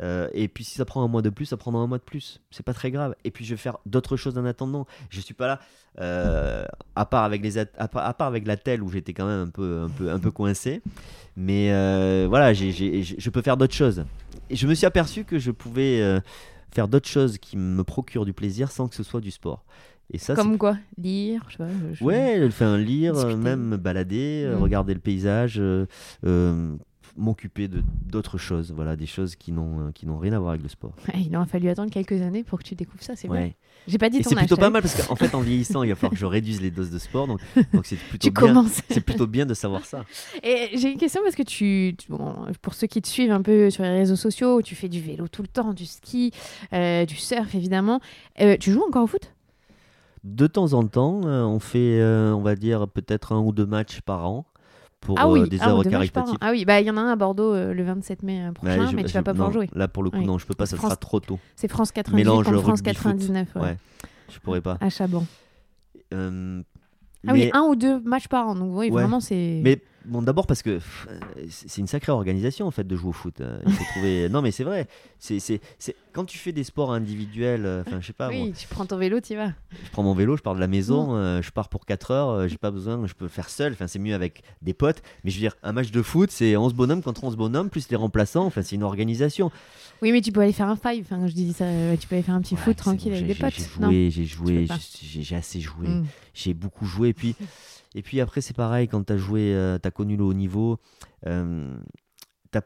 Euh, 0.02 0.28
et 0.34 0.48
puis, 0.48 0.64
si 0.64 0.76
ça 0.76 0.86
prend 0.86 1.04
un 1.04 1.08
mois 1.08 1.22
de 1.22 1.30
plus, 1.30 1.46
ça 1.46 1.58
prendra 1.58 1.82
un 1.82 1.88
mois 1.88 1.98
de 2.00 2.04
plus. 2.04 2.42
C'est 2.50 2.66
pas 2.66 2.74
très 2.74 2.90
grave. 2.92 3.16
Et 3.24 3.32
puis, 3.32 3.46
je 3.46 3.52
vais 3.54 3.58
faire 3.58 3.78
d'autres 3.86 4.18
choses 4.18 4.38
en 4.38 4.46
attendant. 4.46 4.88
Je 5.10 5.20
suis 5.22 5.34
pas 5.36 5.48
là, 5.48 5.60
euh, 6.00 6.66
à, 6.96 7.06
part 7.06 7.24
avec 7.24 7.44
les 7.44 7.58
à, 7.58 7.66
part, 7.66 8.06
à 8.06 8.14
part 8.14 8.28
avec 8.28 8.48
la 8.48 8.58
telle 8.58 8.82
où 8.82 8.90
j'étais 8.90 9.14
quand 9.14 9.28
même 9.28 9.48
un 9.48 9.50
peu, 9.50 9.82
un 9.86 9.90
peu, 9.90 10.10
un 10.12 10.20
peu 10.20 10.32
coincé. 10.32 10.82
Mais 11.38 11.72
euh, 11.72 12.26
voilà, 12.30 12.54
je 12.54 13.30
peux 13.30 13.42
faire 13.42 13.58
d'autres 13.58 13.74
choses. 13.76 14.04
Et 14.50 14.56
je 14.56 14.68
me 14.68 14.74
suis 14.74 14.86
aperçu 14.86 15.24
que 15.24 15.38
je 15.40 15.52
pouvais 15.52 16.20
faire 16.74 16.88
d'autres 16.88 17.08
choses 17.10 17.38
qui 17.38 17.58
me 17.58 17.84
procurent 17.84 18.26
du 18.26 18.34
plaisir 18.34 18.72
sans 18.72 18.88
que 18.88 18.96
ce 18.96 19.04
soit 19.04 19.22
du 19.22 19.32
sport. 19.32 19.64
Et 20.14 20.18
ça, 20.18 20.36
Comme 20.36 20.58
quoi? 20.58 20.78
Lire, 20.98 21.42
je 21.48 21.54
sais 21.54 21.58
pas. 21.60 21.70
je- 21.94 22.04
Ouais, 22.04 22.42
enfin 22.46 22.78
lire, 22.78 23.14
Discuter. 23.14 23.36
même 23.38 23.62
me 23.62 23.78
balader, 23.78 24.46
Mm. 24.50 24.62
regarder 24.62 24.94
le 24.94 25.00
paysage, 25.00 25.58
euh, 25.58 25.86
m'occuper 27.18 27.68
de 27.68 27.84
d'autres 28.10 28.38
choses, 28.38 28.72
voilà, 28.76 28.96
des 28.96 29.06
choses 29.06 29.36
qui 29.36 29.52
n'ont 29.52 29.88
euh, 29.88 29.92
qui 29.92 30.06
n'ont 30.06 30.18
rien 30.18 30.34
à 30.34 30.40
voir 30.40 30.52
avec 30.52 30.64
le 30.64 30.70
sport. 30.70 30.94
Ouais, 31.08 31.22
il 31.26 31.36
aura 31.36 31.46
fallu 31.46 31.70
attendre 31.70 31.92
quelques 31.92 32.22
années 32.22 32.44
pour 32.44 32.60
que 32.60 32.64
tu 32.64 32.76
découvres 32.76 33.04
ça, 33.04 33.16
c'est 33.16 33.28
bien. 33.28 33.38
Ouais. 33.38 33.56
J'ai 33.88 33.98
pas 33.98 34.10
dit 34.10 34.18
Et 34.18 34.22
ton 34.24 34.30
c'est 34.30 34.36
plutôt 34.36 34.58
pas 34.58 34.70
mal 34.70 34.82
parce 34.82 35.06
qu'en 35.08 35.16
fait 35.16 35.34
en 35.36 35.40
vieillissant, 35.42 35.84
il 35.84 35.90
va 35.90 35.96
falloir 35.96 36.12
que 36.12 36.18
je 36.18 36.26
réduise 36.28 36.62
les 36.62 36.72
doses 36.72 36.92
de 36.92 37.00
sport, 37.00 37.28
donc 37.28 37.40
donc 37.74 37.86
c'est 37.86 37.96
plutôt 37.98 38.28
Tu 38.28 38.32
bien. 38.32 38.48
commences. 38.48 38.82
C'est 38.90 39.02
plutôt 39.02 39.28
bien 39.28 39.46
de 39.46 39.54
savoir 39.54 39.86
ça. 39.86 40.06
Et 40.44 40.70
j'ai 40.78 40.92
une 40.92 40.98
question 40.98 41.22
parce 41.24 41.36
que 41.36 41.44
tu, 41.44 41.96
tu- 41.98 42.12
bon, 42.12 42.34
pour 42.62 42.74
ceux 42.74 42.88
qui 42.88 43.02
te 43.02 43.08
suivent 43.08 43.32
un 43.32 43.42
peu 43.42 43.70
sur 43.70 43.84
les 43.84 43.90
réseaux 43.90 44.16
sociaux, 44.16 44.62
tu 44.62 44.76
fais 44.76 44.90
du 44.90 45.02
vélo 45.02 45.28
tout 45.28 45.42
le 45.42 45.48
temps, 45.48 45.74
du 45.74 45.86
ski, 45.86 46.32
euh, 46.74 47.06
du 47.06 47.16
surf 47.16 47.54
évidemment. 47.56 48.00
Euh, 48.40 48.56
tu 48.60 48.72
joues 48.72 48.84
encore 48.88 49.04
au 49.04 49.08
foot? 49.08 49.34
De 50.24 50.46
temps 50.46 50.74
en 50.74 50.86
temps, 50.86 51.22
euh, 51.26 51.44
on 51.44 51.60
fait, 51.60 52.00
on 52.04 52.42
va 52.42 52.56
dire 52.56 52.88
peut-être 52.88 53.32
un 53.34 53.40
ou 53.40 53.52
deux 53.52 53.66
matchs 53.66 54.02
par 54.02 54.28
an 54.30 54.46
pour 55.02 55.20
Ah 55.20 55.28
oui, 55.30 55.42
euh, 55.42 55.48
des 55.48 55.58
ah, 55.62 55.70
œuvres 55.72 55.84
caritatives. 55.84 56.38
Ah 56.42 56.52
oui, 56.52 56.64
bah 56.64 56.80
il 56.80 56.88
y 56.88 56.92
en 56.92 56.96
a 56.98 57.02
un 57.02 57.12
à 57.12 57.16
Bordeaux 57.16 57.54
euh, 57.54 57.74
le 57.74 57.84
27 57.84 58.24
mai 58.24 58.40
euh, 58.48 58.52
prochain, 58.52 58.80
Ouais, 58.86 58.92
je- 58.92 58.96
mais 58.96 59.02
tu 59.04 59.10
je- 59.10 59.14
vas 59.16 59.24
pas 59.24 59.32
pouvoir 59.34 59.52
jouer. 59.52 59.70
Là 59.74 59.88
pour 59.88 60.04
le 60.04 60.10
coup, 60.12 60.18
Oui. 60.20 60.26
non, 60.26 60.38
je 60.38 60.46
peux 60.46 60.54
pas, 60.54 60.66
ça 60.68 60.78
France- 60.78 60.90
sera 60.92 60.96
trop 60.96 61.20
tôt. 61.20 61.40
C'est 61.56 61.68
France 61.68 61.92
98 61.92 62.16
Mélange 62.24 62.46
contre 62.46 62.60
France 62.62 62.80
rugby-foot. 62.80 63.04
99 63.18 63.48
ouais, 63.56 63.62
Ouais, 63.62 63.78
je 64.32 64.40
pourrais 64.40 64.62
pas. 64.62 64.78
à 64.80 64.90
Chaban. 64.90 65.26
Euh, 66.14 66.62
Ah 67.28 67.34
oui, 67.34 67.50
un 67.54 67.62
ou 67.64 67.76
deux 67.76 68.00
matchs 68.02 68.28
par 68.28 68.48
an, 68.48 68.56
donc 68.56 68.70
oui, 68.74 68.86
Ouais. 68.90 69.02
vraiment 69.02 69.20
c'est. 69.20 69.62
Mais 69.64 69.82
bon, 70.06 70.22
d'abord 70.22 70.48
parce 70.48 70.62
que 70.62 70.70
euh, 70.72 70.80
c'est 71.50 71.80
une 71.82 71.88
sacrée 71.88 72.12
organisation 72.12 72.68
en 72.68 72.72
fait 72.72 72.86
de 72.88 72.96
jouer 72.96 73.10
au 73.10 73.14
foot. 73.14 73.42
euh, 73.42 73.60
Il 73.66 73.72
faut 73.74 73.84
trouver. 73.92 74.30
Non, 74.30 74.42
mais 74.42 74.52
c'est 74.52 74.64
vrai. 74.64 74.88
C'est 75.20 75.40
c'est 75.40 75.62
c'est 75.80 75.96
quand 76.14 76.26
tu 76.26 76.38
fais 76.38 76.52
des 76.52 76.64
sports 76.64 76.92
individuels. 76.92 77.66
euh, 77.66 77.84
Enfin, 77.86 78.00
je 78.02 78.08
sais 78.08 78.14
pas. 78.14 78.30
oui, 78.30 78.54
tu 78.58 78.68
prends 78.68 78.86
ton 78.86 78.98
vélo, 78.98 79.20
tu 79.22 79.34
y 79.34 79.36
vas. 79.36 79.54
je 79.84 79.90
prends 79.92 80.04
mon 80.04 80.14
vélo, 80.14 80.36
je 80.38 80.42
pars 80.42 80.56
de 80.56 80.60
la 80.60 80.68
maison, 80.68 81.16
euh, 81.16 81.42
je 81.42 81.52
pars 81.52 81.70
pour 81.70 81.86
4 81.86 82.12
heures. 82.12 82.30
euh, 82.30 82.48
J'ai 82.48 82.58
pas 82.58 82.72
besoin. 82.72 83.06
Je 83.08 83.14
peux 83.14 83.28
faire 83.28 83.50
seul. 83.50 83.74
Enfin, 83.74 83.88
c'est 83.88 84.00
mieux 84.00 84.16
avec 84.16 84.44
des 84.62 84.74
potes. 84.74 85.02
Mais 85.24 85.32
je 85.32 85.36
veux 85.38 85.42
dire, 85.42 85.56
un 85.64 85.72
match 85.74 85.92
de 85.92 86.02
foot, 86.02 86.32
c'est 86.32 86.56
11 86.58 86.74
bonhommes 86.74 87.04
contre 87.04 87.24
11 87.24 87.36
bonhommes 87.38 87.70
plus 87.70 87.90
les 87.90 87.96
remplaçants. 87.98 88.46
Enfin, 88.46 88.62
c'est 88.62 88.76
une 88.76 88.84
organisation. 88.84 89.52
Oui, 90.02 90.12
mais 90.12 90.22
tu 90.22 90.32
peux 90.32 90.42
aller 90.42 90.52
faire 90.54 90.68
un 90.68 90.76
five. 90.76 91.06
Enfin, 91.10 91.28
je 91.28 91.34
dis 91.34 91.54
ça, 91.54 91.66
tu 92.00 92.08
peux 92.08 92.16
aller 92.16 92.24
faire 92.24 92.34
un 92.36 92.42
petit 92.42 92.56
Ouais, 92.56 92.62
foot 92.62 92.76
tranquille 92.76 93.12
bon, 93.12 93.18
avec 93.18 93.28
des 93.28 93.36
potes. 93.36 93.54
J'ai 93.56 93.80
non 93.82 93.88
joué, 93.90 94.10
j'ai 94.10 94.26
joué, 94.26 94.66
j'ai- 94.68 95.08
j'ai 95.08 95.22
j'ai 95.22 95.36
assez 95.36 95.60
joué. 95.62 95.88
Mm. 95.88 96.06
j'ai 96.34 96.54
beaucoup 96.56 96.86
joué. 96.88 97.10
Et 97.10 97.14
puis, 97.14 97.36
et 97.96 98.02
puis 98.02 98.22
après, 98.22 98.42
c'est 98.42 98.56
pareil, 98.56 98.88
quand 98.88 99.04
tu 99.06 99.14
as 99.14 99.18
joué, 99.18 99.56
tu 99.82 99.88
as 99.88 99.92
connu 99.92 100.16
le 100.18 100.24
haut 100.24 100.34
niveau, 100.34 100.80
euh, 101.28 101.76
t'as 102.52 102.62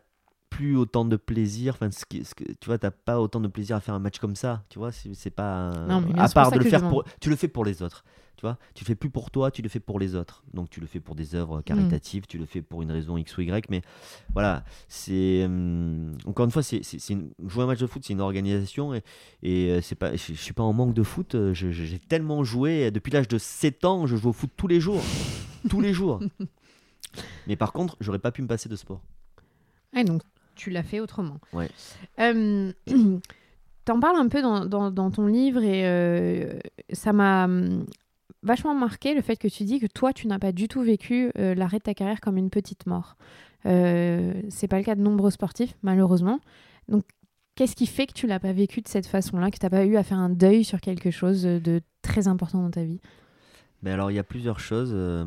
plus 0.49 0.77
autant 0.77 1.05
de 1.05 1.15
plaisir. 1.15 1.73
Enfin, 1.75 1.89
ce 1.91 2.05
qui- 2.05 2.23
ce 2.23 2.33
que- 2.35 2.43
tu 2.43 2.65
vois, 2.67 2.77
t'as 2.77 2.91
pas 2.91 3.19
autant 3.19 3.39
de 3.41 3.47
plaisir 3.47 3.75
à 3.75 3.79
faire 3.79 3.93
un 3.95 3.99
match 3.99 4.19
comme 4.19 4.35
ça. 4.35 4.63
Tu 4.69 4.79
vois, 4.79 4.91
c'est 4.91 5.13
c'est 5.13 5.29
pas. 5.31 5.71
Non, 5.87 6.01
mais 6.01 6.13
à 6.19 6.27
part 6.29 6.51
de 6.51 6.57
le 6.57 6.63
que 6.63 6.69
faire 6.69 6.87
pour. 6.89 7.03
Tu 7.19 7.29
le 7.29 7.35
fais 7.35 7.47
pour 7.47 7.65
les 7.65 7.81
autres. 7.81 8.03
Tu 8.37 8.41
vois, 8.41 8.57
tu 8.73 8.83
le 8.83 8.87
fais 8.87 8.95
plus 8.95 9.09
pour 9.09 9.31
toi, 9.31 9.49
tu 9.51 9.61
le 9.61 9.69
fais 9.69 9.79
pour 9.79 9.97
les 9.99 10.15
autres. 10.15 10.43
Donc 10.53 10.69
tu 10.69 10.79
le 10.81 10.87
fais 10.87 10.99
pour 10.99 11.15
des 11.15 11.35
œuvres 11.35 11.61
caritatives, 11.61 12.25
tu 12.27 12.37
le 12.37 12.45
fais 12.45 12.61
pour 12.61 12.81
une 12.81 12.91
raison 12.91 13.15
X 13.17 13.37
ou 13.37 13.41
Y. 13.41 13.69
Mais 13.69 13.81
voilà, 14.33 14.63
c'est. 14.87 15.43
hum, 15.45 16.11
encore 16.25 16.45
une 16.45 16.51
fois, 16.51 16.63
c'est 16.63 16.81
une- 17.09 17.31
jouer 17.47 17.63
un 17.63 17.67
match 17.67 17.79
de 17.79 17.87
foot, 17.87 18.03
c'est 18.05 18.13
une 18.13 18.21
organisation. 18.21 18.93
Et, 18.93 19.03
et 19.43 19.71
euh, 19.71 19.81
c'est 19.81 19.95
pas, 19.95 20.15
je, 20.15 20.33
je 20.33 20.41
suis 20.41 20.53
pas 20.53 20.63
en 20.63 20.73
manque 20.73 20.93
de 20.93 21.03
foot. 21.03 21.35
euh, 21.35 21.53
J'ai 21.53 21.99
tellement 21.99 22.43
joué. 22.43 22.91
Depuis 22.91 23.11
l'âge 23.11 23.27
de 23.27 23.37
7 23.37 23.85
ans, 23.85 24.05
je 24.07 24.15
joue 24.15 24.29
au 24.29 24.33
foot 24.33 24.49
tous 24.57 24.67
les 24.67 24.79
jours. 24.79 25.01
tous 25.69 25.81
les 25.81 25.93
jours. 25.93 26.19
Mais 27.47 27.55
par 27.55 27.71
contre, 27.73 27.95
j'aurais 28.01 28.19
pas 28.19 28.31
pu 28.31 28.41
me 28.41 28.47
passer 28.47 28.67
de 28.69 28.75
sport. 28.75 29.01
Ouais, 29.95 30.03
donc 30.03 30.21
tu 30.55 30.69
l'as 30.69 30.83
fait 30.83 30.99
autrement. 30.99 31.39
Ouais. 31.53 31.69
Euh, 32.19 32.71
T'en 33.85 33.99
parles 33.99 34.17
un 34.17 34.27
peu 34.29 34.41
dans, 34.41 34.65
dans- 34.65 34.89
dans 34.89 35.11
ton 35.11 35.27
livre 35.27 35.61
et 35.61 35.85
euh, 35.85 36.57
ça 36.91 37.13
m'a 37.13 37.45
hum, 37.45 37.85
vachement 38.45 38.73
marqué 38.73 39.13
le 39.13 39.21
fait 39.21 39.35
que 39.35 39.47
tu 39.47 39.63
dis 39.63 39.79
que 39.79 39.87
toi, 39.87 40.13
tu 40.13 40.27
n'as 40.27 40.39
pas 40.39 40.51
du 40.51 40.67
tout 40.67 40.81
vécu 40.81 41.31
euh, 41.37 41.55
l'arrêt 41.55 41.79
de 41.79 41.83
ta 41.83 41.93
carrière 41.93 42.21
comme 42.21 42.37
une 42.37 42.49
petite 42.49 42.85
mort. 42.85 43.17
Euh, 43.65 44.33
c'est 44.49 44.67
pas 44.67 44.77
le 44.77 44.83
cas 44.83 44.95
de 44.95 45.01
nombreux 45.01 45.31
sportifs, 45.31 45.75
malheureusement. 45.81 46.39
Donc, 46.87 47.03
qu'est-ce 47.55 47.75
qui 47.75 47.87
fait 47.87 48.05
que 48.05 48.13
tu 48.13 48.27
l'as 48.27 48.39
pas 48.39 48.53
vécu 48.53 48.81
de 48.81 48.87
cette 48.87 49.07
façon-là, 49.07 49.51
que 49.51 49.57
tu 49.57 49.65
n'as 49.65 49.71
pas 49.71 49.85
eu 49.85 49.97
à 49.97 50.03
faire 50.03 50.19
un 50.19 50.29
deuil 50.29 50.63
sur 50.63 50.79
quelque 50.79 51.11
chose 51.11 51.43
de 51.43 51.81
très 52.01 52.27
important 52.27 52.61
dans 52.61 52.71
ta 52.71 52.83
vie? 52.83 53.01
Mais 53.81 53.91
alors, 53.91 54.11
il 54.11 54.15
y 54.15 54.19
a 54.19 54.23
plusieurs 54.23 54.59
choses. 54.59 54.91
euh, 54.93 55.25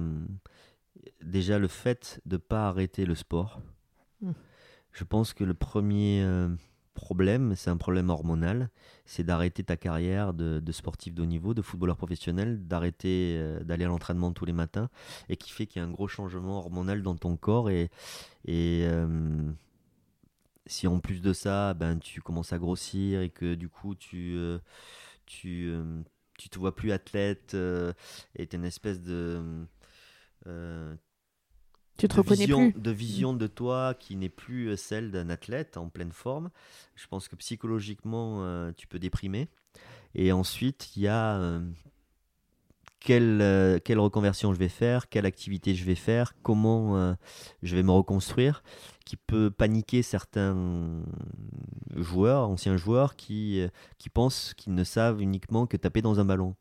déjà, 1.22 1.58
le 1.58 1.68
fait 1.68 2.20
de 2.24 2.36
pas 2.36 2.68
arrêter 2.68 3.04
le 3.04 3.16
sport. 3.16 3.60
Mm. 4.22 4.30
Je 4.92 5.04
pense 5.04 5.34
que 5.34 5.44
le 5.44 5.54
premier 5.54 6.22
euh, 6.22 6.48
problème, 6.98 7.54
c'est 7.56 7.70
un 7.70 7.76
problème 7.76 8.10
hormonal, 8.10 8.68
c'est 9.06 9.22
d'arrêter 9.22 9.64
ta 9.64 9.76
carrière 9.76 10.34
de, 10.34 10.72
sportif 10.72 11.14
de 11.14 11.22
haut 11.22 11.26
niveau, 11.26 11.54
de 11.54 11.62
footballeur 11.62 11.96
professionnel, 11.96 12.66
d'arrêter 12.66 13.36
euh, 13.38 13.60
d'aller 13.64 13.84
à 13.84 13.88
l'entraînement 13.88 14.32
tous 14.32 14.44
les 14.44 14.52
matins, 14.52 14.90
et 15.28 15.36
qui 15.36 15.50
fait 15.50 15.66
qu'il 15.66 15.80
y 15.80 15.84
a 15.84 15.88
un 15.88 15.90
gros 15.90 16.08
changement 16.08 16.58
hormonal 16.58 17.02
dans 17.02 17.16
ton 17.16 17.36
corps. 17.36 17.70
Et, 17.70 17.90
euh, 18.48 19.50
si 20.66 20.86
en 20.86 21.00
plus 21.00 21.22
de 21.22 21.32
ça, 21.32 21.72
ben, 21.74 21.98
tu 21.98 22.20
commences 22.20 22.52
à 22.52 22.58
grossir 22.58 23.22
et 23.22 23.30
que 23.30 23.54
du 23.54 23.68
coup, 23.70 23.94
tu, 23.94 24.34
euh, 24.36 24.58
tu, 25.24 25.72
tu 26.38 26.50
te 26.50 26.58
vois 26.58 26.74
plus 26.74 26.92
athlète 26.92 27.56
et 28.36 28.46
tu 28.46 28.56
une 28.56 28.64
espèce 28.64 29.00
de. 29.00 29.64
Tu 31.98 32.06
te 32.06 32.14
de 32.14 32.20
reconnais 32.20 32.46
vision, 32.46 32.70
plus. 32.70 32.80
de 32.80 32.90
vision 32.92 33.32
de 33.34 33.46
toi 33.48 33.92
qui 33.92 34.14
n'est 34.14 34.28
plus 34.28 34.68
euh, 34.68 34.76
celle 34.76 35.10
d'un 35.10 35.28
athlète 35.30 35.76
en 35.76 35.88
pleine 35.88 36.12
forme. 36.12 36.50
Je 36.94 37.06
pense 37.08 37.26
que 37.26 37.34
psychologiquement, 37.34 38.38
euh, 38.42 38.70
tu 38.76 38.86
peux 38.86 39.00
déprimer. 39.00 39.48
Et 40.14 40.30
ensuite, 40.30 40.96
il 40.96 41.02
y 41.02 41.08
a 41.08 41.36
euh, 41.38 41.60
quelle, 43.00 43.40
euh, 43.42 43.80
quelle 43.84 43.98
reconversion 43.98 44.54
je 44.54 44.58
vais 44.60 44.68
faire, 44.68 45.08
quelle 45.08 45.26
activité 45.26 45.74
je 45.74 45.84
vais 45.84 45.96
faire, 45.96 46.34
comment 46.42 47.16
je 47.62 47.76
vais 47.76 47.82
me 47.82 47.90
reconstruire, 47.90 48.62
qui 49.04 49.16
peut 49.16 49.50
paniquer 49.50 50.02
certains 50.02 51.02
joueurs, 51.96 52.48
anciens 52.48 52.76
joueurs, 52.76 53.16
qui, 53.16 53.60
qui 53.98 54.08
pensent 54.08 54.54
qu'ils 54.54 54.74
ne 54.74 54.84
savent 54.84 55.20
uniquement 55.20 55.66
que 55.66 55.76
taper 55.76 56.00
dans 56.00 56.20
un 56.20 56.24
ballon. 56.24 56.54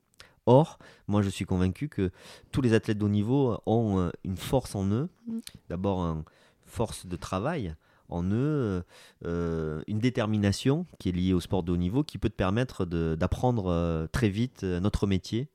Or, 0.48 0.80
moi 1.08 1.22
je 1.22 1.30
suis 1.30 1.46
convaincu 1.46 1.90
que 1.90 2.10
tous 2.52 2.62
les 2.62 2.74
athlètes 2.74 2.98
de 2.98 3.06
haut 3.06 3.10
niveau 3.10 3.58
ont 3.66 4.00
euh, 4.00 4.10
une 4.24 4.38
force 4.38 4.74
en 4.74 4.86
eux, 4.88 5.10
Mm. 5.28 5.40
d'abord 5.70 6.00
une 6.00 6.24
force 6.66 7.06
de 7.06 7.16
travail 7.16 7.76
en 8.10 8.24
eux, 8.32 8.84
euh, 9.26 9.82
une 9.88 10.00
détermination 10.00 10.86
qui 11.00 11.10
est 11.10 11.12
liée 11.12 11.34
au 11.34 11.42
sport 11.42 11.64
de 11.64 11.72
haut 11.72 11.78
niveau, 11.78 12.04
qui 12.04 12.18
peut 12.18 12.30
te 12.30 12.36
permettre 12.36 12.86
d'apprendre 12.86 13.68
euh, 13.68 14.08
très 14.08 14.30
vite 14.30 14.64
notre 14.64 15.08
métier. 15.08 15.50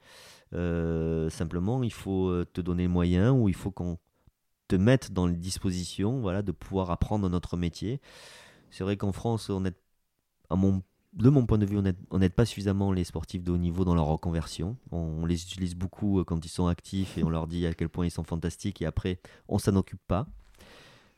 Euh, 0.54 1.30
simplement, 1.30 1.82
il 1.82 1.92
faut 1.92 2.44
te 2.52 2.60
donner 2.60 2.82
les 2.82 2.88
moyens 2.88 3.34
ou 3.34 3.48
il 3.48 3.54
faut 3.54 3.70
qu'on 3.70 3.98
te 4.68 4.76
mette 4.76 5.12
dans 5.12 5.26
les 5.26 5.36
dispositions 5.36 6.20
voilà, 6.20 6.42
de 6.42 6.52
pouvoir 6.52 6.90
apprendre 6.90 7.28
notre 7.30 7.56
métier. 7.56 8.00
C'est 8.70 8.84
vrai 8.84 8.96
qu'en 8.98 9.12
France, 9.12 9.48
on 9.48 9.64
est, 9.64 9.76
à 10.50 10.56
mon, 10.56 10.82
de 11.12 11.28
mon 11.28 11.44
point 11.44 11.58
de 11.58 11.66
vue, 11.66 11.78
on 12.10 12.18
n'aide 12.18 12.32
pas 12.32 12.46
suffisamment 12.46 12.90
les 12.92 13.04
sportifs 13.04 13.42
de 13.42 13.52
haut 13.52 13.58
niveau 13.58 13.84
dans 13.84 13.94
leur 13.94 14.06
reconversion. 14.06 14.76
On, 14.90 15.26
les 15.26 15.42
utilise 15.42 15.74
beaucoup 15.74 16.20
euh, 16.20 16.24
quand 16.24 16.44
ils 16.44 16.48
sont 16.48 16.66
actifs 16.66 17.18
et 17.18 17.24
on 17.24 17.30
leur 17.30 17.46
dit 17.46 17.66
à 17.66 17.74
quel 17.74 17.88
point 17.88 18.06
ils 18.06 18.10
sont 18.10 18.24
fantastiques 18.24 18.80
et 18.82 18.86
après, 18.86 19.20
on 19.48 19.58
s'en 19.58 19.76
occupe 19.76 20.00
pas. 20.08 20.26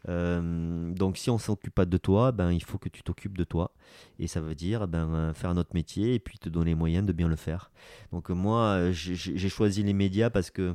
Euh, 0.09 0.93
donc 0.93 1.17
si 1.17 1.31
on 1.31 1.39
s'occupe 1.39 1.75
pas 1.75 1.87
de 1.87 1.97
toi, 1.97 2.33
ben, 2.33 2.51
il 2.51 2.63
faut 2.63 2.77
que 2.77 2.89
tu 2.89 3.03
t'occupes 3.03 3.39
de 3.39 3.45
toi. 3.45 3.73
Et 4.19 4.27
ça 4.27 4.41
veut 4.41 4.55
dire 4.55 4.89
ben, 4.89 5.33
faire 5.33 5.55
notre 5.55 5.75
métier 5.75 6.15
et 6.15 6.19
puis 6.19 6.39
te 6.39 6.49
donner 6.49 6.73
les 6.73 6.75
moyens 6.75 7.07
de 7.07 7.13
bien 7.13 7.29
le 7.29 7.37
faire. 7.37 7.71
Donc 8.13 8.31
moi, 8.31 8.91
j'ai 8.91 9.49
choisi 9.49 9.83
les 9.83 9.95
médias 9.95 10.29
parce 10.29 10.51
que 10.51 10.75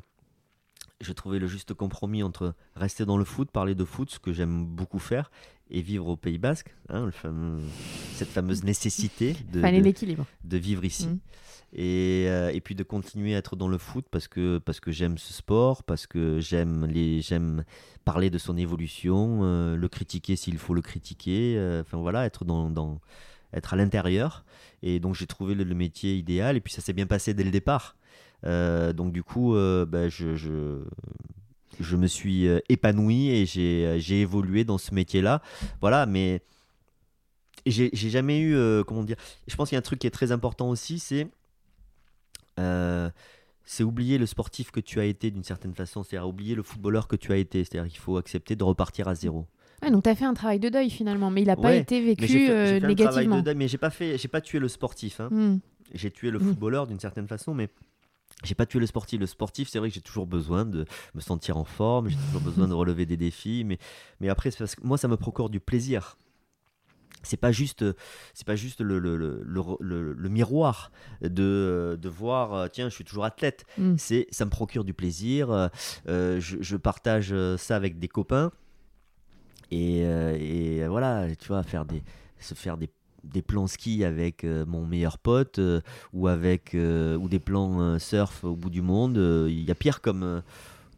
j'ai 1.02 1.14
trouvé 1.14 1.40
le 1.40 1.48
juste 1.48 1.74
compromis 1.74 2.24
entre 2.24 2.54
rester 2.76 3.06
dans 3.06 3.18
le 3.18 3.24
foot, 3.26 3.52
parler 3.52 3.76
de 3.76 3.86
foot, 3.86 4.10
ce 4.10 4.20
que 4.20 4.34
j'aime 4.34 4.66
beaucoup 4.66 5.00
faire, 5.00 5.32
et 5.72 5.82
vivre 5.82 6.08
au 6.08 6.18
Pays 6.18 6.38
Basque, 6.38 6.74
hein, 6.90 7.06
le 7.06 7.12
fameux- 7.12 7.62
cette 8.16 8.30
fameuse 8.30 8.64
nécessité 8.64 9.36
de, 9.52 9.62
vivre 10.58 10.84
ici. 10.84 11.08
Et, 11.72 12.26
euh, 12.28 12.50
et 12.52 12.62
puis 12.62 12.74
de 12.74 12.82
continuer 12.84 13.36
à 13.36 13.38
être 13.38 13.56
dans 13.56 13.68
le 13.68 13.78
foot 13.78 14.04
parce 14.10 14.28
que, 14.28 14.58
parce 14.58 14.80
que 14.80 14.92
j'aime 14.92 15.20
ce 15.20 15.34
sport, 15.34 15.84
parce 15.84 16.08
que 16.08 16.40
j'aime 16.40 16.86
les 16.88 17.22
j'aime 17.22 17.64
parler 18.06 18.32
de 18.32 18.40
son 18.40 18.58
évolution, 18.58 19.42
euh, 19.44 19.76
le 19.76 19.88
critiquer 19.88 20.36
s'il 20.36 20.58
faut 20.58 20.74
le 20.74 20.82
critiquer, 20.82 21.56
euh, 21.58 21.82
enfin 21.82 21.98
voilà, 22.00 22.26
être 22.26 22.44
dans, 22.44 22.72
dans- 22.72 23.00
être 23.54 23.74
à 23.74 23.78
l'intérieur. 23.78 24.46
Et 24.82 25.00
donc 25.00 25.14
j'ai 25.14 25.28
trouvé 25.28 25.54
le, 25.54 25.64
le 25.64 25.76
métier 25.76 26.16
idéal 26.18 26.58
et 26.58 26.60
puis 26.62 26.74
ça 26.74 26.82
s'est 26.82 26.94
bien 26.94 27.06
passé 27.06 27.36
dès 27.36 27.44
le 27.44 27.52
départ. 27.52 27.96
Euh, 28.46 28.94
donc 28.94 29.12
du 29.12 29.24
coup, 29.24 29.56
euh, 29.56 29.86
ben, 29.86 30.10
je, 30.10 30.36
je, 30.36 30.82
je 31.80 31.96
me 31.96 32.08
suis 32.08 32.48
euh, 32.48 32.60
épanoui 32.70 33.30
et 33.30 33.46
j'ai 33.46 34.22
évolué 34.22 34.64
dans 34.64 34.78
ce 34.78 34.94
métier-là. 34.94 35.42
Voilà, 35.82 36.06
mais 36.06 36.42
j'ai 37.66 37.92
jamais 37.94 38.40
eu, 38.40 38.56
euh, 38.56 38.84
comment 38.84 39.04
dire, 39.04 39.18
je 39.48 39.56
pense 39.56 39.70
qu'il 39.70 39.76
y 39.76 39.78
a 39.78 39.80
un 39.80 39.84
truc 39.84 40.00
qui 40.00 40.08
est 40.08 40.12
très 40.12 40.32
important 40.32 40.70
aussi, 40.70 41.00
c'est 41.00 41.28
euh, 42.60 43.10
c'est 43.66 43.84
oublier 43.84 44.18
le 44.18 44.26
sportif 44.26 44.72
que 44.72 44.80
tu 44.80 45.00
as 45.00 45.06
été 45.06 45.30
d'une 45.32 45.44
certaine 45.44 45.76
façon, 45.76 46.04
c'est-à-dire 46.04 46.28
oublier 46.28 46.56
le 46.56 46.64
footballeur 46.64 47.08
que 47.08 47.16
tu 47.16 47.32
as 47.32 47.38
été, 47.38 47.64
c'est-à-dire 47.64 47.90
qu'il 47.92 48.00
faut 48.00 48.18
accepter 48.18 48.56
de 48.56 48.64
repartir 48.64 49.08
à 49.08 49.16
zéro. 49.16 49.46
Ouais, 49.84 49.92
donc 49.92 50.04
tu 50.04 50.10
as 50.10 50.16
fait 50.16 50.26
un 50.26 50.34
travail 50.34 50.60
de 50.60 50.68
deuil 50.70 50.90
finalement, 50.90 51.30
mais 51.30 51.42
il 51.44 51.48
n'a 51.48 51.56
pas 51.56 51.74
été 51.76 52.00
Mais 52.02 52.08
vécu 52.08 52.28
j'ai 52.28 52.48
fait, 52.48 52.52
euh, 52.52 52.76
un 52.76 52.80
travail 52.80 52.88
négativement. 52.96 53.36
de 53.38 53.42
deuil, 53.42 53.56
mais 53.56 53.68
j'ai 53.68 53.78
pas 53.78 53.90
fait, 53.92 54.18
j'ai 54.18 54.28
pas 54.28 54.42
tué 54.42 54.60
le 54.60 54.68
sportif. 54.68 55.20
hein. 55.20 55.30
Hmm. 55.32 55.60
J'ai 55.94 56.12
tué 56.12 56.32
le 56.32 56.40
Mhm. 56.40 56.48
footballeur 56.50 56.88
d'une 56.88 57.00
certaine 57.00 57.28
façon, 57.28 57.54
mais 57.54 57.70
j'ai 58.44 58.56
pas 58.56 58.66
tué 58.66 58.80
le 58.80 58.86
sportif. 58.88 59.20
Le 59.20 59.26
sportif, 59.26 59.70
c'est 59.70 59.80
vrai 59.80 59.90
que 59.90 59.96
j'ai 59.96 60.02
toujours 60.02 60.28
besoin 60.28 60.66
de 60.66 60.86
me 61.14 61.22
sentir 61.22 61.58
en 61.58 61.66
forme, 61.66 62.10
j'ai 62.10 62.18
toujours 62.28 62.42
besoin 62.42 62.68
de 62.68 62.74
relever 62.74 63.06
des 63.06 63.18
défis, 63.18 63.64
mais, 63.66 63.78
mais 64.20 64.30
après, 64.30 64.52
c'est 64.52 64.60
parce 64.60 64.76
que 64.76 64.86
moi, 64.86 64.98
ça 64.98 65.08
me 65.08 65.18
procure 65.18 65.50
du 65.50 65.60
plaisir. 65.60 66.18
C'est 67.22 67.36
pas 67.36 67.52
juste, 67.52 67.84
c'est 68.34 68.48
pas 68.48 68.56
juste 68.56 68.80
le, 68.80 68.98
le, 68.98 69.18
le, 69.18 70.14
le- 70.14 70.30
miroir 70.30 70.90
de, 71.22 72.00
de 72.02 72.10
voir, 72.10 72.54
euh, 72.54 72.68
tiens, 72.72 72.88
je 72.88 72.96
suis 72.96 73.04
toujours 73.04 73.26
athlète. 73.26 73.66
Hmm. 73.78 73.96
C'est, 73.98 74.26
ça 74.32 74.46
me 74.46 74.50
procure 74.50 74.86
du 74.86 74.94
plaisir. 74.94 75.52
euh, 75.52 76.40
je, 76.40 76.58
je 76.62 76.78
partage 76.78 77.36
ça 77.58 77.76
avec 77.76 78.00
des 78.00 78.08
copains. 78.08 78.52
Et, 79.70 80.06
euh, 80.06 80.38
et 80.40 80.88
voilà, 80.88 81.28
tu 81.36 81.50
vois, 81.50 81.62
faire 81.62 81.84
des, 81.84 82.04
se 82.40 82.54
faire 82.54 82.78
des, 82.78 82.90
des 83.24 83.42
plans 83.42 83.68
ski 83.68 84.04
avec 84.04 84.44
euh, 84.44 84.66
mon 84.66 84.86
meilleur 84.86 85.18
pote 85.18 85.60
euh, 85.60 85.82
ou, 86.14 86.28
avec, 86.28 86.76
euh, 86.76 87.18
ou 87.18 87.30
des 87.30 87.40
plans 87.40 88.00
surf 88.00 88.44
au 88.44 88.56
bout 88.56 88.70
du 88.70 88.82
monde. 88.82 89.18
Il 89.50 89.64
y 89.64 89.72
a 89.72 89.76
pire 89.76 90.02
comme, 90.02 90.42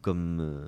comme, 0.01 0.67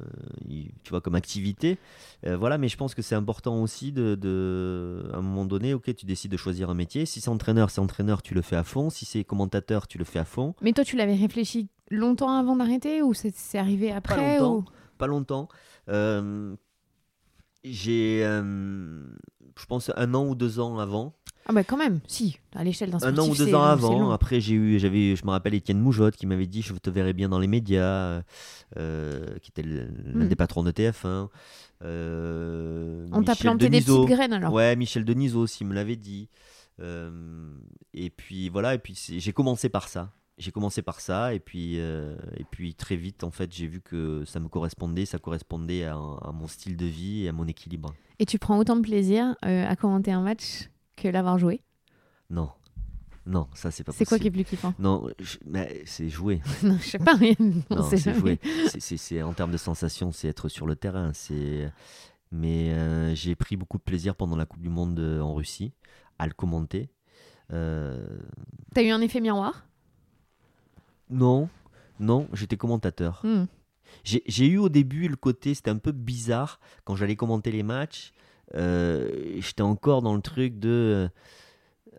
tu 0.84 0.90
vois, 0.90 1.02
comme 1.02 1.16
activité. 1.16 1.78
Voilà, 2.24 2.58
mais 2.58 2.68
je 2.68 2.78
pense 2.78 2.96
que 2.96 3.02
c'est 3.02 3.16
important 3.16 3.62
aussi 3.62 3.92
de, 3.92 4.16
de, 4.16 5.10
à 5.14 5.18
un 5.18 5.22
moment 5.22 5.46
donné, 5.46 5.74
ok, 5.74 5.94
tu 5.96 6.06
décides 6.06 6.32
de 6.32 6.38
choisir 6.38 6.70
un 6.70 6.74
métier. 6.74 7.06
Si 7.06 7.22
c'est 7.22 7.30
entraîneur, 7.30 7.70
c'est 7.70 7.82
entraîneur, 7.82 8.22
tu 8.22 8.34
le 8.34 8.42
fais 8.42 8.56
à 8.56 8.64
fond. 8.64 8.90
Si 8.90 9.06
c'est 9.06 9.24
commentateur, 9.24 9.88
tu 9.88 9.98
le 9.98 10.06
fais 10.06 10.20
à 10.20 10.26
fond. 10.26 10.56
Mais 10.62 10.74
toi, 10.74 10.84
tu 10.84 10.96
l'avais 10.96 11.16
réfléchi 11.16 11.68
longtemps 11.90 12.38
avant 12.38 12.56
d'arrêter 12.56 13.02
ou 13.02 13.14
c'est 13.14 13.58
arrivé 13.58 13.92
après 13.92 14.40
longtemps. 14.40 14.58
ou... 14.58 14.66
pas 14.98 15.08
longtemps. 15.08 15.50
J'ai, 17.66 18.20
je 18.24 19.66
pense, 19.68 19.92
un 19.96 20.14
an 20.14 20.28
ou 20.28 20.36
deux 20.36 20.60
ans 20.60 20.80
avant. 20.80 21.14
Ah 21.46 21.52
bah 21.54 21.64
quand 21.64 21.76
même, 21.78 22.00
si, 22.08 22.38
à 22.56 22.64
l'échelle 22.64 22.90
d'un 22.92 23.00
Un 23.04 23.18
an 23.18 23.28
ou 23.28 23.36
deux 23.36 23.54
ans 23.54 23.64
avant. 23.64 24.12
Après, 24.12 24.40
j'ai 24.40 24.54
eu, 24.56 24.80
j'avais, 24.80 25.16
je 25.16 25.26
me 25.26 25.32
rappelle 25.32 25.54
Étienne 25.54 25.80
Moujotte 25.80 26.16
qui 26.16 26.26
m'avait 26.26 26.48
dit 26.48 26.62
Je 26.62 26.74
te 26.74 26.90
verrai 26.90 27.12
bien 27.14 27.28
dans 27.30 27.40
les 27.40 27.48
médias, 27.48 28.22
euh, 28.78 29.26
qui 29.42 29.50
était 29.52 29.64
l'un 29.64 30.26
Mm. 30.26 30.28
des 30.30 30.36
patrons 30.36 30.64
de 30.64 30.72
TF1. 30.72 31.28
Euh, 32.04 33.08
On 33.12 33.24
t'a 33.24 33.36
planté 33.36 33.70
des 33.70 33.82
petites 33.82 34.06
graines 34.08 34.34
alors. 34.34 34.54
Ouais, 34.54 34.76
Michel 34.76 35.06
Denisot 35.06 35.40
aussi 35.42 35.66
me 35.66 35.74
l'avait 35.74 35.96
dit. 35.96 36.30
Euh, 36.80 37.12
et 37.94 38.10
puis 38.10 38.50
voilà, 38.50 38.74
et 38.74 38.80
puis 38.80 38.98
j'ai 39.18 39.34
commencé 39.34 39.70
par 39.70 39.88
ça. 39.88 40.12
J'ai 40.40 40.52
commencé 40.52 40.82
par 40.82 41.00
ça, 41.00 41.36
et 41.36 41.40
puis, 41.40 41.76
euh, 41.78 42.16
et 42.38 42.44
puis 42.50 42.74
très 42.74 42.96
vite, 42.96 43.24
en 43.24 43.30
fait, 43.30 43.54
j'ai 43.54 43.68
vu 43.68 43.82
que 43.82 44.24
ça 44.26 44.40
me 44.40 44.48
correspondait, 44.48 45.06
ça 45.06 45.20
correspondait 45.20 45.84
à, 45.84 45.94
à 45.94 46.32
mon 46.34 46.48
style 46.48 46.76
de 46.76 46.88
vie 46.88 47.26
et 47.26 47.30
à 47.30 47.32
mon 47.32 47.46
équilibre. 47.46 47.94
Et 48.18 48.26
tu 48.26 48.40
prends 48.40 48.58
autant 48.58 48.76
de 48.76 48.82
plaisir 48.82 49.36
euh, 49.46 49.68
à 49.68 49.76
commenter 49.76 50.12
un 50.12 50.22
match 50.22 50.70
que 50.96 51.08
l'avoir 51.08 51.38
joué. 51.38 51.62
Non, 52.30 52.52
non, 53.26 53.48
ça 53.54 53.72
c'est 53.72 53.84
pas 53.84 53.92
C'est 53.92 54.06
quoi 54.06 54.20
qui 54.20 54.28
est 54.28 54.32
plus 54.32 54.44
kiffant 54.44 54.74
Non, 54.80 55.08
je- 55.20 55.38
mais 55.46 55.82
c'est 55.86 56.10
jouer. 56.10 56.42
Non, 56.64 56.78
je 56.80 56.90
sais 56.90 56.98
pas. 57.00 57.16
on 57.70 57.76
Non, 57.76 57.90
c'est 57.90 58.14
jouer. 58.14 58.40
C'est- 58.80 59.22
en 59.22 59.34
termes 59.34 59.52
de 59.52 59.58
sensation, 59.58 60.12
c'est 60.12 60.28
être 60.28 60.50
sur 60.50 60.66
le 60.68 60.76
terrain. 60.76 61.12
C'est, 61.14 61.72
mais 62.32 62.74
euh, 62.74 63.14
j'ai 63.16 63.36
pris 63.36 63.56
beaucoup 63.58 63.78
de 63.78 63.84
plaisir 63.84 64.16
pendant 64.16 64.36
la 64.36 64.46
Coupe 64.46 64.62
du 64.62 64.70
Monde 64.70 65.00
euh, 65.00 65.22
en 65.22 65.34
Russie 65.36 65.74
à 66.20 66.28
le 66.28 66.34
commenter. 66.34 66.90
Euh, 67.52 68.06
T'as 68.74 68.84
eu 68.84 68.90
un 68.90 69.02
effet 69.02 69.20
miroir? 69.22 69.66
Non, 71.10 71.50
non, 72.00 72.28
j'étais 72.34 72.58
commentateur. 72.58 73.22
Hmm. 73.24 73.46
J'ai 74.04 74.24
j'ai 74.26 74.48
eu 74.48 74.58
au 74.58 74.70
début 74.70 75.08
le 75.08 75.16
côté, 75.16 75.54
c'était 75.54 75.70
un 75.70 75.78
peu 75.78 75.92
bizarre 75.92 76.60
quand 76.84 76.96
j'allais 76.96 77.16
commenter 77.16 77.52
les 77.52 77.64
matchs. 77.64 78.12
Euh, 78.56 79.36
j'étais 79.40 79.62
encore 79.62 80.02
dans 80.02 80.16
le 80.16 80.22
truc 80.22 80.60
de. 80.60 80.70
euh, 80.70 81.10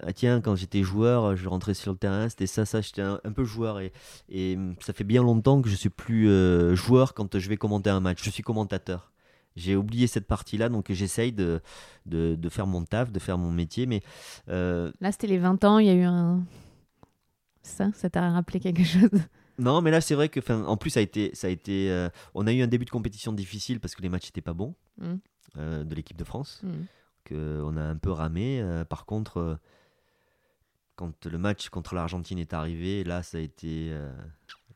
ah 0.03 0.13
tiens, 0.13 0.41
quand 0.41 0.57
j'étais 0.57 0.83
joueur, 0.83 1.37
je 1.37 1.49
rentrais 1.49 1.75
sur 1.75 1.93
le 1.93 1.99
terrain, 1.99 2.29
c'était 2.29 2.47
ça, 2.49 2.65
ça, 2.67 2.81
j'étais 2.81 3.03
un, 3.03 3.21
un 3.25 3.33
peu 3.33 3.45
joueur. 3.45 3.79
Et, 3.81 3.93
et 4.29 4.57
hum, 4.57 4.75
ça 4.81 4.93
fait 4.93 5.05
bien 5.05 5.23
longtemps 5.23 5.63
que 5.63 5.69
je 5.69 5.77
suis 5.77 5.89
plus 5.91 6.29
euh, 6.29 6.75
joueur 6.75 7.15
quand 7.15 7.39
je 7.39 7.49
vais 7.49 7.57
commenter 7.57 7.91
un 7.91 8.01
match. 8.01 8.23
Je 8.23 8.31
suis 8.31 8.43
commentateur. 8.43 9.13
J'ai 9.57 9.77
oublié 9.77 10.09
cette 10.09 10.27
partie-là, 10.27 10.69
donc 10.69 10.91
j'essaye 10.91 11.31
de, 11.33 11.61
de, 12.07 12.35
de 12.35 12.49
faire 12.49 12.67
mon 12.67 12.85
taf, 12.85 13.13
de 13.13 13.21
faire 13.21 13.39
mon 13.39 13.53
métier. 13.53 13.87
Mais 13.87 14.03
euh, 14.49 14.91
Là, 15.01 15.13
c'était 15.13 15.29
les 15.29 15.39
20 15.39 15.63
ans, 15.63 15.79
il 15.79 15.87
y 15.87 15.91
a 15.91 15.95
eu 15.95 16.03
un. 16.03 16.43
Ça, 17.63 17.91
ça 17.95 18.11
t'a 18.11 18.31
rappelé 18.31 18.59
quelque 18.61 18.83
chose? 18.85 19.09
Non, 19.57 19.81
mais 19.81 19.93
là, 19.93 20.01
c'est 20.01 20.17
vrai 20.17 20.29
que, 20.29 20.41
en 20.53 20.77
plus, 20.77 20.91
ça 20.91 20.99
a 20.99 21.03
été, 21.05 21.31
ça 21.35 21.47
a 21.47 21.51
été, 21.51 21.89
euh, 21.89 22.09
on 22.35 22.49
a 22.49 22.53
eu 22.53 22.63
un 22.63 22.67
début 22.67 22.85
de 22.85 22.91
compétition 22.91 23.33
difficile 23.33 23.79
parce 23.79 23.95
que 23.95 24.03
les 24.03 24.09
matchs 24.09 24.27
n'étaient 24.27 24.41
pas 24.41 24.55
bons 24.55 24.75
Mm. 24.99 25.15
Euh, 25.57 25.85
de 25.85 25.95
l'équipe 25.95 26.17
de 26.17 26.25
France, 26.25 26.61
Hmm. 26.63 26.85
que 27.25 27.63
on 27.65 27.77
a 27.77 27.83
un 27.83 27.97
peu 27.97 28.11
ramé. 28.11 28.61
euh, 28.61 28.85
par 28.85 29.07
contre, 29.07 29.39
euh, 29.39 29.57
quand 30.97 31.27
le 31.27 31.39
match 31.39 31.69
contre 31.71 31.95
l'Argentine 31.95 32.39
est 32.39 32.53
arrivé, 32.55 33.03
là, 33.05 33.23
ça 33.23 33.39
a 33.39 33.41
été 33.41 33.93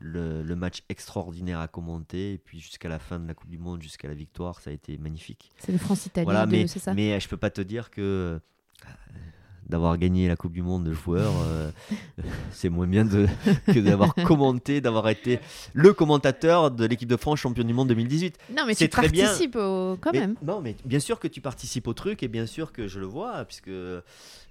le, 0.00 0.42
le 0.42 0.56
match 0.56 0.82
extraordinaire 0.88 1.60
à 1.60 1.68
commenter. 1.68 2.32
Et 2.34 2.38
puis 2.38 2.58
jusqu'à 2.58 2.88
la 2.88 2.98
fin 2.98 3.20
de 3.20 3.28
la 3.28 3.34
Coupe 3.34 3.50
du 3.50 3.58
Monde, 3.58 3.82
jusqu'à 3.82 4.08
la 4.08 4.14
victoire, 4.14 4.60
ça 4.60 4.70
a 4.70 4.72
été 4.72 4.98
magnifique. 4.98 5.50
C'est 5.58 5.70
le 5.72 5.78
France-Italie, 5.78 6.24
Voilà, 6.24 6.46
de- 6.46 6.50
mais, 6.52 6.66
c'est 6.66 6.80
ça? 6.80 6.92
mais 6.94 7.20
je 7.20 7.28
peux 7.28 7.36
pas 7.36 7.50
te 7.50 7.60
dire 7.60 7.90
que 7.90 8.40
d'avoir 9.68 9.98
gagné 9.98 10.28
la 10.28 10.36
Coupe 10.36 10.52
du 10.52 10.62
Monde 10.62 10.84
de 10.84 10.92
joueurs, 10.92 11.32
euh, 11.46 11.70
c'est 12.52 12.68
moins 12.70 12.86
bien 12.86 13.04
de, 13.04 13.26
que 13.66 13.78
d'avoir 13.80 14.14
commenté, 14.14 14.80
d'avoir 14.80 15.08
été 15.08 15.40
le 15.74 15.92
commentateur 15.92 16.70
de 16.70 16.84
l'équipe 16.86 17.08
de 17.08 17.16
France 17.16 17.40
champion 17.40 17.64
du 17.64 17.74
monde 17.74 17.88
2018. 17.88 18.38
Non, 18.56 18.64
mais 18.66 18.74
C'est 18.74 18.86
tu 18.86 18.90
très 18.90 19.08
bien. 19.08 19.24
participes 19.26 19.56
au... 19.56 19.96
quand 20.00 20.12
Mais- 20.12 20.20
même. 20.20 20.34
Non, 20.42 20.60
mais 20.60 20.74
bien 20.84 21.00
sûr 21.00 21.18
que 21.20 21.28
tu 21.28 21.40
participes 21.40 21.86
au 21.86 21.92
truc 21.94 22.22
et 22.22 22.28
bien 22.28 22.46
sûr 22.46 22.72
que 22.72 22.88
je 22.88 22.98
le 23.00 23.06
vois, 23.06 23.44
puisque 23.44 23.68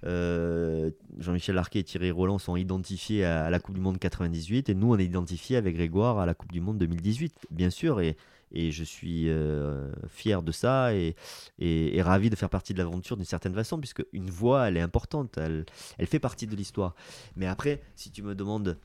euh, 0.04 0.92
Jean-Michel 1.20 1.56
Larquet 1.56 1.80
et 1.80 1.84
Thierry 1.84 2.12
Roland 2.12 2.38
sont 2.38 2.56
identifiés 2.56 3.26
à, 3.26 3.46
à 3.46 3.50
la 3.50 3.60
Coupe 3.60 3.76
du 3.76 3.82
Monde 3.82 3.98
98 4.00 4.70
et 4.70 4.76
nous 4.76 4.94
on 4.94 4.98
est 4.98 5.06
identifiés 5.06 5.58
avec 5.58 5.76
Grégoire 5.76 6.20
à 6.20 6.26
la 6.26 6.34
Coupe 6.34 6.52
du 6.52 6.62
Monde 6.62 6.78
2018, 6.78 7.34
bien 7.52 7.70
sûr. 7.70 8.00
Et, 8.02 8.16
et 8.52 8.72
je 8.72 8.84
suis 8.84 9.30
euh, 9.30 9.92
fier 10.08 10.42
de 10.42 10.52
ça 10.52 10.94
et, 10.94 11.16
et, 11.60 11.98
et 11.98 12.02
ravi 12.02 12.30
de 12.30 12.36
faire 12.36 12.50
partie 12.50 12.74
de 12.74 12.78
l'aventure 12.80 13.18
d'une 13.18 13.26
certaine 13.26 13.54
façon, 13.54 13.78
puisque 13.80 14.04
une 14.14 14.30
voix 14.30 14.68
elle 14.68 14.78
est 14.78 14.82
importante, 14.82 15.38
elle, 15.38 15.66
elle 15.98 16.08
fait 16.08 16.20
partie 16.20 16.48
de 16.48 16.56
l'histoire. 16.56 16.96
Mais 17.36 17.46
après, 17.48 17.82
si 17.96 18.12
tu 18.12 18.24
me 18.24 18.36
demandes. 18.36 18.78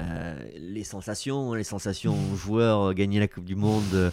euh, 0.00 0.36
les 0.56 0.84
sensations, 0.84 1.54
les 1.54 1.64
sensations 1.64 2.16
joueurs 2.36 2.88
euh, 2.90 2.92
gagner 2.92 3.20
la 3.20 3.28
Coupe 3.28 3.44
du 3.44 3.54
Monde, 3.54 3.84
euh, 3.94 4.10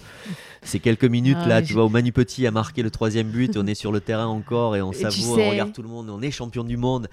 c'est 0.64 0.80
quelques 0.80 1.06
minutes 1.06 1.38
Ah, 1.42 1.48
là, 1.48 1.62
tu 1.62 1.70
je- 1.70 1.74
vois, 1.74 1.86
où 1.86 1.90
Manu 1.90 2.12
Petit 2.12 2.46
a 2.48 2.52
marqué 2.52 2.82
le 2.84 2.92
troisième 2.92 3.30
but, 3.30 3.58
on 3.58 3.66
est 3.68 3.76
sur 3.76 3.92
le 3.92 4.00
terrain 4.02 4.28
encore 4.28 4.76
et 4.76 4.82
on 4.82 4.92
Et 4.92 4.96
tu 4.96 5.02
savoure, 5.02 5.36
sais- 5.36 5.42
on 5.46 5.50
regarde 5.50 5.74
tout 5.74 5.82
le 5.84 5.90
monde, 5.90 6.10
on 6.10 6.22
est 6.22 6.32
champion 6.32 6.64
du 6.64 6.78
monde. 6.78 7.08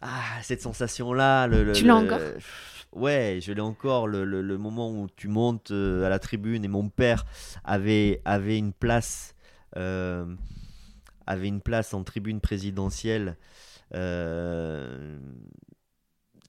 Ah, 0.00 0.08
cette 0.42 0.62
sensation-là, 0.62 1.46
le, 1.48 1.64
le- 1.64 1.72
Tu 1.72 1.84
l'as 1.84 2.00
le- 2.00 2.06
encore? 2.06 2.20
Ouais, 2.92 3.38
je 3.42 3.52
l'ai 3.52 3.60
encore. 3.60 4.08
Le, 4.08 4.24
le- 4.24 4.58
moment 4.58 4.90
où 4.90 5.08
tu 5.16 5.28
montes 5.28 5.70
euh, 5.70 6.04
à 6.04 6.08
la 6.08 6.18
tribune 6.18 6.64
et 6.64 6.68
mon 6.68 6.88
père 6.88 7.24
avait, 7.64 8.20
avait 8.24 8.58
une 8.58 8.72
place, 8.72 9.34
euh, 9.76 10.34
avait 11.26 11.48
une 11.48 11.60
place 11.60 11.94
en 11.94 12.04
tribune 12.04 12.40
présidentielle. 12.40 13.36
euh, 13.94 15.18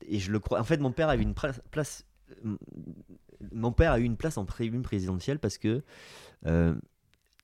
et 0.05 0.19
je 0.19 0.31
le 0.31 0.39
crois. 0.39 0.59
En 0.59 0.63
fait, 0.63 0.77
mon 0.77 0.91
père 0.91 1.09
avait 1.09 1.23
une 1.23 1.33
place. 1.33 2.05
Mon 3.53 3.71
père 3.71 3.93
a 3.93 3.99
eu 3.99 4.03
une 4.03 4.17
place 4.17 4.37
en 4.37 4.45
tribune 4.45 4.81
présidentielle 4.81 5.39
parce 5.39 5.57
que 5.57 5.83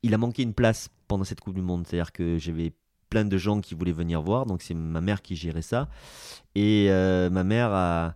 il 0.03 0.13
a 0.13 0.17
manqué 0.17 0.43
une 0.43 0.53
place 0.53 0.89
pendant 1.07 1.23
cette 1.23 1.41
Coupe 1.41 1.55
du 1.55 1.61
Monde. 1.61 1.85
C'est-à-dire 1.87 2.11
que 2.11 2.37
j'avais 2.37 2.73
plein 3.09 3.25
de 3.25 3.37
gens 3.37 3.61
qui 3.61 3.75
voulaient 3.75 3.91
venir 3.91 4.21
voir, 4.21 4.45
donc 4.45 4.61
c'est 4.61 4.73
ma 4.73 5.01
mère 5.01 5.21
qui 5.21 5.35
gérait 5.35 5.61
ça. 5.61 5.89
Et 6.55 6.89
ma 7.31 7.43
mère 7.43 7.71
a, 7.73 8.15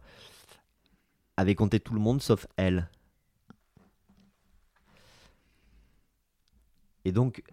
avait 1.39 1.55
compté 1.55 1.79
tout 1.79 1.93
le 1.93 1.99
monde 1.99 2.21
sauf 2.21 2.47
elle. 2.57 2.89
Et 7.05 7.11
donc, 7.11 7.43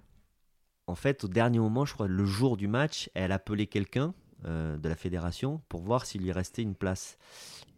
en 0.87 0.95
fait, 0.95 1.25
au 1.25 1.29
dernier 1.29 1.59
moment, 1.59 1.85
je 1.85 1.95
crois, 1.95 2.09
le 2.09 2.25
jour 2.25 2.57
du 2.57 2.69
match, 2.69 3.09
elle 3.15 3.33
appelait 3.33 3.67
quelqu'un 3.67 4.13
euh, 4.45 4.77
de 4.77 4.89
la 4.89 4.97
fédération 4.97 5.63
pour 5.69 5.83
voir 5.83 6.05
s'il 6.05 6.23
lui 6.23 6.33
restait 6.33 6.63
une 6.63 6.75
place. 6.75 7.17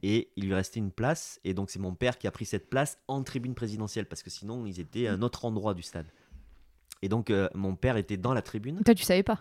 Et 0.03 0.31
il 0.37 0.47
lui 0.47 0.55
restait 0.55 0.81
une 0.81 0.93
place, 0.93 1.41
et 1.45 1.55
donc 1.55 1.71
c'est 1.71 1.79
mon 1.79 1.95
père 1.95 2.19
qui 2.19 2.27
a 2.27 2.31
pris 2.31 2.47
cette 2.47 2.71
place 2.71 2.99
en 3.09 3.23
tribune 3.23 3.55
présidentielle, 3.55 4.07
parce 4.07 4.23
que 4.23 4.31
sinon, 4.31 4.65
ils 4.65 4.81
étaient 4.81 5.09
à 5.09 5.13
un 5.13 5.23
autre 5.23 5.45
endroit 5.45 5.75
du 5.75 5.83
stade. 5.83 6.07
Et 7.03 7.09
donc, 7.09 7.31
euh, 7.31 7.49
mon 7.55 7.77
père 7.77 7.97
était 7.97 8.17
dans 8.17 8.33
la 8.33 8.43
tribune. 8.43 8.83
Toi, 8.83 8.95
tu 8.95 9.05
savais 9.05 9.23
pas? 9.23 9.41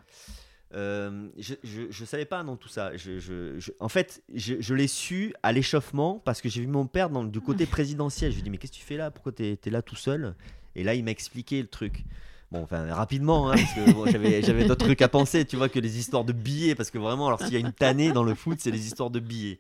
Euh, 0.74 1.30
je, 1.38 1.56
je 1.90 2.06
savais 2.06 2.26
pas 2.26 2.44
non 2.44 2.58
tout 2.58 2.68
ça. 2.68 2.96
Je, 2.98 3.20
je- 3.20 3.58
je- 3.60 3.72
en 3.80 3.88
fait, 3.90 4.22
je, 4.34 4.74
l'ai 4.74 4.88
su 4.88 5.34
à 5.42 5.52
l'échauffement 5.54 6.22
parce 6.26 6.42
que 6.42 6.50
j'ai 6.50 6.62
vu 6.62 6.68
mon 6.68 6.88
père 6.88 7.10
dans, 7.10 7.24
du 7.24 7.40
côté 7.40 7.66
présidentiel. 7.68 8.32
Je 8.32 8.36
lui 8.38 8.42
ai 8.42 8.44
dit 8.44 8.50
mais 8.50 8.58
qu'est-ce 8.58 8.74
que 8.74 8.78
tu 8.78 8.84
fais 8.84 8.98
là? 8.98 9.10
Pourquoi 9.12 9.32
tu 9.32 9.44
es, 9.44 9.70
là 9.70 9.82
tout 9.82 9.96
seul? 9.96 10.36
Et 10.76 10.84
là 10.84 10.94
il 10.94 11.04
m'a 11.04 11.12
expliqué 11.12 11.62
le 11.62 11.68
truc. 11.68 12.04
Bon, 12.52 12.64
enfin 12.64 12.94
rapidement, 12.94 13.50
hein, 13.50 13.56
parce 13.56 13.74
que 13.74 13.92
bon, 13.94 14.06
j'avais 14.12 14.66
d'autres 14.66 14.86
trucs 14.86 15.02
à 15.02 15.10
penser, 15.10 15.46
tu 15.46 15.58
vois, 15.58 15.68
que 15.70 15.80
les 15.80 16.00
histoires 16.00 16.24
de 16.24 16.32
billets, 16.34 16.76
parce 16.76 16.92
que 16.92 16.98
vraiment, 16.98 17.28
alors 17.28 17.42
s'il 17.42 17.54
y 17.54 17.58
a 17.58 17.60
une 17.60 17.74
tannée 17.74 18.12
dans 18.12 18.24
le 18.24 18.36
foot, 18.36 18.60
c'est 18.62 18.72
les 18.72 18.88
histoires 18.88 19.10
de 19.10 19.20
billets. 19.20 19.60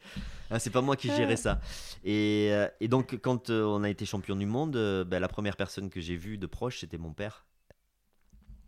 Hein, 0.49 0.59
c'est 0.59 0.69
pas 0.69 0.81
moi 0.81 0.95
qui 0.95 1.09
gérais 1.17 1.35
ça. 1.35 1.59
Et, 2.05 2.47
euh, 2.51 2.67
et 2.79 2.87
donc 2.87 3.17
quand 3.21 3.49
euh, 3.49 3.63
on 3.65 3.83
a 3.83 3.89
été 3.89 4.05
champion 4.05 4.35
du 4.37 4.45
monde, 4.45 4.71
ben, 5.05 5.19
la 5.19 5.27
première 5.27 5.57
personne 5.57 5.89
que 5.89 5.99
j'ai 5.99 6.15
vue 6.15 6.37
de 6.37 6.45
proche, 6.47 6.79
c'était 6.79 6.97
mon 6.97 7.11
père. 7.11 7.45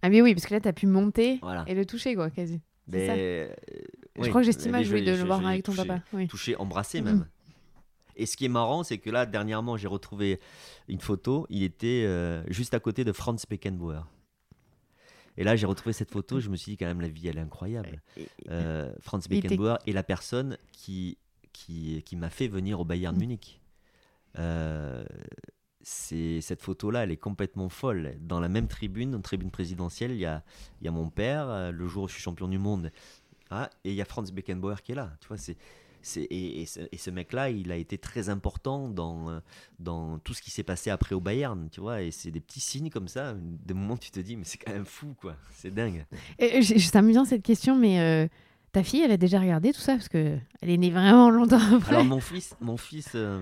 Ah, 0.01 0.09
mais 0.09 0.21
oui, 0.21 0.33
parce 0.33 0.45
que 0.45 0.53
là, 0.53 0.59
t'as 0.61 0.73
pu 0.73 0.87
monter 0.87 1.39
Voilà. 1.41 1.63
et 1.67 1.73
le 1.75 1.85
toucher, 1.85 2.15
quoi, 2.15 2.29
quasi. 2.29 2.61
C'est 2.91 3.07
ça. 3.07 3.13
Mais, 3.15 3.19
euh, 3.21 3.53
je 4.15 4.21
oui, 4.21 4.29
crois 4.29 4.41
que 4.41 4.45
j'ai 4.45 4.51
cette 4.53 4.63
mais 4.63 4.69
image, 4.69 4.91
oui, 4.91 5.03
de 5.03 5.11
le 5.11 5.23
voir 5.23 5.45
avec 5.45 5.63
ton 5.63 5.73
papa. 5.75 6.01
Oui. 6.13 6.27
touché, 6.27 6.55
embrassé 6.55 7.01
Mm. 7.01 7.05
même. 7.05 7.27
Et 8.15 8.25
ce 8.25 8.35
qui 8.35 8.45
est 8.45 8.49
marrant, 8.49 8.83
c'est 8.83 8.97
que 8.97 9.09
là, 9.09 9.25
dernièrement, 9.25 9.77
j'ai 9.77 9.87
retrouvé 9.87 10.39
une 10.87 10.99
photo. 10.99 11.45
Il 11.49 11.63
était 11.63 12.03
euh, 12.05 12.43
juste 12.51 12.73
à 12.73 12.79
côté 12.79 13.03
de 13.05 13.11
Franz 13.13 13.45
Beckenbauer. 13.49 14.01
Et 15.37 15.43
là, 15.45 15.55
j'ai 15.55 15.65
retrouvé 15.67 15.93
cette 15.93 16.11
photo. 16.11 16.39
Je 16.41 16.49
me 16.49 16.55
suis 16.57 16.71
dit, 16.73 16.77
quand 16.77 16.85
même, 16.87 16.99
la 16.99 17.07
vie, 17.07 17.27
elle 17.29 17.37
est 17.37 17.41
incroyable. 17.41 18.01
Euh, 18.49 18.91
Franz 18.99 19.27
Beckenbauer 19.29 19.77
est 19.87 19.93
la 19.93 20.03
personne 20.03 20.57
qui, 20.73 21.17
qui, 21.53 22.03
qui 22.03 22.15
m'a 22.17 22.29
fait 22.29 22.47
venir 22.49 22.79
au 22.79 22.85
Bayern 22.85 23.15
Mm. 23.15 23.19
Munich. 23.19 23.61
Euh, 24.37 25.03
c'est 25.89 26.39
cette 26.41 26.61
photo-là, 26.61 27.03
elle 27.03 27.11
est 27.11 27.17
complètement 27.17 27.67
folle. 27.67 28.15
Dans 28.21 28.39
la 28.39 28.47
même 28.47 28.67
tribune, 28.67 29.15
une 29.15 29.21
tribune 29.23 29.49
présidentielle, 29.49 30.11
il 30.11 30.19
y 30.19 30.25
a, 30.25 30.43
y 30.83 30.87
a 30.87 30.91
mon 30.91 31.09
père, 31.09 31.49
euh, 31.49 31.71
le 31.71 31.87
jour 31.87 32.03
où 32.03 32.07
je 32.07 32.13
suis 32.13 32.21
champion 32.21 32.47
du 32.47 32.59
monde, 32.59 32.91
ah, 33.49 33.71
et 33.83 33.89
il 33.89 33.95
y 33.95 34.01
a 34.01 34.05
Franz 34.05 34.31
Beckenbauer 34.31 34.83
qui 34.83 34.91
est 34.91 34.95
là. 34.95 35.11
Tu 35.19 35.27
vois, 35.27 35.37
c'est, 35.37 35.57
c'est, 36.03 36.21
et, 36.21 36.61
et 36.61 36.65
ce, 36.97 37.09
mec-là, 37.09 37.49
il 37.49 37.71
a 37.71 37.75
été 37.75 37.97
très 37.97 38.29
important 38.29 38.87
dans, 38.87 39.29
euh, 39.31 39.39
dans 39.79 40.19
tout 40.19 40.35
ce 40.35 40.43
qui 40.43 40.51
s'est 40.51 40.63
passé 40.63 40.91
après 40.91 41.15
au 41.15 41.21
Bayern. 41.21 41.67
Tu 41.71 41.81
vois, 41.81 42.03
et 42.03 42.11
c'est 42.11 42.29
des 42.29 42.39
petits 42.39 42.59
signes 42.59 42.91
comme 42.91 43.07
ça, 43.07 43.33
des 43.35 43.73
moments 43.73 43.97
tu 43.97 44.11
te 44.11 44.19
dis, 44.19 44.37
mais 44.37 44.43
c'est 44.45 44.59
quand 44.59 44.71
même 44.71 44.85
fou, 44.85 45.15
quoi. 45.19 45.37
C'est 45.55 45.73
dingue. 45.73 46.05
Et, 46.37 46.61
j'ai- 46.61 46.77
ça 46.77 47.01
me 47.01 47.09
vient 47.09 47.25
cette 47.25 47.43
question, 47.43 47.75
mais 47.75 47.99
euh, 47.99 48.27
ta 48.73 48.83
fille, 48.83 49.01
elle 49.01 49.11
a 49.11 49.17
déjà 49.17 49.39
regardé 49.39 49.73
tout 49.73 49.81
ça 49.81 49.93
Parce 49.93 50.09
que 50.09 50.37
elle 50.61 50.69
est 50.69 50.77
née 50.77 50.91
vraiment 50.91 51.31
longtemps 51.31 51.57
après. 51.75 51.89
Alors, 51.95 52.05
mon 52.05 52.19
fils, 52.19 52.55
mon 52.61 52.77
fils 52.77 53.13
euh, 53.15 53.41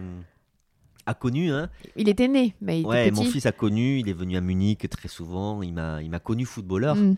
a 1.07 1.13
connu, 1.15 1.51
hein, 1.51 1.69
Il 1.95 2.07
était 2.09 2.27
né, 2.27 2.53
mais 2.61 2.77
il 2.77 2.81
était 2.81 2.89
Ouais, 2.89 3.09
petit. 3.11 3.19
mon 3.19 3.25
fils 3.25 3.45
a 3.47 3.51
connu, 3.51 3.99
il 3.99 4.09
est 4.09 4.13
venu 4.13 4.37
à 4.37 4.41
Munich 4.41 4.87
très 4.89 5.07
souvent, 5.07 5.63
il 5.63 5.73
m'a, 5.73 6.19
connu 6.19 6.45
footballeur. 6.45 6.95
Mm. 6.95 7.15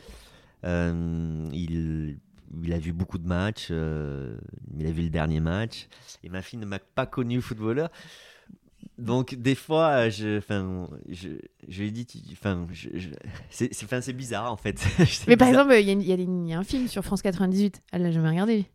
Euh, 0.65 1.49
il, 1.53 2.17
il 2.63 2.73
a 2.73 2.79
vu 2.79 2.93
beaucoup 2.93 3.17
de 3.17 3.27
matchs, 3.27 3.67
euh, 3.71 4.37
il 4.77 4.85
a 4.87 4.91
vu 4.91 5.03
le 5.03 5.09
dernier 5.09 5.39
match, 5.39 5.87
et 6.23 6.29
ma 6.29 6.41
fille 6.41 6.59
ne 6.59 6.65
m'a 6.65 6.79
pas 6.79 7.05
connu 7.05 7.41
footballeur. 7.41 7.89
Donc 8.97 9.35
des 9.35 9.55
fois, 9.55 10.09
je, 10.09 10.37
enfin, 10.37 10.87
je, 11.07 11.29
je 11.67 11.81
lui 11.81 11.87
ai 11.87 11.91
dit, 11.91 12.05
tu- 12.05 12.19
enfin, 12.33 12.67
je- 12.71 12.89
je- 12.93 13.09
c'est, 13.49 13.73
c'est, 13.73 13.85
enfin, 13.85 14.01
c'est 14.01 14.13
bizarre 14.13 14.51
en 14.51 14.57
fait. 14.57 14.85
Mais 15.27 15.37
par 15.37 15.47
bizarre. 15.47 15.71
exemple, 15.71 15.73
il 15.81 16.01
y, 16.07 16.11
a 16.11 16.15
y 16.15 16.47
y 16.49 16.53
un 16.53 16.63
film 16.63 16.87
sur 16.87 17.03
France 17.03 17.21
98. 17.21 17.81
Elle 17.91 18.03
l'a 18.03 18.11
jamais 18.11 18.29
regardé. 18.29 18.65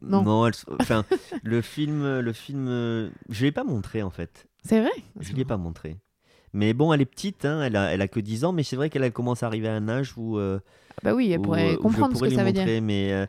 non. 0.00 0.46
elle- 0.46 0.52
enfin, 0.80 1.04
le 1.42 1.60
film, 1.60 2.18
le 2.20 2.32
film, 2.32 3.10
je 3.28 3.44
l'ai 3.44 3.52
pas 3.52 3.64
montré 3.64 4.02
en 4.02 4.10
fait. 4.10 4.46
C'est 4.64 4.80
vrai 4.80 4.90
Je 5.20 5.32
ne 5.32 5.36
l'ai 5.38 5.44
pas 5.44 5.56
montré. 5.56 5.96
Mais 6.52 6.72
bon, 6.72 6.92
elle 6.92 7.00
est 7.02 7.06
petite, 7.06 7.44
hein, 7.44 7.62
elle, 7.62 7.76
a, 7.76 7.92
elle 7.92 8.00
a 8.02 8.08
que 8.08 8.20
10 8.20 8.44
ans, 8.44 8.52
mais 8.52 8.62
c'est 8.62 8.76
vrai 8.76 8.88
qu'elle 8.90 9.04
elle 9.04 9.12
commence 9.12 9.42
à 9.42 9.46
arriver 9.46 9.68
à 9.68 9.74
un 9.74 9.88
âge 9.88 10.14
où, 10.16 10.38
euh, 10.38 10.58
Bah 11.02 11.14
oui, 11.14 11.30
elle 11.30 11.40
où, 11.40 11.42
pourrait 11.42 11.72
euh, 11.74 11.78
où 11.78 11.82
comprendre 11.82 12.16
ce 12.16 12.22
que 12.24 12.30
ça 12.30 12.42
veut 12.44 12.52
dire. 12.52 12.62
montrer, 12.62 12.80
Mais 12.80 13.12
euh, 13.12 13.26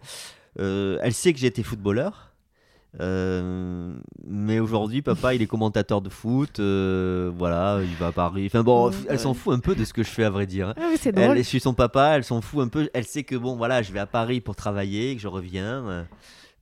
euh, 0.60 1.00
elle 1.02 1.14
sait 1.14 1.34
que 1.34 1.40
j'étais 1.40 1.64
footballeur. 1.64 2.34
Euh, 3.00 3.94
mais 4.26 4.60
aujourd'hui, 4.60 5.02
papa, 5.02 5.36
il 5.36 5.42
est 5.42 5.48
commentateur 5.48 6.02
de 6.02 6.10
foot. 6.10 6.60
euh, 6.60 7.32
voilà, 7.38 7.80
il 7.84 7.96
va 7.98 8.08
à 8.08 8.12
Paris. 8.12 8.46
Enfin 8.48 8.64
bon, 8.64 8.90
elle 9.10 9.20
s'en 9.20 9.34
fout 9.34 9.54
un 9.54 9.60
peu 9.60 9.76
de 9.76 9.84
ce 9.86 9.94
que 9.94 10.02
je 10.02 10.10
fais, 10.10 10.24
à 10.24 10.30
vrai 10.30 10.48
dire. 10.48 10.70
hein. 10.70 10.74
Ah 10.78 10.88
oui, 10.90 10.98
c'est 11.00 11.12
drôle. 11.12 11.38
Elle, 11.38 11.44
je 11.44 11.48
suis 11.48 11.60
son 11.60 11.74
papa, 11.74 12.16
elle 12.16 12.24
s'en 12.24 12.42
fout 12.42 12.62
un 12.64 12.68
peu. 12.68 12.90
Elle 12.94 13.06
sait 13.06 13.24
que 13.24 13.36
bon, 13.36 13.56
voilà, 13.58 13.82
je 13.84 13.92
vais 13.92 14.00
à 14.00 14.08
Paris 14.08 14.42
pour 14.42 14.56
travailler, 14.56 15.16
que 15.16 15.22
je 15.22 15.28
reviens. 15.28 16.08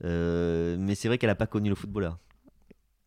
euh, 0.04 0.76
mais 0.80 0.96
c'est 0.96 1.08
vrai 1.08 1.18
qu'elle 1.18 1.30
n'a 1.30 1.36
pas 1.36 1.48
connu 1.48 1.70
le 1.70 1.76
footballeur. 1.76 2.18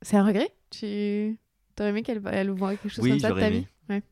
C'est 0.03 0.17
un 0.17 0.25
regret? 0.25 0.51
Tu 0.71 1.37
aurais 1.81 1.91
aimé 1.91 2.03
qu'elle 2.03 2.23
elle 2.27 2.51
voit 2.51 2.77
quelque 2.77 2.89
chose 2.93 3.05
Oui, 3.05 3.11
comme 3.11 3.21
ça 3.21 3.31
de 3.33 3.41
ta 3.41 3.49
aimé. 3.49 3.67
vie? 3.89 3.95
Ouais. 3.95 4.03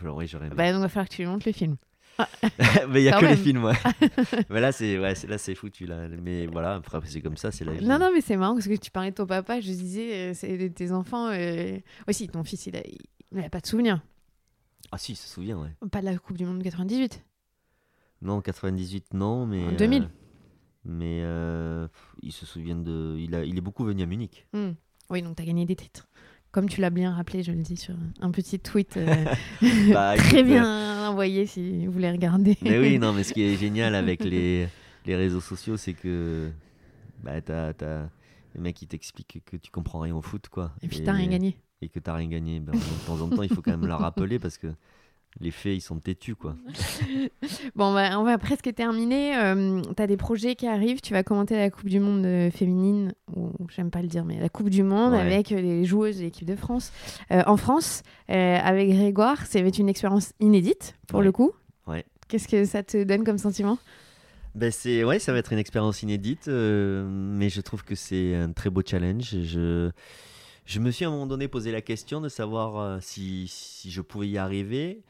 Alors, 0.00 0.16
oui, 0.16 0.26
j'aurais 0.26 0.46
aimé. 0.46 0.54
Bah 0.56 0.70
donc, 0.72 0.80
il 0.80 0.82
va 0.82 0.88
falloir 0.88 1.08
que 1.08 1.14
tu 1.14 1.22
lui 1.22 1.28
montres 1.28 1.46
le 1.46 1.52
film. 1.52 1.76
mais 2.88 3.00
il 3.00 3.04
y 3.04 3.08
a 3.08 3.12
quand 3.12 3.20
que 3.20 3.26
les 3.26 3.36
films, 3.36 3.64
ouais. 3.64 3.72
mais 4.50 4.60
là, 4.60 4.72
c'est 4.72 4.98
ouais, 4.98 5.14
là, 5.26 5.38
foutu 5.54 5.86
là. 5.86 6.08
Mais 6.08 6.46
voilà, 6.46 6.74
après, 6.74 6.98
c'est 7.04 7.20
comme 7.22 7.36
ça, 7.36 7.50
c'est 7.50 7.64
la 7.64 7.72
vie. 7.72 7.86
Non, 7.86 7.98
non, 7.98 8.10
mais 8.12 8.20
c'est 8.20 8.36
marrant 8.36 8.54
parce 8.54 8.68
que 8.68 8.76
tu 8.76 8.90
parlais 8.90 9.10
de 9.10 9.14
ton 9.16 9.26
papa. 9.26 9.60
Je 9.60 9.66
disais, 9.68 10.30
euh, 10.30 10.34
c'est 10.34 10.70
tes 10.70 10.92
enfants. 10.92 11.28
Euh... 11.30 11.78
Aussi, 12.08 12.28
ton 12.28 12.44
fils, 12.44 12.66
il 12.66 12.76
a, 12.76 12.82
il 13.32 13.40
a 13.40 13.48
pas 13.48 13.60
de 13.60 13.66
souvenir. 13.66 14.02
Ah 14.92 14.98
si, 14.98 15.12
il 15.12 15.16
se 15.16 15.28
souvient, 15.28 15.58
ouais. 15.58 15.70
Pas 15.90 16.00
de 16.00 16.06
la 16.06 16.18
Coupe 16.18 16.36
du 16.36 16.44
Monde 16.44 16.62
98. 16.62 17.24
Non, 18.22 18.40
98, 18.40 19.14
non, 19.14 19.46
mais. 19.46 19.64
En 19.64 19.72
2000. 19.72 20.02
euh, 20.02 20.06
mais 20.84 21.20
euh, 21.22 21.88
pff, 21.88 22.14
il 22.22 22.32
se 22.32 22.44
souvient 22.44 22.76
de. 22.76 23.16
Il, 23.18 23.34
a, 23.34 23.44
il 23.44 23.56
est 23.56 23.62
beaucoup 23.62 23.84
venu 23.84 24.02
à 24.02 24.06
Munich. 24.06 24.46
Hmm. 24.52 24.72
Oui, 25.10 25.22
donc 25.22 25.36
tu 25.36 25.42
as 25.42 25.46
gagné 25.46 25.64
des 25.64 25.76
titres. 25.76 26.08
Comme 26.52 26.68
tu 26.68 26.80
l'as 26.80 26.90
bien 26.90 27.12
rappelé, 27.12 27.42
je 27.42 27.52
le 27.52 27.62
dis 27.62 27.76
sur 27.76 27.94
un 28.20 28.30
petit 28.30 28.58
tweet 28.58 28.96
euh, 28.96 29.24
Bah, 29.92 30.14
très 30.16 30.40
écoute, 30.40 30.46
bien 30.46 31.08
envoyé 31.08 31.46
si 31.46 31.86
vous 31.86 31.92
voulez 31.92 32.10
regarder. 32.10 32.56
Mais 32.62 32.78
oui, 32.78 32.98
non, 32.98 33.12
mais 33.12 33.22
ce 33.22 33.32
qui 33.32 33.42
est 33.42 33.56
génial 33.60 33.94
avec 33.94 34.24
les, 34.24 34.68
les 35.06 35.16
réseaux 35.16 35.40
sociaux, 35.40 35.76
c'est 35.76 35.94
que. 35.94 36.50
Bah, 37.22 37.40
t'as. 37.40 37.72
t'as 37.72 38.06
les 38.54 38.60
mecs 38.60 38.76
qui 38.76 38.86
t'expliquent 38.86 39.42
que 39.44 39.56
tu 39.56 39.70
comprends 39.70 40.00
rien 40.00 40.14
au 40.14 40.22
foot, 40.22 40.48
quoi. 40.48 40.72
Et 40.82 40.88
puis 40.88 41.02
t'as 41.02 41.12
rien 41.12 41.28
gagné. 41.28 41.56
Et 41.82 41.88
que 41.88 41.98
t'as 42.00 42.14
rien 42.14 42.28
gagné. 42.28 42.60
Ben, 42.60 42.72
de 42.72 43.06
temps 43.06 43.20
en 43.20 43.28
temps, 43.28 43.42
il 43.42 43.48
faut 43.48 43.62
quand 43.62 43.70
même 43.70 43.86
la 43.86 43.96
rappeler 43.96 44.38
parce 44.38 44.58
que 44.58 44.66
Les 45.38 45.52
faits, 45.52 45.76
ils 45.76 45.80
sont 45.80 45.98
têtus, 46.00 46.34
quoi. 46.34 46.56
bon, 47.76 47.86
on 47.86 47.92
va, 47.92 48.18
on 48.18 48.24
va 48.24 48.36
presque 48.36 48.74
terminer. 48.74 49.36
Euh, 49.36 49.80
tu 49.96 50.02
as 50.02 50.06
des 50.06 50.16
projets 50.16 50.56
qui 50.56 50.66
arrivent. 50.66 51.00
Tu 51.00 51.12
vas 51.12 51.22
commenter 51.22 51.56
la 51.56 51.70
Coupe 51.70 51.88
du 51.88 52.00
Monde 52.00 52.26
euh, 52.26 52.50
féminine, 52.50 53.14
ou 53.34 53.52
j'aime 53.68 53.90
pas 53.90 54.02
le 54.02 54.08
dire, 54.08 54.24
mais 54.24 54.40
la 54.40 54.48
Coupe 54.48 54.70
du 54.70 54.82
Monde 54.82 55.14
avec 55.14 55.50
les 55.50 55.84
joueuses 55.84 56.18
de 56.18 56.24
l'équipe 56.24 56.46
de 56.46 56.56
France. 56.56 56.92
Euh, 57.30 57.42
en 57.46 57.56
France, 57.56 58.02
avec 58.28 58.90
Grégoire, 58.90 59.46
ça 59.46 59.62
va 59.62 59.68
être 59.68 59.78
une 59.78 59.88
expérience 59.88 60.32
inédite, 60.40 60.94
pour 61.06 61.22
le 61.22 61.30
coup. 61.30 61.52
Ouais. 61.86 62.04
Qu'est-ce 62.28 62.48
que 62.48 62.64
ça 62.64 62.82
te 62.82 63.02
donne 63.04 63.24
comme 63.24 63.38
sentiment? 63.38 63.78
Ben 64.56 64.72
c'est 64.72 65.04
ouais, 65.04 65.20
ça 65.20 65.32
va 65.32 65.38
être 65.38 65.52
une 65.52 65.60
expérience 65.60 66.02
inédite, 66.02 66.48
mais 66.48 67.48
je 67.50 67.60
trouve 67.60 67.84
que 67.84 67.94
c'est 67.94 68.34
un 68.34 68.50
très 68.50 68.68
beau 68.68 68.82
challenge. 68.84 69.36
Je 69.42 69.90
je 70.70 70.78
me 70.78 70.92
suis 70.92 71.04
à 71.04 71.08
un 71.08 71.10
moment 71.10 71.26
donné 71.26 71.48
posé 71.48 71.72
la 71.72 71.82
question 71.82 72.20
de 72.20 72.28
savoir 72.28 72.76
euh, 72.76 72.98
si, 73.00 73.50
je 73.88 74.00
pouvais 74.00 74.28
y 74.28 74.38
arriver, 74.38 75.02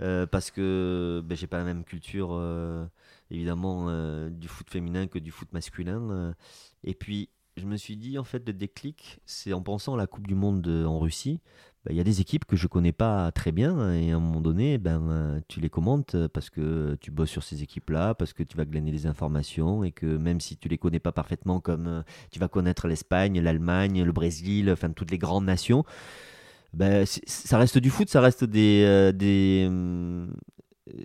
euh, 0.00 0.26
parce 0.26 0.50
que 0.50 1.22
ben, 1.24 1.36
j'ai 1.36 1.46
pas 1.46 1.58
la 1.58 1.64
même 1.64 1.84
culture, 1.84 2.30
euh, 2.32 2.84
évidemment, 3.30 3.86
du 4.30 4.48
foot 4.48 4.68
féminin 4.68 5.06
que 5.06 5.20
du 5.20 5.30
foot 5.30 5.52
masculin. 5.52 6.34
et 6.82 6.94
puis, 6.94 7.28
je 7.56 7.66
me 7.66 7.76
suis 7.76 7.96
dit, 7.96 8.18
en 8.18 8.24
fait, 8.24 8.44
le 8.48 8.52
déclic, 8.52 9.20
c'est 9.26 9.52
en 9.52 9.62
pensant 9.62 9.94
à 9.94 9.96
la 9.96 10.08
Coupe 10.08 10.26
du 10.26 10.34
Monde 10.34 10.66
en 10.66 10.98
Russie, 10.98 11.40
bah, 11.86 11.92
il 11.92 11.96
y 11.96 12.00
a 12.00 12.04
des 12.04 12.20
équipes 12.20 12.44
que 12.46 12.56
je 12.56 12.66
connais 12.66 12.90
pas 12.90 13.30
très 13.30 13.52
bien 13.52 13.92
et 13.92 14.10
à 14.10 14.16
un 14.16 14.18
moment 14.18 14.40
donné, 14.40 14.76
ben, 14.76 15.08
euh, 15.08 15.40
tu 15.46 15.60
les 15.60 15.70
commentes 15.70 16.16
parce 16.28 16.50
que 16.50 16.96
tu 17.00 17.12
bosses 17.12 17.30
sur 17.30 17.44
ces 17.44 17.62
équipes-là, 17.62 18.16
parce 18.16 18.32
que 18.32 18.42
tu 18.42 18.56
vas 18.56 18.64
glaner 18.64 18.90
des 18.90 19.06
informations 19.06 19.84
et 19.84 19.92
que 19.92 20.06
même 20.06 20.40
si 20.40 20.56
tu 20.56 20.68
les 20.68 20.78
connais 20.78 20.98
pas 20.98 21.12
parfaitement, 21.12 21.60
comme 21.60 21.86
euh, 21.86 22.02
tu 22.32 22.40
vas 22.40 22.48
connaître 22.48 22.88
l'Espagne, 22.88 23.40
l'Allemagne, 23.40 24.02
le 24.02 24.10
Brésil, 24.10 24.68
enfin 24.72 24.90
toutes 24.90 25.12
les 25.12 25.18
grandes 25.18 25.44
nations, 25.44 25.84
ben, 26.72 27.06
ça 27.06 27.56
reste 27.56 27.78
du 27.78 27.90
foot, 27.90 28.08
ça 28.10 28.20
reste 28.20 28.42
des, 28.42 28.82
euh, 28.84 29.12
des 29.12 29.70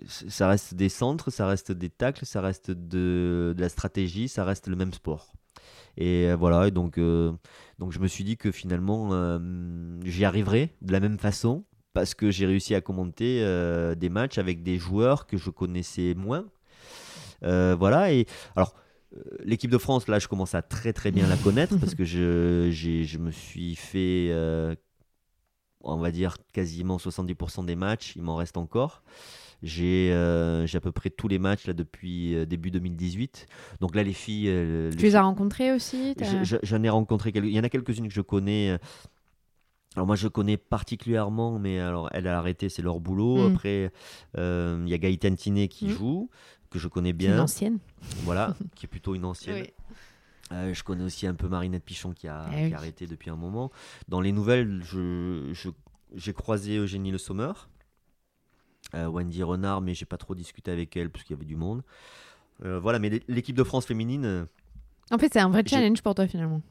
ça 0.08 0.48
reste 0.48 0.74
des 0.74 0.88
centres, 0.88 1.30
ça 1.30 1.46
reste 1.46 1.70
des 1.70 1.90
tacles, 1.90 2.26
ça 2.26 2.40
reste 2.40 2.72
de, 2.72 3.54
de 3.56 3.60
la 3.60 3.68
stratégie, 3.68 4.28
ça 4.28 4.44
reste 4.44 4.66
le 4.66 4.74
même 4.74 4.92
sport. 4.92 5.32
Et 5.96 6.28
euh, 6.28 6.36
voilà, 6.36 6.70
donc, 6.70 6.98
euh, 6.98 7.32
donc 7.78 7.92
je 7.92 7.98
me 7.98 8.06
suis 8.06 8.24
dit 8.24 8.36
que 8.36 8.50
finalement, 8.50 9.10
euh, 9.12 9.38
j'y 10.04 10.24
arriverais 10.24 10.70
de 10.80 10.92
la 10.92 11.00
même 11.00 11.18
façon 11.18 11.64
parce 11.92 12.14
que 12.14 12.30
j'ai 12.30 12.46
réussi 12.46 12.74
à 12.74 12.80
commenter 12.80 13.44
des 13.98 14.08
matchs 14.08 14.38
avec 14.38 14.62
des 14.62 14.78
joueurs 14.78 15.26
que 15.26 15.36
je 15.36 15.50
connaissais 15.50 16.14
moins. 16.14 16.46
voilà, 17.42 18.14
et 18.14 18.24
alors 18.56 18.74
l'équipe 19.44 19.70
de 19.70 19.76
France, 19.76 20.08
là, 20.08 20.18
je 20.18 20.26
commence 20.26 20.54
à 20.54 20.62
très 20.62 20.94
très 20.94 21.10
bien 21.10 21.26
la 21.26 21.36
connaître 21.36 21.78
parce 21.78 21.94
que 21.94 22.06
je, 22.06 22.70
je 22.70 23.18
me 23.18 23.30
suis 23.30 23.74
fait, 23.74 24.32
on 25.82 25.98
va 25.98 26.10
dire, 26.10 26.38
quasiment 26.54 26.96
70% 26.96 27.66
des 27.66 27.76
matchs, 27.76 28.16
il 28.16 28.22
m'en 28.22 28.36
reste 28.36 28.56
encore. 28.56 29.02
Euh, 29.64 30.66
j'ai 30.66 30.78
à 30.78 30.80
peu 30.80 30.92
près 30.92 31.10
tous 31.10 31.28
les 31.28 31.38
matchs 31.38 31.66
là, 31.66 31.72
depuis 31.72 32.34
euh, 32.34 32.46
début 32.46 32.70
2018. 32.70 33.46
Donc 33.80 33.94
là, 33.94 34.02
les 34.02 34.12
filles. 34.12 34.48
Euh, 34.48 34.90
tu 34.90 35.04
les, 35.04 35.16
as 35.16 35.22
rencontrées 35.22 35.72
aussi 35.72 36.14
J'en 36.62 36.82
ai 36.82 36.88
rencontré 36.88 37.32
quelques. 37.32 37.46
Il 37.46 37.52
y 37.52 37.60
en 37.60 37.64
a 37.64 37.68
quelques-unes 37.68 38.08
que 38.08 38.14
je 38.14 38.20
connais. 38.20 38.78
Alors 39.94 40.06
moi 40.06 40.16
je 40.16 40.26
connais 40.26 40.56
particulièrement, 40.56 41.58
mais 41.58 41.78
alors 41.78 42.08
elle 42.12 42.26
a 42.26 42.38
arrêté, 42.38 42.70
c'est 42.70 42.80
leur 42.80 42.98
boulot. 42.98 43.48
Mm. 43.48 43.52
Après, 43.52 43.92
il 44.36 44.88
y 44.88 44.94
a 44.94 44.98
Gaëtan 44.98 45.34
Tiné 45.34 45.68
qui 45.68 45.86
mm. 45.86 45.90
joue, 45.90 46.30
que 46.70 46.78
je 46.78 46.88
connais 46.88 47.12
bien. 47.12 47.34
Une 47.34 47.40
ancienne. 47.40 47.78
Voilà, 48.24 48.56
qui 48.74 48.86
est 48.86 48.88
plutôt 48.88 49.14
une 49.14 49.26
ancienne. 49.26 49.66
je 50.50 50.82
connais 50.82 51.04
aussi 51.04 51.26
un 51.26 51.34
peu 51.34 51.46
Marinette 51.46 51.84
Pichon 51.84 52.12
qui 52.12 52.26
a, 52.26 52.46
eh 52.56 52.72
arrêté 52.72 53.06
depuis 53.06 53.28
un 53.28 53.36
moment. 53.36 53.70
Dans 54.08 54.22
les 54.22 54.32
nouvelles, 54.32 54.82
j'ai 54.82 55.70
je, 56.16 56.30
croisé 56.30 56.78
Eugénie 56.78 57.10
Le 57.10 57.18
Sommer. 57.18 57.52
Wendy 58.94 59.42
Renard, 59.42 59.80
mais 59.80 59.94
j'ai 59.94 60.04
pas 60.04 60.18
trop 60.18 60.34
discuté 60.34 60.70
avec 60.70 60.96
elle 60.96 61.10
parce 61.10 61.24
qu'il 61.24 61.34
y 61.34 61.38
avait 61.38 61.46
du 61.46 61.56
monde. 61.56 61.82
Euh, 62.64 62.78
voilà, 62.78 62.98
mais 62.98 63.22
l'équipe 63.28 63.56
de 63.56 63.64
France 63.64 63.86
féminine. 63.86 64.46
En 65.10 65.18
fait, 65.18 65.32
c'est 65.32 65.40
un 65.40 65.48
vrai 65.48 65.64
challenge 65.66 66.02
pour 66.02 66.14
toi 66.14 66.26
finalement. 66.26 66.62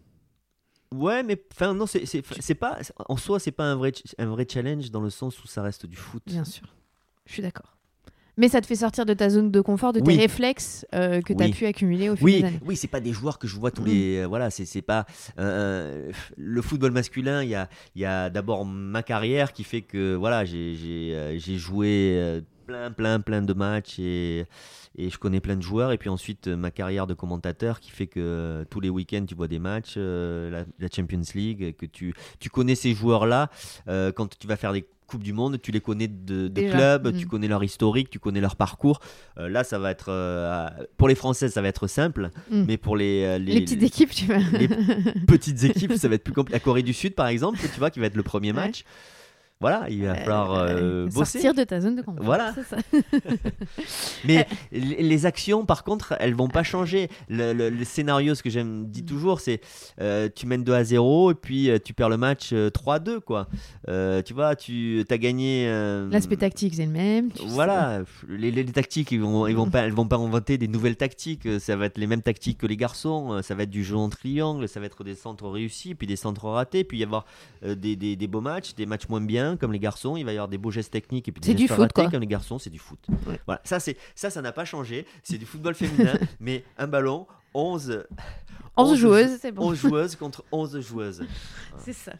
Ouais, 0.93 1.23
mais 1.23 1.41
enfin 1.53 1.73
non, 1.73 1.85
c'est 1.85 2.55
pas 2.55 2.79
en 3.07 3.15
soi, 3.15 3.39
c'est 3.39 3.51
pas 3.51 3.63
un 3.63 3.75
vrai 3.75 3.93
un 4.17 4.25
vrai 4.25 4.45
challenge 4.49 4.91
dans 4.91 4.99
le 4.99 5.09
sens 5.09 5.41
où 5.43 5.47
ça 5.47 5.61
reste 5.61 5.85
du 5.85 5.95
foot. 5.95 6.23
Bien 6.25 6.43
sûr, 6.43 6.67
je 7.25 7.33
suis 7.33 7.41
d'accord. 7.41 7.77
Mais 8.37 8.47
ça 8.47 8.61
te 8.61 8.65
fait 8.67 8.75
sortir 8.75 9.05
de 9.05 9.13
ta 9.13 9.29
zone 9.29 9.51
de 9.51 9.61
confort, 9.61 9.93
de 9.93 9.99
tes 9.99 10.15
réflexes 10.15 10.85
euh, 10.93 11.21
que 11.21 11.33
tu 11.33 11.43
as 11.43 11.49
pu 11.49 11.65
accumuler 11.65 12.09
au 12.09 12.15
fil 12.15 12.25
oui. 12.25 12.41
des 12.41 12.47
années. 12.47 12.59
Oui, 12.65 12.75
c'est 12.75 12.87
pas 12.87 12.99
des 12.99 13.11
joueurs 13.11 13.39
que 13.39 13.47
je 13.47 13.57
vois 13.57 13.71
tous 13.71 13.83
mm. 13.83 13.87
les. 13.87 14.17
Euh, 14.19 14.27
voilà, 14.27 14.49
c'est 14.49 14.81
pas. 14.81 15.05
Euh, 15.39 16.11
le 16.37 16.61
football 16.61 16.91
masculin, 16.91 17.43
il 17.43 17.49
y 17.49 17.55
a, 17.55 17.69
y 17.95 18.05
a 18.05 18.29
d'abord 18.29 18.65
ma 18.65 19.03
carrière 19.03 19.53
qui 19.53 19.63
fait 19.63 19.81
que 19.81 20.15
voilà, 20.15 20.45
j'ai 20.45 21.57
joué 21.57 22.41
plein, 22.65 22.91
plein, 22.91 23.19
plein 23.19 23.41
de 23.41 23.53
matchs 23.53 23.99
et, 23.99 24.45
et, 24.95 25.09
je 25.09 25.17
connais 25.17 25.41
plein 25.41 25.57
de 25.57 25.61
joueurs. 25.61 25.91
Et 25.91 25.97
puis 25.97 26.09
ensuite, 26.09 26.47
ma 26.47 26.71
carrière 26.71 27.07
de 27.07 27.13
commentateur 27.13 27.79
qui 27.79 27.91
fait 27.91 28.07
que 28.07 28.65
tous 28.69 28.79
les 28.79 28.89
week-ends, 28.89 29.25
tu 29.27 29.35
vois 29.35 29.47
des 29.47 29.59
matchs, 29.59 29.97
la, 29.97 30.63
la, 30.79 30.87
Champions 30.93 31.21
League, 31.35 31.75
que 31.75 31.85
tu, 31.85 32.13
tu 32.39 32.49
connais 32.49 32.75
ces 32.75 32.93
joueurs-là. 32.93 33.49
quand 33.87 34.37
tu 34.37 34.47
vas 34.47 34.55
faire 34.55 34.73
des 34.73 34.85
Coupe 35.11 35.23
du 35.23 35.33
Monde, 35.33 35.59
tu 35.61 35.71
les 35.71 35.81
connais 35.81 36.07
de, 36.07 36.47
club, 36.47 37.13
tu 37.17 37.25
mm. 37.25 37.27
connais 37.27 37.47
leur 37.49 37.61
historique, 37.61 38.09
tu 38.09 38.17
connais 38.17 38.39
leur 38.39 38.55
parcours. 38.55 39.01
Euh, 39.37 39.49
là, 39.49 39.65
ça 39.65 39.77
va 39.77 39.91
être 39.91 40.05
euh, 40.07 40.69
pour 40.95 41.09
les 41.09 41.15
Français, 41.15 41.49
ça 41.49 41.61
va 41.61 41.67
être 41.67 41.87
simple, 41.87 42.29
mm. 42.49 42.63
mais 42.65 42.77
pour 42.77 42.95
les, 42.95 43.25
euh, 43.25 43.37
les, 43.37 43.59
petites 43.59 43.83
équipes, 43.83 44.11
tu 44.11 44.23
vois. 44.25 44.37
les 44.37 44.69
petites 45.27 45.65
équipes, 45.65 45.95
ça 45.95 46.07
va 46.07 46.15
être 46.15 46.23
plus 46.23 46.33
compliqué. 46.33 46.55
La 46.55 46.61
Corée 46.61 46.81
du 46.81 46.93
Sud, 46.93 47.13
par 47.13 47.27
exemple, 47.27 47.59
tu 47.59 47.77
vois, 47.77 47.91
qui 47.91 47.99
va 47.99 48.05
être 48.05 48.15
le 48.15 48.23
premier 48.23 48.53
match 48.53 48.85
voilà, 49.61 49.85
il 49.91 50.03
va 50.03 50.15
falloir 50.15 50.53
euh, 50.53 51.05
bosser. 51.05 51.39
Sortir 51.39 51.53
de 51.53 51.63
ta 51.63 51.79
zone 51.79 51.95
de 51.95 52.01
confort. 52.01 52.25
Voilà. 52.25 52.55
Ça. 52.67 52.77
Mais 54.25 54.47
les 54.71 55.25
actions, 55.27 55.67
par 55.67 55.83
contre, 55.83 56.15
elles 56.19 56.33
vont 56.33 56.47
pas 56.47 56.63
changer. 56.63 57.09
Le, 57.29 57.83
scénario, 57.83 58.33
ce 58.33 58.41
que 58.41 58.49
j'aime 58.49 58.87
dis 58.87 59.05
toujours, 59.05 59.39
c'est 59.39 59.61
euh, 60.01 60.29
tu 60.33 60.47
mènes 60.47 60.63
2 60.63 60.73
à 60.73 60.83
0 60.83 61.31
et 61.31 61.35
puis 61.35 61.69
euh, 61.69 61.77
tu 61.77 61.93
perds 61.93 62.09
le 62.09 62.17
match 62.17 62.55
3 62.73 62.95
à 62.95 62.99
2. 62.99 63.19
Quoi. 63.19 63.47
tu 64.25 64.33
vois, 64.33 64.55
tu 64.55 65.05
as 65.07 65.17
gagné. 65.19 65.67
L'aspect 66.09 66.37
tactique, 66.37 66.73
c'est 66.73 66.87
le 66.87 66.91
même. 66.91 67.29
Voilà, 67.45 68.01
les, 68.29 68.65
tactiques, 68.65 69.11
ils 69.11 69.21
vont, 69.21 69.45
ils 69.45 69.55
vont 69.55 69.69
pas, 69.69 69.81
elles 69.81 69.93
vont 69.93 70.07
pas 70.07 70.17
inventer 70.17 70.57
des 70.57 70.67
nouvelles 70.67 70.97
tactiques. 70.97 71.47
Ça 71.59 71.75
va 71.75 71.85
être 71.85 71.99
les 71.99 72.07
mêmes 72.07 72.23
tactiques 72.23 72.57
que 72.57 72.67
les 72.67 72.77
garçons. 72.77 73.41
Ça 73.43 73.53
va 73.53 73.63
être 73.63 73.69
du 73.69 73.83
jeu 73.83 73.95
en 73.95 74.09
triangle, 74.09 74.67
ça 74.67 74.79
va 74.79 74.87
être 74.87 75.03
des 75.03 75.13
centres 75.13 75.47
réussis, 75.47 75.93
puis 75.93 76.07
des 76.07 76.15
centres 76.15 76.47
ratés, 76.47 76.83
puis 76.83 76.97
y 76.97 77.03
avoir 77.03 77.25
des, 77.63 77.95
des, 77.95 78.15
des 78.15 78.27
beaux 78.27 78.41
matchs, 78.41 78.73
des 78.73 78.87
matchs 78.87 79.07
moins 79.07 79.21
bien 79.21 79.50
comme 79.59 79.73
les 79.73 79.79
garçons, 79.79 80.17
il 80.17 80.25
va 80.25 80.31
y 80.31 80.35
avoir 80.35 80.47
des 80.47 80.57
beaux 80.57 80.71
gestes 80.71 80.91
techniques 80.91 81.27
et 81.27 81.31
puis 81.31 81.41
des 81.41 81.53
du 81.53 81.67
foot, 81.67 81.91
comme 81.93 82.11
les 82.11 82.27
garçons, 82.27 82.59
c'est 82.59 82.69
du 82.69 82.79
foot. 82.79 82.99
Voilà, 83.45 83.61
ça 83.63 83.79
c'est 83.79 83.97
ça 84.15 84.29
ça 84.29 84.41
n'a 84.41 84.51
pas 84.51 84.65
changé, 84.65 85.05
c'est 85.23 85.37
du 85.37 85.45
football 85.45 85.75
féminin 85.75 86.13
mais 86.39 86.63
un 86.77 86.87
ballon 86.87 87.27
11 87.53 88.05
11, 88.77 88.97
joueuses, 88.97 89.37
c'est 89.41 89.51
bon. 89.51 89.69
11 89.69 89.77
joueuses 89.77 90.15
contre 90.15 90.45
11 90.51 90.79
joueuses. 90.79 91.25
C'est 91.79 91.93
ça. 91.93 92.13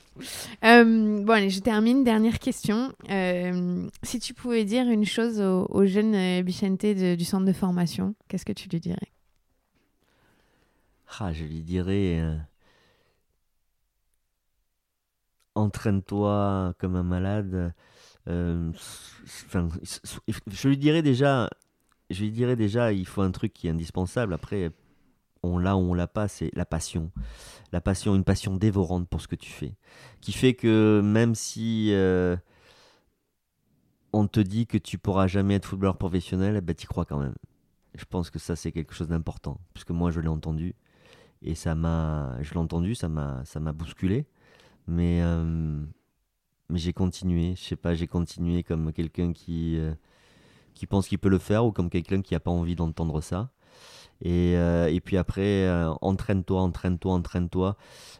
Euh, 0.66 1.24
bon, 1.24 1.32
allez, 1.32 1.49
je 1.49 1.62
termine. 1.62 2.03
Dernière 2.03 2.40
question. 2.40 2.91
Euh, 3.10 3.88
si 4.03 4.20
tu 4.20 4.34
pouvais 4.34 4.66
dire 4.66 4.88
une 4.90 5.06
chose 5.06 5.40
au, 5.40 5.86
jeune 5.86 6.14
euh, 6.14 6.44
Bichente 6.44 6.86
du 6.86 7.24
centre 7.24 7.45
de 7.45 7.53
formation, 7.53 8.16
qu'est-ce 8.28 8.45
que 8.45 8.52
tu 8.52 8.68
lui 8.68 8.82
dirais? 8.82 8.98
Ah, 11.20 11.32
Je 11.32 11.45
lui 11.45 11.62
dirais 11.62 12.22
entraîne-toi 15.56 16.73
comme 16.78 16.95
un 16.95 17.03
malade. 17.03 17.73
Euh, 18.28 18.72
je 20.48 20.68
lui 20.68 20.78
dirais 20.78 21.02
déjà, 21.02 21.49
je 22.10 22.23
lui 22.23 22.32
dirais 22.32 22.56
déjà, 22.56 22.91
il 22.94 23.06
faut 23.06 23.22
un 23.22 23.32
truc 23.32 23.53
qui 23.53 23.68
est 23.68 23.72
indispensable. 23.72 24.34
Après, 24.34 24.72
on 25.44 25.57
l'a 25.57 25.76
ou 25.76 25.80
on 25.80 25.94
l'a 25.94 26.07
pas, 26.07 26.28
c'est 26.28 26.52
la 26.53 26.65
passion. 26.65 27.11
La 27.72 27.82
passion, 27.82 28.15
une 28.15 28.23
passion 28.23 28.56
dévorante 28.56 29.07
pour 29.07 29.22
ce 29.22 29.28
que 29.28 29.36
tu 29.36 29.52
fais. 29.52 29.76
Qui 30.19 30.32
fait 30.34 30.53
que 30.53 31.02
même 31.03 31.36
si 31.36 31.90
euh, 31.94 32.36
on 34.14 34.28
te 34.28 34.40
dit 34.40 34.68
que 34.68 34.78
tu 34.78 34.98
pourras 34.98 35.28
jamais 35.28 35.56
être 35.56 35.65
footballeur 35.65 35.98
professionnel, 35.98 36.56
eh 36.57 36.61
ben, 36.61 36.76
tu 36.76 36.88
crois 36.88 37.06
quand 37.06 37.19
même. 37.19 37.36
Je 37.95 38.06
pense 38.06 38.30
que 38.30 38.40
ça, 38.40 38.56
c'est 38.56 38.72
quelque 38.72 38.94
chose 38.94 39.07
d'important. 39.07 39.60
Puisque 39.73 39.91
moi, 39.91 40.11
je 40.11 40.19
l'ai 40.19 40.28
entendu. 40.28 40.76
Et 41.41 41.56
ça 41.56 41.76
m'a, 41.76 42.38
je 42.41 42.53
l'ai 42.53 42.60
entendu, 42.60 42.94
ça 42.94 43.10
m'a, 43.10 43.44
ça 43.45 43.60
m'a 43.60 43.72
bousculé. 43.72 44.28
Mais, 44.91 45.22
euh, 45.22 45.80
mais 46.69 46.77
j'ai 46.77 46.91
continué. 46.91 47.55
Je 47.55 47.61
sais 47.61 47.76
pas, 47.77 47.95
j'ai 47.95 48.07
continué 48.07 48.61
comme 48.61 48.91
quelqu'un 48.91 49.31
qui, 49.31 49.77
euh, 49.77 49.93
qui 50.73 50.85
pense 50.85 51.07
qu'il 51.07 51.18
peut 51.18 51.30
le 51.30 51.38
faire 51.38 51.65
ou 51.65 51.72
comme 51.72 51.89
quelqu'un 51.89 52.22
qui 52.22 52.34
n'a 52.34 52.41
pas 52.41 52.51
envie 52.51 52.76
d'entendre 52.76 53.22
ça. 53.22 53.51
Et, 54.23 54.55
euh, 54.57 54.91
et, 54.91 54.99
puis 54.99 55.18
après, 55.18 55.68
entraîne-toi, 56.01 56.61
entraîne-toi, 56.61 57.13
entraîne-toi. 57.13 57.77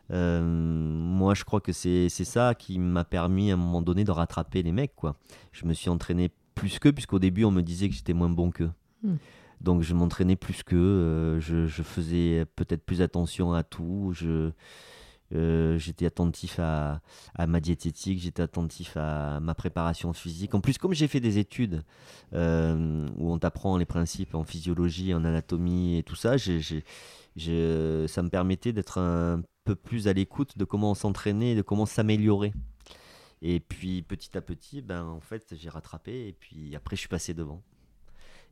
moi, 0.10 1.34
je 1.36 1.44
crois 1.44 1.60
que 1.60 1.74
c'est 1.74 2.10
ça 2.10 2.56
qui 2.56 2.80
m'a 2.80 3.04
permis 3.04 3.52
à 3.52 3.56
un 3.56 3.58
moment 3.58 3.82
donné 3.82 4.06
de 4.06 4.12
rattraper 4.12 4.64
les 4.64 4.72
mecs. 4.72 4.96
Quoi. 4.96 5.18
Je 5.52 5.66
me 5.66 5.74
suis 5.74 5.90
entraîné 5.90 6.32
plus 6.56 6.80
qu'eux, 6.80 6.94
puisqu'au 6.94 7.20
début, 7.20 7.44
on 7.44 7.52
me 7.52 7.62
disait 7.62 7.90
que 7.90 7.96
j'étais 7.96 8.14
moins 8.14 8.30
bon 8.30 8.50
qu'eux. 8.50 8.72
Hmm. 9.04 9.18
Donc, 9.60 9.84
je 9.84 9.94
m'entraînais 9.94 10.38
plus 10.38 10.64
qu'eux. 10.64 11.38
je, 11.40 11.68
je, 11.68 11.84
faisais 11.84 12.46
peut-être 12.56 12.84
plus 12.84 13.02
attention 13.02 13.54
à 13.54 13.62
tout. 13.62 14.12
Je, 14.16 14.52
Euh, 15.34 15.78
j'étais 15.78 16.06
attentif 16.06 16.60
à, 16.60 17.02
ma 17.48 17.60
diététique, 17.60 18.20
j'étais 18.20 18.44
attentif 18.44 18.98
à 18.98 19.40
ma 19.40 19.54
préparation 19.56 20.14
physique. 20.14 20.54
En 20.56 20.62
plus, 20.62 20.78
comme 20.78 20.94
j'ai 20.94 21.08
fait 21.08 21.20
des 21.20 21.38
études 21.38 21.84
euh, 22.34 23.08
où 23.18 23.32
on 23.32 23.40
t'apprend 23.40 23.78
les 23.78 23.86
principes 23.86 24.36
en 24.36 24.44
physiologie, 24.44 25.14
en 25.14 25.24
anatomie 25.24 25.98
et 25.98 26.04
tout 26.04 26.16
ça, 26.16 26.38
ça 26.38 26.44
me 27.36 28.30
permettait 28.30 28.74
d'être 28.74 28.98
un 28.98 29.42
peu 29.64 29.76
plus 29.76 30.08
à 30.08 30.14
l'écoute 30.14 30.58
de 30.58 30.66
comment 30.66 30.94
s'entraîner, 30.96 31.56
de 31.56 31.62
comment 31.62 31.86
s'améliorer. 31.86 32.54
Et 33.42 33.60
puis 33.60 34.02
petit 34.04 34.38
à 34.38 34.42
petit, 34.42 34.82
ben, 34.82 35.04
en 35.06 35.20
fait, 35.20 35.56
j'ai 35.56 35.70
rattrapé 35.70 36.28
et 36.28 36.34
puis 36.34 36.76
après, 36.76 36.96
je 36.96 37.02
suis 37.02 37.10
passé 37.10 37.34
devant. 37.34 37.62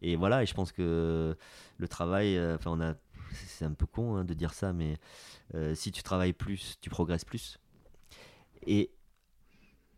Et 0.01 0.15
voilà, 0.15 0.43
et 0.43 0.45
je 0.45 0.53
pense 0.53 0.72
que 0.72 1.35
le 1.77 1.88
travail, 1.88 2.38
euh, 2.38 2.56
enfin, 2.56 2.72
on 2.72 2.81
a, 2.81 2.93
c'est 3.34 3.65
un 3.65 3.73
peu 3.73 3.85
con 3.85 4.15
hein, 4.15 4.26
de 4.26 4.34
dire 4.34 4.53
ça, 4.53 4.73
mais 4.73 4.97
euh, 5.56 5.76
si 5.76 5.91
tu 5.91 6.03
travailles 6.03 6.34
plus, 6.34 6.77
tu 6.81 6.89
progresses 6.89 7.26
plus. 7.26 7.60
Et, 8.65 8.91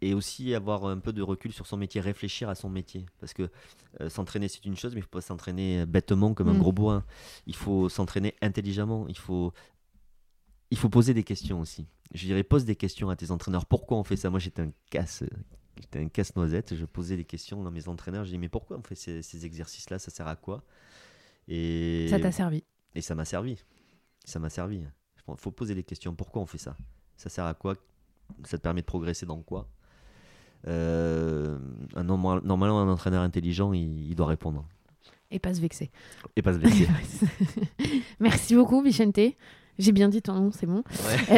et 0.02 0.14
aussi 0.14 0.54
avoir 0.54 0.86
un 0.86 1.00
peu 1.00 1.14
de 1.14 1.22
recul 1.22 1.52
sur 1.52 1.68
son 1.68 1.78
métier, 1.78 2.02
réfléchir 2.02 2.50
à 2.50 2.56
son 2.56 2.70
métier. 2.70 3.06
Parce 3.20 3.34
que 3.34 3.50
euh, 4.00 4.10
s'entraîner, 4.10 4.48
c'est 4.48 4.66
une 4.66 4.76
chose, 4.76 4.94
mais 4.94 5.00
il 5.00 5.04
ne 5.04 5.06
faut 5.06 5.10
pas 5.12 5.22
s'entraîner 5.22 5.86
bêtement 5.86 6.34
comme 6.34 6.50
un 6.50 6.54
mm. 6.54 6.60
gros 6.60 6.72
bois. 6.72 7.04
Il 7.48 7.56
faut 7.56 7.90
s'entraîner 7.90 8.36
intelligemment. 8.42 9.06
Il 9.08 9.18
faut, 9.18 9.54
il 10.70 10.78
faut 10.78 10.90
poser 10.90 11.14
des 11.14 11.24
questions 11.24 11.60
aussi. 11.60 11.88
Je 12.14 12.26
dirais, 12.26 12.44
pose 12.44 12.66
des 12.66 12.76
questions 12.76 13.10
à 13.10 13.16
tes 13.16 13.32
entraîneurs. 13.32 13.66
Pourquoi 13.66 13.98
on 13.98 14.04
fait 14.04 14.18
ça? 14.18 14.30
Moi, 14.30 14.40
j'étais 14.40 14.62
un 14.62 14.72
casse 14.90 15.24
J'étais 15.82 16.00
un 16.00 16.10
casse-noisette, 16.10 16.76
je 16.76 16.86
posais 16.86 17.18
des 17.18 17.24
questions 17.24 17.66
à 17.66 17.72
mes 17.72 17.88
entraîneurs, 17.88 18.26
je 18.26 18.30
dis 18.30 18.38
mais 18.38 18.50
pourquoi 18.50 18.78
on 18.78 18.84
fait 18.84 18.96
ces, 18.96 19.46
exercices-là, 19.46 20.00
ça 20.00 20.12
sert 20.12 20.28
à 20.28 20.36
quoi? 20.36 20.64
Et 21.48 22.08
ça 22.10 22.20
t'a 22.20 22.32
servi? 22.32 22.64
Et 22.96 23.02
ça 23.02 23.16
m'a 23.16 23.26
servi. 23.26 23.58
Ça 24.26 24.40
m'a 24.40 24.50
servi. 24.50 24.84
Il 25.28 25.36
faut 25.38 25.52
poser 25.52 25.76
des 25.76 25.84
questions, 25.84 26.14
pourquoi 26.14 26.42
on 26.42 26.46
fait 26.46 26.58
ça? 26.58 26.76
Ça 27.16 27.30
sert 27.30 27.46
à 27.46 27.54
quoi? 27.54 27.76
Ça 28.46 28.58
te 28.58 28.64
permet 28.64 28.82
de 28.82 28.86
progresser 28.86 29.26
dans 29.26 29.42
quoi? 29.42 29.68
Euh, 30.68 31.58
un, 31.96 32.04
Normalement, 32.04 32.82
un 32.82 32.90
entraîneur 32.90 33.24
intelligent, 33.24 33.74
il, 33.74 34.16
doit 34.16 34.28
répondre. 34.28 34.66
Et 35.30 35.40
pas 35.40 35.54
se 35.54 35.62
vexer. 35.62 35.92
Et 36.36 36.42
pas 36.42 36.54
se 36.54 36.58
vexer. 36.58 36.88
Merci 38.20 38.56
beaucoup, 38.56 38.82
Vicente. 38.82 39.20
J'ai 39.80 39.94
bien 39.94 40.10
dit 40.10 40.22
ton 40.22 40.34
nom, 40.34 40.52
c'est 40.52 40.68
bon. 40.68 40.84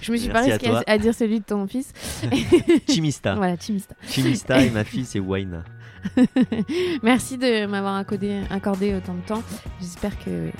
je 0.00 0.12
me 0.12 0.16
suis 0.16 0.30
pas 0.30 0.42
risqué 0.42 0.70
à, 0.86 0.98
dire 0.98 1.14
celui 1.14 1.40
de 1.40 1.44
ton 1.44 1.66
fils. 1.66 1.92
Chimista. 2.88 3.34
Voilà, 3.34 3.56
Chimista. 3.56 3.94
Chimista 4.08 4.62
et 4.62 4.70
ma 4.70 4.84
fille, 4.84 5.04
c'est 5.04 5.18
Waina. 5.18 5.64
Merci 7.02 7.38
de 7.38 7.66
m'avoir 7.66 7.96
accordé, 7.96 8.40
accordé 8.50 8.94
autant 8.94 9.14
de 9.14 9.26
temps. 9.26 9.42
J'espère 9.80 10.18
que 10.18 10.50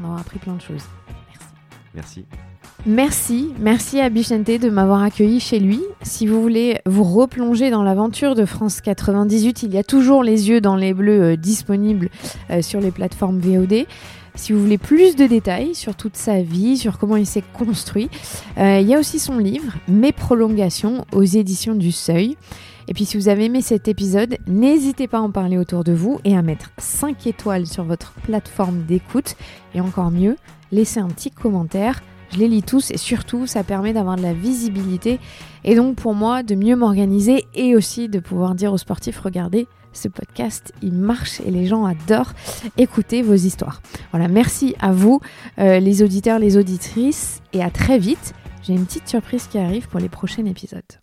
on 0.00 0.08
aura 0.08 0.20
appris 0.20 0.38
plein 0.38 0.54
de 0.54 0.60
choses. 0.60 0.84
Merci. 1.94 2.24
Merci. 2.24 2.26
Merci, 2.84 3.54
merci 3.60 4.00
à 4.00 4.08
Bichente 4.08 4.58
de 4.58 4.68
m'avoir 4.68 5.02
accueilli 5.02 5.38
chez 5.38 5.60
lui. 5.60 5.80
Si 6.02 6.26
vous 6.26 6.42
voulez 6.42 6.80
vous 6.84 7.04
replonger 7.04 7.70
dans 7.70 7.84
l'aventure 7.84 8.34
de 8.34 8.44
France 8.44 8.80
98, 8.80 9.62
il 9.62 9.72
y 9.72 9.78
a 9.78 9.84
toujours 9.84 10.24
les 10.24 10.48
yeux 10.48 10.60
dans 10.60 10.74
les 10.74 10.92
bleus 10.92 11.22
euh, 11.22 11.36
disponibles 11.36 12.08
euh, 12.50 12.60
sur 12.60 12.80
les 12.80 12.90
plateformes 12.90 13.38
VOD. 13.38 13.86
Si 14.34 14.52
vous 14.52 14.60
voulez 14.60 14.78
plus 14.78 15.14
de 15.14 15.26
détails 15.26 15.74
sur 15.74 15.94
toute 15.94 16.16
sa 16.16 16.40
vie, 16.40 16.78
sur 16.78 16.98
comment 16.98 17.16
il 17.16 17.26
s'est 17.26 17.44
construit, 17.52 18.08
euh, 18.58 18.80
il 18.80 18.88
y 18.88 18.94
a 18.94 18.98
aussi 18.98 19.18
son 19.18 19.38
livre 19.38 19.74
Mes 19.88 20.12
prolongations 20.12 21.04
aux 21.12 21.22
éditions 21.22 21.74
du 21.74 21.92
Seuil. 21.92 22.36
Et 22.88 22.94
puis 22.94 23.04
si 23.04 23.16
vous 23.16 23.28
avez 23.28 23.44
aimé 23.44 23.60
cet 23.60 23.88
épisode, 23.88 24.38
n'hésitez 24.46 25.06
pas 25.06 25.18
à 25.18 25.20
en 25.20 25.30
parler 25.30 25.58
autour 25.58 25.84
de 25.84 25.92
vous 25.92 26.18
et 26.24 26.36
à 26.36 26.42
mettre 26.42 26.70
5 26.78 27.26
étoiles 27.26 27.66
sur 27.66 27.84
votre 27.84 28.12
plateforme 28.22 28.82
d'écoute. 28.84 29.36
Et 29.74 29.80
encore 29.80 30.10
mieux, 30.10 30.36
laissez 30.72 30.98
un 30.98 31.08
petit 31.08 31.30
commentaire. 31.30 32.00
Je 32.32 32.38
les 32.38 32.48
lis 32.48 32.62
tous 32.62 32.90
et 32.90 32.96
surtout 32.96 33.46
ça 33.46 33.62
permet 33.62 33.92
d'avoir 33.92 34.16
de 34.16 34.22
la 34.22 34.32
visibilité 34.32 35.20
et 35.64 35.74
donc 35.74 35.96
pour 35.96 36.14
moi 36.14 36.42
de 36.42 36.54
mieux 36.54 36.76
m'organiser 36.76 37.44
et 37.54 37.76
aussi 37.76 38.08
de 38.08 38.20
pouvoir 38.20 38.54
dire 38.54 38.72
aux 38.72 38.78
sportifs 38.78 39.18
regardez 39.18 39.68
ce 39.92 40.08
podcast, 40.08 40.72
il 40.82 40.92
marche 40.94 41.40
et 41.40 41.50
les 41.50 41.66
gens 41.66 41.84
adorent 41.84 42.32
écouter 42.76 43.22
vos 43.22 43.34
histoires. 43.34 43.82
Voilà, 44.10 44.28
merci 44.28 44.74
à 44.80 44.92
vous, 44.92 45.20
euh, 45.58 45.80
les 45.80 46.02
auditeurs, 46.02 46.38
les 46.38 46.56
auditrices, 46.56 47.40
et 47.52 47.62
à 47.62 47.70
très 47.70 47.98
vite. 47.98 48.34
J'ai 48.62 48.74
une 48.74 48.86
petite 48.86 49.08
surprise 49.08 49.46
qui 49.48 49.58
arrive 49.58 49.88
pour 49.88 50.00
les 50.00 50.08
prochains 50.08 50.46
épisodes. 50.46 51.01